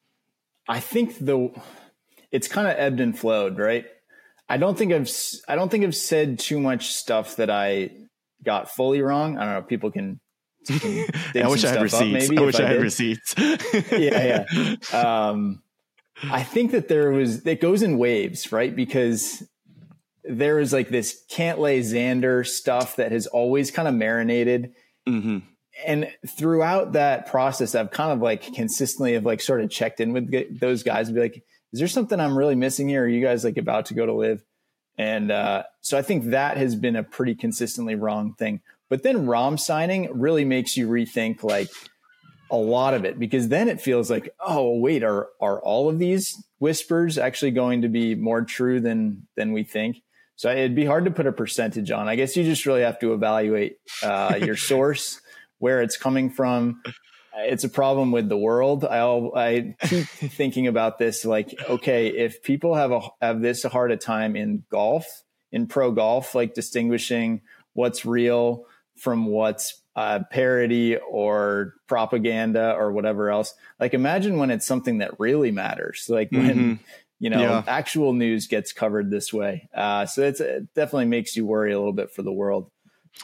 I 0.68 0.80
think 0.80 1.18
the 1.18 1.50
it's 2.32 2.48
kind 2.48 2.66
of 2.66 2.74
ebbed 2.78 3.00
and 3.00 3.18
flowed, 3.18 3.58
right? 3.58 3.84
I 4.48 4.56
don't 4.56 4.76
think 4.76 4.92
I've 4.92 5.10
I 5.46 5.56
don't 5.56 5.70
think 5.70 5.84
I've 5.84 5.94
said 5.94 6.38
too 6.38 6.58
much 6.58 6.94
stuff 6.94 7.36
that 7.36 7.50
I 7.50 7.90
got 8.42 8.70
fully 8.70 9.02
wrong. 9.02 9.38
I 9.38 9.44
don't 9.44 9.54
know. 9.54 9.62
People 9.62 9.90
can. 9.90 10.20
I 11.34 11.48
wish 11.48 11.64
I 11.64 11.70
had 11.70 11.82
receipts. 11.82 12.28
Maybe, 12.28 12.38
I 12.38 12.44
wish 12.44 12.60
I, 12.60 12.64
I 12.64 12.68
had 12.68 12.82
receipts. 12.82 13.34
yeah, 13.90 14.44
yeah. 14.92 15.28
Um, 15.28 15.62
I 16.22 16.42
think 16.42 16.72
that 16.72 16.88
there 16.88 17.10
was 17.10 17.46
it 17.46 17.60
goes 17.60 17.82
in 17.82 17.98
waves, 17.98 18.52
right? 18.52 18.74
Because 18.74 19.42
there 20.24 20.58
is 20.58 20.72
like 20.72 20.88
this 20.88 21.22
Cantlay 21.30 21.80
Xander 21.80 22.46
stuff 22.46 22.96
that 22.96 23.12
has 23.12 23.26
always 23.26 23.70
kind 23.70 23.88
of 23.88 23.94
marinated. 23.94 24.72
Mm-hmm. 25.06 25.38
And 25.86 26.10
throughout 26.26 26.92
that 26.92 27.26
process, 27.26 27.74
I've 27.74 27.90
kind 27.90 28.12
of 28.12 28.20
like 28.20 28.54
consistently 28.54 29.14
have 29.14 29.26
like 29.26 29.40
sort 29.40 29.60
of 29.60 29.70
checked 29.70 30.00
in 30.00 30.12
with 30.12 30.60
those 30.60 30.82
guys 30.82 31.08
and 31.08 31.14
be 31.14 31.20
like, 31.20 31.44
is 31.72 31.80
there 31.80 31.88
something 31.88 32.18
I'm 32.18 32.38
really 32.38 32.54
missing 32.54 32.88
here? 32.88 33.04
Are 33.04 33.08
you 33.08 33.22
guys 33.22 33.44
like 33.44 33.56
about 33.56 33.86
to 33.86 33.94
go 33.94 34.06
to 34.06 34.12
LIV? 34.12 34.44
And 34.96 35.32
uh, 35.32 35.64
so 35.80 35.98
I 35.98 36.02
think 36.02 36.26
that 36.26 36.56
has 36.56 36.76
been 36.76 36.94
a 36.94 37.02
pretty 37.02 37.34
consistently 37.34 37.96
wrong 37.96 38.34
thing. 38.34 38.60
But 38.94 39.02
then 39.02 39.26
Rahm 39.26 39.58
signing 39.58 40.08
really 40.12 40.44
makes 40.44 40.76
you 40.76 40.86
rethink 40.86 41.42
like, 41.42 41.68
a 42.48 42.56
lot 42.56 42.94
of 42.94 43.04
it 43.04 43.18
because 43.18 43.48
then 43.48 43.66
it 43.66 43.80
feels 43.80 44.08
like, 44.08 44.32
oh 44.38 44.78
wait, 44.78 45.02
are 45.02 45.26
are 45.40 45.60
all 45.60 45.88
of 45.88 45.98
these 45.98 46.40
whispers 46.60 47.18
actually 47.18 47.50
going 47.50 47.82
to 47.82 47.88
be 47.88 48.14
more 48.14 48.42
true 48.42 48.78
than 48.78 49.26
than 49.36 49.52
we 49.52 49.64
think? 49.64 49.96
So 50.36 50.48
it'd 50.48 50.76
be 50.76 50.84
hard 50.84 51.06
to 51.06 51.10
put 51.10 51.26
a 51.26 51.32
percentage 51.32 51.90
on. 51.90 52.06
I 52.06 52.14
guess 52.14 52.36
you 52.36 52.44
just 52.44 52.64
really 52.64 52.82
have 52.82 53.00
to 53.00 53.12
evaluate 53.12 53.78
uh, 54.04 54.38
your 54.40 54.54
source, 54.70 55.20
where 55.58 55.82
it's 55.82 55.96
coming 55.96 56.30
from. 56.30 56.80
It's 57.36 57.64
a 57.64 57.68
problem 57.68 58.12
with 58.12 58.28
the 58.28 58.38
world. 58.38 58.84
I 58.84 59.00
I 59.34 59.74
keep 59.88 60.06
thinking 60.06 60.68
about 60.68 60.98
this 61.00 61.24
like, 61.24 61.52
okay, 61.68 62.06
if 62.06 62.44
people 62.44 62.76
have 62.76 62.92
a 62.92 63.00
have 63.20 63.40
this 63.40 63.64
hard 63.64 63.90
a 63.90 63.96
time 63.96 64.36
in 64.36 64.62
golf, 64.70 65.24
in 65.50 65.66
pro 65.66 65.90
golf, 65.90 66.36
like 66.36 66.54
distinguishing 66.54 67.40
what's 67.72 68.06
real 68.06 68.66
from 68.96 69.26
what's 69.26 69.82
uh, 69.96 70.20
parody 70.30 70.96
or 70.96 71.74
propaganda 71.86 72.74
or 72.74 72.92
whatever 72.92 73.30
else. 73.30 73.54
Like 73.78 73.94
imagine 73.94 74.38
when 74.38 74.50
it's 74.50 74.66
something 74.66 74.98
that 74.98 75.18
really 75.20 75.50
matters, 75.50 76.06
like 76.08 76.30
when 76.32 76.56
mm-hmm. 76.56 76.74
you 77.18 77.30
know 77.30 77.40
yeah. 77.40 77.62
actual 77.66 78.12
news 78.12 78.46
gets 78.46 78.72
covered 78.72 79.10
this 79.10 79.32
way. 79.32 79.68
Uh, 79.74 80.06
so 80.06 80.22
it's, 80.22 80.40
it 80.40 80.72
definitely 80.74 81.06
makes 81.06 81.36
you 81.36 81.46
worry 81.46 81.72
a 81.72 81.78
little 81.78 81.92
bit 81.92 82.10
for 82.10 82.22
the 82.22 82.32
world. 82.32 82.70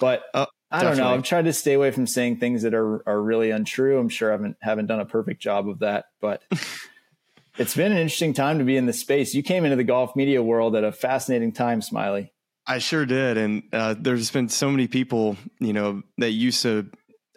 But 0.01 0.23
uh, 0.35 0.47
I 0.71 0.85
don't 0.85 0.97
know. 0.97 1.09
I've 1.09 1.25
tried 1.25 1.47
to 1.47 1.53
stay 1.53 1.73
away 1.73 1.91
from 1.91 2.07
saying 2.07 2.39
things 2.39 2.63
that 2.63 2.75
are 2.75 3.09
are 3.09 3.21
really 3.21 3.51
untrue. 3.51 3.99
I'm 3.99 4.09
sure 4.09 4.31
I 4.31 4.35
haven't 4.35 4.57
haven't 4.61 4.87
done 4.87 5.01
a 5.01 5.07
perfect 5.07 5.43
job 5.43 5.69
of 5.69 5.81
that, 5.81 6.07
but. 6.21 6.43
it's 7.59 7.75
been 7.75 7.93
an 7.93 7.99
interesting 7.99 8.33
time 8.33 8.59
to 8.59 8.65
be 8.65 8.77
in 8.77 8.87
the 8.87 8.93
space. 8.93 9.35
You 9.35 9.43
came 9.43 9.65
into 9.65 9.77
the 9.77 9.85
golf 9.85 10.15
media 10.17 10.43
world 10.43 10.77
at 10.77 10.85
a 10.85 10.93
fascinating 10.93 11.53
time, 11.53 11.81
Smylie. 11.81 12.31
I 12.71 12.79
sure 12.79 13.05
did, 13.05 13.37
and 13.37 13.65
uh, 13.73 13.97
there's 13.99 14.31
been 14.31 14.49
so 14.49 14.71
many 14.71 14.87
people, 14.87 15.37
you 15.59 15.73
know, 15.73 16.05
that 16.19 16.31
used 16.31 16.63
to 16.63 16.89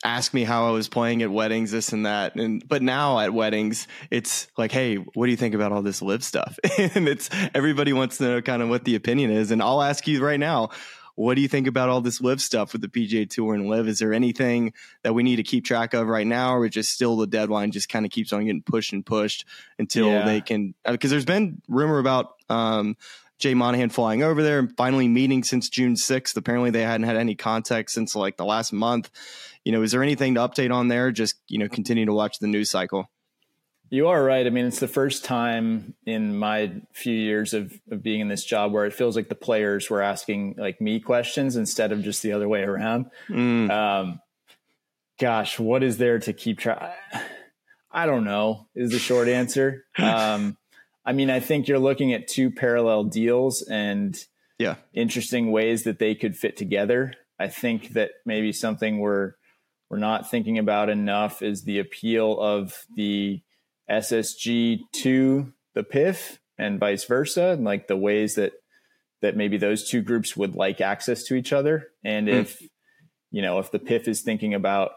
ask 0.04 0.32
me 0.32 0.44
how 0.44 0.68
I 0.68 0.70
was 0.70 0.88
playing 0.88 1.24
at 1.24 1.32
weddings, 1.32 1.72
this 1.72 1.92
and 1.92 2.06
that, 2.06 2.36
and 2.36 2.64
but 2.68 2.84
now 2.84 3.18
at 3.18 3.34
weddings, 3.34 3.88
it's 4.12 4.48
like, 4.60 4.72
hey, 4.72 4.98
what 4.98 5.26
do 5.26 5.32
you 5.32 5.38
think 5.38 5.56
about 5.56 5.72
all 5.72 5.82
this 5.82 6.04
LIV 6.04 6.24
stuff? 6.24 6.60
and 6.78 7.08
it's 7.08 7.32
everybody 7.56 7.94
wants 7.94 8.20
to 8.20 8.26
know 8.26 8.42
kind 8.44 8.62
of 8.62 8.70
what 8.70 8.86
the 8.86 8.94
opinion 8.94 9.32
is, 9.32 9.50
and 9.50 9.60
I'll 9.64 9.82
ask 9.82 10.08
you 10.08 10.24
right 10.24 10.40
now. 10.40 10.70
What 11.16 11.36
do 11.36 11.42
you 11.42 11.48
think 11.48 11.68
about 11.68 11.90
all 11.90 12.02
this 12.02 12.22
LIV 12.22 12.42
stuff 12.42 12.74
with 12.74 12.82
the 12.82 12.88
PGA 12.88 13.30
Tour 13.30 13.54
and 13.54 13.70
LIV? 13.70 13.88
Is 13.88 14.00
there 14.00 14.14
anything 14.14 14.74
that 15.04 15.14
we 15.14 15.22
need 15.22 15.36
to 15.36 15.44
keep 15.44 15.64
track 15.64 15.94
of 15.94 16.08
right 16.08 16.26
now, 16.26 16.56
or 16.56 16.66
is 16.66 16.72
just 16.72 16.92
still 16.92 17.18
the 17.18 17.28
deadline 17.28 17.72
just 17.72 17.88
kind 17.88 18.04
of 18.04 18.12
keeps 18.12 18.34
on 18.34 18.46
getting 18.46 18.64
pushed 18.64 18.94
and 18.94 19.06
pushed 19.06 19.46
until 19.78 20.08
yeah. 20.08 20.26
they 20.26 20.42
can? 20.42 20.74
Because 20.86 21.12
uh, 21.12 21.14
there's 21.14 21.26
been 21.26 21.62
rumor 21.68 22.00
about 22.00 22.34
um, 22.50 22.98
Jay 23.40 23.54
Monahan 23.54 23.90
flying 23.90 24.24
over 24.24 24.44
there 24.44 24.60
and 24.60 24.76
finally 24.78 25.08
meeting 25.08 25.44
since 25.44 25.70
June 25.70 25.96
6th. 25.96 26.38
Apparently, 26.38 26.70
they 26.70 26.84
hadn't 26.84 27.08
had 27.08 27.18
any 27.18 27.36
contact 27.36 27.92
since 27.92 28.16
like 28.16 28.38
the 28.38 28.46
last 28.46 28.72
month. 28.72 29.10
You 29.64 29.72
know, 29.72 29.82
is 29.82 29.92
there 29.92 30.04
anything 30.04 30.36
to 30.36 30.42
update 30.42 30.74
on 30.74 30.88
there? 30.88 31.12
Just, 31.12 31.36
you 31.48 31.58
know, 31.58 31.68
continue 31.68 32.06
to 32.06 32.14
watch 32.14 32.40
the 32.40 32.48
news 32.48 32.70
cycle. 32.70 33.10
You 33.90 34.08
are 34.08 34.24
right. 34.24 34.48
I 34.48 34.50
mean, 34.50 34.66
it's 34.66 34.80
the 34.80 34.88
first 34.88 35.24
time 35.24 35.94
in 36.06 36.36
my 36.36 36.72
few 36.94 37.14
years 37.14 37.54
of, 37.54 37.80
of 37.92 38.02
being 38.02 38.22
in 38.22 38.28
this 38.28 38.44
job 38.44 38.72
where 38.72 38.86
it 38.86 38.94
feels 38.94 39.16
like 39.16 39.30
the 39.30 39.36
players 39.36 39.88
were 39.90 40.02
asking 40.02 40.56
like 40.58 40.82
me 40.82 41.00
questions 41.00 41.56
instead 41.56 41.92
of 41.92 42.02
just 42.02 42.24
the 42.24 42.32
other 42.32 42.50
way 42.50 42.64
around. 42.64 43.12
Mm. 43.30 43.70
Um, 43.70 44.20
gosh, 45.20 45.60
what 45.60 45.84
is 45.84 45.98
there 45.98 46.18
to 46.18 46.34
keep 46.34 46.58
track? 46.58 46.98
I 47.92 48.08
don't 48.08 48.24
know. 48.24 48.68
Is 48.74 48.92
the 48.92 49.00
short 49.00 49.28
answer. 49.28 49.86
Um, 50.00 50.58
I 51.06 51.14
mean, 51.14 51.30
I 51.30 51.40
think 51.40 51.68
you're 51.68 51.80
looking 51.80 52.14
at 52.14 52.28
two 52.28 52.50
parallel 52.50 53.06
deals 53.06 53.62
and 53.62 54.18
yeah, 54.60 54.76
interesting 54.94 55.52
ways 55.52 55.84
that 55.84 56.00
they 56.00 56.16
could 56.16 56.36
fit 56.36 56.56
together. 56.56 57.14
I 57.40 57.48
think 57.48 57.90
that 57.94 58.12
maybe 58.26 58.52
something 58.52 59.00
we're 59.00 59.34
we're 59.90 59.98
not 59.98 60.30
thinking 60.30 60.58
about 60.58 60.90
enough 60.90 61.42
is 61.42 61.64
the 61.64 61.80
appeal 61.80 62.40
of 62.40 62.86
the 62.96 63.42
SSG 63.90 64.80
to 64.94 65.54
the 65.74 65.84
PIF 65.84 66.40
and 66.58 66.80
vice 66.80 67.04
versa, 67.04 67.50
and 67.50 67.64
like 67.64 67.88
the 67.88 67.98
ways 67.98 68.36
that 68.36 68.54
that 69.22 69.36
maybe 69.36 69.58
those 69.58 69.90
two 69.90 70.02
groups 70.02 70.38
would 70.38 70.56
like 70.56 70.82
access 70.82 71.24
to 71.24 71.36
each 71.36 71.54
other. 71.54 71.88
And 72.04 72.28
mm. 72.28 72.42
if 72.42 72.62
you 73.32 73.42
know, 73.42 73.60
if 73.60 73.72
the 73.72 73.80
PIF 73.80 74.08
is 74.08 74.22
thinking 74.22 74.54
about 74.54 74.92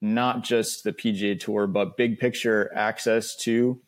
not 0.00 0.44
just 0.44 0.84
the 0.84 0.92
PGA 0.92 1.38
Tour, 1.38 1.66
but 1.66 1.96
big 1.96 2.18
picture 2.18 2.70
access 2.74 3.34
to 3.42 3.80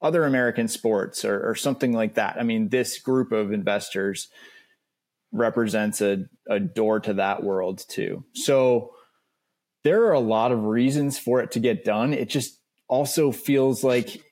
other 0.00 0.24
American 0.24 0.68
sports 0.68 1.24
or, 1.24 1.48
or 1.48 1.54
something 1.54 1.92
like 1.92 2.14
that. 2.14 2.36
I 2.38 2.42
mean, 2.42 2.68
this 2.68 2.98
group 2.98 3.32
of 3.32 3.52
investors 3.52 4.28
represents 5.32 6.00
a, 6.00 6.24
a 6.48 6.60
door 6.60 7.00
to 7.00 7.14
that 7.14 7.42
world 7.42 7.84
too. 7.88 8.24
So 8.34 8.92
there 9.84 10.04
are 10.04 10.12
a 10.12 10.20
lot 10.20 10.52
of 10.52 10.64
reasons 10.64 11.18
for 11.18 11.40
it 11.40 11.52
to 11.52 11.60
get 11.60 11.84
done. 11.84 12.12
It 12.12 12.28
just 12.28 12.58
also 12.88 13.32
feels 13.32 13.84
like, 13.84 14.22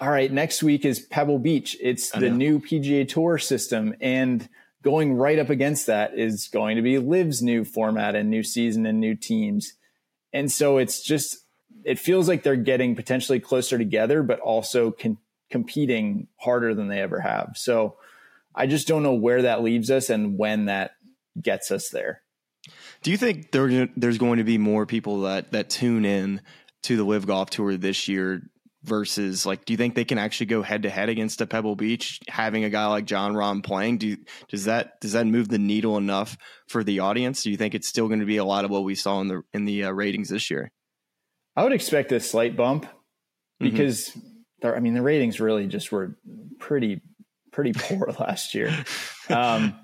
all 0.00 0.10
right, 0.10 0.30
next 0.32 0.62
week 0.62 0.84
is 0.84 1.00
Pebble 1.00 1.38
Beach. 1.38 1.76
It's 1.80 2.10
the 2.10 2.30
new 2.30 2.60
PGA 2.60 3.08
Tour 3.08 3.38
system. 3.38 3.94
And 4.00 4.48
going 4.82 5.14
right 5.14 5.38
up 5.38 5.50
against 5.50 5.86
that 5.86 6.18
is 6.18 6.48
going 6.48 6.76
to 6.76 6.82
be 6.82 6.98
LIV's 6.98 7.42
new 7.42 7.64
format 7.64 8.14
and 8.14 8.28
new 8.28 8.42
season 8.42 8.84
and 8.84 9.00
new 9.00 9.14
teams. 9.14 9.74
And 10.32 10.50
so 10.50 10.78
it's 10.78 11.02
just 11.02 11.41
it 11.84 11.98
feels 11.98 12.28
like 12.28 12.42
they're 12.42 12.56
getting 12.56 12.96
potentially 12.96 13.40
closer 13.40 13.78
together, 13.78 14.22
but 14.22 14.40
also 14.40 14.90
con- 14.90 15.18
competing 15.50 16.28
harder 16.36 16.74
than 16.74 16.88
they 16.88 17.00
ever 17.00 17.20
have. 17.20 17.52
So 17.56 17.96
I 18.54 18.66
just 18.66 18.88
don't 18.88 19.02
know 19.02 19.14
where 19.14 19.42
that 19.42 19.62
leaves 19.62 19.90
us 19.90 20.10
and 20.10 20.38
when 20.38 20.66
that 20.66 20.92
gets 21.40 21.70
us 21.70 21.88
there. 21.90 22.22
Do 23.02 23.10
you 23.10 23.16
think 23.16 23.50
there, 23.50 23.88
there's 23.96 24.18
going 24.18 24.38
to 24.38 24.44
be 24.44 24.58
more 24.58 24.86
people 24.86 25.22
that 25.22 25.52
that 25.52 25.68
tune 25.68 26.04
in 26.04 26.40
to 26.84 26.96
the 26.96 27.04
LIV 27.04 27.26
Golf 27.26 27.50
Tour 27.50 27.76
this 27.76 28.08
year 28.08 28.42
versus 28.84 29.46
like 29.46 29.64
do 29.64 29.72
you 29.72 29.76
think 29.76 29.94
they 29.94 30.04
can 30.04 30.18
actually 30.18 30.46
go 30.46 30.60
head 30.62 30.82
to 30.82 30.90
head 30.90 31.08
against 31.08 31.40
a 31.40 31.46
Pebble 31.46 31.76
Beach 31.76 32.18
having 32.28 32.64
a 32.64 32.70
guy 32.70 32.86
like 32.86 33.04
Jon 33.04 33.34
Rahm 33.34 33.62
playing 33.62 33.98
do 33.98 34.16
does 34.48 34.64
that 34.64 35.00
does 35.00 35.12
that 35.12 35.26
move 35.26 35.48
the 35.48 35.58
needle 35.58 35.96
enough 35.96 36.36
for 36.66 36.82
the 36.82 36.98
audience 36.98 37.44
do 37.44 37.50
you 37.50 37.56
think 37.56 37.74
it's 37.74 37.86
still 37.86 38.08
going 38.08 38.20
to 38.20 38.26
be 38.26 38.38
a 38.38 38.44
lot 38.44 38.64
of 38.64 38.72
what 38.72 38.82
we 38.82 38.96
saw 38.96 39.20
in 39.20 39.28
the 39.28 39.42
in 39.52 39.66
the 39.66 39.84
uh, 39.84 39.92
ratings 39.92 40.30
this 40.30 40.50
year 40.50 40.72
I 41.56 41.64
would 41.64 41.72
expect 41.72 42.12
a 42.12 42.20
slight 42.20 42.56
bump 42.56 42.84
mm-hmm. 42.84 43.70
because 43.70 44.10
mm-hmm. 44.10 44.74
I 44.74 44.80
mean 44.80 44.94
the 44.94 45.02
ratings 45.02 45.40
really 45.40 45.66
just 45.66 45.92
were 45.92 46.16
pretty 46.58 47.00
pretty 47.52 47.72
poor 47.72 48.14
last 48.20 48.54
year. 48.54 48.74
Um, 49.28 49.78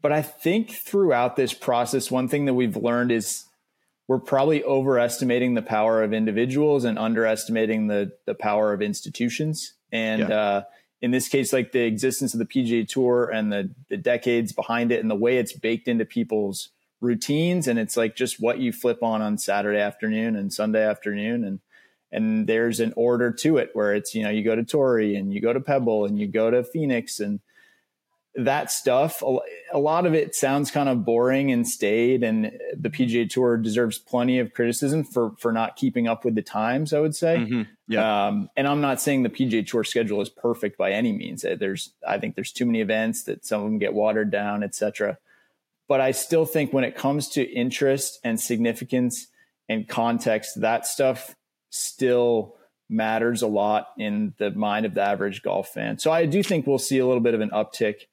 but 0.00 0.12
I 0.12 0.22
think 0.22 0.70
throughout 0.70 1.36
this 1.36 1.54
process, 1.54 2.10
one 2.10 2.28
thing 2.28 2.44
that 2.44 2.54
we've 2.54 2.76
learned 2.76 3.10
is 3.10 3.44
we're 4.06 4.18
probably 4.18 4.62
overestimating 4.62 5.54
the 5.54 5.62
power 5.62 6.02
of 6.02 6.12
individuals 6.12 6.84
and 6.84 6.98
underestimating 6.98 7.86
the 7.86 8.12
the 8.26 8.34
power 8.34 8.72
of 8.72 8.82
institutions. 8.82 9.74
And 9.92 10.28
yeah. 10.28 10.36
uh, 10.36 10.62
in 11.00 11.10
this 11.10 11.28
case, 11.28 11.52
like 11.52 11.72
the 11.72 11.84
existence 11.84 12.34
of 12.34 12.38
the 12.38 12.46
PGA 12.46 12.86
Tour 12.86 13.30
and 13.30 13.52
the 13.52 13.70
the 13.88 13.96
decades 13.96 14.52
behind 14.52 14.92
it 14.92 15.00
and 15.00 15.10
the 15.10 15.16
way 15.16 15.38
it's 15.38 15.52
baked 15.52 15.88
into 15.88 16.04
people's 16.04 16.70
routines 17.04 17.68
and 17.68 17.78
it's 17.78 17.96
like 17.96 18.16
just 18.16 18.40
what 18.40 18.58
you 18.58 18.72
flip 18.72 19.02
on 19.02 19.22
on 19.22 19.38
Saturday 19.38 19.78
afternoon 19.78 20.34
and 20.34 20.52
Sunday 20.52 20.82
afternoon 20.82 21.44
and 21.44 21.60
and 22.10 22.46
there's 22.46 22.80
an 22.80 22.92
order 22.96 23.30
to 23.30 23.58
it 23.58 23.70
where 23.74 23.94
it's 23.94 24.14
you 24.14 24.22
know 24.22 24.30
you 24.30 24.42
go 24.42 24.56
to 24.56 24.64
Torrey 24.64 25.14
and 25.14 25.32
you 25.32 25.40
go 25.40 25.52
to 25.52 25.60
Pebble 25.60 26.06
and 26.06 26.18
you 26.18 26.26
go 26.26 26.50
to 26.50 26.64
Phoenix 26.64 27.20
and 27.20 27.40
that 28.36 28.70
stuff 28.70 29.22
a 29.72 29.78
lot 29.78 30.06
of 30.06 30.14
it 30.14 30.34
sounds 30.34 30.72
kind 30.72 30.88
of 30.88 31.04
boring 31.04 31.52
and 31.52 31.68
staid 31.68 32.24
and 32.24 32.50
the 32.76 32.90
PGA 32.90 33.30
Tour 33.30 33.56
deserves 33.56 33.98
plenty 33.98 34.40
of 34.40 34.54
criticism 34.54 35.04
for 35.04 35.32
for 35.38 35.52
not 35.52 35.76
keeping 35.76 36.08
up 36.08 36.24
with 36.24 36.34
the 36.34 36.42
times 36.42 36.92
I 36.92 37.00
would 37.00 37.14
say. 37.14 37.36
Mm-hmm. 37.36 37.62
yeah. 37.86 38.26
Um, 38.26 38.48
and 38.56 38.66
I'm 38.66 38.80
not 38.80 39.00
saying 39.00 39.22
the 39.22 39.28
PGA 39.28 39.64
Tour 39.64 39.84
schedule 39.84 40.20
is 40.20 40.30
perfect 40.30 40.78
by 40.78 40.90
any 40.90 41.12
means. 41.12 41.42
There's 41.42 41.92
I 42.06 42.18
think 42.18 42.34
there's 42.34 42.50
too 42.50 42.66
many 42.66 42.80
events 42.80 43.24
that 43.24 43.44
some 43.44 43.60
of 43.60 43.66
them 43.66 43.78
get 43.78 43.92
watered 43.92 44.30
down 44.30 44.64
etc 44.64 45.18
but 45.88 46.00
I 46.00 46.12
still 46.12 46.46
think 46.46 46.72
when 46.72 46.84
it 46.84 46.96
comes 46.96 47.28
to 47.30 47.42
interest 47.42 48.18
and 48.24 48.40
significance 48.40 49.28
and 49.68 49.88
context 49.88 50.60
that 50.60 50.86
stuff 50.86 51.34
still 51.70 52.56
matters 52.88 53.42
a 53.42 53.46
lot 53.46 53.88
in 53.98 54.34
the 54.38 54.50
mind 54.50 54.86
of 54.86 54.94
the 54.94 55.02
average 55.02 55.42
golf 55.42 55.68
fan. 55.68 55.98
So 55.98 56.12
I 56.12 56.26
do 56.26 56.42
think 56.42 56.66
we'll 56.66 56.78
see 56.78 56.98
a 56.98 57.06
little 57.06 57.22
bit 57.22 57.34
of 57.34 57.40
an 57.40 57.50
uptick 57.50 58.06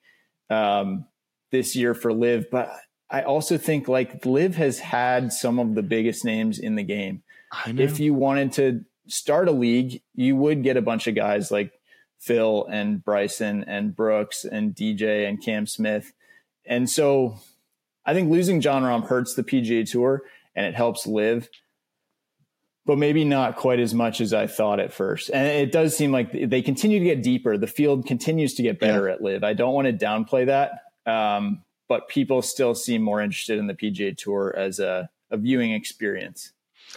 um, 0.49 1.05
this 1.51 1.75
year 1.75 1.93
for 1.93 2.13
LIV, 2.13 2.49
but 2.51 2.73
I 3.09 3.23
also 3.23 3.57
think 3.57 3.87
like 3.87 4.25
LIV 4.25 4.55
has 4.55 4.79
had 4.79 5.33
some 5.33 5.59
of 5.59 5.75
the 5.75 5.83
biggest 5.83 6.23
names 6.23 6.59
in 6.59 6.75
the 6.75 6.83
game. 6.83 7.23
If 7.67 7.99
you 7.99 8.13
wanted 8.13 8.53
to 8.53 8.85
start 9.07 9.49
a 9.49 9.51
league, 9.51 10.01
you 10.15 10.37
would 10.37 10.63
get 10.63 10.77
a 10.77 10.81
bunch 10.81 11.07
of 11.07 11.15
guys 11.15 11.51
like 11.51 11.73
Phil 12.19 12.65
and 12.71 13.03
Bryson 13.03 13.65
and 13.67 13.93
Brooks 13.93 14.45
and 14.45 14.73
DJ 14.73 15.27
and 15.27 15.43
Cam 15.43 15.67
Smith. 15.67 16.13
And 16.65 16.89
so 16.89 17.35
I 18.05 18.13
think 18.13 18.31
losing 18.31 18.61
Jon 18.61 18.83
Rahm 18.83 19.07
hurts 19.07 19.35
the 19.35 19.43
PGA 19.43 19.89
Tour 19.89 20.23
and 20.55 20.65
it 20.65 20.75
helps 20.75 21.07
LIV, 21.07 21.49
but 22.85 22.97
maybe 22.97 23.23
not 23.23 23.55
quite 23.55 23.79
as 23.79 23.93
much 23.93 24.21
as 24.21 24.33
I 24.33 24.47
thought 24.47 24.79
at 24.79 24.91
first. 24.91 25.29
And 25.31 25.47
it 25.47 25.71
does 25.71 25.95
seem 25.95 26.11
like 26.11 26.31
they 26.31 26.61
continue 26.61 26.99
to 26.99 27.05
get 27.05 27.23
deeper. 27.23 27.57
The 27.57 27.67
field 27.67 28.05
continues 28.05 28.55
to 28.55 28.63
get 28.63 28.79
better 28.79 29.07
yeah. 29.07 29.13
at 29.13 29.21
LIV. 29.21 29.43
I 29.43 29.53
don't 29.53 29.73
want 29.73 29.87
to 29.87 29.93
downplay 29.93 30.47
that, 30.47 30.71
um, 31.05 31.63
but 31.87 32.07
people 32.07 32.41
still 32.41 32.73
seem 32.73 33.01
more 33.01 33.21
interested 33.21 33.59
in 33.59 33.67
the 33.67 33.75
PGA 33.75 34.17
Tour 34.17 34.53
as 34.57 34.79
a, 34.79 35.09
a 35.29 35.37
viewing 35.37 35.71
experience. 35.71 36.53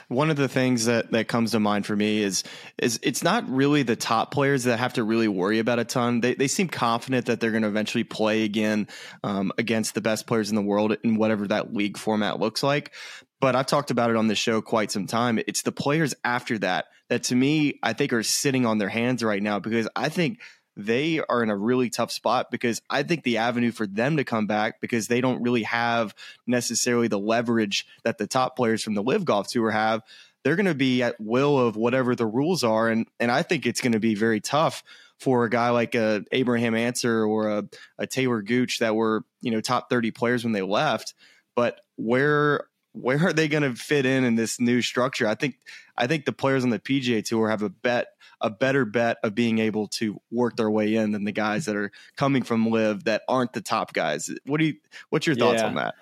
One 0.09 0.31
of 0.31 0.37
the 0.37 0.49
things 0.49 0.87
that, 0.87 1.11
that 1.13 1.29
comes 1.29 1.53
to 1.53 1.61
mind 1.61 1.87
for 1.87 1.97
me 1.97 2.23
is 2.23 2.45
is 2.79 2.99
it's 3.03 3.23
not 3.23 3.49
really 3.49 3.83
the 3.83 3.97
top 3.97 4.33
players 4.33 4.65
that 4.65 4.79
have 4.79 4.95
to 4.95 5.05
really 5.05 5.29
worry 5.29 5.59
about 5.59 5.79
a 5.79 5.85
ton. 5.85 6.21
They 6.21 6.35
they 6.35 6.49
seem 6.49 6.69
confident 6.69 7.27
that 7.27 7.41
they're 7.41 7.51
going 7.51 7.63
to 7.63 7.69
eventually 7.69 8.05
play 8.05 8.45
again 8.45 8.89
um, 9.23 9.53
against 9.59 9.95
the 9.95 10.01
best 10.01 10.27
players 10.27 10.51
in 10.51 10.57
the 10.57 10.63
world 10.63 10.97
in 11.03 11.17
whatever 11.17 11.47
that 11.49 11.75
league 11.75 11.99
format 11.99 12.41
looks 12.41 12.63
like 12.63 12.93
but 13.41 13.55
I've 13.55 13.67
talked 13.67 13.91
about 13.91 14.09
it 14.09 14.17
on 14.17 14.27
the 14.27 14.35
show 14.35 14.63
quite 14.63 14.91
some 14.91 15.07
time. 15.07 15.39
It's 15.47 15.61
the 15.61 15.73
players 15.73 16.15
after 16.25 16.59
that 16.61 16.87
that 17.11 17.25
to 17.25 17.35
me, 17.35 17.79
I 17.83 17.93
think 17.93 18.13
are 18.13 18.23
sitting 18.23 18.65
on 18.65 18.79
their 18.79 18.89
hands 18.89 19.23
right 19.23 19.43
now 19.43 19.59
because 19.59 19.89
I 19.95 20.09
think 20.09 20.41
they 20.77 21.21
are 21.21 21.43
in 21.43 21.51
a 21.51 21.57
really 21.57 21.91
tough 21.91 22.11
spot 22.11 22.51
because 22.51 22.83
I 22.91 23.03
think 23.03 23.23
the 23.23 23.39
avenue 23.39 23.71
for 23.71 23.87
them 23.87 24.17
to 24.17 24.25
come 24.25 24.47
back 24.47 24.81
because 24.81 25.07
they 25.07 25.21
don't 25.21 25.43
really 25.43 25.63
have 25.63 26.15
necessarily 26.47 27.09
the 27.09 27.19
leverage 27.19 27.87
that 28.03 28.19
the 28.19 28.27
top 28.27 28.57
players 28.57 28.83
from 28.83 28.95
the 28.95 29.03
LIV 29.03 29.25
Golf 29.25 29.49
Tour 29.49 29.71
have. 29.71 30.03
They're 30.43 30.57
going 30.57 30.67
to 30.67 30.75
be 30.75 31.03
at 31.03 31.21
will 31.21 31.59
of 31.59 31.77
whatever 31.77 32.15
the 32.15 32.27
rules 32.27 32.65
are, 32.65 32.89
and 32.89 33.07
and 33.19 33.31
I 33.31 33.43
think 33.43 33.65
it's 33.65 33.81
going 33.81 33.93
to 33.93 34.01
be 34.01 34.15
very 34.15 34.41
tough 34.41 34.83
for 35.19 35.45
a 35.45 35.51
guy 35.51 35.71
like 35.71 35.95
a 35.95 36.25
Abraham 36.33 36.75
Ancer 36.75 37.25
or 37.25 37.49
a, 37.49 37.65
a 37.99 38.07
Taylor 38.07 38.43
Gooch 38.43 38.81
that 38.81 38.95
were 38.95 39.25
you 39.41 39.53
know 39.53 39.63
top 39.63 39.89
thirty 39.89 40.11
players 40.11 40.45
when 40.45 40.53
they 40.53 40.61
left. 40.61 41.15
But 41.57 41.81
where 41.97 42.67
where 42.95 43.27
are 43.27 43.33
they 43.33 43.49
going 43.49 43.63
to 43.65 43.75
fit 43.75 44.07
in 44.07 44.25
in 44.25 44.37
this 44.37 44.61
new 44.61 44.81
structure? 44.81 45.27
I 45.27 45.35
think 45.35 45.59
I 45.97 46.07
think 46.07 46.25
the 46.25 46.33
players 46.33 46.65
on 46.65 46.71
the 46.71 46.79
PGA 46.79 47.25
Tour 47.25 47.49
have 47.49 47.63
a 47.63 47.69
bet 47.69 48.09
a 48.41 48.51
better 48.51 48.85
bet 48.85 49.19
of 49.23 49.35
being 49.35 49.59
able 49.59 49.89
to 49.89 50.21
work 50.31 50.57
their 50.57 50.71
way 50.71 50.95
in 50.95 51.13
than 51.13 51.25
the 51.25 51.33
guys 51.33 51.67
that 51.67 51.77
are 51.77 51.91
coming 52.17 52.43
from 52.43 52.71
LIV 52.71 53.05
that 53.05 53.23
aren't 53.29 53.53
the 53.53 53.61
top 53.61 53.93
guys. 53.93 54.31
What 54.47 54.59
do 54.59 54.67
you 54.67 54.75
what's 55.11 55.27
your 55.27 55.37
thoughts 55.37 55.61
yeah. 55.61 55.67
on 55.67 55.75
that? 55.75 55.95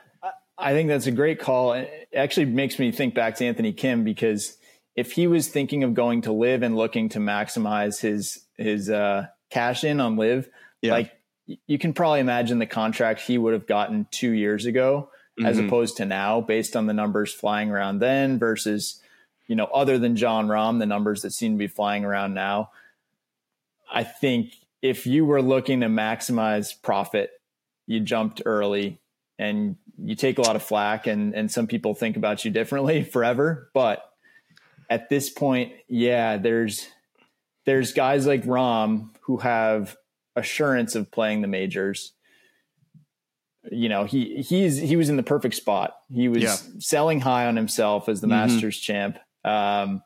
I 0.59 0.73
think 0.73 0.89
that's 0.89 1.07
a 1.07 1.13
great 1.13 1.41
call. 1.41 1.73
It 1.73 2.09
actually 2.15 2.47
makes 2.47 2.79
me 2.79 2.93
think 2.93 3.15
back 3.15 3.37
to 3.37 3.45
Anthony 3.45 3.73
Kim 3.73 4.05
because 4.05 4.57
if 4.95 5.13
he 5.13 5.27
was 5.27 5.49
thinking 5.49 5.83
of 5.83 5.95
going 5.95 6.23
to 6.23 6.33
LIV 6.33 6.63
and 6.63 6.77
looking 6.77 7.09
to 7.11 7.19
maximize 7.19 8.01
his 8.01 8.45
his 8.59 8.91
uh, 8.91 9.27
cash 9.51 9.83
in 9.83 10.01
on 10.01 10.17
LIV, 10.17 10.49
yeah. 10.83 10.93
like 10.93 11.13
you 11.67 11.79
can 11.79 11.95
probably 11.95 12.21
imagine 12.21 12.59
the 12.59 12.67
contract 12.67 13.21
he 13.21 13.39
would 13.39 13.55
have 13.55 13.67
gotten 13.67 14.07
two 14.11 14.31
years 14.31 14.67
ago 14.67 15.09
mm-hmm. 15.39 15.47
as 15.47 15.59
opposed 15.59 15.97
to 15.97 16.05
now 16.05 16.41
based 16.41 16.77
on 16.77 16.87
the 16.87 16.93
numbers 16.93 17.33
flying 17.33 17.71
around 17.71 17.99
then 17.99 18.39
versus, 18.39 19.01
you 19.47 19.57
know, 19.57 19.67
other 19.67 19.99
than 19.99 20.17
Jon 20.17 20.49
Rahm, 20.49 20.79
the 20.79 20.87
numbers 20.87 21.23
that 21.23 21.33
seem 21.33 21.53
to 21.53 21.59
be 21.59 21.69
flying 21.69 22.05
around 22.05 22.35
now. 22.35 22.71
I 23.91 24.05
think 24.05 24.55
if 24.81 25.07
you 25.07 25.25
were 25.25 25.43
looking 25.43 25.81
to 25.81 25.87
maximize 25.87 26.75
profit, 26.81 27.31
you 27.87 28.01
jumped 28.01 28.43
early 28.45 29.01
and 29.39 29.77
you 29.99 30.15
take 30.15 30.39
a 30.39 30.43
lot 30.43 30.57
of 30.57 30.63
flack 30.63 31.07
and, 31.07 31.35
and 31.35 31.51
some 31.51 31.67
people 31.67 31.95
think 31.95 32.17
about 32.17 32.45
you 32.45 32.51
differently 32.51 33.03
forever. 33.13 33.71
But 33.75 34.05
at 34.89 35.09
this 35.09 35.31
point, 35.31 35.73
yeah, 35.89 36.37
there's 36.37 36.87
there's 37.65 37.93
guys 37.93 38.27
like 38.27 38.45
Rahm 38.45 39.11
who 39.23 39.39
have 39.39 39.97
assurance 40.35 40.95
of 40.95 41.11
playing 41.11 41.43
the 41.43 41.49
majors 41.49 42.13
you 43.71 43.89
know 43.89 44.05
he 44.05 44.43
he's 44.43 44.79
he 44.79 44.97
was 44.97 45.09
in 45.09 45.17
the 45.17 45.23
perfect 45.23 45.55
spot. 45.55 45.95
He 46.11 46.29
was 46.29 46.43
yeah. 46.43 46.57
selling 46.79 47.21
high 47.21 47.47
on 47.47 47.57
himself 47.57 48.09
as 48.09 48.21
the 48.21 48.27
mm-hmm. 48.27 48.53
Masters 48.53 48.79
champ, 48.79 49.19
um, 49.45 50.03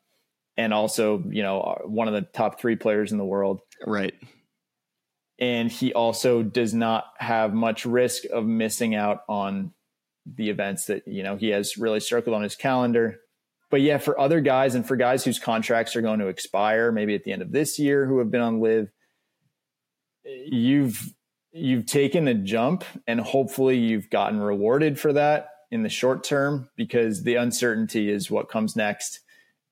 and 0.56 0.74
also 0.74 1.22
you 1.28 1.42
know 1.42 1.80
one 1.86 2.08
of 2.08 2.14
the 2.14 2.22
top 2.22 2.60
three 2.60 2.76
players 2.76 3.12
in 3.12 3.18
the 3.18 3.24
world. 3.24 3.60
Right. 3.86 4.14
And 5.38 5.70
he 5.70 5.92
also 5.92 6.42
does 6.42 6.72
not 6.72 7.04
have 7.18 7.52
much 7.52 7.84
risk 7.84 8.24
of 8.32 8.46
missing 8.46 8.94
out 8.94 9.18
on 9.28 9.74
the 10.24 10.48
events 10.48 10.86
that 10.86 11.02
you 11.06 11.22
know 11.22 11.36
he 11.36 11.48
has 11.48 11.76
really 11.76 12.00
circled 12.00 12.34
on 12.34 12.42
his 12.42 12.56
calendar. 12.56 13.18
But 13.70 13.80
yeah, 13.80 13.98
for 13.98 14.18
other 14.18 14.40
guys 14.40 14.74
and 14.74 14.86
for 14.86 14.96
guys 14.96 15.24
whose 15.24 15.38
contracts 15.38 15.96
are 15.96 16.02
going 16.02 16.20
to 16.20 16.28
expire, 16.28 16.92
maybe 16.92 17.14
at 17.14 17.24
the 17.24 17.32
end 17.32 17.42
of 17.42 17.52
this 17.52 17.78
year, 17.78 18.06
who 18.06 18.18
have 18.20 18.30
been 18.30 18.40
on 18.40 18.60
LIV, 18.60 18.88
you've 20.24 21.12
you've 21.56 21.86
taken 21.86 22.28
a 22.28 22.34
jump 22.34 22.84
and 23.06 23.20
hopefully 23.20 23.78
you've 23.78 24.10
gotten 24.10 24.40
rewarded 24.40 25.00
for 25.00 25.12
that 25.14 25.48
in 25.70 25.82
the 25.82 25.88
short 25.88 26.22
term 26.22 26.68
because 26.76 27.22
the 27.22 27.36
uncertainty 27.36 28.10
is 28.10 28.30
what 28.30 28.48
comes 28.48 28.76
next 28.76 29.20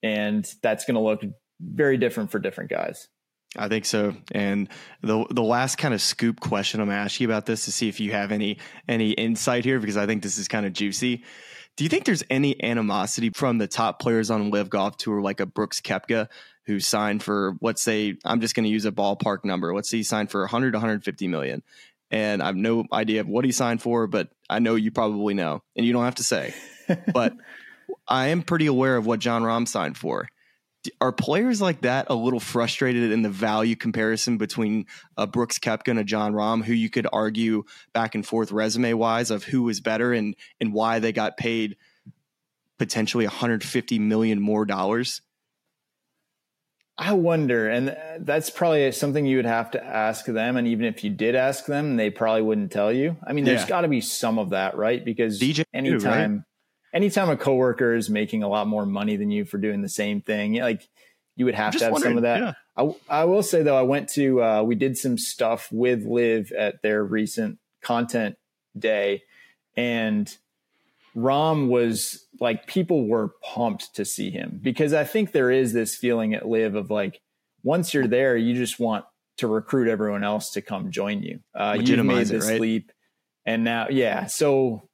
and 0.03 0.53
that's 0.62 0.85
going 0.85 0.95
to 0.95 1.01
look 1.01 1.22
very 1.61 1.97
different 1.97 2.30
for 2.30 2.39
different 2.39 2.70
guys. 2.70 3.09
I 3.57 3.68
think 3.68 3.85
so. 3.85 4.16
And 4.32 4.68
the 5.03 5.24
the 5.30 5.43
last 5.43 5.76
kind 5.76 5.95
of 5.95 6.03
scoop 6.03 6.41
question 6.41 6.80
I'm 6.80 6.89
going 6.89 6.97
to 6.97 7.03
ask 7.03 7.20
you 7.20 7.28
about 7.28 7.47
this 7.47 7.66
to 7.66 7.72
see 7.72 7.89
if 7.89 8.01
you 8.01 8.11
have 8.11 8.32
any 8.32 8.59
any 8.89 9.12
insight 9.12 9.64
here 9.64 9.78
because 9.78 9.97
I 9.97 10.07
think 10.07 10.22
this 10.22 10.39
is 10.39 10.49
kind 10.49 10.66
of 10.66 10.72
juicy. 10.72 11.22
Do 11.76 11.85
you 11.85 11.91
think 11.91 12.05
there's 12.05 12.24
any 12.30 12.62
animosity 12.62 13.30
from 13.30 13.59
the 13.59 13.66
top 13.66 14.01
players 14.01 14.30
on 14.30 14.51
LIV 14.51 14.70
Golf 14.70 14.97
Tour 14.97 15.20
like 15.20 15.41
a 15.41 15.47
Brooks 15.47 15.80
Koepka 15.80 16.28
who 16.67 16.81
signed 16.81 17.23
for 17.23 17.57
let's 17.61 17.83
say 17.83 18.17
I'm 18.25 18.41
just 18.41 18.55
going 18.55 18.65
to 18.65 18.71
use 18.71 18.85
a 18.85 18.93
ballpark 18.93 19.45
number. 19.45 19.75
Let's 19.75 19.89
say 19.89 19.99
he 19.99 20.03
signed 20.03 20.31
for 20.31 20.41
100 20.41 20.75
150 20.75 21.29
million. 21.29 21.62
And 22.11 22.43
I 22.43 22.47
have 22.47 22.57
no 22.57 22.85
idea 22.93 23.21
of 23.21 23.29
what 23.29 23.45
he 23.45 23.53
signed 23.53 23.83
for, 23.83 24.07
but 24.07 24.29
I 24.49 24.59
know 24.59 24.75
you 24.75 24.91
probably 24.91 25.35
know, 25.35 25.62
and 25.75 25.85
you 25.85 25.93
don't 25.93 26.05
have 26.05 26.15
to 26.17 26.25
say. 26.25 26.55
but 27.12 27.35
I 28.09 28.29
am 28.29 28.43
pretty 28.43 28.67
aware 28.67 28.97
of 28.97 29.07
what 29.07 29.21
Jon 29.21 29.43
Rahm 29.43 29.67
signed 29.67 29.97
for. 29.97 30.29
Are 31.01 31.12
players 31.12 31.62
like 31.62 31.81
that 31.81 32.07
a 32.11 32.15
little 32.15 32.41
frustrated 32.41 33.11
in 33.11 33.23
the 33.23 33.31
value 33.31 33.75
comparison 33.75 34.37
between 34.37 34.85
a 35.17 35.27
Brooks 35.27 35.59
Koepka 35.59 35.89
and 35.89 35.99
a 35.99 36.05
Jon 36.05 36.35
Rahm, 36.35 36.62
who 36.62 36.75
you 36.75 36.91
could 36.91 37.07
argue 37.11 37.65
back 37.95 38.15
and 38.15 38.25
forth 38.25 38.53
resume 38.53 38.93
wise 38.93 39.31
of 39.31 39.45
who 39.45 39.62
was 39.62 39.81
better 39.81 40.12
and 40.12 40.37
and 40.61 40.75
why 40.75 40.99
they 40.99 41.12
got 41.12 41.39
paid 41.39 41.77
potentially 42.79 43.25
150 43.25 43.99
million 43.99 44.43
more 44.43 44.67
dollars? 44.67 45.23
I 46.97 47.12
wonder, 47.14 47.68
and 47.68 47.97
that's 48.20 48.51
probably 48.51 48.92
something 48.92 49.26
you 49.26 49.36
would 49.38 49.47
have 49.47 49.72
to 49.72 49.84
ask 49.84 50.26
them. 50.26 50.57
And 50.57 50.68
even 50.68 50.86
if 50.86 51.03
you 51.03 51.11
did 51.11 51.34
ask 51.34 51.66
them, 51.66 51.97
they 51.97 52.09
probably 52.11 52.42
wouldn't 52.42 52.70
tell 52.70 52.92
you. 52.92 53.16
I 53.26 53.32
mean, 53.32 53.45
there's 53.45 53.64
got 53.64 53.80
to 53.80 53.88
be 53.88 54.01
some 54.01 54.38
of 54.38 54.51
that, 54.51 54.76
right? 54.76 55.05
Because 55.05 55.40
DJ 55.40 55.64
anytime, 55.74 55.99
too, 55.99 56.09
right? 56.09 56.40
anytime 56.92 57.30
a 57.30 57.36
coworker 57.36 57.95
is 57.95 58.09
making 58.09 58.45
a 58.45 58.49
lot 58.49 58.68
more 58.68 58.86
money 58.86 59.16
than 59.16 59.30
you 59.30 59.45
for 59.45 59.59
doing 59.59 59.82
the 59.82 59.88
same 59.88 60.20
thing, 60.20 60.55
like 60.55 60.88
you 61.34 61.45
would 61.47 61.57
have 61.57 61.76
to 61.76 61.84
have 61.84 61.99
some 61.99 62.16
of 62.16 62.22
that. 62.22 62.40
Yeah. 62.40 62.53
I, 62.76 63.22
I 63.22 63.24
will 63.24 63.42
say 63.42 63.62
though, 63.62 63.76
I 63.76 63.82
went 63.82 64.09
to, 64.11 64.42
uh, 64.42 64.62
we 64.62 64.76
did 64.76 64.97
some 64.97 65.18
stuff 65.18 65.68
with 65.72 66.05
LIV 66.05 66.53
at 66.53 66.80
their 66.82 67.05
recent 67.05 67.59
content 67.82 68.36
day, 68.78 69.22
and 69.76 70.36
Rahm 71.17 71.69
was 71.69 72.27
like 72.41 72.67
people 72.67 73.07
were 73.07 73.31
pumped 73.43 73.95
to 73.95 74.05
see 74.05 74.31
him 74.31 74.59
because 74.62 74.93
I 74.93 75.05
think 75.05 75.33
there 75.33 75.51
is 75.51 75.73
this 75.73 75.97
feeling 75.97 76.35
at 76.35 76.49
LIV 76.49 76.75
of 76.75 76.91
like 76.91 77.21
once 77.62 77.95
you're 77.95 78.07
there, 78.07 78.37
you 78.37 78.55
just 78.55 78.79
want 78.79 79.05
to 79.39 79.49
recruit 79.49 79.89
everyone 79.89 80.25
else 80.25 80.53
to 80.53 80.62
come 80.62 80.91
join 80.91 81.23
you. 81.23 81.41
Uh, 81.55 81.77
you've 81.81 82.05
made 82.05 82.27
this 82.27 82.49
right? 82.49 82.61
leap, 82.61 82.93
and 83.47 83.65
now, 83.65 83.89
yeah. 83.89 84.27
So, 84.27 84.89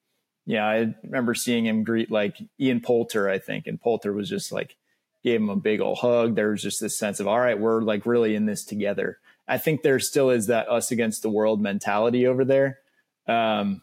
yeah, 0.47 0.67
I 0.67 0.95
remember 1.03 1.35
seeing 1.35 1.67
him 1.67 1.85
greet 1.85 2.11
like 2.11 2.37
Ian 2.59 2.81
Poulter, 2.81 3.29
I 3.29 3.39
think, 3.39 3.67
and 3.67 3.81
Poulter 3.81 4.13
was 4.13 4.29
just 4.29 4.53
like 4.53 4.77
gave 5.23 5.41
him 5.41 5.51
a 5.51 5.57
big 5.57 5.81
old 5.81 5.99
hug. 5.99 6.35
There 6.35 6.51
was 6.51 6.63
just 6.63 6.81
this 6.81 6.99
sense 6.99 7.21
of, 7.21 7.27
all 7.27 7.39
right, 7.39 7.59
we're 7.59 7.83
like 7.83 8.07
really 8.07 8.35
in 8.35 8.47
this 8.47 8.65
together. 8.65 9.19
I 9.47 9.59
think 9.59 9.83
there 9.83 9.99
still 9.99 10.31
is 10.31 10.47
that 10.47 10.69
us 10.69 10.91
against 10.91 11.23
the 11.23 11.29
world 11.29 11.61
mentality 11.61 12.27
over 12.27 12.45
there. 12.45 12.79
Um, 13.27 13.83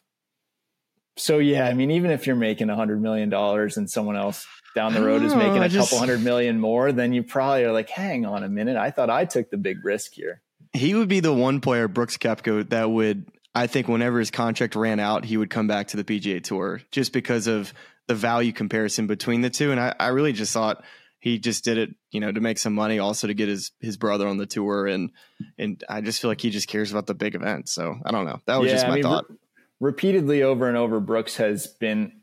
so 1.18 1.40
yeah, 1.40 1.68
I 1.68 1.74
mean, 1.74 1.92
even 1.92 2.12
if 2.12 2.28
you're 2.28 2.36
making 2.36 2.70
a 2.70 2.76
hundred 2.76 3.02
million 3.02 3.30
dollars 3.30 3.78
and 3.78 3.90
someone 3.90 4.16
else 4.16 4.46
down 4.76 4.94
the 4.94 5.02
road 5.02 5.24
is 5.24 5.34
oh, 5.34 5.38
making 5.38 5.64
a 5.64 5.70
just, 5.70 5.90
couple 5.90 6.00
hundred 6.00 6.24
million 6.24 6.60
more, 6.60 6.92
then 6.92 7.14
you 7.14 7.24
probably 7.24 7.64
are 7.64 7.72
like, 7.72 7.90
hang 7.90 8.26
on 8.26 8.44
a 8.44 8.50
minute, 8.50 8.78
I 8.78 8.92
thought 8.92 9.10
I 9.10 9.26
took 9.26 9.50
the 9.50 9.58
big 9.58 9.84
risk 9.84 10.14
here. 10.14 10.42
He 10.74 10.94
would 10.94 11.08
be 11.08 11.20
the 11.20 11.34
one 11.34 11.62
player, 11.62 11.88
Brooks 11.88 12.18
Koepka, 12.18 12.70
that 12.70 12.90
would 12.90 13.26
I 13.58 13.66
think 13.66 13.88
whenever 13.88 14.20
his 14.20 14.30
contract 14.30 14.76
ran 14.76 15.00
out, 15.00 15.26
he 15.26 15.36
would 15.36 15.50
come 15.50 15.66
back 15.66 15.88
to 15.88 15.98
the 15.98 16.04
PGA 16.04 16.44
Tour 16.44 16.82
just 16.92 17.12
because 17.12 17.48
of 17.48 17.74
the 18.08 18.14
value 18.14 18.54
comparison 18.54 19.08
between 19.08 19.42
the 19.42 19.50
two. 19.50 19.72
And 19.72 19.80
I, 19.80 19.96
I 20.00 20.08
really 20.10 20.32
just 20.32 20.54
thought 20.54 20.84
he 21.20 21.40
just 21.40 21.64
did 21.64 21.80
it, 21.80 21.90
you 22.12 22.20
know, 22.20 22.32
to 22.32 22.40
make 22.40 22.60
some 22.60 22.74
money, 22.74 23.00
also 23.00 23.26
to 23.26 23.34
get 23.34 23.50
his 23.50 23.72
his 23.80 23.98
brother 23.98 24.28
on 24.28 24.38
the 24.38 24.46
tour, 24.46 24.86
and 24.86 25.10
and 25.58 25.84
I 25.90 26.02
just 26.02 26.22
feel 26.22 26.30
like 26.30 26.40
he 26.40 26.52
just 26.52 26.68
cares 26.68 26.92
about 26.92 27.08
the 27.08 27.16
big 27.16 27.34
events. 27.34 27.74
So 27.74 27.96
I 28.06 28.12
don't 28.12 28.26
know. 28.26 28.40
That 28.46 28.60
was 28.60 28.68
yeah, 28.68 28.74
just 28.76 28.86
my 28.86 28.92
I 28.92 28.96
mean, 28.96 29.04
thought. 29.04 29.26
Re- 29.28 29.38
repeatedly 29.80 30.44
over 30.44 30.68
and 30.68 30.78
over, 30.78 31.00
Brooks 31.00 31.38
has 31.38 31.68
been 31.68 32.14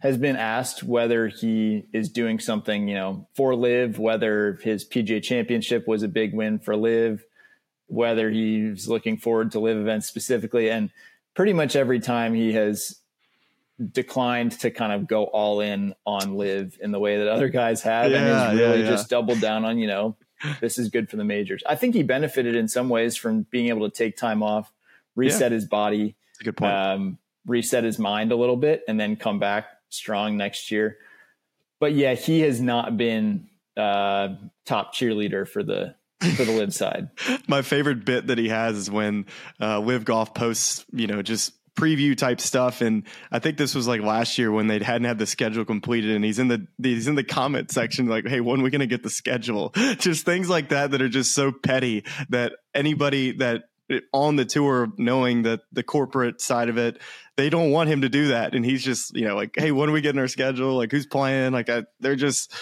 has 0.00 0.16
been 0.16 0.36
asked 0.36 0.82
whether 0.82 1.28
he 1.28 1.84
is 1.92 2.08
doing 2.08 2.38
something, 2.38 2.88
you 2.88 2.94
know, 2.94 3.28
for 3.34 3.54
LIV, 3.54 3.98
whether 3.98 4.58
his 4.62 4.88
PGA 4.88 5.22
Championship 5.22 5.86
was 5.86 6.02
a 6.02 6.08
big 6.08 6.32
win 6.32 6.58
for 6.58 6.74
LIV, 6.74 7.22
whether 7.86 8.30
he's 8.30 8.88
looking 8.88 9.18
forward 9.18 9.52
to 9.52 9.60
LIV 9.60 9.76
events 9.76 10.06
specifically. 10.06 10.70
And 10.70 10.90
pretty 11.34 11.52
much 11.52 11.76
every 11.76 12.00
time 12.00 12.32
he 12.32 12.54
has 12.54 12.98
declined 13.92 14.52
to 14.60 14.70
kind 14.70 14.92
of 14.92 15.06
go 15.06 15.24
all 15.24 15.60
in 15.60 15.94
on 16.06 16.34
LIV 16.34 16.78
in 16.80 16.92
the 16.92 16.98
way 16.98 17.18
that 17.18 17.28
other 17.28 17.48
guys 17.48 17.82
have 17.82 18.10
yeah, 18.10 18.16
and 18.16 18.26
has 18.26 18.58
really 18.58 18.78
yeah, 18.78 18.84
yeah. 18.84 18.90
just 18.90 19.10
doubled 19.10 19.40
down 19.42 19.66
on, 19.66 19.78
you 19.78 19.86
know, 19.86 20.16
this 20.62 20.78
is 20.78 20.88
good 20.88 21.10
for 21.10 21.16
the 21.16 21.24
majors. 21.24 21.62
I 21.68 21.76
think 21.76 21.94
he 21.94 22.02
benefited 22.02 22.54
in 22.54 22.68
some 22.68 22.88
ways 22.88 23.16
from 23.16 23.42
being 23.50 23.68
able 23.68 23.88
to 23.88 23.94
take 23.94 24.16
time 24.16 24.42
off, 24.42 24.72
reset 25.14 25.52
his 25.52 25.66
body, 25.66 26.16
good 26.44 26.56
point. 26.56 26.72
Um, 26.72 27.18
reset 27.46 27.84
his 27.84 27.98
mind 27.98 28.32
a 28.32 28.36
little 28.36 28.56
bit, 28.56 28.82
and 28.88 28.98
then 28.98 29.16
come 29.16 29.38
back 29.38 29.66
strong 29.88 30.36
next 30.36 30.70
year. 30.70 30.98
But 31.78 31.94
yeah, 31.94 32.14
he 32.14 32.40
has 32.40 32.60
not 32.60 32.96
been 32.96 33.48
uh, 33.76 34.28
top 34.66 34.94
cheerleader 34.94 35.48
for 35.48 35.62
the 35.62 35.94
for 36.36 36.44
the 36.44 36.52
LIV 36.52 36.74
side. 36.74 37.08
My 37.48 37.62
favorite 37.62 38.04
bit 38.04 38.26
that 38.26 38.38
he 38.38 38.48
has 38.48 38.76
is 38.76 38.90
when 38.90 39.26
uh, 39.60 39.80
LIV 39.80 40.04
Golf 40.04 40.34
posts, 40.34 40.84
you 40.92 41.06
know, 41.06 41.22
just 41.22 41.52
preview 41.76 42.16
type 42.16 42.40
stuff 42.40 42.80
and 42.82 43.04
i 43.30 43.38
think 43.38 43.56
this 43.56 43.74
was 43.74 43.86
like 43.86 44.02
last 44.02 44.36
year 44.36 44.50
when 44.50 44.66
they 44.66 44.78
hadn't 44.80 45.04
had 45.04 45.18
the 45.18 45.26
schedule 45.26 45.64
completed 45.64 46.10
and 46.10 46.24
he's 46.24 46.38
in 46.38 46.48
the 46.48 46.66
he's 46.82 47.06
in 47.06 47.14
the 47.14 47.24
comment 47.24 47.70
section 47.70 48.06
like 48.06 48.26
hey 48.26 48.40
when 48.40 48.60
are 48.60 48.64
we 48.64 48.70
going 48.70 48.80
to 48.80 48.86
get 48.86 49.02
the 49.02 49.08
schedule 49.08 49.72
just 49.98 50.26
things 50.26 50.50
like 50.50 50.70
that 50.70 50.90
that 50.90 51.00
are 51.00 51.08
just 51.08 51.32
so 51.32 51.52
petty 51.52 52.04
that 52.28 52.52
anybody 52.74 53.32
that 53.32 53.69
on 54.12 54.36
the 54.36 54.44
tour 54.44 54.88
knowing 54.96 55.42
that 55.42 55.60
the 55.72 55.82
corporate 55.82 56.40
side 56.40 56.68
of 56.68 56.78
it 56.78 57.00
they 57.36 57.48
don't 57.48 57.70
want 57.70 57.88
him 57.88 58.02
to 58.02 58.08
do 58.10 58.28
that. 58.28 58.54
And 58.54 58.64
he's 58.64 58.84
just 58.84 59.16
you 59.16 59.26
know 59.26 59.36
like 59.36 59.54
hey 59.56 59.72
when 59.72 59.88
are 59.88 59.92
we 59.92 60.00
getting 60.00 60.20
our 60.20 60.28
schedule? 60.28 60.76
Like 60.76 60.90
who's 60.90 61.06
playing? 61.06 61.52
Like 61.52 61.68
I, 61.68 61.84
they're 62.00 62.16
just 62.16 62.54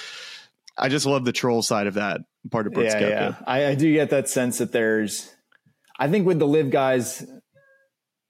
i 0.79 0.89
just 0.89 1.07
love 1.07 1.25
the 1.25 1.33
troll 1.33 1.61
side 1.61 1.87
of 1.87 1.95
that 1.95 2.21
part 2.51 2.67
of 2.67 2.73
Brooks 2.73 2.95
yeah, 2.95 3.09
yeah. 3.09 3.35
I, 3.47 3.67
I 3.67 3.75
do 3.75 3.93
get 3.93 4.11
that 4.11 4.29
sense 4.29 4.59
that 4.59 4.73
there's 4.73 5.35
i 5.99 6.09
think 6.09 6.27
with 6.27 6.39
the 6.39 6.47
LIV 6.47 6.71
guys 6.71 7.27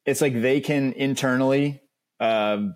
it's 0.05 0.20
like 0.20 0.40
they 0.40 0.61
can 0.61 0.94
internally 0.94 1.82
um, 2.18 2.74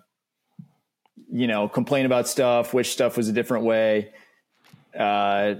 you 1.31 1.47
know 1.47 1.67
complain 1.67 2.05
about 2.05 2.27
stuff 2.27 2.73
which 2.73 2.91
stuff 2.91 3.17
was 3.17 3.27
a 3.27 3.33
different 3.33 3.65
way 3.65 4.13
uh 4.97 5.55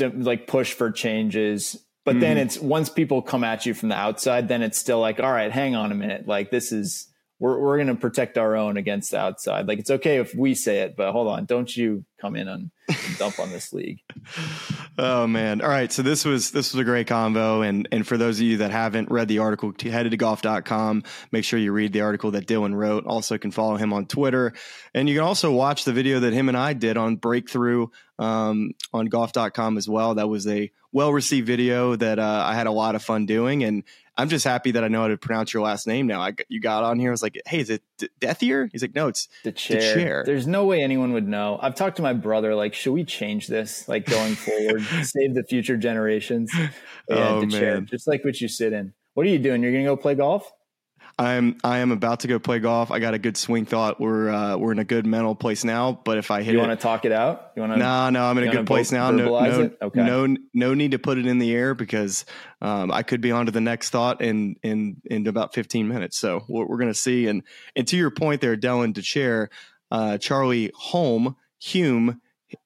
like 0.00 0.46
push 0.46 0.72
for 0.72 0.90
changes 0.90 1.85
but 2.06 2.12
mm-hmm. 2.12 2.20
then 2.20 2.38
it's 2.38 2.56
once 2.58 2.88
people 2.88 3.20
come 3.20 3.42
at 3.42 3.66
you 3.66 3.74
from 3.74 3.88
the 3.90 3.96
outside, 3.96 4.46
then 4.46 4.62
it's 4.62 4.78
still 4.78 5.00
like, 5.00 5.18
all 5.18 5.32
right, 5.32 5.50
hang 5.50 5.74
on 5.74 5.90
a 5.90 5.94
minute. 5.94 6.28
Like 6.28 6.52
this 6.52 6.70
is 6.70 7.08
we're 7.38 7.58
we're 7.60 7.76
going 7.76 7.88
to 7.88 7.94
protect 7.94 8.38
our 8.38 8.56
own 8.56 8.76
against 8.76 9.10
the 9.10 9.18
outside. 9.18 9.68
Like 9.68 9.78
it's 9.78 9.90
okay 9.90 10.18
if 10.18 10.34
we 10.34 10.54
say 10.54 10.80
it, 10.80 10.96
but 10.96 11.12
hold 11.12 11.28
on, 11.28 11.44
don't 11.44 11.74
you 11.74 12.04
come 12.18 12.34
in 12.34 12.48
and, 12.48 12.70
dump 13.18 13.38
on 13.38 13.50
this 13.50 13.72
league. 13.72 14.00
Oh 14.98 15.26
man! 15.26 15.60
All 15.60 15.68
right, 15.68 15.92
so 15.92 16.00
this 16.00 16.24
was 16.24 16.52
this 16.52 16.72
was 16.72 16.80
a 16.80 16.84
great 16.84 17.06
combo, 17.06 17.60
and 17.60 17.86
and 17.92 18.06
for 18.06 18.16
those 18.16 18.38
of 18.38 18.46
you 18.46 18.56
that 18.58 18.70
haven't 18.70 19.10
read 19.10 19.28
the 19.28 19.40
article, 19.40 19.74
headed 19.78 20.12
to 20.12 20.16
golf.com. 20.16 21.02
Make 21.30 21.44
sure 21.44 21.58
you 21.58 21.70
read 21.70 21.92
the 21.92 22.00
article 22.00 22.30
that 22.30 22.46
Dylan 22.46 22.74
wrote. 22.74 23.04
Also, 23.04 23.36
can 23.36 23.50
follow 23.50 23.76
him 23.76 23.92
on 23.92 24.06
Twitter, 24.06 24.54
and 24.94 25.06
you 25.06 25.16
can 25.16 25.24
also 25.24 25.52
watch 25.52 25.84
the 25.84 25.92
video 25.92 26.20
that 26.20 26.32
him 26.32 26.48
and 26.48 26.56
I 26.56 26.72
did 26.72 26.96
on 26.96 27.16
Breakthrough 27.16 27.88
um, 28.18 28.72
on 28.94 29.06
golf.com 29.06 29.76
as 29.76 29.86
well. 29.86 30.14
That 30.14 30.30
was 30.30 30.46
a 30.46 30.70
well 30.92 31.12
received 31.12 31.46
video 31.46 31.94
that 31.94 32.18
uh, 32.18 32.44
I 32.46 32.54
had 32.54 32.66
a 32.66 32.72
lot 32.72 32.94
of 32.94 33.02
fun 33.02 33.26
doing, 33.26 33.64
and 33.64 33.84
I'm 34.16 34.28
just 34.28 34.44
happy 34.44 34.70
that 34.72 34.82
I 34.82 34.88
know 34.88 35.02
how 35.02 35.08
to 35.08 35.16
pronounce 35.16 35.52
your 35.52 35.62
last 35.62 35.86
name 35.86 36.06
now. 36.06 36.20
I 36.20 36.34
you 36.48 36.60
got 36.60 36.84
on 36.84 36.98
here. 36.98 37.10
I 37.10 37.12
was 37.12 37.22
like, 37.22 37.40
hey, 37.46 37.60
is 37.60 37.70
it 37.70 37.82
D- 37.98 38.08
Dethier? 38.20 38.68
He's 38.72 38.82
like, 38.82 38.94
no, 38.94 39.08
it's 39.08 39.28
the 39.44 39.52
chair. 39.52 39.80
the 39.80 39.94
chair. 39.94 40.22
There's 40.24 40.46
no 40.46 40.64
way 40.64 40.82
anyone 40.82 41.12
would 41.12 41.28
know. 41.28 41.58
I've 41.60 41.74
talked 41.74 41.96
to 41.96 42.02
my 42.02 42.14
brother. 42.14 42.54
Like, 42.54 42.74
should 42.74 42.92
we 42.92 43.04
change 43.04 43.46
this? 43.46 43.88
Like 43.88 44.06
going 44.06 44.34
forward, 44.36 44.82
save 45.02 45.34
the 45.34 45.44
future 45.48 45.76
generations. 45.76 46.50
Yeah, 46.54 46.70
oh, 47.10 47.40
the 47.40 47.46
man. 47.46 47.50
chair, 47.50 47.80
just 47.82 48.08
like 48.08 48.24
what 48.24 48.40
you 48.40 48.48
sit 48.48 48.72
in. 48.72 48.94
What 49.14 49.26
are 49.26 49.30
you 49.30 49.38
doing? 49.38 49.62
You're 49.62 49.72
gonna 49.72 49.84
go 49.84 49.96
play 49.96 50.14
golf? 50.14 50.50
I'm 51.18 51.56
I 51.64 51.78
am 51.78 51.92
about 51.92 52.20
to 52.20 52.28
go 52.28 52.38
play 52.38 52.58
golf. 52.58 52.90
I 52.90 52.98
got 52.98 53.14
a 53.14 53.18
good 53.18 53.38
swing 53.38 53.64
thought. 53.64 53.98
We're 53.98 54.28
uh, 54.28 54.58
we're 54.58 54.72
in 54.72 54.78
a 54.78 54.84
good 54.84 55.06
mental 55.06 55.34
place 55.34 55.64
now. 55.64 55.98
But 56.04 56.18
if 56.18 56.30
I 56.30 56.42
hit, 56.42 56.52
you 56.52 56.58
want 56.58 56.72
to 56.72 56.76
talk 56.76 57.06
it 57.06 57.12
out? 57.12 57.52
You 57.56 57.62
want 57.62 57.72
to? 57.72 57.78
No, 57.78 58.10
no, 58.10 58.24
I'm 58.24 58.36
in 58.36 58.48
a 58.48 58.52
good 58.52 58.66
place 58.66 58.92
now. 58.92 59.10
No, 59.10 59.40
no, 59.40 59.70
okay. 59.80 60.02
no, 60.02 60.36
no 60.52 60.74
need 60.74 60.90
to 60.90 60.98
put 60.98 61.16
it 61.16 61.26
in 61.26 61.38
the 61.38 61.54
air 61.54 61.74
because 61.74 62.26
um, 62.60 62.92
I 62.92 63.02
could 63.02 63.22
be 63.22 63.32
on 63.32 63.46
to 63.46 63.52
the 63.52 63.62
next 63.62 63.90
thought 63.90 64.20
in 64.20 64.56
in 64.62 65.00
in 65.06 65.26
about 65.26 65.54
15 65.54 65.88
minutes. 65.88 66.18
So 66.18 66.44
we're, 66.48 66.66
we're 66.66 66.78
going 66.78 66.92
to 66.92 66.98
see. 66.98 67.28
And 67.28 67.42
and 67.74 67.88
to 67.88 67.96
your 67.96 68.10
point 68.10 68.42
there, 68.42 68.56
Dylan 68.56 68.94
to 68.96 69.02
chair, 69.02 69.48
uh, 69.90 70.18
Charlie 70.18 70.70
Holm 70.74 71.36
Hume 71.60 72.20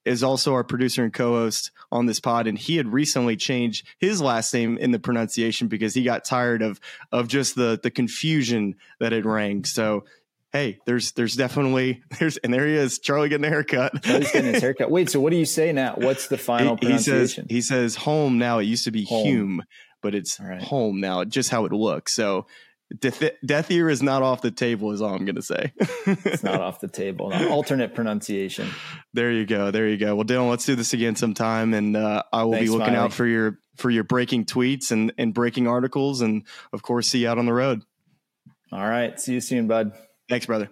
is 0.05 0.25
also 0.25 0.55
our 0.55 0.65
producer 0.65 1.05
and 1.05 1.13
co-host 1.13 1.71
on 1.93 2.07
this 2.07 2.21
pod 2.21 2.47
and 2.47 2.59
he 2.59 2.77
had 2.77 2.93
recently 2.93 3.37
changed 3.37 3.87
his 3.99 4.21
last 4.21 4.53
name 4.55 4.79
in 4.79 4.91
the 4.91 4.99
pronunciation 4.99 5.69
because 5.69 5.95
he 5.95 6.03
got 6.03 6.25
tired 6.25 6.63
of 6.63 6.81
of 7.13 7.29
just 7.29 7.55
the 7.57 7.79
the 7.83 7.91
confusion 7.91 8.77
that 8.99 9.13
it 9.13 9.25
rang. 9.25 9.65
So 9.65 10.05
hey 10.53 10.79
there's 10.87 11.13
there's 11.13 11.35
definitely 11.35 12.03
there's 12.19 12.37
and 12.39 12.53
there 12.53 12.67
he 12.67 12.75
is 12.75 12.99
charlie 12.99 13.29
getting 13.29 13.45
a 13.45 13.49
haircut. 13.49 14.03
Charlie's 14.03 14.33
getting 14.33 14.55
his 14.55 14.63
haircut. 14.63 14.91
Wait 14.91 15.11
so 15.11 15.21
what 15.21 15.31
do 15.31 15.37
you 15.37 15.47
say 15.47 15.73
now? 15.73 15.95
What's 15.97 16.29
the 16.29 16.39
final 16.39 16.77
he, 16.77 16.87
pronunciation 16.87 17.47
he 17.49 17.61
says 17.61 17.77
he 17.77 17.95
says 17.95 17.97
home 17.97 18.39
now. 18.39 18.59
It 18.59 18.65
used 18.65 18.85
to 18.85 18.91
be 18.91 19.05
home. 19.05 19.27
hume 19.27 19.63
but 20.03 20.15
it's 20.15 20.41
right. 20.41 20.63
home 20.63 21.01
now 21.01 21.25
just 21.25 21.51
how 21.51 21.65
it 21.65 21.73
looks. 21.73 22.15
So 22.15 22.47
Death, 22.99 23.23
Death 23.45 23.71
Ear 23.71 23.89
is 23.89 24.03
not 24.03 24.23
off 24.23 24.43
the 24.43 24.51
table, 24.51 24.91
is 24.93 25.01
all 25.01 25.15
I'm 25.15 25.25
going 25.25 25.37
to 25.37 25.43
say. 25.43 25.73
it's 26.07 26.43
not 26.43 26.61
off 26.61 26.81
the 26.81 26.89
table. 26.89 27.33
alternate 27.33 27.95
pronunciation. 27.95 28.69
There 29.15 29.31
you 29.31 29.47
go. 29.47 29.71
There 29.71 29.89
you 29.89 29.97
go. 29.97 30.17
Well, 30.17 30.25
Dylan, 30.25 30.51
let's 30.51 30.67
do 30.67 30.75
this 30.75 30.93
again 30.93 31.15
sometime, 31.15 31.73
and 31.73 31.97
uh, 31.97 32.25
I 32.33 32.43
will 32.45 32.53
Thanks, 32.53 32.71
be 32.71 32.77
looking 32.77 32.95
Smylie. 32.95 32.99
out 32.99 33.13
for 33.13 33.27
your 33.27 33.59
for 33.77 33.91
your 33.91 34.05
breaking 34.05 34.47
tweets 34.47 34.91
and 34.91 35.13
and 35.19 35.33
breaking 35.33 35.69
articles, 35.69 36.21
and 36.21 36.45
of 36.73 36.83
course, 36.83 37.07
see 37.09 37.21
you 37.21 37.29
out 37.29 37.39
on 37.39 37.47
the 37.47 37.53
road. 37.53 37.83
All 38.73 38.81
right. 38.89 39.19
See 39.19 39.35
you 39.35 39.41
soon, 39.41 39.67
bud. 39.69 39.93
Thanks, 40.29 40.47
brother. 40.47 40.71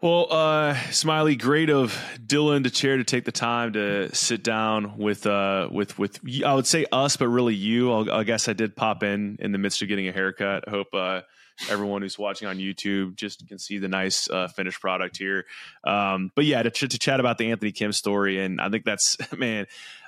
Well, 0.00 0.28
uh, 0.30 0.74
Smylie, 0.90 1.36
great 1.36 1.70
of 1.70 1.92
Dylan 2.24 2.62
to 2.62 2.70
chair 2.70 2.98
to 2.98 3.02
take 3.02 3.24
the 3.24 3.32
time 3.32 3.72
to 3.72 4.14
sit 4.14 4.44
down 4.44 4.96
with 4.96 5.26
uh, 5.26 5.68
with 5.72 5.98
with 5.98 6.20
I 6.46 6.54
would 6.54 6.68
say 6.68 6.86
us, 6.92 7.16
but 7.16 7.26
really 7.26 7.56
you. 7.56 7.92
I'll, 7.92 8.12
i 8.12 8.22
guess 8.22 8.46
I 8.46 8.52
did 8.52 8.76
pop 8.76 9.02
in 9.02 9.38
in 9.40 9.50
the 9.50 9.58
midst 9.58 9.82
of 9.82 9.88
getting 9.88 10.06
a 10.06 10.12
haircut. 10.12 10.62
I 10.68 10.70
hope 10.70 10.86
uh, 10.94 11.22
everyone 11.68 12.02
who's 12.02 12.16
watching 12.16 12.46
on 12.46 12.58
YouTube 12.58 13.16
just 13.16 13.48
can 13.48 13.58
see 13.58 13.78
the 13.78 13.88
nice 13.88 14.30
uh, 14.30 14.46
finished 14.46 14.80
product 14.80 15.16
here. 15.16 15.46
Um, 15.82 16.30
but 16.36 16.44
yeah, 16.44 16.62
to, 16.62 16.70
ch- 16.70 16.88
to 16.88 16.98
chat 16.98 17.18
about 17.18 17.38
the 17.38 17.50
Anthony 17.50 17.72
Kim 17.72 17.90
story, 17.90 18.40
and 18.40 18.60
I 18.60 18.68
think 18.68 18.84
that's 18.84 19.16
man, 19.36 19.66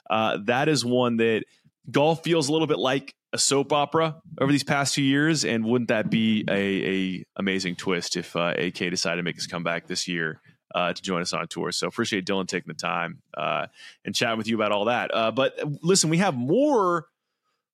uh, 0.09 0.39
that 0.45 0.69
is 0.69 0.85
one 0.85 1.17
that 1.17 1.43
golf 1.91 2.23
feels 2.23 2.49
a 2.49 2.53
little 2.53 2.69
bit 2.69 2.79
like 2.79 3.17
a 3.33 3.39
soap 3.39 3.73
opera 3.73 4.21
over 4.41 4.51
these 4.51 4.65
past 4.65 4.95
few 4.95 5.05
years, 5.05 5.45
and 5.45 5.65
wouldn't 5.65 5.89
that 5.89 6.11
be 6.11 6.45
a, 6.49 6.53
a 6.53 7.25
amazing 7.37 7.77
twist 7.77 8.17
if 8.17 8.35
uh, 8.35 8.55
AK 8.57 8.91
decided 8.91 9.17
to 9.17 9.23
make 9.23 9.37
his 9.37 9.47
comeback 9.47 9.87
this 9.87 10.09
year 10.09 10.41
uh, 10.75 10.93
to 10.93 11.03
join 11.03 11.23
us 11.23 11.33
on 11.33 11.47
tour? 11.49 11.71
So 11.73 11.87
appreciate 11.87 12.27
Dylan 12.27 12.49
taking 12.49 12.69
the 12.69 12.75
time 12.75 13.23
uh, 13.37 13.67
and 14.05 14.15
chatting 14.15 14.39
with 14.39 14.49
you 14.49 14.57
about 14.57 14.73
all 14.73 14.87
that. 14.87 15.15
Uh, 15.15 15.31
but 15.31 15.59
listen, 15.83 16.11
we 16.11 16.19
have 16.19 16.35
more 16.35 17.07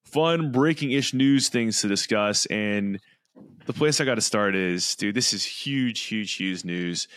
fun 0.04 0.52
breaking 0.52 0.92
ish 0.92 1.14
news 1.14 1.48
things 1.48 1.80
to 1.80 1.88
discuss, 1.88 2.46
and 2.46 3.00
the 3.66 3.72
place 3.72 4.00
I 4.00 4.04
got 4.04 4.16
to 4.16 4.20
start 4.20 4.54
is, 4.54 4.94
dude, 4.96 5.14
this 5.14 5.32
is 5.32 5.44
huge, 5.44 6.02
huge, 6.02 6.34
huge 6.34 6.64
news. 6.64 7.08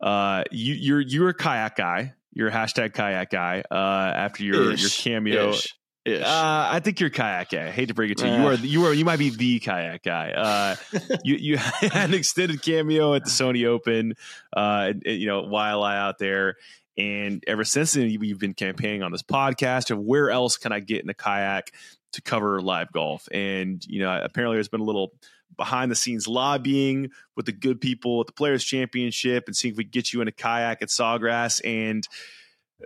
Uh, 0.00 0.44
you, 0.50 0.74
you're 0.74 1.00
you're 1.00 1.28
a 1.30 1.34
kayak 1.34 1.76
guy. 1.76 2.14
You're 2.32 2.48
a 2.48 2.52
hashtag 2.52 2.94
kayak 2.94 3.30
guy. 3.30 3.62
Uh, 3.70 3.74
after 4.14 4.44
your 4.44 4.72
Ish. 4.72 4.82
your 4.82 4.90
cameo. 4.90 5.50
Ish. 5.50 5.74
Uh, 6.08 6.68
I 6.72 6.80
think 6.80 6.98
you're 6.98 7.10
kayak 7.10 7.50
guy. 7.50 7.66
I 7.66 7.70
hate 7.70 7.88
to 7.88 7.94
break 7.94 8.10
it 8.10 8.18
to 8.18 8.26
you. 8.26 8.34
You 8.34 8.46
are 8.46 8.54
you 8.54 8.86
are 8.86 8.94
you 8.94 9.04
might 9.04 9.18
be 9.18 9.30
the 9.30 9.60
kayak 9.60 10.02
guy. 10.02 10.30
Uh, 10.30 10.76
you 11.24 11.36
you 11.36 11.56
had 11.58 12.08
an 12.08 12.14
extended 12.14 12.62
cameo 12.62 13.14
at 13.14 13.24
the 13.24 13.30
Sony 13.30 13.66
Open, 13.66 14.14
uh, 14.56 14.92
you 15.04 15.26
know, 15.26 15.42
while 15.42 15.82
I 15.82 15.96
out 15.98 16.18
there, 16.18 16.56
And 16.96 17.42
ever 17.46 17.64
since 17.64 17.92
then, 17.92 18.08
you've 18.10 18.38
been 18.38 18.54
campaigning 18.54 19.02
on 19.02 19.12
this 19.12 19.22
podcast 19.22 19.90
of 19.90 19.98
where 19.98 20.30
else 20.30 20.56
can 20.56 20.72
I 20.72 20.80
get 20.80 21.02
in 21.02 21.10
a 21.10 21.14
kayak 21.14 21.72
to 22.12 22.22
cover 22.22 22.60
live 22.60 22.92
golf. 22.92 23.28
And, 23.32 23.84
you 23.86 24.00
know, 24.00 24.20
apparently 24.22 24.56
there's 24.56 24.68
been 24.68 24.80
a 24.80 24.84
little 24.84 25.12
behind 25.56 25.90
the 25.90 25.96
scenes 25.96 26.26
lobbying 26.26 27.10
with 27.36 27.46
the 27.46 27.52
good 27.52 27.80
people 27.80 28.20
at 28.20 28.26
the 28.26 28.32
Players 28.32 28.64
Championship 28.64 29.44
and 29.46 29.56
seeing 29.56 29.72
if 29.72 29.78
we 29.78 29.84
get 29.84 30.12
you 30.12 30.20
in 30.20 30.28
a 30.28 30.32
kayak 30.32 30.82
at 30.82 30.88
Sawgrass. 30.88 31.60
And 31.64 32.06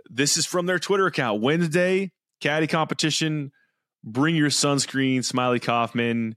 this 0.09 0.37
is 0.37 0.45
from 0.45 0.65
their 0.65 0.79
Twitter 0.79 1.07
account. 1.07 1.41
Wednesday, 1.41 2.11
caddy 2.45 2.67
competition. 2.67 3.51
Bring 4.03 4.35
your 4.35 4.49
sunscreen, 4.49 5.19
Smylie 5.19 5.61
Kaufman. 5.61 6.35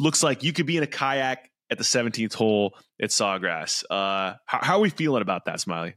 Looks 0.00 0.24
like 0.24 0.42
you 0.42 0.52
could 0.52 0.66
be 0.66 0.76
in 0.76 0.82
a 0.82 0.88
kayak 0.88 1.50
at 1.70 1.78
the 1.78 1.84
17th 1.84 2.34
hole 2.34 2.74
at 3.00 3.10
Sawgrass. 3.10 3.84
Uh, 3.88 4.34
how, 4.44 4.58
how, 4.60 4.76
are 4.76 4.80
we 4.80 4.90
feeling 4.90 5.22
about 5.22 5.44
that, 5.44 5.58
Smylie? 5.58 5.94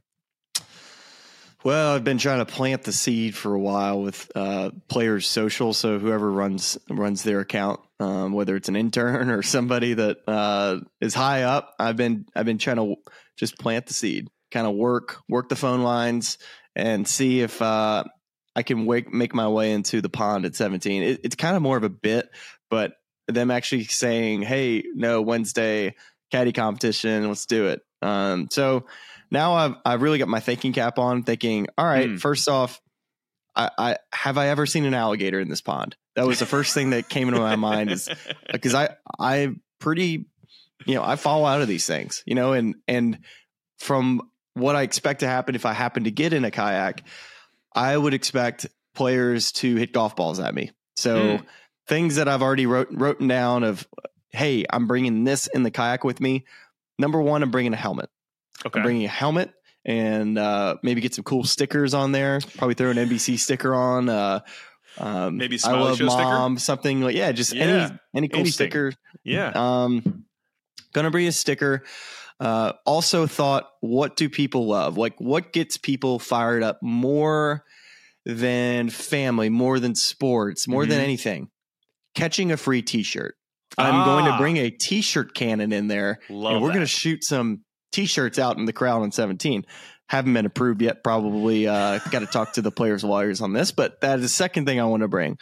Well, 1.64 1.96
I've 1.96 2.04
been 2.04 2.18
trying 2.18 2.38
to 2.38 2.46
plant 2.46 2.84
the 2.84 2.92
seed 2.92 3.34
for 3.34 3.54
a 3.54 3.58
while 3.58 4.00
with 4.00 4.30
uh, 4.36 4.70
players 4.86 5.26
social. 5.26 5.72
So 5.72 5.98
whoever 5.98 6.30
runs 6.30 6.78
runs 6.88 7.24
their 7.24 7.40
account, 7.40 7.80
um, 7.98 8.32
whether 8.32 8.54
it's 8.54 8.68
an 8.68 8.76
intern 8.76 9.30
or 9.32 9.42
somebody 9.42 9.94
that 9.94 10.18
uh, 10.28 10.78
is 11.00 11.14
high 11.14 11.42
up, 11.42 11.74
I've 11.80 11.96
been 11.96 12.26
I've 12.36 12.46
been 12.46 12.58
trying 12.58 12.76
to 12.76 12.94
just 13.36 13.58
plant 13.58 13.86
the 13.86 13.94
seed, 13.94 14.28
kind 14.52 14.68
of 14.68 14.76
work 14.76 15.18
work 15.28 15.48
the 15.48 15.56
phone 15.56 15.82
lines, 15.82 16.38
and 16.76 17.06
see 17.06 17.40
if 17.40 17.60
uh, 17.60 18.04
I 18.58 18.64
can 18.64 18.86
wake, 18.86 19.12
make 19.12 19.36
my 19.36 19.46
way 19.46 19.70
into 19.70 20.00
the 20.00 20.08
pond 20.08 20.44
at 20.44 20.56
17. 20.56 21.04
It, 21.04 21.20
it's 21.22 21.36
kind 21.36 21.54
of 21.54 21.62
more 21.62 21.76
of 21.76 21.84
a 21.84 21.88
bit, 21.88 22.28
but 22.68 22.94
them 23.28 23.52
actually 23.52 23.84
saying, 23.84 24.42
"Hey, 24.42 24.82
no 24.96 25.22
Wednesday 25.22 25.94
caddy 26.32 26.50
competition, 26.50 27.28
let's 27.28 27.46
do 27.46 27.68
it." 27.68 27.82
Um, 28.02 28.48
so 28.50 28.86
now 29.30 29.54
I've 29.54 29.74
I've 29.84 30.02
really 30.02 30.18
got 30.18 30.26
my 30.26 30.40
thinking 30.40 30.72
cap 30.72 30.98
on, 30.98 31.22
thinking, 31.22 31.68
all 31.78 31.86
right, 31.86 32.08
mm. 32.08 32.20
first 32.20 32.48
off, 32.48 32.80
I, 33.54 33.70
I 33.78 33.96
have 34.12 34.38
I 34.38 34.48
ever 34.48 34.66
seen 34.66 34.86
an 34.86 34.94
alligator 34.94 35.38
in 35.38 35.48
this 35.48 35.60
pond? 35.60 35.94
That 36.16 36.26
was 36.26 36.40
the 36.40 36.46
first 36.46 36.74
thing 36.74 36.90
that 36.90 37.08
came 37.08 37.28
into 37.28 37.38
my 37.38 37.54
mind 37.54 37.92
is 37.92 38.08
because 38.52 38.74
I 38.74 38.96
I 39.20 39.54
pretty 39.78 40.26
you 40.84 40.96
know 40.96 41.04
I 41.04 41.14
fall 41.14 41.46
out 41.46 41.62
of 41.62 41.68
these 41.68 41.86
things, 41.86 42.24
you 42.26 42.34
know, 42.34 42.54
and 42.54 42.74
and 42.88 43.20
from 43.78 44.32
what 44.54 44.74
I 44.74 44.82
expect 44.82 45.20
to 45.20 45.28
happen 45.28 45.54
if 45.54 45.64
I 45.64 45.74
happen 45.74 46.04
to 46.04 46.10
get 46.10 46.32
in 46.32 46.44
a 46.44 46.50
kayak, 46.50 47.04
I 47.74 47.96
would 47.96 48.14
expect 48.14 48.66
players 48.94 49.52
to 49.52 49.76
hit 49.76 49.92
golf 49.92 50.16
balls 50.16 50.40
at 50.40 50.54
me. 50.54 50.70
So 50.96 51.38
mm. 51.38 51.46
things 51.86 52.16
that 52.16 52.28
I've 52.28 52.42
already 52.42 52.66
wrote 52.66 52.88
written 52.90 53.28
down 53.28 53.64
of, 53.64 53.86
hey, 54.30 54.64
I'm 54.68 54.86
bringing 54.86 55.24
this 55.24 55.46
in 55.46 55.62
the 55.62 55.70
kayak 55.70 56.04
with 56.04 56.20
me. 56.20 56.44
Number 56.98 57.20
one, 57.22 57.42
I'm 57.42 57.50
bringing 57.50 57.72
a 57.72 57.76
helmet. 57.76 58.10
Okay. 58.66 58.80
I'm 58.80 58.84
bringing 58.84 59.04
a 59.04 59.08
helmet 59.08 59.52
and 59.84 60.36
uh, 60.36 60.76
maybe 60.82 61.00
get 61.00 61.14
some 61.14 61.24
cool 61.24 61.44
stickers 61.44 61.94
on 61.94 62.12
there. 62.12 62.40
Probably 62.56 62.74
throw 62.74 62.90
an 62.90 62.96
NBC 62.96 63.38
sticker 63.38 63.74
on. 63.74 64.08
Uh, 64.08 64.40
um, 64.98 65.36
maybe 65.36 65.58
I 65.64 65.72
love 65.72 66.00
mom, 66.00 66.56
sticker? 66.56 66.64
something 66.64 67.00
like 67.02 67.14
yeah, 67.14 67.32
just 67.32 67.52
yeah. 67.52 67.62
any 67.64 67.98
any 68.14 68.28
cool 68.28 68.40
Anything. 68.40 68.52
sticker. 68.52 68.92
Yeah. 69.22 69.52
Um, 69.54 70.24
gonna 70.92 71.10
bring 71.10 71.28
a 71.28 71.32
sticker. 71.32 71.84
Uh, 72.40 72.72
also 72.86 73.26
thought, 73.26 73.68
what 73.80 74.16
do 74.16 74.28
people 74.28 74.66
love? 74.66 74.96
Like, 74.96 75.20
what 75.20 75.52
gets 75.52 75.76
people 75.76 76.18
fired 76.18 76.62
up 76.62 76.78
more 76.82 77.64
than 78.24 78.90
family, 78.90 79.48
more 79.48 79.80
than 79.80 79.94
sports, 79.94 80.68
more 80.68 80.82
mm-hmm. 80.82 80.90
than 80.90 81.00
anything? 81.00 81.50
Catching 82.14 82.52
a 82.52 82.56
free 82.56 82.82
T-shirt. 82.82 83.34
I'm 83.76 83.94
ah. 83.94 84.04
going 84.04 84.24
to 84.26 84.32
ah. 84.32 84.38
bring 84.38 84.56
a 84.56 84.70
T-shirt 84.70 85.34
cannon 85.34 85.72
in 85.72 85.88
there, 85.88 86.20
Love 86.28 86.54
and 86.54 86.62
we're 86.62 86.70
going 86.70 86.80
to 86.80 86.86
shoot 86.86 87.24
some 87.24 87.64
T-shirts 87.90 88.38
out 88.38 88.56
in 88.56 88.66
the 88.66 88.72
crowd 88.72 89.02
on 89.02 89.10
17. 89.10 89.66
Haven't 90.06 90.32
been 90.32 90.46
approved 90.46 90.80
yet. 90.80 91.02
Probably 91.02 91.66
uh, 91.66 91.98
got 92.10 92.20
to 92.20 92.26
talk 92.26 92.54
to 92.54 92.62
the 92.62 92.70
players' 92.70 93.04
lawyers 93.04 93.40
on 93.40 93.52
this, 93.52 93.72
but 93.72 94.00
that 94.00 94.20
is 94.20 94.24
the 94.24 94.28
second 94.28 94.64
thing 94.64 94.80
I 94.80 94.84
want 94.84 95.02
to 95.02 95.08
bring. 95.08 95.38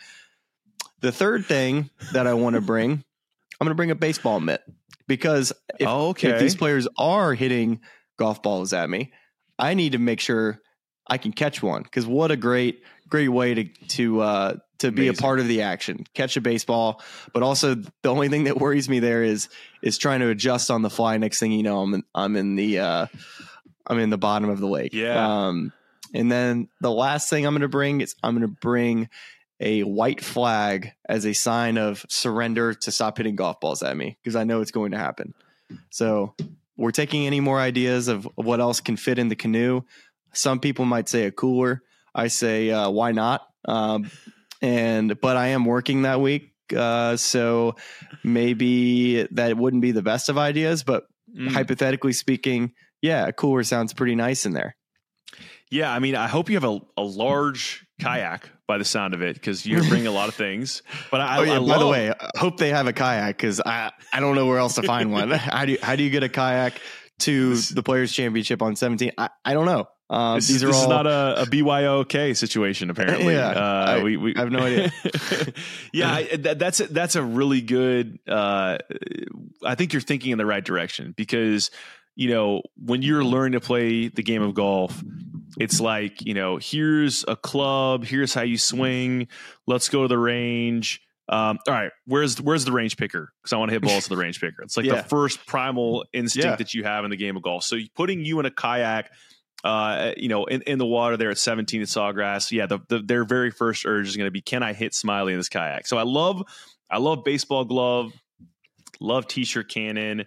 The 1.01 1.13
third 1.13 1.45
thing 1.45 1.91
that 2.13 2.27
I 2.27 2.35
want 2.35 2.55
to 2.55 2.63
bring, 2.63 2.93
I'm 2.93 3.65
going 3.65 3.69
to 3.69 3.75
bring 3.75 3.91
a 3.91 3.95
baseball 3.95 4.41
mitt 4.41 4.63
because 5.07 5.53
if, 5.79 5.87
okay. 5.87 6.31
if 6.31 6.41
these 6.41 6.57
players 6.57 6.89
are 6.99 7.35
hitting 7.35 7.81
golf 8.19 8.43
balls 8.43 8.73
at 8.73 8.89
me, 8.89 9.13
I 9.59 9.75
need 9.75 9.93
to 9.93 9.99
make 9.99 10.21
sure 10.21 10.61
I 11.07 11.19
can 11.19 11.33
catch 11.33 11.63
one. 11.63 11.83
Because 11.83 12.07
what 12.07 12.31
a 12.31 12.37
great, 12.37 12.83
great 13.09 13.29
way 13.29 13.55
to 13.55 13.65
to 13.89 14.21
uh, 14.21 14.55
to 14.79 14.93
be 14.93 15.09
a 15.09 15.15
part 15.15 15.41
of 15.41 15.49
the 15.49 15.63
action, 15.63 16.05
catch 16.15 16.37
a 16.37 16.41
baseball. 16.41 17.03
But 17.33 17.43
also, 17.43 17.75
the 17.75 18.09
only 18.09 18.29
thing 18.29 18.45
that 18.45 18.59
worries 18.59 18.89
me 18.89 19.01
there 19.01 19.23
is 19.23 19.49
is 19.83 19.99
trying 19.99 20.21
to 20.21 20.29
adjust 20.29 20.71
on 20.71 20.83
the 20.83 20.91
fly. 20.91 21.17
Next 21.17 21.41
thing 21.41 21.53
you 21.53 21.63
know, 21.63 21.81
I'm 21.81 21.95
in, 21.95 22.03
I'm 22.15 22.37
in 22.37 22.57
the 22.57 22.81
uh, 22.81 23.07
I'm 23.87 23.99
in 23.99 24.11
the 24.11 24.19
bottom 24.19 24.51
of 24.51 24.61
the 24.61 24.67
lake. 24.67 24.93
Yeah. 24.93 25.47
Um, 25.47 25.73
and 26.15 26.31
then 26.31 26.69
the 26.81 26.91
last 26.91 27.31
thing 27.31 27.47
I'm 27.47 27.53
going 27.53 27.63
to 27.63 27.69
bring 27.69 28.01
is 28.01 28.15
I'm 28.23 28.37
going 28.37 28.49
to 28.49 28.57
bring 28.61 29.09
a 29.61 29.83
white 29.83 30.23
flag 30.23 30.93
as 31.09 31.25
a 31.25 31.33
sign 31.33 31.79
of 31.79 32.05
surrender 32.09 32.75
to 32.75 32.93
stop 32.93 33.17
hitting 33.17 33.37
golf 33.37 33.61
balls 33.61 33.83
at 33.83 33.97
me 33.97 34.19
because 34.23 34.37
I 34.37 34.45
know 34.45 34.61
it's 34.61 34.71
going 34.71 34.93
to 34.93 34.99
happen. 34.99 35.35
So 35.91 36.35
we're 36.77 36.91
taking 36.91 37.27
any 37.27 37.41
more 37.41 37.59
ideas 37.59 38.09
of 38.09 38.29
what 38.35 38.61
else 38.61 38.81
can 38.81 38.97
fit 38.97 39.19
in 39.19 39.29
the 39.29 39.37
canoe. 39.37 39.83
Some 40.33 40.61
people 40.61 40.85
might 40.85 41.09
say 41.09 41.25
a 41.25 41.31
cooler. 41.31 41.83
I 42.15 42.29
say 42.29 42.71
uh, 42.71 42.91
why 42.91 43.13
not? 43.13 43.47
Um, 43.67 44.11
and 44.63 45.21
but 45.21 45.37
I 45.37 45.49
am 45.49 45.65
working 45.65 46.03
that 46.03 46.21
week, 46.21 46.53
uh, 46.75 47.17
so 47.17 47.77
maybe 48.25 49.25
that 49.33 49.57
wouldn't 49.57 49.83
be 49.83 49.93
the 49.93 50.03
best 50.03 50.29
of 50.29 50.39
ideas. 50.39 50.83
But 50.83 51.05
mm. 51.37 51.51
hypothetically 51.51 52.13
speaking, 52.13 52.73
yeah, 53.03 53.27
a 53.27 53.33
cooler 53.33 53.63
sounds 53.65 53.93
pretty 53.93 54.15
nice 54.15 54.47
in 54.47 54.53
there. 54.53 54.77
Yeah, 55.71 55.93
I 55.93 55.99
mean, 55.99 56.15
I 56.15 56.29
hope 56.29 56.49
you 56.49 56.57
have 56.57 56.65
a, 56.65 56.81
a 56.97 57.03
large 57.03 57.87
kayak 58.01 58.51
by 58.67 58.79
the 58.79 58.85
sound 58.85 59.15
of 59.15 59.23
it 59.23 59.35
because 59.35 59.67
you're 59.67 59.83
bringing 59.85 60.07
a 60.07 60.13
lot 60.13 60.29
of 60.29 60.35
things. 60.47 60.83
But 61.11 61.21
I, 61.21 61.39
oh, 61.39 61.43
yeah, 61.43 61.57
I 61.57 61.59
by 61.59 61.79
the 61.79 61.87
way, 61.87 62.11
I 62.11 62.39
hope 62.39 62.59
they 62.59 62.71
have 62.71 62.87
a 62.87 62.93
kayak 62.93 63.37
because 63.37 63.61
I 63.61 63.93
I 64.13 64.21
don't 64.21 64.35
know 64.35 64.47
where 64.47 64.59
else 64.59 64.75
to 64.77 64.83
find 64.83 65.13
one. 65.13 65.31
how 65.31 65.65
do 65.65 65.73
you, 65.73 65.79
how 65.83 65.97
do 65.97 66.03
you 66.03 66.11
get 66.11 66.23
a 66.23 66.29
kayak 66.29 66.81
to 67.21 67.51
this, 67.51 67.69
the 67.71 67.83
Players 67.83 68.13
Championship 68.13 68.63
on 68.63 68.77
17? 68.77 69.13
I, 69.19 69.31
I 69.45 69.55
don't 69.55 69.67
know. 69.67 69.89
Uh, 70.09 70.37
this, 70.37 70.47
these 70.47 70.63
are 70.63 70.69
this 70.69 70.77
all, 70.77 70.83
is 70.83 70.89
not 70.89 71.07
a, 71.09 71.43
a 71.43 71.47
BYOK 71.47 72.37
situation. 72.37 72.91
Apparently, 72.91 73.35
yeah, 73.35 73.49
uh, 73.49 73.87
I, 73.89 74.03
we, 74.05 74.17
we, 74.17 74.37
I 74.37 74.41
have 74.41 74.53
no 74.53 74.61
idea. 74.61 74.93
yeah, 75.93 76.15
I, 76.15 76.37
that, 76.37 76.61
that's 76.61 76.79
that's 76.79 77.17
a 77.17 77.23
really 77.25 77.61
good. 77.61 78.21
Uh, 78.29 78.79
I 79.65 79.75
think 79.75 79.93
you're 79.93 80.03
thinking 80.03 80.31
in 80.31 80.39
the 80.39 80.47
right 80.47 80.65
direction 80.65 81.13
because 81.17 81.73
you 82.15 82.31
know, 82.31 82.63
when 82.83 83.03
you're 83.03 83.25
learning 83.25 83.61
to 83.61 83.67
play 83.67 84.09
the 84.09 84.23
game 84.23 84.43
of 84.43 84.55
golf, 84.55 85.03
it's 85.59 85.81
like, 85.81 86.25
you 86.25 86.35
know, 86.35 86.59
here's 86.59 87.25
a 87.27 87.37
club, 87.37 88.05
here's 88.05 88.35
how 88.35 88.43
you 88.43 88.59
swing, 88.59 89.29
let's 89.67 89.89
go 89.89 90.03
to 90.03 90.09
the 90.09 90.19
range. 90.19 91.03
Um, 91.29 91.59
all 91.67 91.75
right, 91.75 91.91
where's 92.07 92.41
where's 92.41 92.65
the 92.65 92.73
range 92.73 92.97
picker? 92.97 93.33
Because 93.43 93.53
I 93.53 93.57
want 93.57 93.71
to 93.71 93.75
hit 93.75 93.83
balls 93.83 94.05
to 94.05 94.11
the 94.11 94.17
range 94.17 94.41
picker. 94.41 94.63
It's 94.63 94.77
like 94.77 94.87
yeah. 94.87 94.97
the 94.97 95.09
first 95.09 95.45
primal 95.47 96.05
instinct 96.13 96.45
yeah. 96.45 96.57
that 96.57 96.73
you 96.73 96.85
have 96.85 97.05
in 97.05 97.11
the 97.11 97.17
game 97.17 97.37
of 97.37 97.43
golf. 97.43 97.65
So 97.65 97.77
putting 97.97 98.25
you 98.25 98.39
in 98.39 98.47
a 98.47 98.51
kayak, 98.51 99.11
uh, 99.65 100.13
you 100.17 100.29
know, 100.29 100.45
in, 100.45 100.63
in 100.63 100.79
the 100.79 100.87
water 100.87 101.17
there 101.17 101.31
at 101.31 101.39
17 101.39 101.83
at 101.83 101.89
Sawgrass, 101.89 102.53
yeah, 102.53 102.67
the, 102.67 102.79
the, 102.89 103.01
their 103.01 103.25
very 103.25 103.51
first 103.51 103.85
urge 103.87 104.07
is 104.07 104.17
going 104.17 104.29
to 104.29 104.31
be, 104.31 104.41
can 104.41 104.63
I 104.63 104.73
hit 104.73 104.93
Smylie 104.93 105.33
in 105.33 105.39
this 105.39 105.49
kayak? 105.49 105.89
So 105.89 105.99
I 105.99 106.05
love, 106.05 106.45
I 106.89 106.99
love 106.99 107.25
baseball 107.25 107.65
glove, 107.65 108.13
love 109.01 109.27
t-shirt 109.27 109.69
cannon 109.69 110.27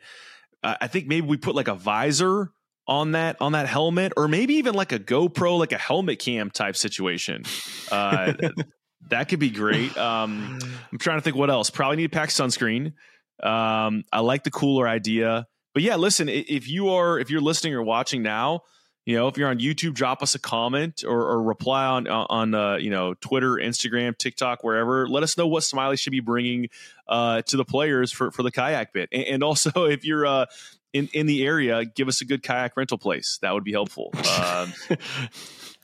uh, 0.63 0.75
I 0.81 0.87
think 0.87 1.07
maybe 1.07 1.27
we 1.27 1.37
put 1.37 1.55
like 1.55 1.67
a 1.67 1.75
visor 1.75 2.51
on 2.89 3.11
that 3.11 3.37
on 3.39 3.51
that 3.51 3.67
helmet, 3.67 4.11
or 4.17 4.27
maybe 4.27 4.55
even 4.55 4.73
like 4.73 4.91
a 4.91 4.99
GoPro, 4.99 5.57
like 5.57 5.71
a 5.71 5.77
helmet 5.77 6.19
cam 6.19 6.49
type 6.49 6.75
situation. 6.75 7.43
Uh, 7.91 8.33
that 9.09 9.29
could 9.29 9.39
be 9.39 9.51
great. 9.51 9.95
Um, 9.95 10.59
I'm 10.91 10.97
trying 10.97 11.19
to 11.19 11.21
think 11.21 11.35
what 11.35 11.51
else. 11.51 11.69
Probably 11.69 11.97
need 11.97 12.11
to 12.11 12.17
pack 12.17 12.29
sunscreen. 12.29 12.93
Um, 13.41 14.03
I 14.11 14.19
like 14.21 14.43
the 14.43 14.51
cooler 14.51 14.87
idea, 14.87 15.47
but 15.73 15.83
yeah, 15.83 15.95
listen. 15.95 16.27
If 16.27 16.67
you 16.67 16.89
are 16.89 17.19
if 17.19 17.29
you're 17.29 17.41
listening 17.41 17.75
or 17.75 17.83
watching 17.83 18.23
now, 18.23 18.63
you 19.05 19.15
know, 19.15 19.27
if 19.27 19.37
you're 19.37 19.49
on 19.49 19.59
YouTube, 19.59 19.93
drop 19.93 20.21
us 20.21 20.35
a 20.35 20.39
comment 20.39 21.03
or, 21.07 21.21
or 21.21 21.43
reply 21.43 21.85
on 21.85 22.07
on 22.07 22.53
uh, 22.55 22.75
you 22.77 22.89
know 22.89 23.13
Twitter, 23.13 23.51
Instagram, 23.51 24.17
TikTok, 24.17 24.63
wherever. 24.63 25.07
Let 25.07 25.21
us 25.23 25.37
know 25.37 25.47
what 25.47 25.63
Smylie 25.63 25.97
should 25.97 26.11
be 26.11 26.19
bringing 26.21 26.69
uh, 27.07 27.43
to 27.43 27.55
the 27.55 27.65
players 27.65 28.11
for 28.11 28.31
for 28.31 28.41
the 28.41 28.51
kayak 28.51 28.93
bit, 28.93 29.09
and, 29.11 29.23
and 29.23 29.43
also 29.43 29.85
if 29.85 30.03
you're 30.03 30.25
uh, 30.25 30.47
in 30.93 31.09
in 31.13 31.25
the 31.25 31.45
area, 31.45 31.85
give 31.85 32.07
us 32.07 32.21
a 32.21 32.25
good 32.25 32.43
kayak 32.43 32.75
rental 32.77 32.97
place. 32.97 33.39
That 33.41 33.53
would 33.53 33.63
be 33.63 33.71
helpful. 33.71 34.11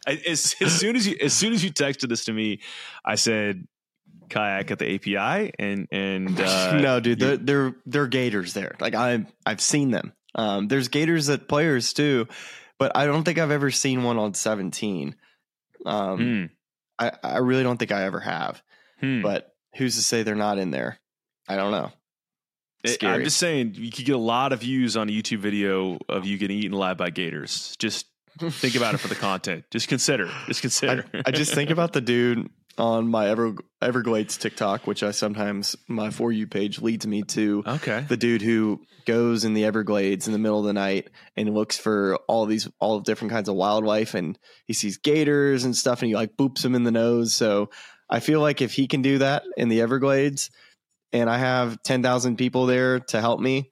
Um, 0.08 0.18
as, 0.28 0.56
as 0.62 0.72
soon 0.80 0.95
as 0.95 1.08
you 1.08 1.18
as 1.20 1.34
soon 1.34 1.51
as 1.53 1.64
you 1.64 1.72
texted 1.72 2.10
this 2.10 2.26
to 2.26 2.34
me, 2.34 2.60
I 3.03 3.16
said 3.16 3.68
kayak 4.30 4.70
at 4.70 4.78
the 4.78 4.93
API 4.95 5.51
and 5.58 5.88
and 5.91 6.39
uh, 6.39 6.78
no, 6.80 6.99
dude, 6.99 7.20
they're, 7.20 7.38
they're 7.38 7.76
they're 7.88 8.08
gators 8.08 8.53
there. 8.53 8.76
Like 8.80 8.93
I 8.93 9.26
I've 9.47 9.62
seen 9.62 9.89
them. 9.89 10.14
Um, 10.36 10.68
there's 10.68 10.89
gators 10.89 11.28
at 11.30 11.47
players 11.47 11.93
too 11.93 12.28
but 12.78 12.95
I 12.95 13.06
don't 13.06 13.24
think 13.24 13.38
I've 13.38 13.51
ever 13.51 13.72
seen 13.72 14.03
one 14.03 14.18
on 14.18 14.34
17. 14.34 15.16
Um, 15.86 16.20
mm. 16.20 16.49
I, 16.99 17.12
I 17.24 17.38
really 17.39 17.64
don't 17.64 17.78
think 17.78 17.91
I 17.91 18.03
ever 18.03 18.20
have. 18.20 18.62
Hmm. 18.99 19.22
But 19.22 19.53
who's 19.76 19.95
to 19.95 20.03
say 20.03 20.24
they're 20.24 20.36
not 20.36 20.58
in 20.58 20.72
there? 20.72 20.99
I 21.47 21.56
don't 21.56 21.72
know. 21.72 21.91
It, 22.86 23.04
I'm 23.04 23.24
just 23.24 23.38
saying 23.38 23.76
you 23.76 23.92
could 23.92 24.06
get 24.06 24.16
a 24.16 24.20
lot 24.20 24.54
of 24.54 24.62
views 24.62 24.98
on 24.98 25.10
a 25.10 25.12
YouTube 25.12 25.40
video 25.40 26.00
of 26.10 26.26
you 26.26 26.38
getting 26.38 26.58
eaten 26.58 26.74
alive 26.74 26.98
by 26.98 27.10
gators. 27.10 27.76
Just 27.80 28.08
think 28.40 28.76
about 28.76 28.94
it 28.94 28.98
for 28.98 29.08
the 29.08 29.16
content. 29.16 29.66
Just 29.72 29.88
consider. 29.88 30.30
Just 30.48 30.62
consider. 30.62 31.06
I, 31.14 31.24
I 31.28 31.32
just 31.32 31.54
think 31.54 31.70
about 31.70 31.94
the 31.94 32.02
dude 32.02 32.50
on 32.78 33.08
my 33.08 33.30
Ever, 33.30 33.56
Everglades 33.82 34.38
TikTok, 34.38 34.86
which 34.88 35.04
I 35.04 35.12
sometimes 35.12 35.76
my 35.88 36.10
for 36.10 36.32
you 36.32 36.48
page 36.48 36.82
leads 36.82 37.08
me 37.08 37.24
to. 37.24 37.64
Okay. 37.66 38.06
The 38.08 38.18
dude 38.18 38.42
who 38.42 38.82
goes 39.06 39.46
in 39.46 39.54
the 39.54 39.66
Everglades 39.66 40.28
in 40.28 40.34
the 40.34 40.40
middle 40.40 40.60
of 40.60 40.66
the 40.66 40.74
night 40.74 41.10
and 41.38 41.54
looks 41.54 41.78
for 41.78 42.18
all 42.28 42.46
these 42.46 42.68
all 42.80 43.00
different 43.00 43.32
kinds 43.32 43.50
of 43.50 43.56
wildlife, 43.56 44.14
and 44.14 44.38
he 44.66 44.74
sees 44.74 44.98
gators 44.98 45.64
and 45.64 45.76
stuff, 45.76 46.02
and 46.02 46.10
he 46.10 46.16
like 46.16 46.36
boops 46.36 46.62
them 46.62 46.76
in 46.76 46.84
the 46.84 46.92
nose. 46.92 47.34
So 47.34 47.70
I 48.10 48.20
feel 48.20 48.42
like 48.42 48.62
if 48.62 48.74
he 48.74 48.88
can 48.88 49.02
do 49.02 49.20
that 49.20 49.44
in 49.58 49.70
the 49.70 49.82
Everglades, 49.82 50.50
and 51.20 51.30
I 51.30 51.38
have 51.38 51.82
ten 51.84 52.03
thousand 52.03 52.38
people 52.38 52.66
there 52.66 52.99
to 52.99 53.22
help 53.22 53.39
me, 53.39 53.72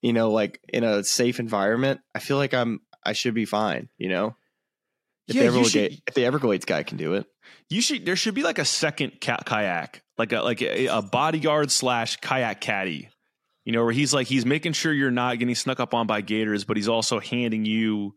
you 0.00 0.12
know, 0.12 0.30
like 0.30 0.60
in 0.68 0.84
a 0.84 1.04
safe 1.04 1.38
environment, 1.38 2.00
I 2.14 2.18
feel 2.18 2.36
like 2.36 2.54
I'm 2.54 2.80
I 3.04 3.12
should 3.12 3.34
be 3.34 3.44
fine. 3.44 3.88
You 3.98 4.08
know. 4.08 4.36
If, 5.28 5.36
yeah, 5.36 5.42
the 5.42 5.46
Everglades, 5.46 5.70
should, 5.70 6.02
if 6.08 6.14
the 6.14 6.24
Everglades 6.24 6.64
guy 6.64 6.82
can 6.82 6.96
do 6.96 7.14
it, 7.14 7.26
you 7.70 7.80
should. 7.80 8.04
There 8.04 8.16
should 8.16 8.34
be 8.34 8.42
like 8.42 8.58
a 8.58 8.64
second 8.64 9.20
kayak, 9.20 10.02
like 10.18 10.32
a 10.32 10.42
like 10.42 10.60
a, 10.60 10.88
a 10.88 11.00
bodyguard 11.00 11.70
slash 11.70 12.16
kayak 12.16 12.60
caddy. 12.60 13.08
You 13.64 13.72
know, 13.72 13.84
where 13.84 13.92
he's 13.92 14.12
like 14.12 14.26
he's 14.26 14.44
making 14.44 14.72
sure 14.72 14.92
you're 14.92 15.12
not 15.12 15.38
getting 15.38 15.54
snuck 15.54 15.78
up 15.78 15.94
on 15.94 16.08
by 16.08 16.20
gators, 16.20 16.64
but 16.64 16.76
he's 16.76 16.88
also 16.88 17.20
handing 17.20 17.64
you 17.64 18.14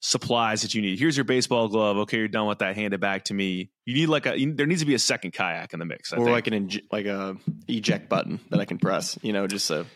supplies 0.00 0.62
that 0.62 0.74
you 0.74 0.82
need. 0.82 0.98
Here's 0.98 1.16
your 1.16 1.24
baseball 1.24 1.68
glove. 1.68 1.96
Okay, 1.98 2.18
you're 2.18 2.28
done 2.28 2.46
with 2.46 2.58
that. 2.58 2.76
Hand 2.76 2.94
it 2.94 3.00
back 3.00 3.24
to 3.24 3.34
me. 3.34 3.70
You 3.84 3.94
need 3.94 4.06
like 4.06 4.26
a. 4.26 4.38
You, 4.38 4.54
there 4.54 4.66
needs 4.66 4.80
to 4.80 4.86
be 4.86 4.94
a 4.94 4.98
second 4.98 5.32
kayak 5.32 5.72
in 5.72 5.78
the 5.78 5.84
mix, 5.84 6.12
I 6.12 6.16
or 6.16 6.24
think. 6.24 6.30
like 6.30 6.46
an 6.46 6.70
like 6.92 7.06
a 7.06 7.36
eject 7.66 8.08
button 8.08 8.40
that 8.50 8.60
I 8.60 8.64
can 8.64 8.78
press. 8.78 9.18
You 9.22 9.32
know, 9.32 9.46
just 9.46 9.66
so. 9.66 9.86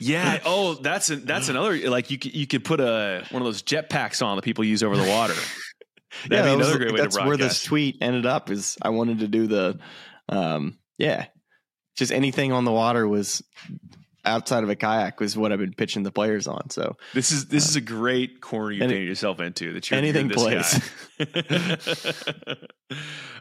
Yeah. 0.00 0.38
Oh, 0.44 0.74
that's 0.74 1.10
a, 1.10 1.16
that's 1.16 1.48
another. 1.48 1.88
Like 1.88 2.10
you 2.10 2.18
could, 2.18 2.34
you 2.34 2.46
could 2.46 2.64
put 2.64 2.80
a 2.80 3.24
one 3.30 3.40
of 3.42 3.46
those 3.46 3.62
jet 3.62 3.88
packs 3.88 4.22
on 4.22 4.36
that 4.36 4.42
people 4.42 4.64
use 4.64 4.82
over 4.82 4.96
the 4.96 5.08
water. 5.08 5.34
yeah, 6.30 6.42
that 6.42 6.54
another 6.54 6.78
great 6.78 6.92
way 6.92 7.00
that's 7.00 7.18
where 7.18 7.36
this 7.36 7.62
tweet 7.62 7.98
ended 8.00 8.26
up. 8.26 8.50
Is 8.50 8.76
I 8.82 8.90
wanted 8.90 9.20
to 9.20 9.28
do 9.28 9.46
the, 9.46 9.78
um, 10.28 10.78
yeah, 10.98 11.26
just 11.96 12.12
anything 12.12 12.52
on 12.52 12.64
the 12.64 12.72
water 12.72 13.06
was 13.06 13.42
outside 14.24 14.64
of 14.64 14.70
a 14.70 14.76
kayak 14.76 15.20
was 15.20 15.36
what 15.36 15.52
I've 15.52 15.58
been 15.58 15.74
pitching 15.74 16.02
the 16.02 16.10
players 16.12 16.46
on. 16.46 16.70
So 16.70 16.96
this 17.12 17.32
is 17.32 17.46
this 17.46 17.66
uh, 17.66 17.70
is 17.70 17.76
a 17.76 17.80
great 17.80 18.40
corner 18.40 18.72
you 18.72 18.80
painted 18.80 19.06
yourself 19.06 19.40
into. 19.40 19.72
That 19.72 19.90
you're 19.90 19.98
anything 19.98 20.28
plays. 20.30 20.80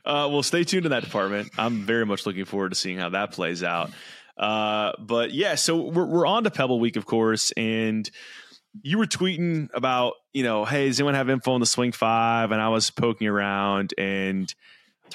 uh, 0.06 0.30
well, 0.32 0.44
stay 0.44 0.64
tuned 0.64 0.86
in 0.86 0.92
that 0.92 1.04
department. 1.04 1.50
I'm 1.58 1.84
very 1.84 2.06
much 2.06 2.26
looking 2.26 2.46
forward 2.46 2.70
to 2.70 2.76
seeing 2.76 2.98
how 2.98 3.10
that 3.10 3.32
plays 3.32 3.64
out. 3.64 3.92
Uh, 4.38 4.94
but 5.00 5.32
yeah, 5.34 5.56
so 5.56 5.78
we're 5.78 6.06
we're 6.06 6.26
on 6.26 6.44
to 6.44 6.52
Pebble 6.52 6.80
Week, 6.80 6.96
of 6.96 7.06
course, 7.06 7.52
and 7.52 8.10
you 8.82 8.98
were 8.98 9.06
tweeting 9.06 9.70
about, 9.74 10.14
you 10.34 10.44
know, 10.44 10.66
hey, 10.66 10.88
does 10.88 11.00
anyone 11.00 11.14
have 11.14 11.30
info 11.30 11.54
on 11.54 11.60
the 11.60 11.66
Swing 11.66 11.92
Five? 11.92 12.52
And 12.52 12.62
I 12.62 12.70
was 12.70 12.90
poking 12.90 13.28
around, 13.28 13.94
and 13.98 14.54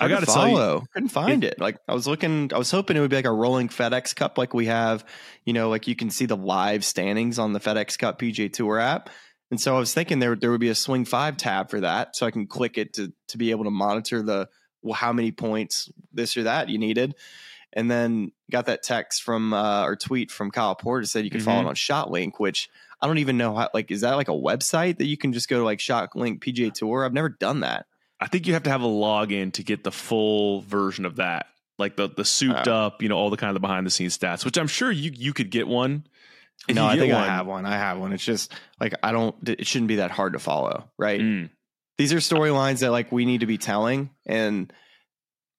I 0.01 0.09
got 0.09 0.20
to 0.20 0.26
tell 0.26 0.49
you, 0.49 0.86
couldn't 0.92 1.09
find 1.09 1.44
it, 1.44 1.55
it. 1.55 1.61
Like 1.61 1.78
I 1.88 1.94
was 1.94 2.07
looking, 2.07 2.53
I 2.53 2.59
was 2.59 2.70
hoping 2.70 2.96
it 2.96 3.01
would 3.01 3.11
be 3.11 3.16
like 3.16 3.24
a 3.24 3.32
rolling 3.32 3.68
FedEx 3.68 4.14
Cup, 4.14 4.38
like 4.38 4.55
we 4.55 4.66
have, 4.66 5.05
you 5.44 5.53
know, 5.53 5.68
like 5.68 5.86
you 5.86 5.96
can 5.96 6.11
see 6.11 6.26
the 6.26 6.36
live 6.36 6.84
standings 6.84 7.38
on 7.38 7.53
the 7.53 7.61
FedEx 7.61 7.99
Cup 7.99 8.18
PGA 8.18 8.53
Tour 8.53 8.78
app. 8.78 9.11
And 9.51 9.61
so 9.61 9.74
I 9.74 9.78
was 9.78 9.94
thinking 9.94 10.18
there 10.18 10.36
there 10.36 10.51
would 10.51 10.61
be 10.61 10.68
a 10.68 10.74
Swing 10.74 11.05
Five 11.05 11.36
tab 11.36 11.70
for 11.70 11.80
that, 11.80 12.16
so 12.16 12.26
I 12.26 12.30
can 12.30 12.46
click 12.46 12.76
it 12.76 12.94
to 12.94 13.12
to 13.28 13.38
be 13.38 13.51
able 13.51 13.64
to 13.64 13.70
monitor 13.70 14.22
the 14.22 14.49
well, 14.82 14.94
how 14.94 15.12
many 15.12 15.32
points 15.32 15.90
this 16.12 16.36
or 16.36 16.42
that 16.44 16.68
you 16.68 16.78
needed 16.78 17.14
and 17.72 17.90
then 17.90 18.32
got 18.51 18.66
that 18.66 18.82
text 18.82 19.22
from 19.22 19.53
uh, 19.53 19.84
or 19.84 19.96
tweet 19.96 20.30
from 20.30 20.51
Kyle 20.51 20.74
Porter 20.74 21.07
said 21.07 21.24
you 21.24 21.30
can 21.30 21.40
mm-hmm. 21.40 21.46
follow 21.46 21.61
it 21.62 21.66
on 21.66 21.74
ShotLink, 21.74 22.32
which 22.38 22.68
I 23.01 23.07
don't 23.07 23.18
even 23.18 23.36
know 23.36 23.55
how. 23.55 23.68
Like, 23.74 23.90
is 23.90 24.01
that 24.01 24.14
like 24.14 24.28
a 24.28 24.32
website 24.32 24.99
that 24.99 25.07
you 25.07 25.16
can 25.16 25.32
just 25.32 25.49
go 25.49 25.59
to 25.59 25.64
like 25.64 25.78
ShotLink 25.78 26.40
PGA 26.40 26.72
Tour? 26.72 27.05
I've 27.05 27.12
never 27.12 27.28
done 27.28 27.61
that. 27.61 27.86
I 28.20 28.26
think 28.26 28.46
you 28.46 28.54
have 28.54 28.64
to 28.64 28.70
have 28.70 28.82
a 28.82 28.86
login 28.86 29.52
to 29.54 29.62
get 29.62 29.84
the 29.84 29.92
full 29.92 30.62
version 30.62 31.04
of 31.04 31.16
that, 31.16 31.46
like 31.78 31.96
the 31.96 32.08
the 32.08 32.24
souped 32.24 32.68
oh. 32.68 32.74
up, 32.74 33.02
you 33.02 33.08
know, 33.08 33.16
all 33.16 33.30
the 33.30 33.36
kind 33.36 33.54
of 33.56 33.60
behind 33.60 33.86
the 33.86 33.90
scenes 33.90 34.18
stats. 34.18 34.44
Which 34.44 34.58
I'm 34.58 34.66
sure 34.66 34.90
you 34.90 35.12
you 35.14 35.32
could 35.32 35.50
get 35.50 35.68
one. 35.68 36.04
no, 36.68 36.84
I 36.84 36.98
think 36.98 37.12
one, 37.12 37.22
I 37.22 37.26
have 37.26 37.46
one. 37.46 37.66
I 37.66 37.76
have 37.76 37.98
one. 37.98 38.12
It's 38.12 38.24
just 38.24 38.52
like 38.80 38.94
I 39.02 39.12
don't. 39.12 39.36
It 39.48 39.66
shouldn't 39.66 39.88
be 39.88 39.96
that 39.96 40.10
hard 40.10 40.32
to 40.32 40.38
follow, 40.38 40.90
right? 40.98 41.20
Mm. 41.20 41.50
These 41.96 42.12
are 42.12 42.18
storylines 42.18 42.80
that 42.80 42.90
like 42.90 43.12
we 43.12 43.24
need 43.24 43.40
to 43.40 43.46
be 43.46 43.58
telling, 43.58 44.10
and 44.26 44.72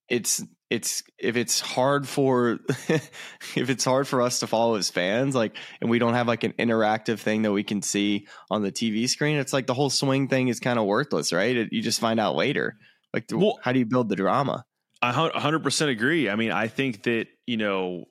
it's 0.10 0.43
it's 0.70 1.03
if 1.17 1.36
it's 1.36 1.59
hard 1.59 2.07
for 2.07 2.59
if 2.88 3.70
it's 3.70 3.84
hard 3.84 4.07
for 4.07 4.22
us 4.22 4.39
to 4.39 4.47
follow 4.47 4.76
as 4.76 4.89
fans 4.89 5.34
like 5.34 5.55
and 5.82 5.89
we 5.89 5.97
don't 5.97 6.13
have 6.13 6.28
like 6.28 6.43
an 6.43 6.53
interactive 6.59 7.20
thing 7.20 7.41
that 7.41 7.51
we 7.51 7.63
can 7.63 7.82
see 7.82 8.28
on 8.51 8.61
the 8.61 8.72
tv 8.72 9.09
screen 9.09 9.38
it's 9.38 9.53
like 9.53 9.65
the 9.65 9.74
whole 9.74 9.89
swing 9.89 10.28
thing 10.28 10.47
is 10.47 10.59
kind 10.59 10.78
of 10.78 10.86
worthless 10.86 11.34
right? 11.34 11.55
It, 11.55 11.70
you 11.72 11.82
just 11.82 11.99
find 11.99 12.20
out 12.20 12.36
later. 12.36 12.78
Like 13.13 13.26
well, 13.32 13.59
how 13.63 13.72
do 13.72 13.80
you 13.80 13.86
build 13.86 14.09
the 14.09 14.15
drama? 14.15 14.65
I 15.01 15.11
100% 15.11 15.89
agree. 15.89 16.30
I 16.30 16.36
mean 16.36 16.51
i 16.51 16.67
think 16.67 17.03
that 17.03 17.28
you 17.45 17.57
know 17.57 18.05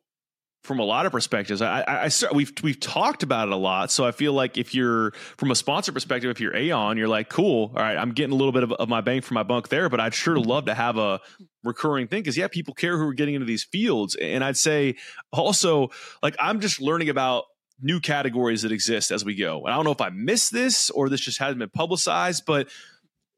from 0.62 0.80
a 0.80 0.84
lot 0.84 1.06
of 1.06 1.12
perspectives. 1.12 1.62
I, 1.62 1.80
I, 1.80 2.04
I, 2.06 2.10
we've 2.32 2.52
we've 2.62 2.80
talked 2.80 3.22
about 3.22 3.48
it 3.48 3.52
a 3.52 3.56
lot, 3.56 3.90
so 3.90 4.04
I 4.04 4.10
feel 4.10 4.32
like 4.32 4.58
if 4.58 4.74
you're 4.74 5.12
from 5.36 5.50
a 5.50 5.54
sponsor 5.54 5.92
perspective, 5.92 6.30
if 6.30 6.40
you're 6.40 6.54
Aon, 6.54 6.98
you're 6.98 7.08
like, 7.08 7.28
cool, 7.28 7.72
all 7.74 7.82
right, 7.82 7.96
I'm 7.96 8.12
getting 8.12 8.32
a 8.32 8.36
little 8.36 8.52
bit 8.52 8.64
of, 8.64 8.72
of 8.72 8.88
my 8.88 9.00
bang 9.00 9.20
for 9.20 9.34
my 9.34 9.42
buck 9.42 9.68
there, 9.68 9.88
but 9.88 10.00
I'd 10.00 10.14
sure 10.14 10.36
mm-hmm. 10.36 10.48
love 10.48 10.64
to 10.66 10.74
have 10.74 10.98
a 10.98 11.20
recurring 11.64 12.08
thing 12.08 12.22
because 12.22 12.36
yeah, 12.36 12.48
people 12.48 12.74
care 12.74 12.98
who 12.98 13.08
are 13.08 13.14
getting 13.14 13.34
into 13.34 13.46
these 13.46 13.64
fields, 13.64 14.14
and 14.16 14.44
I'd 14.44 14.56
say 14.56 14.96
also 15.32 15.88
like 16.22 16.36
I'm 16.38 16.60
just 16.60 16.80
learning 16.80 17.08
about 17.08 17.44
new 17.80 18.00
categories 18.00 18.62
that 18.62 18.72
exist 18.72 19.10
as 19.10 19.24
we 19.24 19.36
go. 19.36 19.64
And 19.64 19.72
I 19.72 19.76
don't 19.76 19.84
know 19.84 19.92
if 19.92 20.00
I 20.00 20.10
missed 20.10 20.52
this 20.52 20.90
or 20.90 21.08
this 21.08 21.20
just 21.20 21.38
hasn't 21.38 21.60
been 21.60 21.70
publicized, 21.70 22.44
but 22.44 22.68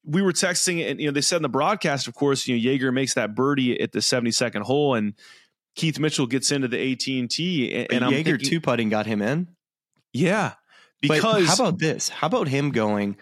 we 0.05 0.23
were 0.23 0.33
texting 0.33 0.89
and 0.89 0.99
you 0.99 1.07
know 1.07 1.13
they 1.13 1.21
said 1.21 1.37
in 1.37 1.43
the 1.43 1.49
broadcast, 1.49 2.09
of 2.09 2.15
course, 2.15 2.47
you 2.49 2.57
know 2.57 2.61
Jaeger 2.61 2.93
makes 2.93 3.15
that 3.15 3.35
birdie 3.35 3.81
at 3.81 3.93
the 3.93 3.99
72nd 3.99 4.63
hole 4.63 4.95
and 4.95 5.15
Keith 5.77 5.99
Mitchell 5.99 6.27
gets 6.27 6.51
into 6.51 6.69
the 6.69 6.93
AT 6.93 7.07
and 7.07 7.31
T, 7.31 7.87
and 7.91 8.05
I'm 8.05 8.13
Jaeger 8.13 8.39
two 8.39 8.61
putting 8.61 8.89
got 8.89 9.07
him 9.07 9.23
in. 9.23 9.49
Yeah, 10.13 10.55
because 11.01 11.23
but 11.23 11.45
how 11.45 11.55
about 11.55 11.79
this? 11.79 12.09
How 12.09 12.27
about 12.27 12.49
him 12.49 12.71
going 12.71 13.17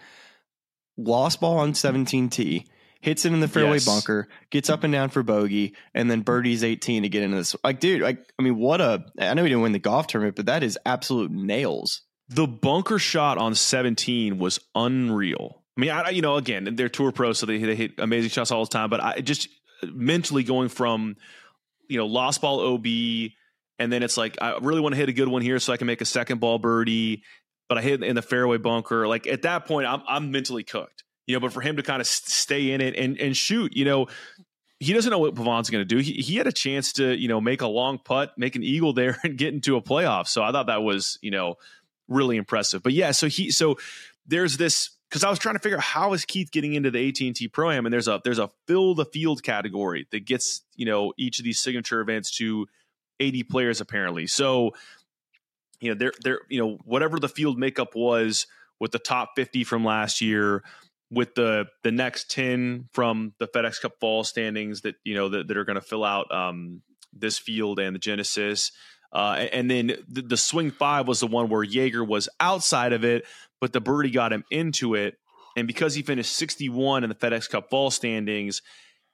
lost 0.99 1.39
ball 1.39 1.57
on 1.57 1.73
17T, 1.73 2.65
hits 3.01 3.25
it 3.25 3.33
in 3.33 3.39
the 3.39 3.47
fairway 3.47 3.73
yes. 3.73 3.85
bunker, 3.85 4.27
gets 4.49 4.69
up 4.69 4.83
and 4.83 4.91
down 4.91 5.09
for 5.09 5.23
bogey, 5.23 5.75
and 5.93 6.11
then 6.11 6.21
birdies 6.21 6.63
18 6.63 7.03
to 7.03 7.09
get 7.09 7.23
into 7.23 7.37
this. 7.37 7.55
Like, 7.63 7.79
dude, 7.79 8.01
like 8.01 8.31
I 8.37 8.43
mean, 8.43 8.57
what 8.57 8.81
a! 8.81 9.05
I 9.19 9.33
know 9.33 9.43
he 9.43 9.49
didn't 9.49 9.63
win 9.63 9.71
the 9.71 9.79
golf 9.79 10.07
tournament, 10.07 10.35
but 10.35 10.47
that 10.47 10.63
is 10.63 10.77
absolute 10.85 11.31
nails. 11.31 12.01
The 12.27 12.47
bunker 12.47 12.99
shot 12.99 13.37
on 13.37 13.55
17 13.55 14.37
was 14.37 14.59
unreal. 14.75 15.63
I 15.77 15.81
mean, 15.81 15.89
I, 15.89 16.09
you 16.09 16.21
know, 16.21 16.35
again, 16.35 16.75
they're 16.75 16.89
tour 16.89 17.11
pros, 17.11 17.39
so 17.39 17.45
they, 17.45 17.57
they 17.57 17.75
hit 17.75 17.93
amazing 17.97 18.29
shots 18.29 18.51
all 18.51 18.65
the 18.65 18.69
time. 18.69 18.89
But 18.89 19.01
I 19.01 19.21
just 19.21 19.47
uh, 19.81 19.87
mentally 19.93 20.43
going 20.43 20.69
from 20.69 21.15
you 21.89 21.97
know, 21.97 22.05
lost 22.05 22.41
ball 22.41 22.61
OB, 22.61 22.85
and 23.77 23.91
then 23.91 24.03
it's 24.03 24.15
like 24.15 24.37
I 24.41 24.57
really 24.61 24.79
want 24.79 24.93
to 24.93 24.97
hit 24.97 25.09
a 25.09 25.13
good 25.13 25.27
one 25.27 25.41
here 25.41 25.59
so 25.59 25.73
I 25.73 25.77
can 25.77 25.87
make 25.87 26.01
a 26.01 26.05
second 26.05 26.39
ball 26.39 26.59
birdie, 26.59 27.23
but 27.67 27.77
I 27.77 27.81
hit 27.81 28.03
in 28.03 28.15
the 28.15 28.21
fairway 28.21 28.57
bunker. 28.57 29.07
Like 29.07 29.27
at 29.27 29.41
that 29.41 29.65
point, 29.65 29.87
I'm 29.87 30.01
I'm 30.07 30.31
mentally 30.31 30.63
cooked, 30.63 31.03
you 31.27 31.35
know. 31.35 31.39
But 31.39 31.51
for 31.51 31.61
him 31.61 31.75
to 31.77 31.83
kind 31.83 31.99
of 31.99 32.07
stay 32.07 32.71
in 32.71 32.79
it 32.79 32.95
and 32.95 33.19
and 33.19 33.35
shoot, 33.35 33.75
you 33.75 33.85
know, 33.85 34.07
he 34.79 34.93
doesn't 34.93 35.11
know 35.11 35.19
what 35.19 35.35
Pavon's 35.35 35.69
going 35.69 35.81
to 35.81 35.85
do. 35.85 35.97
He 35.97 36.13
he 36.13 36.35
had 36.35 36.47
a 36.47 36.51
chance 36.51 36.93
to 36.93 37.15
you 37.15 37.27
know 37.27 37.41
make 37.41 37.61
a 37.61 37.67
long 37.67 37.97
putt, 37.97 38.33
make 38.37 38.55
an 38.55 38.63
eagle 38.63 38.93
there, 38.93 39.17
and 39.23 39.37
get 39.37 39.53
into 39.53 39.75
a 39.75 39.81
playoff. 39.81 40.27
So 40.27 40.43
I 40.43 40.51
thought 40.51 40.67
that 40.67 40.83
was 40.83 41.17
you 41.21 41.31
know 41.31 41.55
really 42.07 42.37
impressive. 42.37 42.83
But 42.83 42.93
yeah, 42.93 43.11
so 43.11 43.27
he 43.27 43.51
so 43.51 43.77
there's 44.25 44.57
this 44.57 44.91
because 45.09 45.23
I 45.23 45.29
was 45.29 45.39
trying 45.39 45.55
to 45.55 45.59
figure 45.59 45.77
out 45.77 45.83
how 45.83 46.13
is 46.13 46.23
Keith 46.25 46.51
getting 46.51 46.73
into 46.73 46.91
the 46.91 47.07
AT 47.07 47.19
and 47.21 47.35
T 47.35 47.47
Pro 47.47 47.71
Am, 47.71 47.85
and 47.85 47.93
there's 47.93 48.07
a 48.07 48.21
there's 48.23 48.39
a 48.39 48.49
fill 48.67 48.93
the 48.95 49.05
field 49.05 49.41
category 49.43 50.07
that 50.11 50.25
gets 50.25 50.61
you 50.75 50.85
know 50.85 51.13
each 51.17 51.39
of 51.39 51.45
these 51.45 51.59
signature 51.59 52.01
events 52.01 52.35
to 52.37 52.67
80 53.19 53.43
players 53.43 53.81
apparently. 53.81 54.27
So 54.27 54.71
you 55.79 55.89
know 55.89 55.97
they're 55.97 56.13
they're 56.21 56.41
you 56.49 56.59
know 56.59 56.77
whatever 56.85 57.19
the 57.19 57.29
field 57.29 57.57
makeup 57.57 57.95
was 57.95 58.47
with 58.79 58.91
the 58.91 58.99
top 58.99 59.31
50 59.35 59.63
from 59.63 59.83
last 59.83 60.21
year 60.21 60.63
with 61.11 61.35
the 61.35 61.65
the 61.83 61.91
next 61.91 62.29
10 62.31 62.89
from 62.93 63.33
the 63.39 63.47
FedEx 63.47 63.81
Cup 63.81 63.93
fall 63.99 64.23
standings 64.23 64.81
that 64.81 64.95
you 65.03 65.15
know 65.15 65.29
that, 65.29 65.47
that 65.47 65.57
are 65.57 65.65
going 65.65 65.75
to 65.75 65.81
fill 65.81 66.03
out 66.03 66.31
um, 66.31 66.81
this 67.13 67.37
field 67.37 67.79
and 67.79 67.95
the 67.95 67.99
Genesis. 67.99 68.71
Uh, 69.11 69.47
and 69.51 69.71
then 69.71 69.87
the, 70.07 70.21
the, 70.21 70.37
swing 70.37 70.69
five 70.69 71.07
was 71.07 71.19
the 71.19 71.25
one 71.25 71.49
where 71.49 71.63
Jaeger 71.63 72.03
was 72.03 72.29
outside 72.39 72.93
of 72.93 73.03
it, 73.03 73.25
but 73.59 73.73
the 73.73 73.81
birdie 73.81 74.11
got 74.11 74.33
him 74.33 74.43
into 74.51 74.95
it. 74.95 75.15
And 75.55 75.67
because 75.67 75.95
he 75.95 76.03
finished 76.03 76.35
61 76.35 77.03
in 77.03 77.09
the 77.09 77.15
FedEx 77.15 77.49
Cup 77.49 77.69
fall 77.69 77.91
standings, 77.91 78.61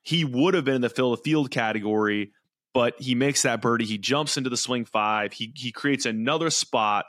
he 0.02 0.24
would 0.24 0.54
have 0.54 0.66
been 0.66 0.76
in 0.76 0.82
the 0.82 0.90
fill 0.90 1.12
the 1.12 1.18
field 1.18 1.50
category, 1.50 2.32
but 2.74 2.94
he 3.00 3.16
makes 3.16 3.42
that 3.42 3.62
birdie. 3.62 3.86
He 3.86 3.98
jumps 3.98 4.38
into 4.38 4.50
the 4.50 4.58
swing 4.58 4.86
five. 4.86 5.34
He 5.34 5.52
he 5.56 5.72
creates 5.72 6.06
another 6.06 6.50
spot 6.50 7.06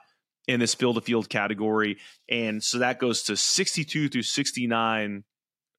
in 0.49 0.61
this 0.61 0.75
fill 0.75 0.95
the 0.95 1.03
field 1.03 1.29
category, 1.29 1.99
and 2.29 2.63
so 2.63 2.79
that 2.79 2.99
goes 2.99 3.25
to 3.25 3.37
62 3.37 4.09
through 4.09 4.23
69 4.23 5.25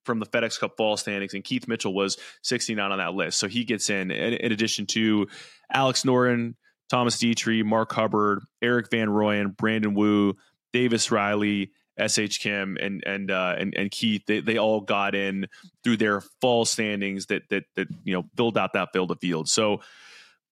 from 0.07 0.19
the 0.19 0.25
FedEx 0.25 0.59
Cup 0.59 0.77
fall 0.77 0.95
standings, 0.95 1.33
and 1.33 1.43
Keith 1.43 1.67
Mitchell 1.67 1.93
was 1.93 2.17
69 2.43 2.91
on 2.91 2.97
that 2.97 3.13
list. 3.13 3.39
So 3.39 3.47
he 3.47 3.63
gets 3.63 3.89
in, 3.89 4.09
in, 4.09 4.33
in 4.33 4.51
addition 4.51 4.85
to 4.87 5.27
Alex 5.71 6.03
Noren, 6.03 6.55
Thomas 6.89 7.17
Detry, 7.17 7.63
Mark 7.63 7.91
Hubbard, 7.91 8.41
Erik 8.61 8.89
van 8.89 9.09
Rooyen, 9.09 9.55
Brandon 9.55 9.93
Wu, 9.93 10.35
Davis 10.73 11.11
Riley, 11.11 11.71
S.H. 11.97 12.39
Kim 12.39 12.77
and 12.79 13.03
and 13.05 13.31
uh, 13.31 13.55
and, 13.57 13.73
and 13.75 13.89
keith 13.91 14.23
they, 14.27 14.39
they 14.39 14.57
all 14.57 14.81
got 14.81 15.15
in 15.15 15.47
through 15.83 15.97
their 15.97 16.21
fall 16.41 16.65
standings 16.65 17.27
that 17.27 17.43
that 17.49 17.63
that 17.75 17.87
you 18.03 18.13
know 18.13 18.25
filled 18.35 18.57
out 18.57 18.73
that 18.73 18.89
field 18.93 19.11
of 19.11 19.19
field 19.19 19.49
so 19.49 19.81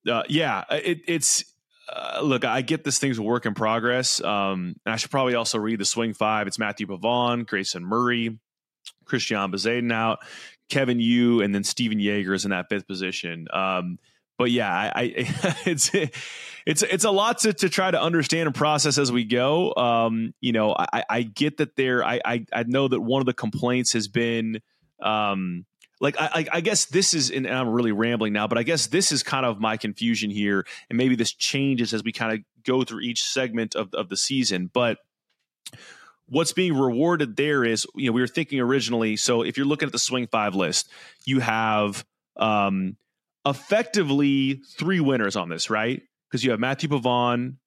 uh, 0.09 0.24
yeah 0.28 0.63
it, 0.72 1.01
it's 1.07 1.43
uh, 1.88 2.20
look, 2.24 2.43
I 2.43 2.61
get 2.61 2.84
this 2.84 2.97
thing's 2.97 3.18
a 3.18 3.22
work 3.22 3.45
in 3.45 3.53
progress. 3.53 4.20
Um, 4.24 4.76
and 4.86 4.93
I 4.93 4.95
should 4.95 5.11
probably 5.11 5.36
also 5.36 5.59
read 5.59 5.80
the 5.80 5.86
swing 5.86 6.13
five. 6.13 6.47
It's 6.47 6.57
Matthieu 6.57 6.88
Pavon, 6.88 7.45
Grayson 7.45 7.84
Murray, 7.84 8.39
Christian 9.05 9.51
Bezaydon 9.51 9.93
out, 9.93 10.20
Kevin 10.70 10.99
Yu, 10.99 11.41
and 11.41 11.53
then 11.53 11.63
Stephan 11.63 11.99
Jaeger 11.99 12.34
is 12.34 12.45
in 12.45 12.51
that 12.51 12.70
fifth 12.70 12.88
position. 12.88 13.47
Um, 13.53 13.99
but 14.38 14.51
yeah, 14.51 14.71
I, 14.71 14.91
I, 14.95 15.13
it's 15.65 15.91
it's 16.65 16.81
it's 16.81 17.03
a 17.03 17.11
lot 17.11 17.39
to, 17.39 17.53
to 17.53 17.69
try 17.69 17.91
to 17.91 18.01
understand 18.01 18.47
and 18.47 18.55
process 18.55 18.97
as 18.97 19.11
we 19.11 19.23
go. 19.23 19.73
Um, 19.75 20.33
you 20.41 20.51
know, 20.51 20.75
I, 20.77 21.03
I 21.09 21.21
get 21.21 21.57
that 21.57 21.75
there. 21.75 22.03
I, 22.03 22.19
I 22.25 22.45
I 22.51 22.63
know 22.63 22.88
that 22.88 22.99
one 22.99 23.21
of 23.21 23.25
the 23.25 23.33
complaints 23.33 23.93
has 23.93 24.07
been 24.07 24.61
um, 25.01 25.65
like 26.01 26.15
I, 26.19 26.47
I 26.51 26.61
guess 26.61 26.86
this 26.86 27.13
is 27.13 27.31
and 27.31 27.47
I'm 27.47 27.69
really 27.69 27.91
rambling 27.91 28.33
now, 28.33 28.47
but 28.47 28.57
I 28.57 28.63
guess 28.63 28.88
this 28.88 29.11
is 29.11 29.23
kind 29.23 29.45
of 29.45 29.59
my 29.59 29.77
confusion 29.77 30.29
here, 30.29 30.65
and 30.89 30.97
maybe 30.97 31.15
this 31.15 31.33
changes 31.33 31.93
as 31.93 32.03
we 32.03 32.11
kind 32.11 32.33
of 32.33 32.63
go 32.63 32.83
through 32.83 33.01
each 33.01 33.23
segment 33.23 33.75
of 33.75 33.93
of 33.93 34.09
the 34.09 34.17
season. 34.17 34.69
But 34.73 34.97
what's 36.27 36.53
being 36.53 36.75
rewarded 36.75 37.36
there 37.36 37.63
is 37.63 37.86
you 37.95 38.07
know 38.07 38.13
we 38.13 38.21
were 38.21 38.27
thinking 38.27 38.59
originally. 38.59 39.15
So 39.15 39.43
if 39.43 39.55
you're 39.57 39.67
looking 39.67 39.88
at 39.88 39.93
the 39.93 39.99
swing 39.99 40.27
five 40.27 40.55
list, 40.55 40.89
you 41.25 41.39
have 41.39 42.03
um, 42.38 42.97
effectively 43.45 44.61
three 44.77 44.99
winners 44.99 45.35
on 45.35 45.49
this, 45.49 45.69
right? 45.69 46.01
Because 46.29 46.43
you 46.43 46.51
have 46.51 46.59
Matthieu 46.59 46.89
Pavon, 46.89 47.57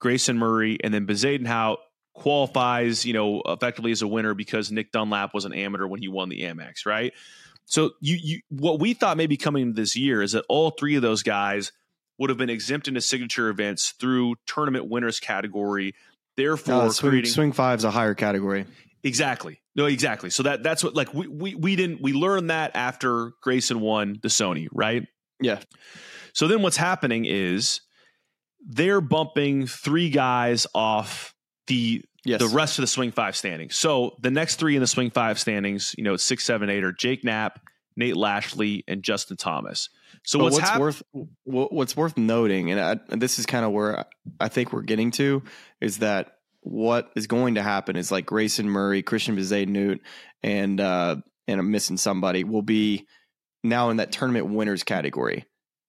Grayson 0.00 0.38
Murray, 0.38 0.78
and 0.82 0.92
then 0.92 1.06
Bezuidenhout 1.06 1.78
qualifies, 2.14 3.04
you 3.04 3.12
know, 3.12 3.42
effectively 3.46 3.90
as 3.90 4.02
a 4.02 4.08
winner 4.08 4.34
because 4.34 4.70
Nick 4.70 4.92
Dunlap 4.92 5.34
was 5.34 5.44
an 5.44 5.52
amateur 5.52 5.86
when 5.86 6.00
he 6.00 6.08
won 6.08 6.28
the 6.28 6.42
Amex, 6.42 6.86
right? 6.86 7.12
So 7.66 7.92
you 8.00 8.18
you 8.22 8.40
what 8.50 8.78
we 8.78 8.94
thought 8.94 9.16
maybe 9.16 9.36
coming 9.36 9.74
this 9.74 9.96
year 9.96 10.22
is 10.22 10.32
that 10.32 10.44
all 10.48 10.70
three 10.70 10.96
of 10.96 11.02
those 11.02 11.22
guys 11.22 11.72
would 12.18 12.30
have 12.30 12.38
been 12.38 12.50
exempt 12.50 12.88
into 12.88 13.00
signature 13.00 13.48
events 13.48 13.94
through 13.98 14.36
tournament 14.46 14.88
winners 14.88 15.18
category. 15.18 15.94
Therefore, 16.36 16.74
uh, 16.74 16.90
swing, 16.90 17.10
creating 17.10 17.30
swing 17.30 17.52
five 17.52 17.78
is 17.78 17.84
a 17.84 17.90
higher 17.90 18.14
category. 18.14 18.66
Exactly. 19.02 19.60
No, 19.76 19.86
exactly. 19.86 20.30
So 20.30 20.44
that 20.44 20.62
that's 20.62 20.84
what 20.84 20.94
like 20.94 21.12
we 21.14 21.26
we 21.26 21.54
we 21.54 21.76
didn't 21.76 22.00
we 22.00 22.12
learned 22.12 22.50
that 22.50 22.72
after 22.74 23.32
Grayson 23.42 23.80
won 23.80 24.18
the 24.22 24.28
Sony, 24.28 24.68
right? 24.72 25.06
Yeah. 25.40 25.60
So 26.32 26.48
then 26.48 26.62
what's 26.62 26.76
happening 26.76 27.24
is 27.24 27.80
they're 28.66 29.00
bumping 29.00 29.66
three 29.66 30.10
guys 30.10 30.66
off 30.74 31.34
the 31.66 32.02
yes. 32.24 32.40
the 32.40 32.48
rest 32.48 32.78
of 32.78 32.82
the 32.82 32.86
swing 32.86 33.12
five 33.12 33.36
standings. 33.36 33.76
So 33.76 34.16
the 34.20 34.30
next 34.30 34.56
three 34.56 34.74
in 34.74 34.80
the 34.80 34.86
swing 34.86 35.10
five 35.10 35.38
standings, 35.38 35.94
you 35.96 36.04
know, 36.04 36.16
six, 36.16 36.44
seven, 36.44 36.70
eight 36.70 36.84
are 36.84 36.92
Jake 36.92 37.24
Knapp, 37.24 37.60
Nate 37.96 38.16
Lashley, 38.16 38.84
and 38.88 39.02
Justin 39.02 39.36
Thomas. 39.36 39.88
So 40.24 40.38
what's, 40.38 40.56
what's 40.56 40.68
hap- 40.68 40.80
worth 40.80 41.02
what's 41.44 41.96
worth 41.96 42.16
noting, 42.16 42.70
and, 42.70 42.80
I, 42.80 42.96
and 43.10 43.20
this 43.20 43.38
is 43.38 43.46
kind 43.46 43.64
of 43.64 43.72
where 43.72 44.06
I 44.40 44.48
think 44.48 44.72
we're 44.72 44.82
getting 44.82 45.10
to, 45.12 45.42
is 45.80 45.98
that 45.98 46.32
what 46.60 47.10
is 47.14 47.26
going 47.26 47.56
to 47.56 47.62
happen 47.62 47.96
is 47.96 48.10
like 48.10 48.24
Grayson 48.24 48.68
Murray, 48.68 49.02
Christiaan 49.02 49.36
Bezuidenhout, 49.36 50.00
and 50.42 50.80
uh, 50.80 51.16
and 51.46 51.60
I'm 51.60 51.70
missing 51.70 51.98
somebody 51.98 52.42
will 52.42 52.62
be 52.62 53.06
now 53.64 53.90
in 53.90 53.96
that 53.96 54.12
tournament 54.12 54.46
winners 54.46 54.84
category. 54.84 55.44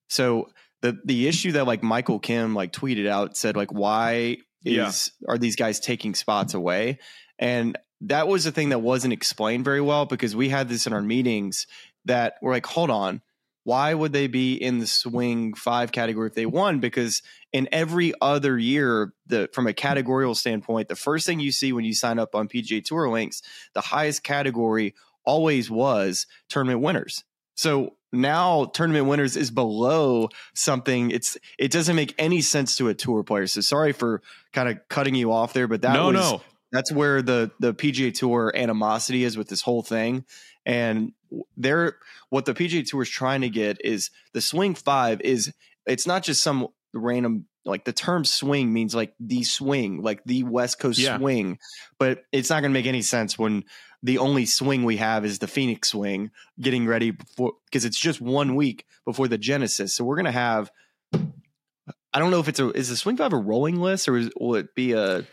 So 0.10 0.50
the 0.82 1.00
the 1.04 1.28
issue 1.28 1.54
that 1.54 1.68
like 1.68 1.84
Michael 1.84 2.20
Kim 2.20 2.56
like 2.56 2.72
tweeted 2.72 3.08
out 3.08 3.38
said 3.38 3.56
like 3.56 3.72
why 3.72 4.38
is 4.64 5.12
yeah. 5.22 5.34
are 5.34 5.38
these 5.38 5.56
guys 5.56 5.80
taking 5.80 6.16
spots 6.16 6.54
away? 6.54 7.00
And 7.38 7.78
that 8.02 8.28
was 8.28 8.44
the 8.44 8.52
thing 8.52 8.70
that 8.70 8.80
wasn't 8.80 9.14
explained 9.14 9.66
very 9.66 9.82
well 9.82 10.06
because 10.06 10.36
we 10.36 10.50
had 10.50 10.70
this 10.70 10.88
in 10.88 10.94
our 10.94 11.02
meetings 11.02 11.68
that 12.06 12.36
we're 12.42 12.52
like, 12.52 12.66
hold 12.66 12.90
on, 12.90 13.22
why 13.64 13.94
would 13.94 14.14
they 14.14 14.28
be 14.28 14.54
in 14.54 14.78
the 14.78 14.88
swing 14.88 15.54
five 15.56 15.92
category 15.92 16.28
if 16.28 16.36
they 16.36 16.46
won? 16.46 16.80
Because 16.80 17.24
in 17.52 17.68
every 17.72 18.14
other 18.22 18.60
year, 18.60 19.14
the 19.26 19.50
from 19.54 19.66
a 19.66 19.74
categorical 19.74 20.36
standpoint, 20.36 20.88
the 20.88 20.96
first 20.96 21.26
thing 21.26 21.40
you 21.40 21.52
see 21.52 21.74
when 21.74 21.84
you 21.84 21.96
sign 21.96 22.20
up 22.20 22.36
on 22.36 22.48
PGA 22.48 22.84
Tour 22.84 23.10
links, 23.10 23.42
the 23.74 23.82
highest 23.82 24.24
category 24.24 24.94
always 25.26 25.72
was 25.72 26.28
tournament 26.48 26.82
winners. 26.82 27.24
So 27.56 27.96
now 28.12 28.66
tournament 28.66 29.08
winners 29.08 29.36
is 29.36 29.52
below 29.52 30.30
something. 30.54 31.12
It's 31.12 31.38
it 31.58 31.72
doesn't 31.72 31.96
make 31.96 32.14
any 32.18 32.42
sense 32.42 32.78
to 32.78 32.90
a 32.90 32.94
tour 32.94 33.24
player. 33.24 33.48
So 33.48 33.62
sorry 33.62 33.92
for 33.92 34.22
kind 34.54 34.70
of 34.70 34.80
cutting 34.90 35.16
you 35.16 35.32
off 35.32 35.54
there, 35.54 35.68
but 35.68 35.82
that 35.82 35.94
no, 35.94 36.08
was 36.08 36.16
no. 36.16 36.42
that's 36.72 36.92
where 36.92 37.22
the 37.22 37.52
the 37.60 37.74
PGA 37.74 38.14
Tour 38.14 38.54
animosity 38.56 39.24
is 39.24 39.38
with 39.38 39.48
this 39.48 39.62
whole 39.62 39.82
thing. 39.82 40.26
And 40.66 41.14
they're 41.58 41.98
what 42.30 42.46
the 42.46 42.54
PGA 42.54 42.88
Tour 42.88 43.04
is 43.04 43.10
trying 43.10 43.42
to 43.42 43.50
get 43.50 43.84
is 43.84 44.12
the 44.34 44.42
swing 44.42 44.76
five 44.76 45.22
is 45.22 45.54
it's 45.86 46.08
not 46.08 46.24
just 46.24 46.42
some 46.42 46.68
random 46.94 47.46
like 47.66 47.86
the 47.86 47.94
term 47.94 48.26
swing 48.26 48.72
means 48.72 48.94
like 48.94 49.14
the 49.20 49.44
swing, 49.44 50.02
like 50.02 50.24
the 50.26 50.44
West 50.44 50.80
Coast 50.80 51.00
yeah. 51.00 51.18
swing, 51.18 51.58
but 52.00 52.24
it's 52.32 52.50
not 52.50 52.62
going 52.62 52.72
to 52.72 52.80
make 52.80 52.86
any 52.86 53.02
sense 53.02 53.38
when 53.38 53.64
the 54.04 54.20
only 54.20 54.46
swing 54.46 54.84
we 54.84 54.98
have 54.98 55.26
is 55.26 55.40
the 55.40 55.48
Phoenix 55.48 55.90
swing 55.90 56.32
getting 56.60 56.86
ready 56.86 57.12
before 57.12 57.54
because 57.66 57.86
it's 57.86 58.00
just 58.00 58.22
one 58.22 58.56
week 58.56 58.86
before 59.04 59.28
the 59.28 59.38
Genesis. 59.38 59.96
So 59.96 60.04
we're 60.04 60.16
going 60.16 60.26
to 60.26 60.32
have 60.32 60.70
I 62.16 62.20
don't 62.20 62.32
know 62.32 62.40
if 62.40 62.48
it's 62.48 62.60
a 62.60 62.70
is 62.70 62.90
the 62.90 62.96
swing 62.96 63.18
five 63.18 63.34
a 63.34 63.38
rolling 63.38 63.82
list 63.82 64.08
or 64.08 64.16
is, 64.16 64.30
will 64.40 64.56
it 64.56 64.74
be 64.76 64.94
a 64.94 65.26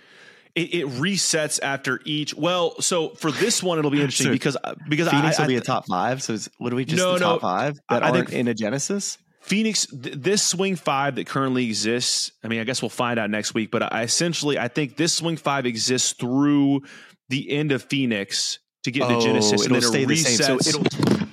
it, 0.55 0.74
it, 0.74 0.87
resets 0.87 1.59
after 1.62 2.01
each. 2.05 2.35
Well, 2.35 2.78
so 2.80 3.11
for 3.11 3.30
this 3.30 3.62
one, 3.62 3.78
it'll 3.78 3.91
be 3.91 4.01
interesting 4.01 4.26
so 4.26 4.33
because 4.33 4.57
uh, 4.62 4.74
because 4.89 5.09
Phoenix 5.09 5.39
I, 5.39 5.43
will 5.43 5.49
be 5.49 5.57
a 5.57 5.62
top 5.62 5.87
five. 5.87 6.22
So 6.22 6.37
what 6.59 6.70
do 6.70 6.76
we 6.76 6.85
just 6.85 7.03
no, 7.03 7.14
the 7.14 7.20
top 7.20 7.41
five 7.41 7.78
that 7.89 8.03
I 8.03 8.11
aren't 8.11 8.28
think, 8.28 8.41
in 8.41 8.49
a 8.49 8.55
Genesis? 8.55 9.16
Phoenix, 9.43 9.86
th- 9.86 10.14
this 10.16 10.43
swing 10.43 10.76
five 10.76 11.16
that 11.16 11.26
currently 11.26 11.66
exists. 11.66 12.30
I 12.43 12.49
mean, 12.49 12.61
I 12.61 12.64
guess 12.64 12.80
we'll 12.80 12.88
find 12.88 13.18
out 13.18 13.28
next 13.28 13.55
week. 13.55 13.70
But 13.70 13.93
I 13.93 14.03
essentially, 14.03 14.59
I 14.59 14.68
think 14.68 14.97
this 14.97 15.12
swing 15.12 15.36
five 15.36 15.66
exists 15.66 16.12
through 16.12 16.82
the 17.28 17.51
end 17.51 17.72
of 17.72 17.82
Phoenix 17.82 18.59
to 18.84 18.90
get 18.90 19.03
oh, 19.03 19.20
Genesis, 19.20 19.66
and 19.66 19.74
then 19.74 19.82
stay 19.82 20.03
it 20.03 20.09
the 20.09 20.16
same. 20.16 20.59
So 20.61 20.68
it'll. 20.68 20.84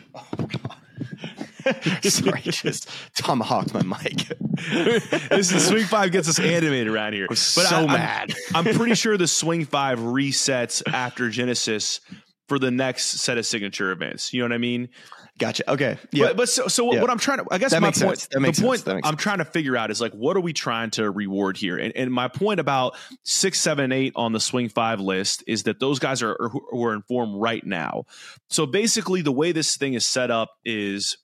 Sorry, 2.04 2.42
just 2.42 2.90
tomahawked 3.16 3.74
my 3.74 3.84
mic. 3.84 4.28
this 5.30 5.52
is 5.52 5.68
swing 5.68 5.84
five 5.84 6.12
gets 6.12 6.28
us 6.28 6.40
animated 6.40 6.88
around 6.88 7.14
here. 7.14 7.26
I'm 7.26 7.30
but 7.30 7.38
so 7.38 7.76
I, 7.76 7.86
mad. 7.86 8.34
I'm, 8.54 8.68
I'm 8.68 8.76
pretty 8.76 8.96
sure 8.96 9.18
the 9.18 9.28
swing 9.28 9.66
five 9.66 10.00
resets 10.00 10.82
after 10.92 11.30
Genesis 11.30 12.02
for 12.50 12.60
the 12.60 12.72
next 12.72 13.06
set 13.22 13.38
of 13.38 13.46
signature 13.46 13.92
events. 13.92 14.34
You 14.34 14.42
know 14.42 14.46
what 14.46 14.54
I 14.54 14.58
mean? 14.58 14.90
Gotcha. 15.38 15.72
Okay. 15.72 15.98
Yeah. 16.12 16.28
But, 16.28 16.38
but 16.38 16.50
so, 16.50 16.68
so 16.68 16.94
yeah. 16.94 17.00
what 17.00 17.10
I'm 17.10 17.18
trying 17.18 17.38
to, 17.38 17.46
I 17.50 17.60
guess 17.60 17.72
that 17.72 17.82
my 17.82 17.92
point, 17.92 18.28
the 18.30 18.40
point 18.40 18.88
I'm 18.88 19.02
sense. 19.04 19.22
trying 19.22 19.38
to 19.38 19.46
figure 19.46 19.78
out 19.78 19.90
is 19.90 20.02
like, 20.02 20.12
what 20.12 20.36
are 20.36 20.42
we 20.42 20.52
trying 20.52 20.90
to 20.92 21.10
reward 21.10 21.56
here? 21.56 21.78
And, 21.78 21.96
and 21.96 22.12
my 22.12 22.28
point 22.28 22.60
about 22.60 22.98
six, 23.24 23.60
seven, 23.60 23.94
eight 23.94 24.12
on 24.18 24.34
the 24.34 24.40
swing 24.42 24.68
five 24.68 25.00
list 25.00 25.44
is 25.48 25.64
that 25.64 25.80
those 25.80 26.00
guys 26.00 26.22
are, 26.22 26.32
are 26.32 26.50
who 26.50 26.84
are 26.84 26.94
informed 26.94 27.42
right 27.42 27.66
now. 27.66 28.04
So 28.50 28.66
basically, 28.66 29.22
the 29.22 29.32
way 29.32 29.54
this 29.54 29.78
thing 29.78 29.94
is 29.94 30.06
set 30.06 30.30
up 30.30 30.50
is 30.66 31.18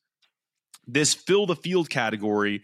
this 0.88 1.13
fill 1.13 1.45
the 1.45 1.55
field 1.55 1.89
category. 1.89 2.61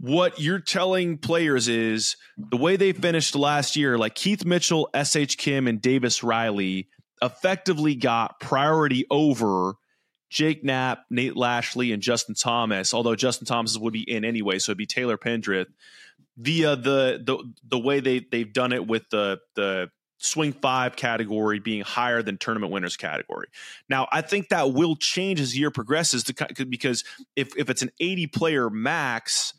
What 0.00 0.40
you're 0.40 0.58
telling 0.58 1.16
players 1.16 1.68
is 1.68 2.16
the 2.36 2.56
way 2.56 2.76
they 2.76 2.92
finished 2.92 3.34
last 3.36 3.76
year, 3.76 3.96
like 3.96 4.14
Keith 4.14 4.44
Mitchell, 4.44 4.90
S.H. 4.92 5.38
Kim, 5.38 5.66
and 5.66 5.80
Davis 5.80 6.22
Riley 6.22 6.88
effectively 7.22 7.94
got 7.94 8.40
priority 8.40 9.06
over 9.10 9.74
Jake 10.30 10.64
Knapp, 10.64 11.04
Nate 11.10 11.36
Lashley, 11.36 11.92
and 11.92 12.02
Justin 12.02 12.34
Thomas. 12.34 12.92
Although 12.92 13.14
Justin 13.14 13.46
Thomas 13.46 13.78
would 13.78 13.92
be 13.92 14.02
in 14.02 14.24
anyway, 14.24 14.58
so 14.58 14.70
it'd 14.70 14.78
be 14.78 14.86
Taylor 14.86 15.16
Pendrith. 15.16 15.66
Via 16.36 16.74
the 16.74 17.22
the 17.24 17.52
the 17.68 17.78
way 17.78 18.00
they 18.00 18.18
they've 18.18 18.52
done 18.52 18.72
it 18.72 18.86
with 18.86 19.08
the 19.10 19.38
the 19.54 19.90
swing 20.18 20.52
five 20.52 20.96
category 20.96 21.60
being 21.60 21.82
higher 21.82 22.22
than 22.22 22.38
tournament 22.38 22.72
winners 22.72 22.96
category. 22.96 23.46
Now, 23.88 24.08
I 24.10 24.22
think 24.22 24.48
that 24.48 24.72
will 24.72 24.96
change 24.96 25.40
as 25.40 25.52
the 25.52 25.58
year 25.58 25.70
progresses 25.70 26.24
to, 26.24 26.66
because 26.66 27.04
if 27.36 27.56
if 27.56 27.70
it's 27.70 27.82
an 27.82 27.90
80 28.00 28.26
player 28.28 28.70
max, 28.70 29.54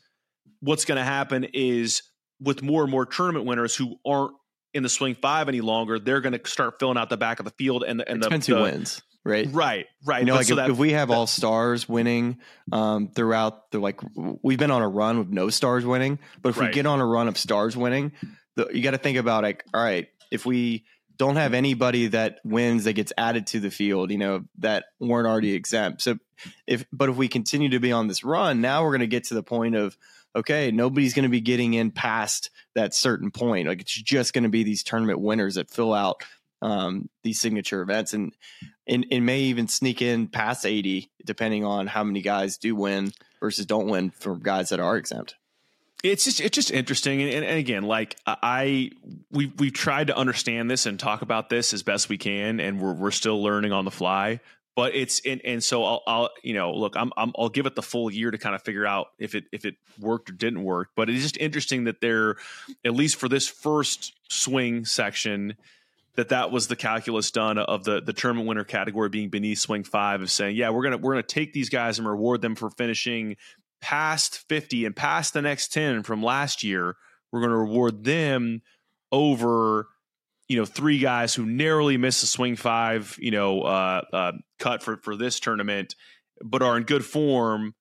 what's 0.60 0.84
going 0.84 0.98
to 0.98 1.04
happen 1.04 1.44
is 1.54 2.02
with 2.40 2.62
more 2.62 2.82
and 2.82 2.90
more 2.90 3.06
tournament 3.06 3.46
winners 3.46 3.74
who 3.74 3.96
aren't 4.04 4.34
in 4.74 4.82
the 4.82 4.88
swing 4.88 5.14
five 5.14 5.48
any 5.48 5.60
longer, 5.60 5.98
they're 5.98 6.20
going 6.20 6.38
to 6.38 6.48
start 6.48 6.78
filling 6.78 6.98
out 6.98 7.10
the 7.10 7.16
back 7.16 7.38
of 7.38 7.44
the 7.44 7.52
field 7.52 7.84
and 7.84 8.00
the 8.00 8.08
and 8.08 8.22
the, 8.22 8.28
the 8.28 8.60
wins 8.60 9.02
right? 9.26 9.48
Right, 9.50 9.86
right. 10.04 10.20
You 10.20 10.26
know, 10.26 10.34
like 10.36 10.46
so 10.46 10.54
if, 10.54 10.56
that, 10.58 10.70
if, 10.70 10.78
we 10.78 10.92
have 10.92 11.08
that, 11.08 11.14
all 11.14 11.26
stars 11.26 11.88
winning 11.88 12.38
um, 12.70 13.08
throughout 13.08 13.70
the 13.72 13.80
like, 13.80 14.00
we've 14.14 14.58
been 14.58 14.70
on 14.70 14.82
a 14.82 14.88
run 14.88 15.18
with 15.18 15.28
no 15.28 15.50
stars 15.50 15.84
winning, 15.84 16.18
but 16.40 16.50
if 16.50 16.58
right. 16.58 16.68
we 16.68 16.72
get 16.72 16.86
on 16.86 17.00
a 17.00 17.06
run 17.06 17.28
of 17.28 17.36
stars 17.36 17.76
winning, 17.76 18.12
the, 18.54 18.68
you 18.72 18.82
got 18.82 18.92
to 18.92 18.98
think 18.98 19.18
about 19.18 19.42
like, 19.42 19.64
all 19.74 19.82
right, 19.82 20.08
if 20.30 20.46
we 20.46 20.84
don't 21.16 21.36
have 21.36 21.54
anybody 21.54 22.08
that 22.08 22.38
wins 22.44 22.84
that 22.84 22.92
gets 22.92 23.12
added 23.18 23.48
to 23.48 23.60
the 23.60 23.70
field, 23.70 24.10
you 24.10 24.18
know, 24.18 24.44
that 24.58 24.84
weren't 25.00 25.26
already 25.26 25.54
exempt. 25.54 26.02
So 26.02 26.18
if, 26.66 26.84
but 26.92 27.08
if 27.08 27.16
we 27.16 27.28
continue 27.28 27.70
to 27.70 27.80
be 27.80 27.92
on 27.92 28.06
this 28.06 28.22
run, 28.22 28.60
now 28.60 28.84
we're 28.84 28.90
going 28.90 29.00
to 29.00 29.06
get 29.06 29.24
to 29.24 29.34
the 29.34 29.42
point 29.42 29.74
of, 29.74 29.96
okay, 30.36 30.70
nobody's 30.70 31.14
going 31.14 31.24
to 31.24 31.28
be 31.28 31.40
getting 31.40 31.74
in 31.74 31.90
past 31.90 32.50
that 32.74 32.94
certain 32.94 33.30
point. 33.30 33.66
Like 33.66 33.80
it's 33.80 33.92
just 33.92 34.32
going 34.32 34.44
to 34.44 34.50
be 34.50 34.62
these 34.62 34.82
tournament 34.82 35.20
winners 35.20 35.56
that 35.56 35.70
fill 35.70 35.92
out 35.92 36.22
um, 36.62 37.08
these 37.22 37.40
signature 37.40 37.82
events, 37.82 38.14
and, 38.14 38.32
and 38.86 39.26
may 39.26 39.40
even 39.40 39.68
sneak 39.68 40.00
in 40.00 40.28
past 40.28 40.64
80, 40.64 41.10
depending 41.24 41.64
on 41.64 41.86
how 41.86 42.04
many 42.04 42.22
guys 42.22 42.56
do 42.56 42.74
win 42.74 43.12
versus 43.40 43.66
don't 43.66 43.88
win 43.88 44.10
for 44.10 44.36
guys 44.36 44.70
that 44.70 44.80
are 44.80 44.96
exempt. 44.96 45.34
It's 46.02 46.24
just 46.24 46.40
it's 46.40 46.54
just 46.54 46.70
interesting, 46.70 47.22
and, 47.22 47.44
and, 47.44 47.58
again, 47.58 47.82
like 47.82 48.16
I 48.26 48.90
we 49.30 49.52
we've 49.58 49.72
tried 49.72 50.08
to 50.08 50.16
understand 50.16 50.70
this 50.70 50.86
and 50.86 51.00
talk 51.00 51.22
about 51.22 51.48
this 51.48 51.72
as 51.72 51.82
best 51.82 52.08
we 52.08 52.18
can, 52.18 52.60
and 52.60 52.80
we're 52.80 52.92
we're 52.92 53.10
still 53.10 53.42
learning 53.42 53.72
on 53.72 53.84
the 53.84 53.90
fly. 53.90 54.40
But 54.76 54.94
it's 54.94 55.20
and, 55.24 55.40
and 55.42 55.64
so 55.64 55.82
I'll, 55.84 56.02
I'll 56.06 56.30
you 56.42 56.54
know 56.54 56.72
look 56.72 56.96
I'm, 56.96 57.10
I'm 57.16 57.32
I'll 57.36 57.48
give 57.48 57.66
it 57.66 57.74
the 57.74 57.82
full 57.82 58.10
year 58.10 58.30
to 58.30 58.38
kind 58.38 58.54
of 58.54 58.62
figure 58.62 58.86
out 58.86 59.08
if 59.18 59.34
it 59.34 59.44
if 59.50 59.64
it 59.64 59.76
worked 59.98 60.30
or 60.30 60.34
didn't 60.34 60.62
work. 60.62 60.90
But 60.94 61.08
it's 61.08 61.22
just 61.22 61.38
interesting 61.38 61.84
that 61.84 62.00
they're 62.02 62.36
at 62.84 62.94
least 62.94 63.16
for 63.16 63.28
this 63.28 63.48
first 63.48 64.12
swing 64.28 64.84
section 64.84 65.56
that 66.16 66.30
that 66.30 66.50
was 66.50 66.68
the 66.68 66.76
calculus 66.76 67.30
done 67.30 67.58
of 67.58 67.84
the 67.84 68.02
the 68.02 68.12
tournament 68.12 68.48
winner 68.48 68.64
category 68.64 69.08
being 69.08 69.30
beneath 69.30 69.58
swing 69.58 69.84
five 69.84 70.20
of 70.20 70.30
saying 70.30 70.56
yeah 70.56 70.70
we're 70.70 70.82
gonna 70.82 70.98
we're 70.98 71.12
gonna 71.12 71.22
take 71.22 71.52
these 71.52 71.68
guys 71.68 71.98
and 71.98 72.08
reward 72.08 72.42
them 72.42 72.54
for 72.54 72.70
finishing 72.70 73.36
past 73.80 74.38
50 74.48 74.86
and 74.86 74.96
past 74.96 75.34
the 75.34 75.42
next 75.42 75.72
10 75.72 76.02
from 76.02 76.22
last 76.22 76.62
year 76.62 76.96
we're 77.30 77.40
gonna 77.40 77.56
reward 77.56 78.04
them 78.04 78.62
over 79.12 79.88
you 80.48 80.56
know 80.56 80.64
three 80.64 80.98
guys 80.98 81.34
who 81.34 81.44
narrowly 81.44 81.96
missed 81.96 82.20
the 82.20 82.26
swing 82.26 82.56
five 82.56 83.16
you 83.20 83.30
know 83.30 83.62
uh, 83.62 84.02
uh, 84.12 84.32
cut 84.58 84.82
for 84.82 84.96
for 84.98 85.16
this 85.16 85.40
tournament 85.40 85.94
but 86.42 86.62
are 86.62 86.76
in 86.76 86.84
good 86.84 87.04
form 87.04 87.74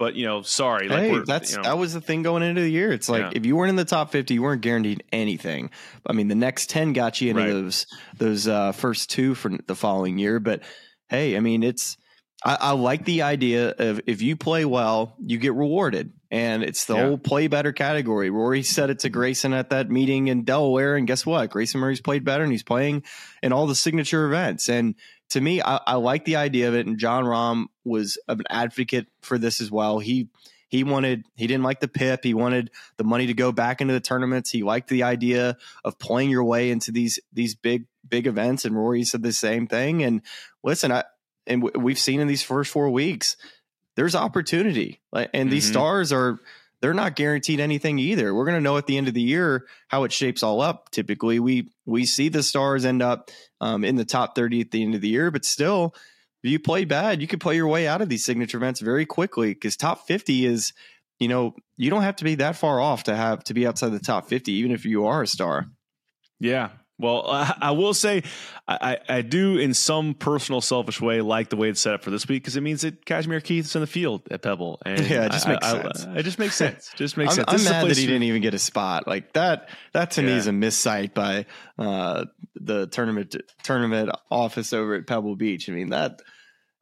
but 0.00 0.14
you 0.14 0.24
know, 0.24 0.40
sorry, 0.40 0.88
like 0.88 0.98
hey, 1.00 1.18
that's 1.26 1.50
you 1.50 1.58
know, 1.58 1.64
that 1.64 1.76
was 1.76 1.92
the 1.92 2.00
thing 2.00 2.22
going 2.22 2.42
into 2.42 2.62
the 2.62 2.70
year. 2.70 2.90
It's 2.90 3.10
like 3.10 3.20
yeah. 3.20 3.32
if 3.34 3.44
you 3.44 3.54
weren't 3.54 3.68
in 3.68 3.76
the 3.76 3.84
top 3.84 4.10
fifty, 4.10 4.32
you 4.32 4.42
weren't 4.42 4.62
guaranteed 4.62 5.04
anything. 5.12 5.68
I 6.06 6.14
mean, 6.14 6.28
the 6.28 6.34
next 6.34 6.70
ten 6.70 6.94
got 6.94 7.20
you 7.20 7.28
into 7.28 7.42
right. 7.42 7.50
those 7.50 7.86
those 8.16 8.48
uh, 8.48 8.72
first 8.72 9.10
two 9.10 9.34
for 9.34 9.50
the 9.66 9.74
following 9.74 10.16
year. 10.16 10.40
But 10.40 10.62
hey, 11.10 11.36
I 11.36 11.40
mean, 11.40 11.62
it's 11.62 11.98
I, 12.44 12.56
I, 12.60 12.70
like 12.72 13.04
the 13.04 13.22
idea 13.22 13.74
of 13.78 14.00
if 14.06 14.22
you 14.22 14.34
play 14.34 14.64
well, 14.64 15.14
you 15.24 15.36
get 15.36 15.54
rewarded, 15.54 16.12
and 16.30 16.62
it's 16.62 16.86
the 16.86 16.94
yeah. 16.94 17.06
whole 17.06 17.18
play 17.18 17.48
better 17.48 17.72
category. 17.72 18.30
Rory 18.30 18.62
said 18.62 18.88
it 18.88 19.00
to 19.00 19.10
Grayson 19.10 19.52
at 19.52 19.70
that 19.70 19.90
meeting 19.90 20.28
in 20.28 20.44
Delaware, 20.44 20.96
and 20.96 21.06
guess 21.06 21.26
what? 21.26 21.50
Grayson 21.50 21.80
Murray's 21.80 22.00
played 22.00 22.24
better, 22.24 22.42
and 22.42 22.52
he's 22.52 22.62
playing 22.62 23.02
in 23.42 23.52
all 23.52 23.66
the 23.66 23.74
signature 23.74 24.26
events, 24.26 24.68
and 24.68 24.94
to 25.30 25.40
me, 25.40 25.62
I, 25.62 25.80
I 25.86 25.94
like 25.94 26.24
the 26.24 26.36
idea 26.36 26.68
of 26.68 26.74
it. 26.74 26.86
And 26.86 26.98
Jon 26.98 27.24
Rahm 27.24 27.66
was 27.84 28.18
an 28.28 28.42
advocate 28.50 29.06
for 29.22 29.38
this 29.38 29.60
as 29.60 29.70
well. 29.70 29.98
He 29.98 30.28
he 30.68 30.84
wanted 30.84 31.24
he 31.34 31.46
didn't 31.46 31.64
like 31.64 31.80
the 31.80 31.88
pip. 31.88 32.22
He 32.22 32.34
wanted 32.34 32.70
the 32.96 33.04
money 33.04 33.26
to 33.26 33.34
go 33.34 33.50
back 33.50 33.80
into 33.80 33.94
the 33.94 34.00
tournaments. 34.00 34.50
He 34.50 34.62
liked 34.62 34.88
the 34.88 35.04
idea 35.04 35.56
of 35.84 35.98
playing 35.98 36.30
your 36.30 36.44
way 36.44 36.70
into 36.70 36.92
these 36.92 37.18
these 37.32 37.54
big 37.54 37.86
big 38.08 38.26
events. 38.26 38.64
And 38.64 38.76
Rory 38.76 39.04
said 39.04 39.22
the 39.22 39.32
same 39.32 39.66
thing. 39.66 40.02
And 40.02 40.22
listen, 40.62 40.92
I 40.92 41.04
and 41.46 41.62
we've 41.62 41.98
seen 41.98 42.20
in 42.20 42.28
these 42.28 42.42
first 42.42 42.70
four 42.70 42.90
weeks, 42.90 43.36
there's 43.96 44.14
opportunity. 44.14 45.00
and 45.12 45.28
mm-hmm. 45.28 45.50
these 45.50 45.66
stars 45.66 46.12
are 46.12 46.38
they're 46.80 46.94
not 46.94 47.16
guaranteed 47.16 47.60
anything 47.60 47.98
either. 47.98 48.34
We're 48.34 48.46
going 48.46 48.56
to 48.56 48.62
know 48.62 48.78
at 48.78 48.86
the 48.86 48.96
end 48.96 49.08
of 49.08 49.14
the 49.14 49.20
year 49.20 49.66
how 49.88 50.04
it 50.04 50.12
shapes 50.12 50.42
all 50.42 50.60
up. 50.60 50.90
Typically, 50.90 51.38
we 51.38 51.70
we 51.84 52.06
see 52.06 52.28
the 52.28 52.42
stars 52.42 52.84
end 52.84 53.02
up 53.02 53.30
um, 53.60 53.84
in 53.84 53.96
the 53.96 54.04
top 54.04 54.34
thirty 54.34 54.60
at 54.60 54.70
the 54.70 54.82
end 54.82 54.94
of 54.94 55.00
the 55.00 55.08
year, 55.08 55.30
but 55.30 55.44
still, 55.44 55.94
if 56.42 56.50
you 56.50 56.58
play 56.58 56.84
bad, 56.84 57.20
you 57.20 57.26
could 57.26 57.40
play 57.40 57.56
your 57.56 57.68
way 57.68 57.86
out 57.86 58.00
of 58.00 58.08
these 58.08 58.24
signature 58.24 58.56
events 58.56 58.80
very 58.80 59.04
quickly 59.04 59.52
because 59.52 59.76
top 59.76 60.06
fifty 60.06 60.46
is, 60.46 60.72
you 61.18 61.28
know, 61.28 61.54
you 61.76 61.90
don't 61.90 62.02
have 62.02 62.16
to 62.16 62.24
be 62.24 62.36
that 62.36 62.56
far 62.56 62.80
off 62.80 63.04
to 63.04 63.14
have 63.14 63.44
to 63.44 63.54
be 63.54 63.66
outside 63.66 63.90
the 63.90 63.98
top 63.98 64.28
fifty, 64.28 64.52
even 64.52 64.72
if 64.72 64.84
you 64.86 65.06
are 65.06 65.22
a 65.22 65.26
star. 65.26 65.66
Yeah, 66.38 66.70
well, 67.00 67.24
I, 67.28 67.54
I 67.62 67.70
will 67.72 67.94
say 67.94 68.22
I, 68.68 68.98
I, 69.08 69.22
do, 69.22 69.58
in 69.58 69.74
some 69.74 70.14
personal, 70.14 70.60
selfish 70.60 71.00
way, 71.00 71.20
like 71.20 71.48
the 71.48 71.56
way 71.56 71.68
it's 71.70 71.80
set 71.80 71.94
up 71.94 72.02
for 72.02 72.10
this 72.10 72.28
week 72.28 72.42
because 72.42 72.56
it 72.56 72.60
means 72.60 72.82
that 72.82 73.04
Cashmere 73.04 73.40
Keith's 73.40 73.74
in 73.74 73.80
the 73.80 73.86
field 73.86 74.22
at 74.30 74.42
Pebble, 74.42 74.80
and 74.84 75.00
yeah, 75.08 75.26
it 75.26 75.32
just 75.32 75.46
I, 75.46 75.52
makes 75.52 75.66
sense. 75.66 76.06
it 76.16 76.22
just 76.22 76.38
makes 76.38 76.54
sense. 76.54 76.90
Just 76.96 77.16
makes 77.16 77.38
I'm, 77.38 77.46
sense. 77.46 77.66
I'm 77.66 77.72
mad 77.72 77.90
that 77.90 77.96
he 77.96 78.06
didn't 78.06 78.24
even 78.24 78.42
get 78.42 78.54
a 78.54 78.58
spot. 78.58 79.06
Like 79.06 79.32
that. 79.32 79.68
That 79.92 80.12
to 80.12 80.22
yeah. 80.22 80.28
me 80.28 80.32
is 80.34 80.46
a 80.46 80.52
miscite 80.52 81.14
by 81.14 81.46
uh, 81.78 82.26
the 82.54 82.86
tournament 82.86 83.34
tournament 83.62 84.10
office 84.30 84.72
over 84.72 84.94
at 84.94 85.06
Pebble 85.06 85.36
Beach. 85.36 85.68
I 85.68 85.72
mean 85.72 85.90
that 85.90 86.20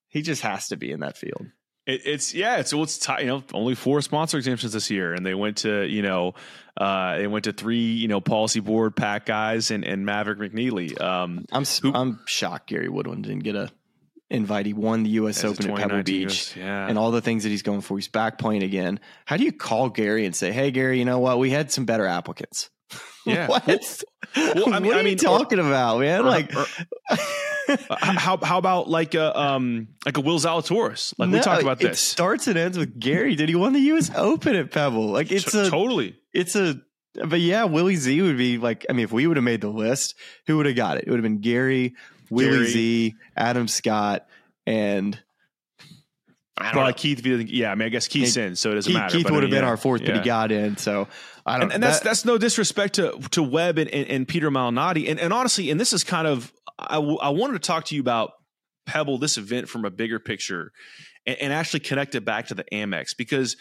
he 0.09 0.23
just 0.23 0.43
has 0.43 0.69
to 0.69 0.77
be 0.77 0.91
in 0.91 1.01
that 1.01 1.16
field. 1.16 1.47
It, 1.89 2.03
it's 2.05 2.34
yeah, 2.34 2.59
it's 2.59 2.72
well, 2.74 2.82
it's 2.82 3.09
you 3.18 3.26
know 3.26 3.43
only 3.55 3.74
four 3.74 4.03
sponsor 4.03 4.36
exemptions 4.36 4.74
this 4.74 4.91
year, 4.91 5.14
and 5.14 5.24
they 5.24 5.34
went 5.34 5.59
to 5.59 5.84
you 5.84 6.03
know 6.03 6.34
uh, 6.76 7.16
they 7.16 7.26
went 7.26 7.47
to 7.47 7.53
three 7.53 7.78
you 7.78 8.09
know 8.09 8.20
policy 8.20 8.61
board 8.61 8.95
pack 8.95 9.24
guys 9.24 9.70
and, 9.70 9.84
and 9.84 10.05
Maverick 10.05 10.39
McNeely. 10.39 11.01
Um, 11.01 11.47
I'm 11.51 11.64
who, 11.64 11.93
I'm 11.95 12.20
shocked 12.26 12.68
Gary 12.68 12.91
Woodland 12.91 13.24
didn't 13.24 13.43
get 13.43 13.57
a 13.57 13.70
invite. 14.28 14.66
He 14.66 14.74
won 14.74 15.03
the 15.03 15.11
U.S. 15.11 15.43
Open 15.43 15.70
at 15.70 15.76
Pebble 15.78 16.03
Beach, 16.03 16.55
yeah. 16.55 16.86
and 16.86 16.99
all 16.99 17.11
the 17.11 17.22
things 17.22 17.45
that 17.45 17.49
he's 17.49 17.62
going 17.62 17.80
for. 17.80 17.97
He's 17.97 18.09
back 18.09 18.36
playing 18.36 18.62
again. 18.62 19.01
How 19.24 19.39
do 19.39 19.45
you 19.45 19.53
call 19.53 19.89
Gary 19.89 20.26
and 20.26 20.36
say, 20.36 20.53
"Hey, 20.53 20.70
Gary, 20.70 20.99
you 20.99 21.07
know 21.07 21.20
what? 21.20 21.39
We 21.39 21.49
had 21.49 21.72
some 21.72 21.86
better 21.86 22.07
applicants." 22.07 22.70
Yeah. 23.26 23.47
what? 23.49 24.03
Well, 24.34 24.72
I 24.72 24.78
mean, 24.78 24.86
what 24.86 24.97
are 24.97 25.01
I 25.01 25.03
mean, 25.03 25.12
you 25.12 25.16
talking 25.16 25.59
or, 25.59 25.66
about, 25.66 26.01
man? 26.01 26.20
Or, 26.20 26.30
like, 26.30 26.55
or, 26.57 26.64
how 27.91 28.37
how 28.39 28.59
about 28.59 28.89
like 28.89 29.14
a 29.14 29.39
um 29.39 29.89
like 30.05 30.16
a 30.16 30.21
Will 30.21 30.39
Zalatoris? 30.39 31.14
Like 31.19 31.29
no, 31.29 31.39
we 31.39 31.43
talked 31.43 31.62
about 31.62 31.79
this. 31.79 32.01
It 32.01 32.03
starts 32.03 32.47
and 32.47 32.59
ends 32.59 32.79
with 32.79 32.99
Gary. 32.99 33.35
Did 33.35 33.49
he 33.49 33.55
won 33.55 33.73
the 33.73 33.81
U.S. 33.81 34.11
Open 34.14 34.57
at 34.57 34.71
Pebble? 34.71 35.07
Like 35.09 35.31
it's 35.31 35.55
a 35.55 35.71
totally. 35.71 36.16
It's 36.33 36.57
a 36.57 36.81
but 37.27 37.41
yeah, 37.41 37.64
Willie 37.64 37.97
Z 37.97 38.21
would 38.23 38.37
be 38.37 38.59
like. 38.59 38.87
I 38.89 38.93
mean, 38.93 39.05
if 39.05 39.12
we 39.12 39.27
would 39.27 39.37
have 39.37 39.45
made 39.45 39.61
the 39.61 39.69
list, 39.69 40.14
who 40.47 40.57
would 40.59 40.66
have 40.66 40.77
got 40.77 40.99
it? 40.99 41.05
It 41.07 41.11
would 41.11 41.19
have 41.19 41.25
been 41.25 41.41
Gary, 41.41 41.95
Willie 42.31 42.51
Gary. 42.51 42.66
Z, 42.66 43.14
Adam 43.37 43.69
Scott, 43.69 44.27
and 44.66 45.21
I 46.57 46.73
don't 46.73 46.87
know. 46.87 46.93
Keith, 46.93 47.25
yeah, 47.25 47.71
I 47.71 47.75
mean, 47.75 47.87
I 47.87 47.89
guess 47.89 48.09
Keith's 48.09 48.37
in, 48.37 48.57
so 48.57 48.73
it 48.73 48.75
doesn't 48.77 48.91
Keith, 48.91 49.01
matter. 49.01 49.16
Keith 49.16 49.31
would 49.31 49.43
have 49.43 49.51
been 49.51 49.64
our 49.64 49.77
fourth, 49.77 50.03
yeah. 50.03 50.09
but 50.09 50.16
he 50.16 50.25
got 50.25 50.53
in. 50.53 50.77
So 50.77 51.09
I 51.49 51.59
don't. 51.59 51.62
And, 51.64 51.72
and 51.74 51.82
that's 51.82 52.01
that, 52.01 52.05
that's 52.05 52.24
no 52.24 52.38
disrespect 52.38 52.94
to 52.96 53.18
to 53.30 53.42
Webb 53.42 53.78
and, 53.78 53.90
and, 53.90 54.09
and 54.09 54.28
Peter 54.28 54.51
Malnati, 54.51 55.09
and, 55.09 55.18
and 55.18 55.32
honestly, 55.32 55.70
and 55.70 55.80
this 55.80 55.92
is 55.92 56.05
kind 56.05 56.26
of 56.26 56.53
I, 56.78 56.96
w- 56.96 57.18
I 57.18 57.30
wanted 57.30 57.55
to 57.55 57.66
talk 57.66 57.86
to 57.86 57.94
you 57.94 58.01
about 58.01 58.32
Pebble, 58.86 59.18
this 59.18 59.36
event 59.36 59.68
from 59.68 59.84
a 59.84 59.90
bigger 59.90 60.18
picture, 60.18 60.72
and, 61.26 61.36
and 61.38 61.53
actually 61.53 61.80
connect 61.80 62.14
it 62.14 62.24
back 62.24 62.49
to 62.49 62.55
the 62.55 62.64
Amex 62.72 63.16
because 63.16 63.57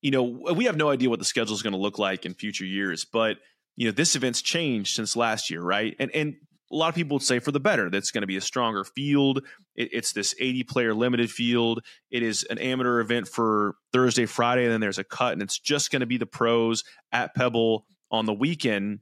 you 0.00 0.10
know 0.10 0.22
we 0.22 0.64
have 0.66 0.76
no 0.76 0.90
idea 0.90 1.10
what 1.10 1.18
the 1.18 1.24
schedule 1.24 1.54
is 1.54 1.62
going 1.62 1.72
to 1.72 1.78
look 1.78 1.98
like 1.98 2.26
in 2.26 2.34
future 2.34 2.64
years, 2.64 3.04
but 3.04 3.38
you 3.76 3.86
know 3.86 3.92
this 3.92 4.16
event's 4.16 4.42
changed 4.42 4.94
since 4.94 5.16
last 5.16 5.50
year, 5.50 5.62
right? 5.62 5.96
And 5.98 6.10
and 6.14 6.34
a 6.70 6.74
lot 6.76 6.88
of 6.88 6.94
people 6.94 7.16
would 7.16 7.22
say 7.22 7.38
for 7.38 7.52
the 7.52 7.60
better. 7.60 7.90
That's 7.90 8.10
going 8.10 8.22
to 8.22 8.26
be 8.26 8.36
a 8.36 8.40
stronger 8.40 8.84
field. 8.84 9.42
It, 9.74 9.90
it's 9.92 10.12
this 10.12 10.34
80 10.38 10.64
player 10.64 10.94
limited 10.94 11.30
field. 11.30 11.84
It 12.10 12.22
is 12.22 12.42
an 12.44 12.58
amateur 12.58 13.00
event 13.00 13.28
for 13.28 13.76
Thursday, 13.92 14.26
Friday, 14.26 14.64
and 14.64 14.72
then 14.72 14.80
there's 14.80 14.98
a 14.98 15.04
cut, 15.04 15.32
and 15.32 15.42
it's 15.42 15.58
just 15.58 15.90
going 15.90 16.00
to 16.00 16.06
be 16.06 16.18
the 16.18 16.26
pros 16.26 16.84
at 17.12 17.34
Pebble 17.34 17.84
on 18.10 18.26
the 18.26 18.32
weekend. 18.32 19.00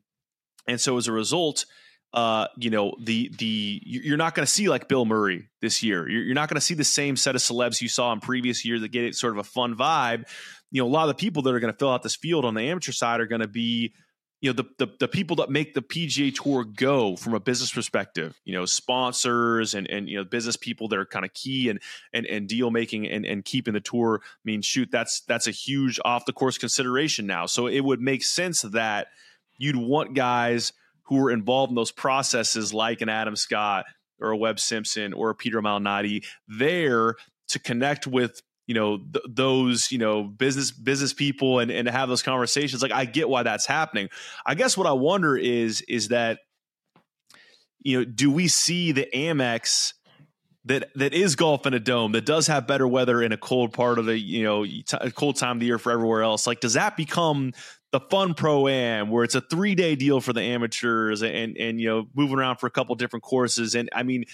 And 0.67 0.81
so 0.81 0.97
as 0.97 1.09
a 1.09 1.13
result, 1.13 1.67
uh, 2.13 2.47
you 2.57 2.71
know, 2.71 2.95
the 3.03 3.31
the 3.39 3.83
you're 3.85 4.17
not 4.17 4.35
going 4.37 4.47
to 4.47 4.51
see 4.51 4.69
like 4.69 4.89
Bill 4.89 5.05
Murray 5.05 5.49
this 5.61 5.83
year. 5.83 6.09
You're, 6.09 6.23
you're 6.23 6.35
not 6.35 6.49
going 6.49 6.57
to 6.57 6.61
see 6.61 6.75
the 6.75 6.85
same 6.85 7.17
set 7.17 7.35
of 7.35 7.43
celebs 7.43 7.81
you 7.81 7.89
saw 7.89 8.13
in 8.13 8.21
previous 8.21 8.65
years 8.65 8.83
that 8.83 8.93
get 8.93 9.05
it 9.05 9.17
sort 9.17 9.33
of 9.33 9.39
a 9.39 9.45
fun 9.45 9.75
vibe. 9.75 10.25
You 10.71 10.83
know, 10.83 10.89
a 10.89 10.91
lot 10.91 11.03
of 11.03 11.09
the 11.09 11.21
people 11.21 11.43
that 11.43 11.55
are 11.55 11.61
going 11.61 11.73
to 11.73 11.79
fill 11.79 11.91
out 11.91 12.03
this 12.03 12.15
field 12.15 12.45
on 12.45 12.55
the 12.55 12.63
amateur 12.63 12.93
side 12.93 13.21
are 13.21 13.27
going 13.27 13.41
to 13.41 13.49
be 13.49 13.95
you 14.45 14.53
know 14.53 14.63
the, 14.63 14.85
the, 14.85 14.93
the 15.01 15.09
people 15.09 15.37
that 15.37 15.49
make 15.49 15.73
the 15.73 15.81
PGA 15.81 16.35
Tour 16.35 16.65
go 16.65 17.17
from 17.17 17.33
a 17.33 17.41
business 17.41 17.73
perspective. 17.73 18.39
You 18.45 18.53
know, 18.53 18.67
sponsors 18.67 19.73
and 19.73 19.89
and 19.89 20.07
you 20.07 20.19
know 20.19 20.25
business 20.25 20.55
people 20.55 20.87
that 20.89 20.99
are 20.99 21.07
kind 21.07 21.25
of 21.25 21.33
key 21.33 21.71
and 21.71 21.81
and 22.13 22.27
and 22.27 22.47
deal 22.47 22.71
making 22.71 23.09
and 23.09 23.25
and 23.25 23.43
keeping 23.43 23.73
the 23.73 23.81
tour. 23.81 24.21
I 24.23 24.29
mean, 24.45 24.61
shoot, 24.61 24.91
that's 24.93 25.23
that's 25.23 25.47
a 25.47 25.51
huge 25.51 25.99
off 26.05 26.27
the 26.27 26.35
course 26.35 26.59
consideration 26.59 27.27
now. 27.27 27.47
So 27.47 27.69
it 27.69 27.81
would 27.81 28.03
make 28.03 28.23
sense 28.23 28.61
that 28.61 29.07
you'd 29.57 29.77
want 29.77 30.13
guys 30.13 30.75
who 31.05 31.25
are 31.25 31.31
involved 31.31 31.71
in 31.71 31.75
those 31.75 31.93
processes, 31.93 32.75
like 32.75 33.01
an 33.01 33.09
Adam 33.09 33.37
Scott 33.37 33.87
or 34.21 34.33
a 34.33 34.37
Webb 34.37 34.61
Simpson 34.61 35.15
or 35.15 35.31
a 35.31 35.35
Peter 35.35 35.63
Malnati, 35.63 36.23
there 36.49 37.15
to 37.49 37.59
connect 37.59 38.07
with 38.07 38.43
you 38.67 38.75
know 38.75 38.99
th- 38.99 39.25
those 39.29 39.91
you 39.91 39.99
know 39.99 40.23
business 40.23 40.71
business 40.71 41.13
people 41.13 41.59
and 41.59 41.71
and 41.71 41.89
have 41.89 42.09
those 42.09 42.23
conversations 42.23 42.83
like 42.83 42.93
i 42.93 43.05
get 43.05 43.29
why 43.29 43.43
that's 43.43 43.67
happening. 43.67 44.09
I 44.47 44.55
guess 44.55 44.77
what 44.77 44.87
i 44.87 44.93
wonder 44.93 45.37
is 45.37 45.83
is 45.83 46.09
that 46.09 46.41
you 47.81 47.99
know 47.99 48.05
do 48.05 48.31
we 48.31 48.49
see 48.49 48.93
the 48.93 49.07
amex 49.15 49.93
that 50.67 50.91
that 50.95 51.13
is 51.13 51.37
golf 51.37 51.67
in 51.67 51.75
a 51.75 51.81
dome 51.81 52.13
that 52.13 52.25
does 52.25 52.47
have 52.47 52.67
better 52.67 52.89
weather 52.89 53.23
in 53.23 53.33
a 53.33 53.37
cold 53.37 53.73
part 53.73 53.99
of 53.99 54.07
the 54.07 54.19
you 54.19 54.43
know 54.43 54.65
t- 54.65 55.11
cold 55.15 55.37
time 55.37 55.57
of 55.57 55.61
the 55.61 55.67
year 55.67 55.79
for 55.79 55.93
everywhere 55.93 56.23
else? 56.23 56.47
Like 56.47 56.61
does 56.61 56.75
that 56.75 56.97
become 56.97 57.53
the 57.93 58.01
fun 58.01 58.35
pro 58.35 58.67
am 58.67 59.11
where 59.11 59.25
it's 59.25 59.35
a 59.35 59.41
three 59.43 59.75
day 59.75 59.95
deal 59.95 60.21
for 60.21 60.33
the 60.33 60.41
amateurs 60.41 61.23
and 61.23 61.57
and 61.57 61.81
you 61.81 61.89
know 61.89 62.07
moving 62.15 62.39
around 62.39 62.57
for 62.57 62.67
a 62.67 62.71
couple 62.71 62.95
different 62.95 63.23
courses? 63.23 63.75
And 63.75 63.91
i 63.95 64.03
mean 64.03 64.25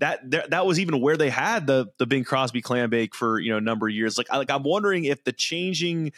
that 0.00 0.50
that 0.50 0.66
was 0.66 0.80
even 0.80 1.00
where 1.00 1.16
they 1.16 1.30
had 1.30 1.66
the 1.66 1.86
the 1.98 2.06
Bing 2.06 2.24
Crosby 2.24 2.62
clam 2.62 2.90
bake 2.90 3.14
for 3.14 3.38
you 3.38 3.50
know 3.50 3.58
a 3.58 3.62
number 3.62 3.88
of 3.88 3.94
years. 3.94 4.18
Like 4.18 4.30
like 4.30 4.50
I'm 4.50 4.62
wondering 4.62 5.04
if 5.04 5.24
the 5.24 5.32
changing 5.32 6.12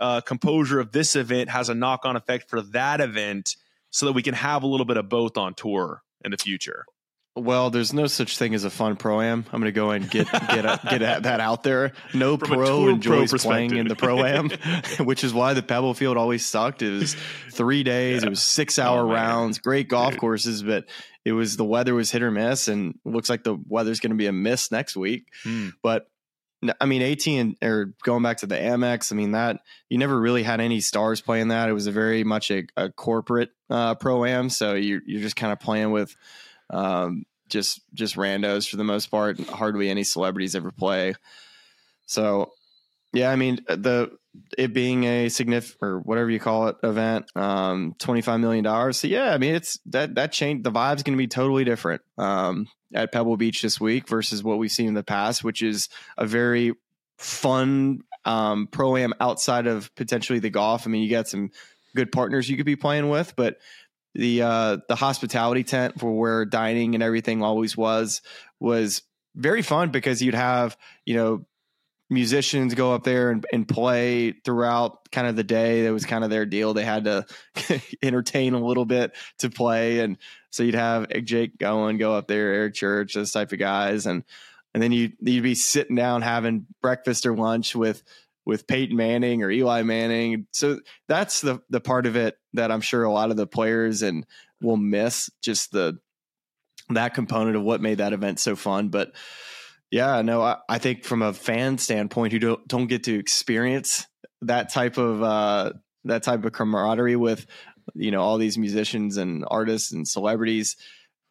uh, 0.00 0.20
composure 0.20 0.80
of 0.80 0.92
this 0.92 1.16
event 1.16 1.50
has 1.50 1.68
a 1.68 1.74
knock 1.74 2.04
on 2.04 2.16
effect 2.16 2.48
for 2.48 2.62
that 2.62 3.00
event, 3.00 3.56
so 3.90 4.06
that 4.06 4.12
we 4.12 4.22
can 4.22 4.34
have 4.34 4.62
a 4.62 4.66
little 4.66 4.86
bit 4.86 4.96
of 4.96 5.08
both 5.08 5.36
on 5.36 5.54
tour. 5.54 6.02
in 6.24 6.30
the 6.30 6.38
future. 6.38 6.86
Well, 7.36 7.70
there's 7.70 7.92
no 7.92 8.06
such 8.06 8.38
thing 8.38 8.54
as 8.54 8.62
a 8.62 8.70
fun 8.70 8.94
pro 8.94 9.20
am. 9.20 9.44
I'm 9.52 9.60
going 9.60 9.64
to 9.64 9.72
go 9.72 9.90
and 9.90 10.08
get 10.08 10.30
get 10.30 10.64
a, 10.64 10.80
get 10.88 11.02
a, 11.02 11.20
that 11.22 11.40
out 11.40 11.64
there. 11.64 11.92
No 12.12 12.36
From 12.36 12.48
pro 12.48 12.86
enjoys 12.86 13.30
pro 13.30 13.38
playing 13.38 13.76
in 13.76 13.88
the 13.88 13.96
pro 13.96 14.24
am, 14.24 14.50
which 15.00 15.24
is 15.24 15.34
why 15.34 15.52
the 15.52 15.62
Pebble 15.62 15.94
Field 15.94 16.16
always 16.16 16.46
sucked. 16.46 16.82
It 16.82 16.92
was 16.92 17.16
three 17.50 17.82
days. 17.82 18.22
Yeah. 18.22 18.28
It 18.28 18.30
was 18.30 18.42
six 18.42 18.78
hour 18.78 19.00
oh, 19.00 19.12
rounds. 19.12 19.58
Great 19.58 19.88
golf 19.88 20.12
Dude. 20.12 20.20
courses, 20.20 20.62
but 20.62 20.84
it 21.24 21.32
was 21.32 21.56
the 21.56 21.64
weather 21.64 21.92
was 21.92 22.12
hit 22.12 22.22
or 22.22 22.30
miss, 22.30 22.68
and 22.68 23.00
looks 23.04 23.28
like 23.28 23.42
the 23.42 23.58
weather's 23.66 23.98
going 23.98 24.12
to 24.12 24.16
be 24.16 24.26
a 24.26 24.32
miss 24.32 24.70
next 24.70 24.96
week. 24.96 25.26
Hmm. 25.42 25.70
But 25.82 26.06
I 26.80 26.86
mean, 26.86 27.02
AT 27.02 27.26
or 27.62 27.94
going 28.04 28.22
back 28.22 28.38
to 28.38 28.46
the 28.46 28.54
Amex, 28.54 29.12
I 29.12 29.16
mean 29.16 29.32
that 29.32 29.58
you 29.88 29.98
never 29.98 30.18
really 30.18 30.44
had 30.44 30.60
any 30.60 30.80
stars 30.80 31.20
playing 31.20 31.48
that. 31.48 31.68
It 31.68 31.72
was 31.72 31.88
a 31.88 31.92
very 31.92 32.22
much 32.22 32.52
a, 32.52 32.62
a 32.76 32.90
corporate 32.90 33.50
uh, 33.70 33.96
pro 33.96 34.24
am, 34.24 34.50
so 34.50 34.74
you're 34.74 35.02
you're 35.04 35.20
just 35.20 35.34
kind 35.34 35.52
of 35.52 35.58
playing 35.58 35.90
with 35.90 36.14
um, 36.70 37.24
just 37.48 37.80
just 37.92 38.16
randos 38.16 38.68
for 38.68 38.76
the 38.76 38.84
most 38.84 39.10
part. 39.10 39.38
Hardly 39.40 39.90
any 39.90 40.04
celebrities 40.04 40.54
ever 40.54 40.70
play. 40.70 41.14
So, 42.06 42.52
yeah, 43.12 43.30
I 43.30 43.36
mean 43.36 43.60
the 43.68 44.16
it 44.58 44.72
being 44.72 45.04
a 45.04 45.28
significant 45.28 45.78
or 45.80 46.00
whatever 46.00 46.30
you 46.30 46.40
call 46.40 46.68
it 46.68 46.76
event, 46.82 47.26
um, 47.36 47.94
twenty 47.98 48.20
five 48.20 48.40
million 48.40 48.64
dollars. 48.64 48.98
So 48.98 49.08
yeah, 49.08 49.32
I 49.32 49.38
mean 49.38 49.54
it's 49.54 49.78
that 49.86 50.14
that 50.16 50.32
change. 50.32 50.64
The 50.64 50.72
vibe's 50.72 51.02
going 51.02 51.16
to 51.16 51.22
be 51.22 51.28
totally 51.28 51.64
different 51.64 52.02
um, 52.18 52.66
at 52.92 53.12
Pebble 53.12 53.36
Beach 53.36 53.62
this 53.62 53.80
week 53.80 54.08
versus 54.08 54.42
what 54.42 54.58
we've 54.58 54.72
seen 54.72 54.88
in 54.88 54.94
the 54.94 55.04
past, 55.04 55.44
which 55.44 55.62
is 55.62 55.88
a 56.18 56.26
very 56.26 56.72
fun 57.18 58.00
um, 58.24 58.66
pro 58.66 58.96
am 58.96 59.14
outside 59.20 59.66
of 59.66 59.94
potentially 59.94 60.38
the 60.38 60.50
golf. 60.50 60.86
I 60.86 60.90
mean, 60.90 61.02
you 61.02 61.10
got 61.10 61.28
some 61.28 61.50
good 61.94 62.10
partners 62.10 62.48
you 62.48 62.56
could 62.56 62.66
be 62.66 62.76
playing 62.76 63.08
with, 63.08 63.34
but 63.36 63.58
the 64.14 64.42
uh, 64.42 64.78
the 64.88 64.96
hospitality 64.96 65.64
tent 65.64 65.98
for 65.98 66.12
where 66.12 66.44
dining 66.44 66.94
and 66.94 67.02
everything 67.02 67.42
always 67.42 67.76
was 67.76 68.22
was 68.60 69.02
very 69.34 69.62
fun 69.62 69.90
because 69.90 70.22
you'd 70.22 70.34
have 70.34 70.76
you 71.04 71.16
know 71.16 71.44
musicians 72.10 72.74
go 72.74 72.94
up 72.94 73.02
there 73.02 73.30
and, 73.30 73.44
and 73.52 73.66
play 73.66 74.32
throughout 74.32 75.10
kind 75.10 75.26
of 75.26 75.36
the 75.36 75.44
day. 75.44 75.82
That 75.82 75.92
was 75.92 76.04
kind 76.04 76.22
of 76.22 76.30
their 76.30 76.46
deal. 76.46 76.74
They 76.74 76.84
had 76.84 77.04
to 77.04 77.26
entertain 78.02 78.54
a 78.54 78.64
little 78.64 78.84
bit 78.84 79.12
to 79.38 79.50
play, 79.50 80.00
and 80.00 80.18
so 80.50 80.62
you'd 80.62 80.74
have 80.74 81.08
Jake 81.24 81.58
going 81.58 81.98
go 81.98 82.14
up 82.14 82.28
there, 82.28 82.52
Eric 82.52 82.74
Church, 82.74 83.14
those 83.14 83.32
type 83.32 83.52
of 83.52 83.58
guys, 83.58 84.06
and 84.06 84.24
and 84.72 84.82
then 84.82 84.92
you 84.92 85.12
you'd 85.20 85.42
be 85.42 85.54
sitting 85.54 85.96
down 85.96 86.22
having 86.22 86.66
breakfast 86.80 87.26
or 87.26 87.34
lunch 87.34 87.74
with 87.74 88.02
with 88.46 88.66
Peyton 88.66 88.96
Manning 88.96 89.42
or 89.42 89.50
Eli 89.50 89.82
Manning. 89.82 90.46
So 90.52 90.80
that's 91.08 91.40
the 91.40 91.60
the 91.70 91.80
part 91.80 92.06
of 92.06 92.16
it 92.16 92.36
that 92.52 92.70
I'm 92.70 92.80
sure 92.80 93.04
a 93.04 93.12
lot 93.12 93.30
of 93.30 93.36
the 93.36 93.46
players 93.46 94.02
and 94.02 94.26
will 94.60 94.76
miss 94.76 95.30
just 95.42 95.72
the 95.72 95.98
that 96.90 97.14
component 97.14 97.56
of 97.56 97.62
what 97.62 97.80
made 97.80 97.98
that 97.98 98.12
event 98.12 98.40
so 98.40 98.56
fun. 98.56 98.88
But 98.88 99.12
yeah, 99.90 100.22
no, 100.22 100.42
I, 100.42 100.56
I 100.68 100.78
think 100.78 101.04
from 101.04 101.22
a 101.22 101.32
fan 101.32 101.78
standpoint 101.78 102.32
who 102.32 102.38
don't 102.38 102.68
don't 102.68 102.86
get 102.86 103.04
to 103.04 103.18
experience 103.18 104.06
that 104.42 104.72
type 104.72 104.98
of 104.98 105.22
uh, 105.22 105.72
that 106.04 106.22
type 106.22 106.44
of 106.44 106.52
camaraderie 106.52 107.16
with 107.16 107.46
you 107.94 108.10
know 108.10 108.22
all 108.22 108.38
these 108.38 108.58
musicians 108.58 109.16
and 109.16 109.44
artists 109.48 109.92
and 109.92 110.06
celebrities 110.06 110.76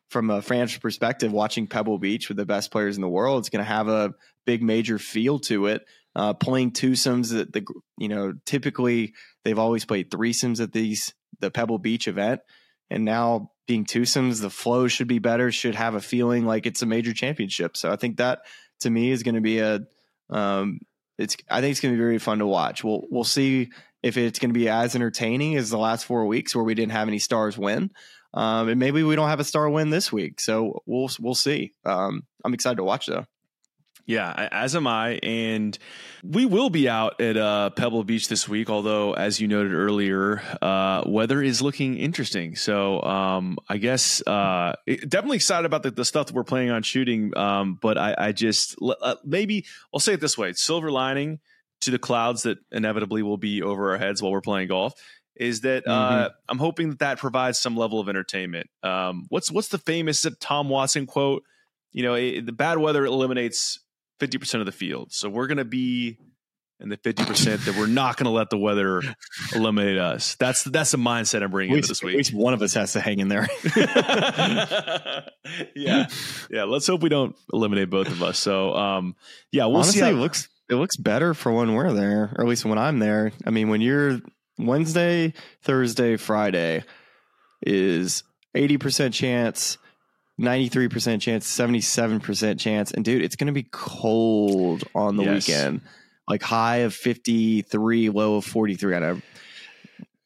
from 0.10 0.30
a 0.30 0.42
fan 0.42 0.68
perspective 0.80 1.32
watching 1.32 1.66
pebble 1.66 1.98
beach 1.98 2.28
with 2.28 2.38
the 2.38 2.46
best 2.46 2.72
players 2.72 2.96
in 2.96 3.02
the 3.02 3.10
world 3.10 3.40
it's 3.40 3.50
going 3.50 3.64
to 3.64 3.70
have 3.70 3.88
a 3.88 4.14
big 4.46 4.62
major 4.62 5.00
feel 5.00 5.40
to 5.40 5.66
it 5.66 5.84
uh, 6.16 6.34
playing 6.34 6.72
twosomes 6.72 7.40
at 7.40 7.54
the 7.54 7.66
you 7.98 8.08
know 8.08 8.34
typically 8.46 9.14
they've 9.44 9.60
always 9.60 9.86
played 9.86 10.12
threesomes 10.12 10.62
at 10.62 10.72
these 10.72 11.14
the 11.40 11.52
Pebble 11.52 11.80
Beach 11.80 12.08
event, 12.08 12.42
and 12.90 13.06
now 13.06 13.52
being 13.68 13.86
twosomes, 13.86 14.42
the 14.42 14.50
flow 14.50 14.88
should 14.88 15.08
be 15.08 15.20
better. 15.20 15.52
Should 15.52 15.76
have 15.76 15.96
a 15.96 16.02
feeling 16.02 16.46
like 16.46 16.66
it's 16.66 16.82
a 16.82 16.86
major 16.86 17.14
championship. 17.14 17.78
So 17.78 17.92
I 17.92 17.96
think 17.96 18.18
that 18.18 18.40
to 18.82 18.90
me 18.90 19.12
is 19.12 19.24
going 19.24 19.36
to 19.36 19.42
be 19.42 19.60
a 19.60 19.82
um, 20.30 20.80
it's 21.18 21.36
I 21.50 21.62
think 21.62 21.72
it's 21.72 21.80
going 21.80 21.94
to 21.94 21.98
be 21.98 22.04
very 22.04 22.20
fun 22.20 22.40
to 22.40 22.48
watch. 22.48 22.84
We'll 22.84 23.06
we'll 23.10 23.24
see 23.24 23.72
if 24.02 24.18
it's 24.18 24.40
going 24.40 24.54
to 24.54 24.60
be 24.60 24.70
as 24.70 24.96
entertaining 24.96 25.56
as 25.56 25.70
the 25.70 25.78
last 25.78 26.06
four 26.06 26.26
weeks 26.26 26.56
where 26.56 26.64
we 26.64 26.76
didn't 26.76 26.92
have 26.92 27.08
any 27.08 27.20
stars 27.20 27.58
win. 27.58 27.92
Um, 28.34 28.68
and 28.68 28.80
maybe 28.80 29.04
we 29.04 29.16
don't 29.16 29.30
have 29.30 29.40
a 29.40 29.46
star 29.46 29.70
win 29.70 29.92
this 29.92 30.12
week, 30.12 30.40
so 30.40 30.82
we'll 30.86 31.10
we'll 31.20 31.36
see. 31.36 31.72
Um, 31.86 32.24
I'm 32.44 32.54
excited 32.54 32.78
to 32.78 32.84
watch 32.84 33.06
though. 33.06 33.26
Yeah, 34.06 34.50
as 34.52 34.76
am 34.76 34.86
I. 34.86 35.20
And 35.24 35.78
we 36.24 36.46
will 36.46 36.70
be 36.70 36.90
out 36.90 37.22
at 37.22 37.38
uh, 37.38 37.70
Pebble 37.70 38.04
Beach 38.04 38.28
this 38.28 38.50
week, 38.50 38.70
although, 38.70 39.14
as 39.14 39.40
you 39.40 39.48
noted 39.48 39.74
earlier, 39.74 40.42
uh, 40.62 41.04
weather 41.06 41.42
is 41.42 41.62
looking 41.62 41.98
interesting. 41.98 42.58
So 42.58 43.02
um, 43.02 43.58
I 43.70 43.78
guess 43.78 44.22
uh, 44.28 44.74
definitely 44.86 45.38
excited 45.38 45.66
about 45.66 45.84
the, 45.84 45.92
the, 45.92 46.04
stuff 46.04 46.28
that 46.28 46.36
we're 46.36 46.44
planning 46.44 46.70
on 46.70 46.84
shooting. 46.84 47.36
Um, 47.38 47.80
but 47.82 47.98
I, 47.98 48.16
I 48.18 48.32
just 48.34 48.76
uh, 48.82 49.16
maybe 49.24 49.66
I'll 49.94 50.02
say 50.02 50.14
it 50.14 50.20
this 50.20 50.38
way 50.38 50.52
silver 50.54 50.92
lining 50.92 51.40
to 51.82 51.92
the 51.92 52.00
clouds 52.00 52.44
that 52.44 52.58
inevitably 52.72 53.24
will 53.24 53.38
be 53.38 53.62
over 53.62 53.92
our 53.92 53.98
heads 53.98 54.22
while 54.22 54.32
we're 54.32 54.42
playing 54.42 54.68
golf 54.68 54.94
is 55.36 55.62
that 55.62 55.88
uh, 55.88 55.92
mm-hmm. 55.92 56.34
I'm 56.50 56.58
hoping 56.60 56.90
that 56.90 57.00
that 57.00 57.18
provides 57.18 57.60
some 57.60 57.76
level 57.76 58.00
of 58.00 58.08
entertainment. 58.10 58.70
Um, 58.84 59.26
what's 59.30 59.52
what's 59.52 59.70
the 59.70 59.78
famous 59.78 60.26
Tom 60.40 60.70
Watson 60.70 61.08
quote? 61.08 61.44
You 61.92 62.04
know, 62.04 62.14
it, 62.16 62.46
the 62.46 62.52
bad 62.52 62.78
weather 62.78 63.06
eliminates 63.06 63.80
50% 64.28 64.60
of 64.60 64.66
the 64.66 64.72
field. 64.72 65.12
So 65.12 65.30
we're 65.30 65.48
going 65.48 65.58
to 65.58 65.66
be 65.66 66.18
in 66.80 66.90
the 66.90 66.98
50% 66.98 67.66
that 67.66 67.76
we're 67.78 67.88
not 67.88 68.18
going 68.18 68.26
to 68.26 68.32
let 68.32 68.50
the 68.50 68.58
weather 68.58 69.02
eliminate 69.56 69.98
us. 69.98 70.36
That's 70.36 70.64
that's 70.64 70.92
the 70.92 70.98
mindset 70.98 71.44
I'm 71.44 71.52
bringing 71.52 71.76
into 71.76 71.88
this 71.88 72.04
week. 72.04 72.14
At 72.14 72.18
least 72.18 72.34
one 72.34 72.54
of 72.54 72.62
us 72.62 72.74
has 72.74 72.94
to 72.94 73.00
hang 73.00 73.20
in 73.20 73.28
there. 73.30 73.48
yeah. 75.76 76.08
Yeah, 76.50 76.64
let's 76.66 76.88
hope 76.88 77.02
we 77.02 77.10
don't 77.10 77.36
eliminate 77.52 77.90
both 77.90 78.08
of 78.08 78.22
us. 78.24 78.38
So, 78.38 78.74
um, 78.76 79.16
yeah, 79.52 79.66
we'll 79.66 79.78
Honestly, 79.78 79.94
see 80.00 80.06
how- 80.06 80.12
it 80.12 80.16
looks 80.16 80.50
it 80.70 80.76
looks 80.76 80.96
better 80.98 81.34
for 81.34 81.52
when 81.52 81.74
we're 81.74 81.92
there, 81.94 82.34
or 82.36 82.44
at 82.44 82.48
least 82.48 82.66
when 82.66 82.78
I'm 82.78 83.00
there. 83.00 83.32
I 83.46 83.50
mean, 83.50 83.70
when 83.70 83.82
you're 83.82 84.20
Wednesday, 84.58 85.34
Thursday, 85.62 86.16
Friday 86.16 86.84
is 87.62 88.24
80% 88.56 89.14
chance 89.14 89.78
93% 90.40 91.22
chance, 91.22 91.58
77% 91.58 92.60
chance. 92.60 92.92
And 92.92 93.06
dude, 93.06 93.22
it's 93.22 93.36
going 93.36 93.48
to 93.48 93.54
be 93.54 93.68
cold 93.72 94.84
on 94.96 95.18
the 95.18 95.24
yes. 95.24 95.48
weekend. 95.48 95.82
Like 96.28 96.42
high 96.42 96.78
of 96.78 96.94
53, 96.94 98.10
low 98.10 98.36
of 98.36 98.46
43. 98.46 98.96
I 98.96 99.00
know 99.00 99.22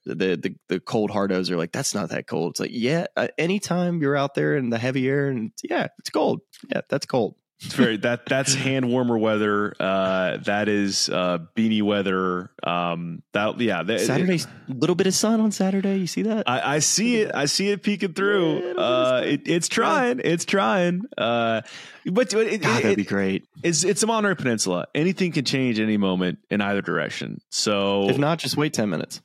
the, 0.05 0.38
the, 0.38 0.55
the 0.70 0.80
cold 0.80 1.12
hardos 1.12 1.49
are 1.49 1.58
like, 1.58 1.72
that's 1.72 1.93
not 1.93 2.10
that 2.10 2.28
cold. 2.28 2.51
It's 2.51 2.60
like, 2.60 2.72
yeah, 2.74 3.08
uh, 3.16 3.28
anytime 3.38 4.01
you're 4.01 4.16
out 4.16 4.36
there 4.36 4.55
in 4.55 4.70
the 4.70 4.78
heavy 4.78 5.08
air 5.08 5.30
and 5.30 5.51
yeah, 5.64 5.88
it's 5.99 6.10
cold. 6.10 6.41
Yeah, 6.70 6.82
that's 6.88 7.05
cold. 7.05 7.36
It's 7.60 7.74
very 7.74 7.97
that 7.97 8.28
that's 8.28 8.53
hand 8.66 8.88
warmer 8.88 9.18
weather. 9.18 9.74
Uh, 9.80 10.38
that 10.46 10.70
is 10.70 11.09
uh, 11.09 11.39
beanie 11.55 11.82
weather. 11.82 12.51
Um, 12.62 13.24
that 13.34 13.59
yeah. 13.59 13.82
That, 13.82 14.01
Saturday, 14.01 14.39
a 14.70 14.74
little 14.74 14.96
bit 14.96 15.08
of 15.08 15.16
sun 15.16 15.42
on 15.42 15.51
Saturday. 15.51 15.97
You 15.97 16.05
see 16.05 16.21
that? 16.24 16.47
I, 16.47 16.75
I 16.75 16.79
see 16.79 17.21
it. 17.21 17.34
I 17.34 17.46
see 17.46 17.70
it 17.70 17.82
peeking 17.82 18.13
through. 18.13 18.78
Uh, 18.78 19.24
it, 19.25 19.42
it's 19.47 19.67
trying. 19.67 20.21
It's 20.24 20.46
trying. 20.46 21.01
Uh, 21.17 21.62
but 22.05 22.32
it, 22.34 22.62
God, 22.62 22.84
that'd 22.84 22.96
be 22.96 23.04
great. 23.04 23.47
It's 23.63 23.84
it's 23.84 24.04
a 24.04 24.08
Monterey 24.08 24.36
Peninsula. 24.36 24.86
Anything 24.93 25.32
can 25.32 25.43
change 25.43 25.79
any 25.79 25.97
moment 25.97 26.38
in 26.51 26.62
either 26.62 26.84
direction. 26.84 27.39
So 27.50 28.08
if 28.08 28.20
not, 28.20 28.38
just 28.38 28.55
wait 28.55 28.74
ten 28.74 28.89
minutes. 28.89 29.21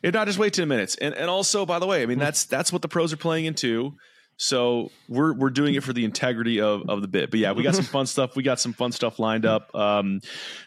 If 0.00 0.14
not, 0.14 0.28
just 0.28 0.38
wait 0.38 0.52
ten 0.52 0.68
minutes. 0.68 0.94
And 0.94 1.12
and 1.14 1.28
also, 1.28 1.66
by 1.66 1.80
the 1.80 1.86
way, 1.86 2.02
I 2.02 2.06
mean 2.06 2.20
that's 2.20 2.44
that's 2.44 2.72
what 2.72 2.82
the 2.82 2.88
pros 2.88 3.12
are 3.12 3.16
playing 3.16 3.46
into. 3.46 3.96
So 4.36 4.90
we're 5.08 5.32
we're 5.32 5.50
doing 5.50 5.74
it 5.74 5.82
for 5.82 5.92
the 5.92 6.04
integrity 6.04 6.60
of 6.60 6.88
of 6.88 7.02
the 7.02 7.08
bit. 7.08 7.30
But 7.30 7.40
yeah, 7.40 7.52
we 7.52 7.62
got 7.62 7.74
some 7.74 7.84
fun 7.84 8.06
stuff. 8.06 8.36
We 8.36 8.42
got 8.42 8.60
some 8.60 8.72
fun 8.72 8.92
stuff 8.92 9.18
lined 9.18 9.46
up. 9.46 9.74
Um, 9.74 10.20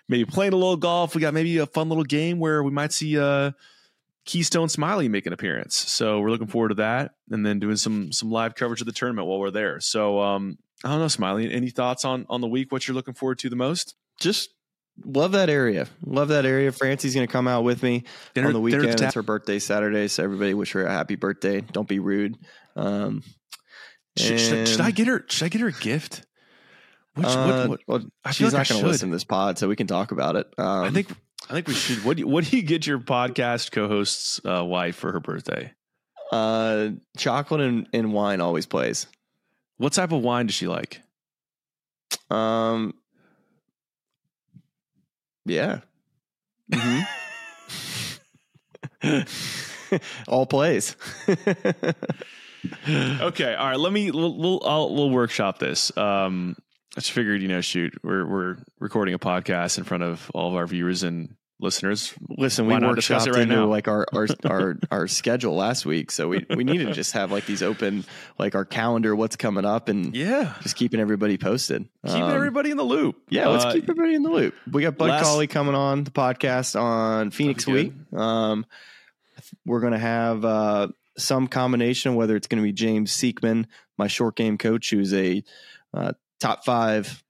maybe 0.08 0.26
playing 0.26 0.54
a 0.54 0.56
little 0.56 0.78
golf. 0.78 1.16
We 1.16 1.22
got 1.22 1.34
maybe 1.34 1.58
a 1.58 1.66
fun 1.66 1.90
little 1.90 2.04
game 2.04 2.40
where 2.40 2.64
we 2.64 2.72
might 2.72 2.94
see 2.94 3.20
uh 3.20 3.52
Keystone 4.26 4.68
Smylie 4.68 5.10
make 5.10 5.26
an 5.26 5.34
appearance. 5.34 5.76
So 5.76 6.20
we're 6.20 6.30
looking 6.30 6.48
forward 6.48 6.70
to 6.70 6.76
that, 6.76 7.16
and 7.32 7.46
then 7.46 7.60
doing 7.60 7.78
some 7.78 8.12
some 8.12 8.30
live 8.30 8.56
coverage 8.56 8.82
of 8.82 8.86
the 8.86 8.94
tournament 8.94 9.28
while 9.28 9.40
we're 9.40 9.52
there. 9.52 9.80
So 9.80 10.20
um, 10.22 10.58
I 10.84 10.90
don't 10.90 11.00
know, 11.00 11.06
Smylie. 11.06 11.52
Any 11.52 11.70
thoughts 11.70 12.06
on 12.06 12.26
on 12.30 12.42
the 12.42 12.48
week? 12.48 12.72
What 12.72 12.88
you're 12.88 12.96
looking 12.96 13.14
forward 13.14 13.40
to 13.40 13.50
the 13.50 13.56
most? 13.56 13.96
Just 14.20 14.50
love 15.06 15.32
that 15.32 15.50
area. 15.50 15.88
Love 16.06 16.28
that 16.28 16.46
area. 16.46 16.72
Francie's 16.72 17.16
going 17.16 17.26
to 17.26 17.32
come 17.32 17.48
out 17.48 17.64
with 17.64 17.82
me 17.82 18.04
dinner, 18.34 18.48
on 18.48 18.54
the 18.54 18.60
weekend. 18.60 19.02
It's 19.02 19.14
her 19.14 19.24
birthday 19.24 19.60
Saturday, 19.60 20.10
so 20.10 20.24
everybody 20.24 20.54
wish 20.54 20.74
her 20.74 20.86
a 20.86 20.92
happy 20.92 21.16
birthday. 21.16 21.62
Don't 21.62 21.88
be 21.88 22.00
rude. 22.00 22.38
Um, 22.76 23.24
should, 24.18 24.40
should, 24.40 24.68
should, 24.68 24.82
I 24.82 24.92
get 24.92 25.08
her? 25.08 25.26
Should 25.30 25.46
I 25.46 25.50
get 25.50 25.62
her 25.62 25.68
a 25.68 25.74
gift? 25.74 26.26
Which, 27.16 27.28
uh, 27.28 27.68
what, 27.68 27.70
what, 27.70 27.80
well, 27.88 28.32
she's 28.32 28.54
like 28.54 28.62
not 28.62 28.70
going 28.70 28.82
to 28.82 28.88
listen 28.88 29.10
to 29.10 29.16
this 29.16 29.24
pod, 29.24 29.58
so 29.58 29.68
we 29.68 29.76
can 29.76 29.88
talk 29.88 30.12
about 30.12 30.36
it. 30.36 30.48
Um, 30.58 30.84
I 30.84 30.92
think 30.92 31.10
I 31.50 31.54
think 31.54 31.68
we 31.68 31.74
should. 31.74 32.04
What 32.04 32.18
do 32.18 32.22
you, 32.22 32.28
what 32.28 32.46
do 32.46 32.56
you 32.58 32.64
get 32.64 32.86
your 32.86 33.00
podcast 33.00 33.72
co-host's 33.72 34.40
uh, 34.46 34.64
wife 34.64 34.96
for 34.96 35.12
her 35.12 35.20
birthday? 35.20 35.74
Uh, 36.32 36.90
chocolate 37.18 37.62
and, 37.62 37.88
and 37.94 38.14
wine 38.14 38.42
always 38.42 38.66
plays. 38.66 39.08
What 39.78 39.94
type 39.94 40.12
of 40.12 40.22
wine 40.22 40.48
does 40.48 40.56
she 40.56 40.68
like? 40.68 41.02
Um, 42.30 42.94
yeah. 45.46 45.80
Mm-hmm. 46.72 47.04
All 50.28 50.46
plays. 50.46 50.96
okay, 52.88 53.56
all 53.56 53.68
right. 53.68 53.80
Let 53.80 53.94
me 53.94 54.12
we'll 54.12 54.38
we'll, 54.38 54.62
I'll, 54.66 54.94
we'll 54.94 55.10
workshop 55.10 55.60
this. 55.60 55.96
Um, 55.98 56.56
I 56.96 57.02
just 57.02 57.12
figured, 57.12 57.42
you 57.42 57.48
know, 57.48 57.62
shoot, 57.62 57.94
we're 58.04 58.26
we're 58.26 58.58
recording 58.80 59.14
a 59.14 59.20
podcast 59.20 59.78
in 59.78 59.84
front 59.84 60.04
of 60.04 60.32
all 60.34 60.50
of 60.50 60.56
our 60.56 60.66
viewers 60.66 61.04
and 61.04 61.36
listeners. 61.60 62.14
Listen, 62.30 62.68
we 62.68 62.74
workshopped 62.74 63.28
it 63.28 63.32
right 63.32 63.42
into 63.44 63.56
now? 63.56 63.68
like 63.68 63.88
our 63.88 64.06
our 64.14 64.28
our, 64.46 64.78
our 64.92 65.08
schedule 65.08 65.56
last 65.56 65.86
week, 65.86 66.12
so 66.12 66.28
we 66.28 66.46
we 66.50 66.64
need 66.64 66.80
to 66.80 66.94
just 66.94 67.14
have 67.14 67.32
like 67.32 67.46
these 67.46 67.64
open 67.64 68.06
like 68.38 68.56
our 68.56 68.66
calendar, 68.66 69.16
what's 69.16 69.36
coming 69.36 69.66
up, 69.66 69.90
and 69.90 70.16
yeah, 70.16 70.54
just 70.62 70.76
keeping 70.76 71.00
everybody 71.00 71.38
posted, 71.38 71.88
keeping 72.06 72.24
um, 72.24 72.34
everybody 72.34 72.72
in 72.72 72.78
the 72.78 72.84
loop. 72.84 73.18
Yeah, 73.30 73.48
let's 73.48 73.66
uh, 73.66 73.74
keep 73.74 73.84
everybody 73.84 74.16
in 74.16 74.24
the 74.24 74.32
loop. 74.32 74.56
We 74.72 74.82
got 74.82 74.98
Bud 74.98 75.10
last, 75.10 75.24
Cauley 75.24 75.48
coming 75.48 75.76
on 75.76 76.04
the 76.04 76.12
podcast 76.12 76.80
on 76.80 77.32
Phoenix 77.32 77.68
Week. 77.68 77.94
Um, 78.14 78.66
we're 79.66 79.82
gonna 79.82 80.00
have 80.00 80.46
uh, 80.46 80.88
some 81.18 81.48
combination, 81.48 82.16
whether 82.16 82.36
it's 82.36 82.48
going 82.48 82.62
to 82.62 82.68
be 82.68 82.74
James 82.74 83.12
Sieckmann, 83.12 83.66
my 83.98 84.08
short 84.08 84.36
game 84.36 84.58
coach, 84.58 84.90
who's 84.90 85.14
a 85.14 85.44
uh, 85.94 86.14
top 86.40 86.66
five 86.66 87.24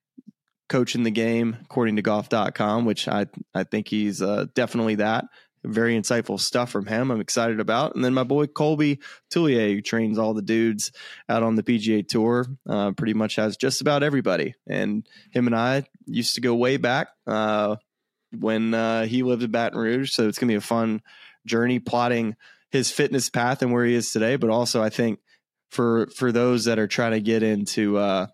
coach 0.69 0.95
in 0.95 1.03
the 1.03 1.11
game, 1.11 1.57
according 1.63 1.95
to 1.95 2.01
golf.com, 2.01 2.85
which 2.85 3.07
I, 3.07 3.27
I 3.53 3.63
think 3.63 3.87
he's 3.87 4.21
uh, 4.21 4.45
definitely 4.53 4.95
that. 4.95 5.25
Very 5.63 5.99
insightful 5.99 6.39
stuff 6.39 6.69
from 6.69 6.85
him. 6.85 7.11
I'm 7.11 7.19
excited 7.19 7.59
about. 7.59 7.95
And 7.95 8.03
then 8.05 8.13
my 8.13 8.23
boy 8.23 8.45
Kolby 8.45 8.99
Tullier, 9.29 9.73
who 9.73 9.81
trains 9.81 10.17
all 10.17 10.33
the 10.33 10.41
dudes 10.41 10.91
out 11.27 11.43
on 11.43 11.55
the 11.55 11.63
PGA 11.63 12.07
Tour, 12.07 12.45
uh, 12.69 12.91
pretty 12.91 13.13
much 13.13 13.35
has 13.35 13.57
just 13.57 13.81
about 13.81 14.03
everybody. 14.03 14.55
And 14.67 15.07
him 15.31 15.47
and 15.47 15.55
I 15.55 15.83
used 16.05 16.35
to 16.35 16.41
go 16.41 16.55
way 16.55 16.77
back 16.77 17.09
uh, 17.25 17.77
when 18.37 18.73
uh, 18.73 19.05
he 19.05 19.23
lived 19.23 19.43
in 19.43 19.51
Baton 19.51 19.79
Rouge. 19.79 20.11
So 20.11 20.27
it's 20.27 20.37
going 20.37 20.47
to 20.47 20.53
be 20.53 20.57
a 20.57 20.61
fun 20.61 21.01
journey 21.45 21.79
plotting 21.79 22.35
his 22.71 22.91
fitness 22.91 23.29
path 23.29 23.61
and 23.61 23.71
where 23.71 23.85
he 23.85 23.93
is 23.93 24.11
today. 24.11 24.35
But 24.35 24.49
also, 24.49 24.81
I 24.81 24.89
think 24.89 25.19
for 25.69 26.07
for 26.15 26.31
those 26.31 26.65
that 26.65 26.79
are 26.79 26.87
trying 26.87 27.11
to 27.11 27.21
get 27.21 27.43
into 27.43 27.97
uh, 27.97 28.27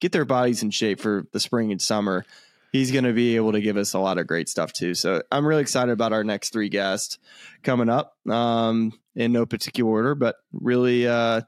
get 0.00 0.12
their 0.12 0.24
bodies 0.24 0.62
in 0.62 0.70
shape 0.70 1.00
for 1.00 1.24
the 1.32 1.40
spring 1.40 1.72
and 1.72 1.80
summer. 1.80 2.24
He's 2.72 2.90
going 2.90 3.04
to 3.04 3.12
be 3.12 3.36
able 3.36 3.52
to 3.52 3.60
give 3.60 3.76
us 3.76 3.94
a 3.94 3.98
lot 3.98 4.18
of 4.18 4.26
great 4.26 4.48
stuff 4.48 4.72
too. 4.72 4.94
So 4.94 5.22
I'm 5.30 5.46
really 5.46 5.62
excited 5.62 5.92
about 5.92 6.12
our 6.12 6.24
next 6.24 6.52
three 6.52 6.68
guests 6.68 7.18
coming 7.62 7.88
up 7.88 8.14
um, 8.28 8.92
in 9.14 9.32
no 9.32 9.46
particular 9.46 9.88
order, 9.88 10.14
but 10.14 10.36
really 10.52 11.06
uh, 11.06 11.40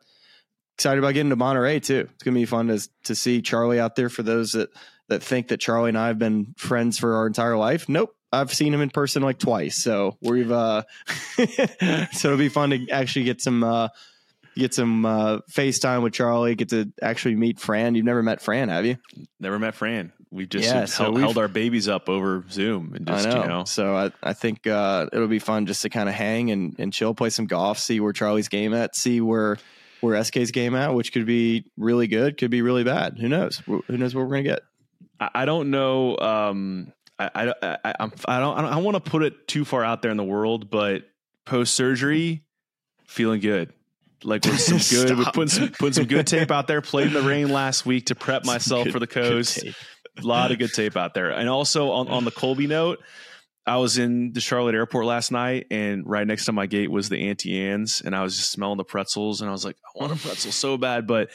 excited 0.76 1.00
about 1.00 1.14
getting 1.14 1.30
to 1.30 1.36
Monterey 1.36 1.80
too. 1.80 2.08
It's 2.14 2.22
going 2.22 2.34
to 2.34 2.40
be 2.40 2.46
fun 2.46 2.68
to, 2.68 2.88
to 3.04 3.14
see 3.14 3.42
Charlie 3.42 3.80
out 3.80 3.96
there 3.96 4.08
for 4.08 4.22
those 4.22 4.52
that, 4.52 4.70
that 5.08 5.22
think 5.22 5.48
that 5.48 5.60
Charlie 5.60 5.90
and 5.90 5.98
I 5.98 6.06
have 6.06 6.18
been 6.18 6.54
friends 6.56 6.98
for 6.98 7.16
our 7.16 7.26
entire 7.26 7.58
life. 7.58 7.90
Nope. 7.90 8.15
I've 8.32 8.52
seen 8.52 8.74
him 8.74 8.80
in 8.80 8.90
person 8.90 9.22
like 9.22 9.38
twice. 9.38 9.82
So 9.82 10.16
we've, 10.20 10.50
uh, 10.50 10.82
so 11.36 12.28
it'll 12.28 12.36
be 12.36 12.48
fun 12.48 12.70
to 12.70 12.90
actually 12.90 13.24
get 13.24 13.40
some, 13.40 13.62
uh, 13.62 13.88
get 14.56 14.74
some 14.74 15.04
uh, 15.06 15.38
FaceTime 15.50 16.02
with 16.02 16.12
Charlie, 16.12 16.54
get 16.54 16.70
to 16.70 16.92
actually 17.02 17.36
meet 17.36 17.60
Fran. 17.60 17.94
You've 17.94 18.04
never 18.04 18.22
met 18.22 18.40
Fran, 18.40 18.68
have 18.68 18.84
you? 18.84 18.96
Never 19.38 19.58
met 19.58 19.74
Fran. 19.74 20.12
We've 20.30 20.48
just 20.48 20.64
yeah, 20.64 20.86
so 20.86 21.04
held, 21.04 21.20
held, 21.20 21.38
our 21.38 21.48
babies 21.48 21.88
up 21.88 22.08
over 22.08 22.44
Zoom 22.50 22.94
and 22.94 23.06
just, 23.06 23.26
I 23.26 23.30
know. 23.30 23.42
you 23.42 23.48
know. 23.48 23.64
So 23.64 23.94
I, 23.94 24.10
I 24.22 24.32
think 24.32 24.66
uh, 24.66 25.06
it'll 25.12 25.28
be 25.28 25.38
fun 25.38 25.66
just 25.66 25.82
to 25.82 25.88
kind 25.88 26.08
of 26.08 26.14
hang 26.14 26.50
and, 26.50 26.74
and 26.78 26.92
chill, 26.92 27.14
play 27.14 27.30
some 27.30 27.46
golf, 27.46 27.78
see 27.78 28.00
where 28.00 28.12
Charlie's 28.12 28.48
game 28.48 28.74
at, 28.74 28.96
see 28.96 29.20
where 29.20 29.56
where 30.00 30.22
SK's 30.22 30.50
game 30.50 30.74
at, 30.74 30.94
which 30.94 31.12
could 31.12 31.26
be 31.26 31.64
really 31.76 32.06
good, 32.06 32.36
could 32.36 32.50
be 32.50 32.62
really 32.62 32.84
bad. 32.84 33.18
Who 33.18 33.28
knows? 33.28 33.58
Who 33.66 33.82
knows 33.88 34.14
what 34.14 34.22
we're 34.22 34.32
going 34.32 34.44
to 34.44 34.50
get? 34.50 34.60
I 35.18 35.46
don't 35.46 35.70
know. 35.70 36.18
Um, 36.18 36.92
I, 37.18 37.30
I, 37.34 37.54
I, 37.62 37.78
I, 37.84 37.92
don't, 37.98 38.24
I 38.28 38.40
don't, 38.40 38.58
I 38.58 38.70
don't 38.74 38.84
want 38.84 39.02
to 39.02 39.10
put 39.10 39.22
it 39.22 39.48
too 39.48 39.64
far 39.64 39.84
out 39.84 40.02
there 40.02 40.10
in 40.10 40.16
the 40.16 40.24
world, 40.24 40.70
but 40.70 41.04
post 41.44 41.74
surgery, 41.74 42.44
feeling 43.06 43.40
good 43.40 43.72
like 44.24 44.44
with 44.44 44.60
some 44.60 44.78
good, 45.06 45.16
with 45.16 45.28
putting 45.28 45.48
some 45.48 45.68
putting 45.68 45.92
some 45.92 46.06
good 46.06 46.26
tape 46.26 46.50
out 46.50 46.66
there. 46.66 46.80
Played 46.80 47.08
in 47.08 47.12
the 47.12 47.22
rain 47.22 47.48
last 47.48 47.86
week 47.86 48.06
to 48.06 48.14
prep 48.14 48.44
some 48.44 48.54
myself 48.54 48.84
good, 48.84 48.92
for 48.92 48.98
the 48.98 49.06
coast. 49.06 49.64
A 49.64 50.22
lot 50.22 50.50
of 50.50 50.58
good 50.58 50.72
tape 50.72 50.96
out 50.96 51.14
there, 51.14 51.30
and 51.30 51.48
also 51.48 51.90
on 51.90 52.08
on 52.08 52.24
the 52.24 52.32
Kolby 52.32 52.68
note. 52.68 52.98
I 53.68 53.78
was 53.78 53.98
in 53.98 54.32
the 54.32 54.40
Charlotte 54.40 54.76
airport 54.76 55.06
last 55.06 55.32
night, 55.32 55.66
and 55.72 56.06
right 56.06 56.24
next 56.24 56.44
to 56.44 56.52
my 56.52 56.66
gate 56.66 56.88
was 56.88 57.08
the 57.08 57.28
Auntie 57.28 57.60
Anne's, 57.60 58.00
and 58.00 58.14
I 58.14 58.22
was 58.22 58.36
just 58.36 58.52
smelling 58.52 58.76
the 58.76 58.84
pretzels, 58.84 59.40
and 59.40 59.50
I 59.50 59.52
was 59.52 59.64
like, 59.64 59.76
I 59.84 60.00
want 60.00 60.12
a 60.12 60.16
pretzel 60.16 60.52
so 60.52 60.78
bad, 60.78 61.08
but 61.08 61.30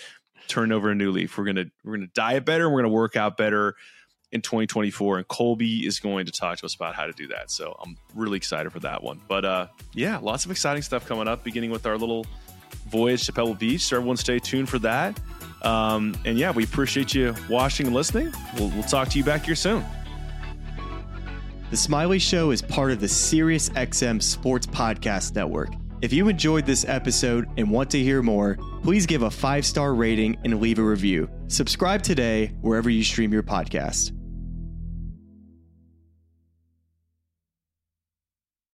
turn 0.48 0.72
over 0.72 0.90
a 0.90 0.95
new 0.95 1.12
leaf. 1.12 1.38
We're 1.38 1.44
gonna 1.44 1.66
we're 1.84 1.98
gonna 1.98 2.08
diet 2.08 2.45
better, 2.45 2.66
and 2.66 2.74
we're 2.74 2.82
gonna 2.82 2.94
work 2.94 3.16
out 3.16 3.38
better 3.38 3.76
in 4.32 4.41
2024, 4.41 5.18
and 5.18 5.28
Kolby 5.28 5.86
is 5.86 5.99
going 5.99 6.26
to 6.26 6.32
talk 6.32 6.58
to 6.60 6.66
us 6.66 6.76
about 6.76 6.95
how 6.95 7.06
to 7.06 7.14
do 7.14 7.28
that. 7.28 7.52
So 7.52 7.76
I'm 7.84 7.98
really 8.16 8.38
excited 8.38 8.72
for 8.72 8.80
that 8.80 9.03
one. 9.03 9.20
But 9.28 9.45
uh, 9.45 9.68
yeah, 9.94 10.18
lots 10.18 10.45
of 10.45 10.52
exciting 10.52 10.82
stuff 10.82 11.06
coming 11.06 11.28
up, 11.28 11.44
beginning 11.44 11.72
with 11.72 11.86
our 11.86 11.98
little 11.98 12.26
voyage 12.90 13.26
to 13.26 13.34
Pebble 13.34 13.56
Beach. 13.56 13.82
So 13.82 13.98
everyone 13.98 14.18
stay 14.18 14.40
tuned 14.40 14.70
for 14.70 14.80
that. 14.80 15.20
Um, 15.64 16.16
and 16.26 16.38
yeah, 16.38 16.52
we 16.52 16.64
appreciate 16.64 17.14
you 17.14 17.36
watching 17.49 17.88
and 17.88 17.95
listening. 17.95 18.34
We'll, 18.58 18.70
we'll 18.70 18.84
talk 18.84 19.10
to 19.10 19.18
you 19.18 19.24
back 19.24 19.45
here 19.45 19.56
soon. 19.56 19.86
The 21.70 21.78
Smylie 21.78 22.20
Show 22.20 22.52
is 22.52 22.62
part 22.62 22.91
of 22.91 22.99
the 22.99 23.08
SiriusXM 23.08 24.22
Sports 24.22 24.68
Podcast 24.68 25.36
Network. 25.36 25.70
If 26.02 26.12
you 26.12 26.28
enjoyed 26.30 26.66
this 26.66 26.84
episode 26.86 27.48
and 27.58 27.70
want 27.70 27.91
to 27.91 27.99
hear 27.99 28.24
more, 28.24 28.58
please 28.82 29.06
give 29.06 29.22
a 29.22 29.30
five 29.30 29.66
star 29.66 29.94
rating 29.94 30.38
and 30.44 30.60
leave 30.60 30.80
a 30.80 30.84
review. 30.84 31.30
Subscribe 31.48 32.02
today 32.02 32.48
wherever 32.62 32.90
you 32.90 33.03
stream 33.03 33.32
your 33.32 33.44
podcast. 33.44 34.12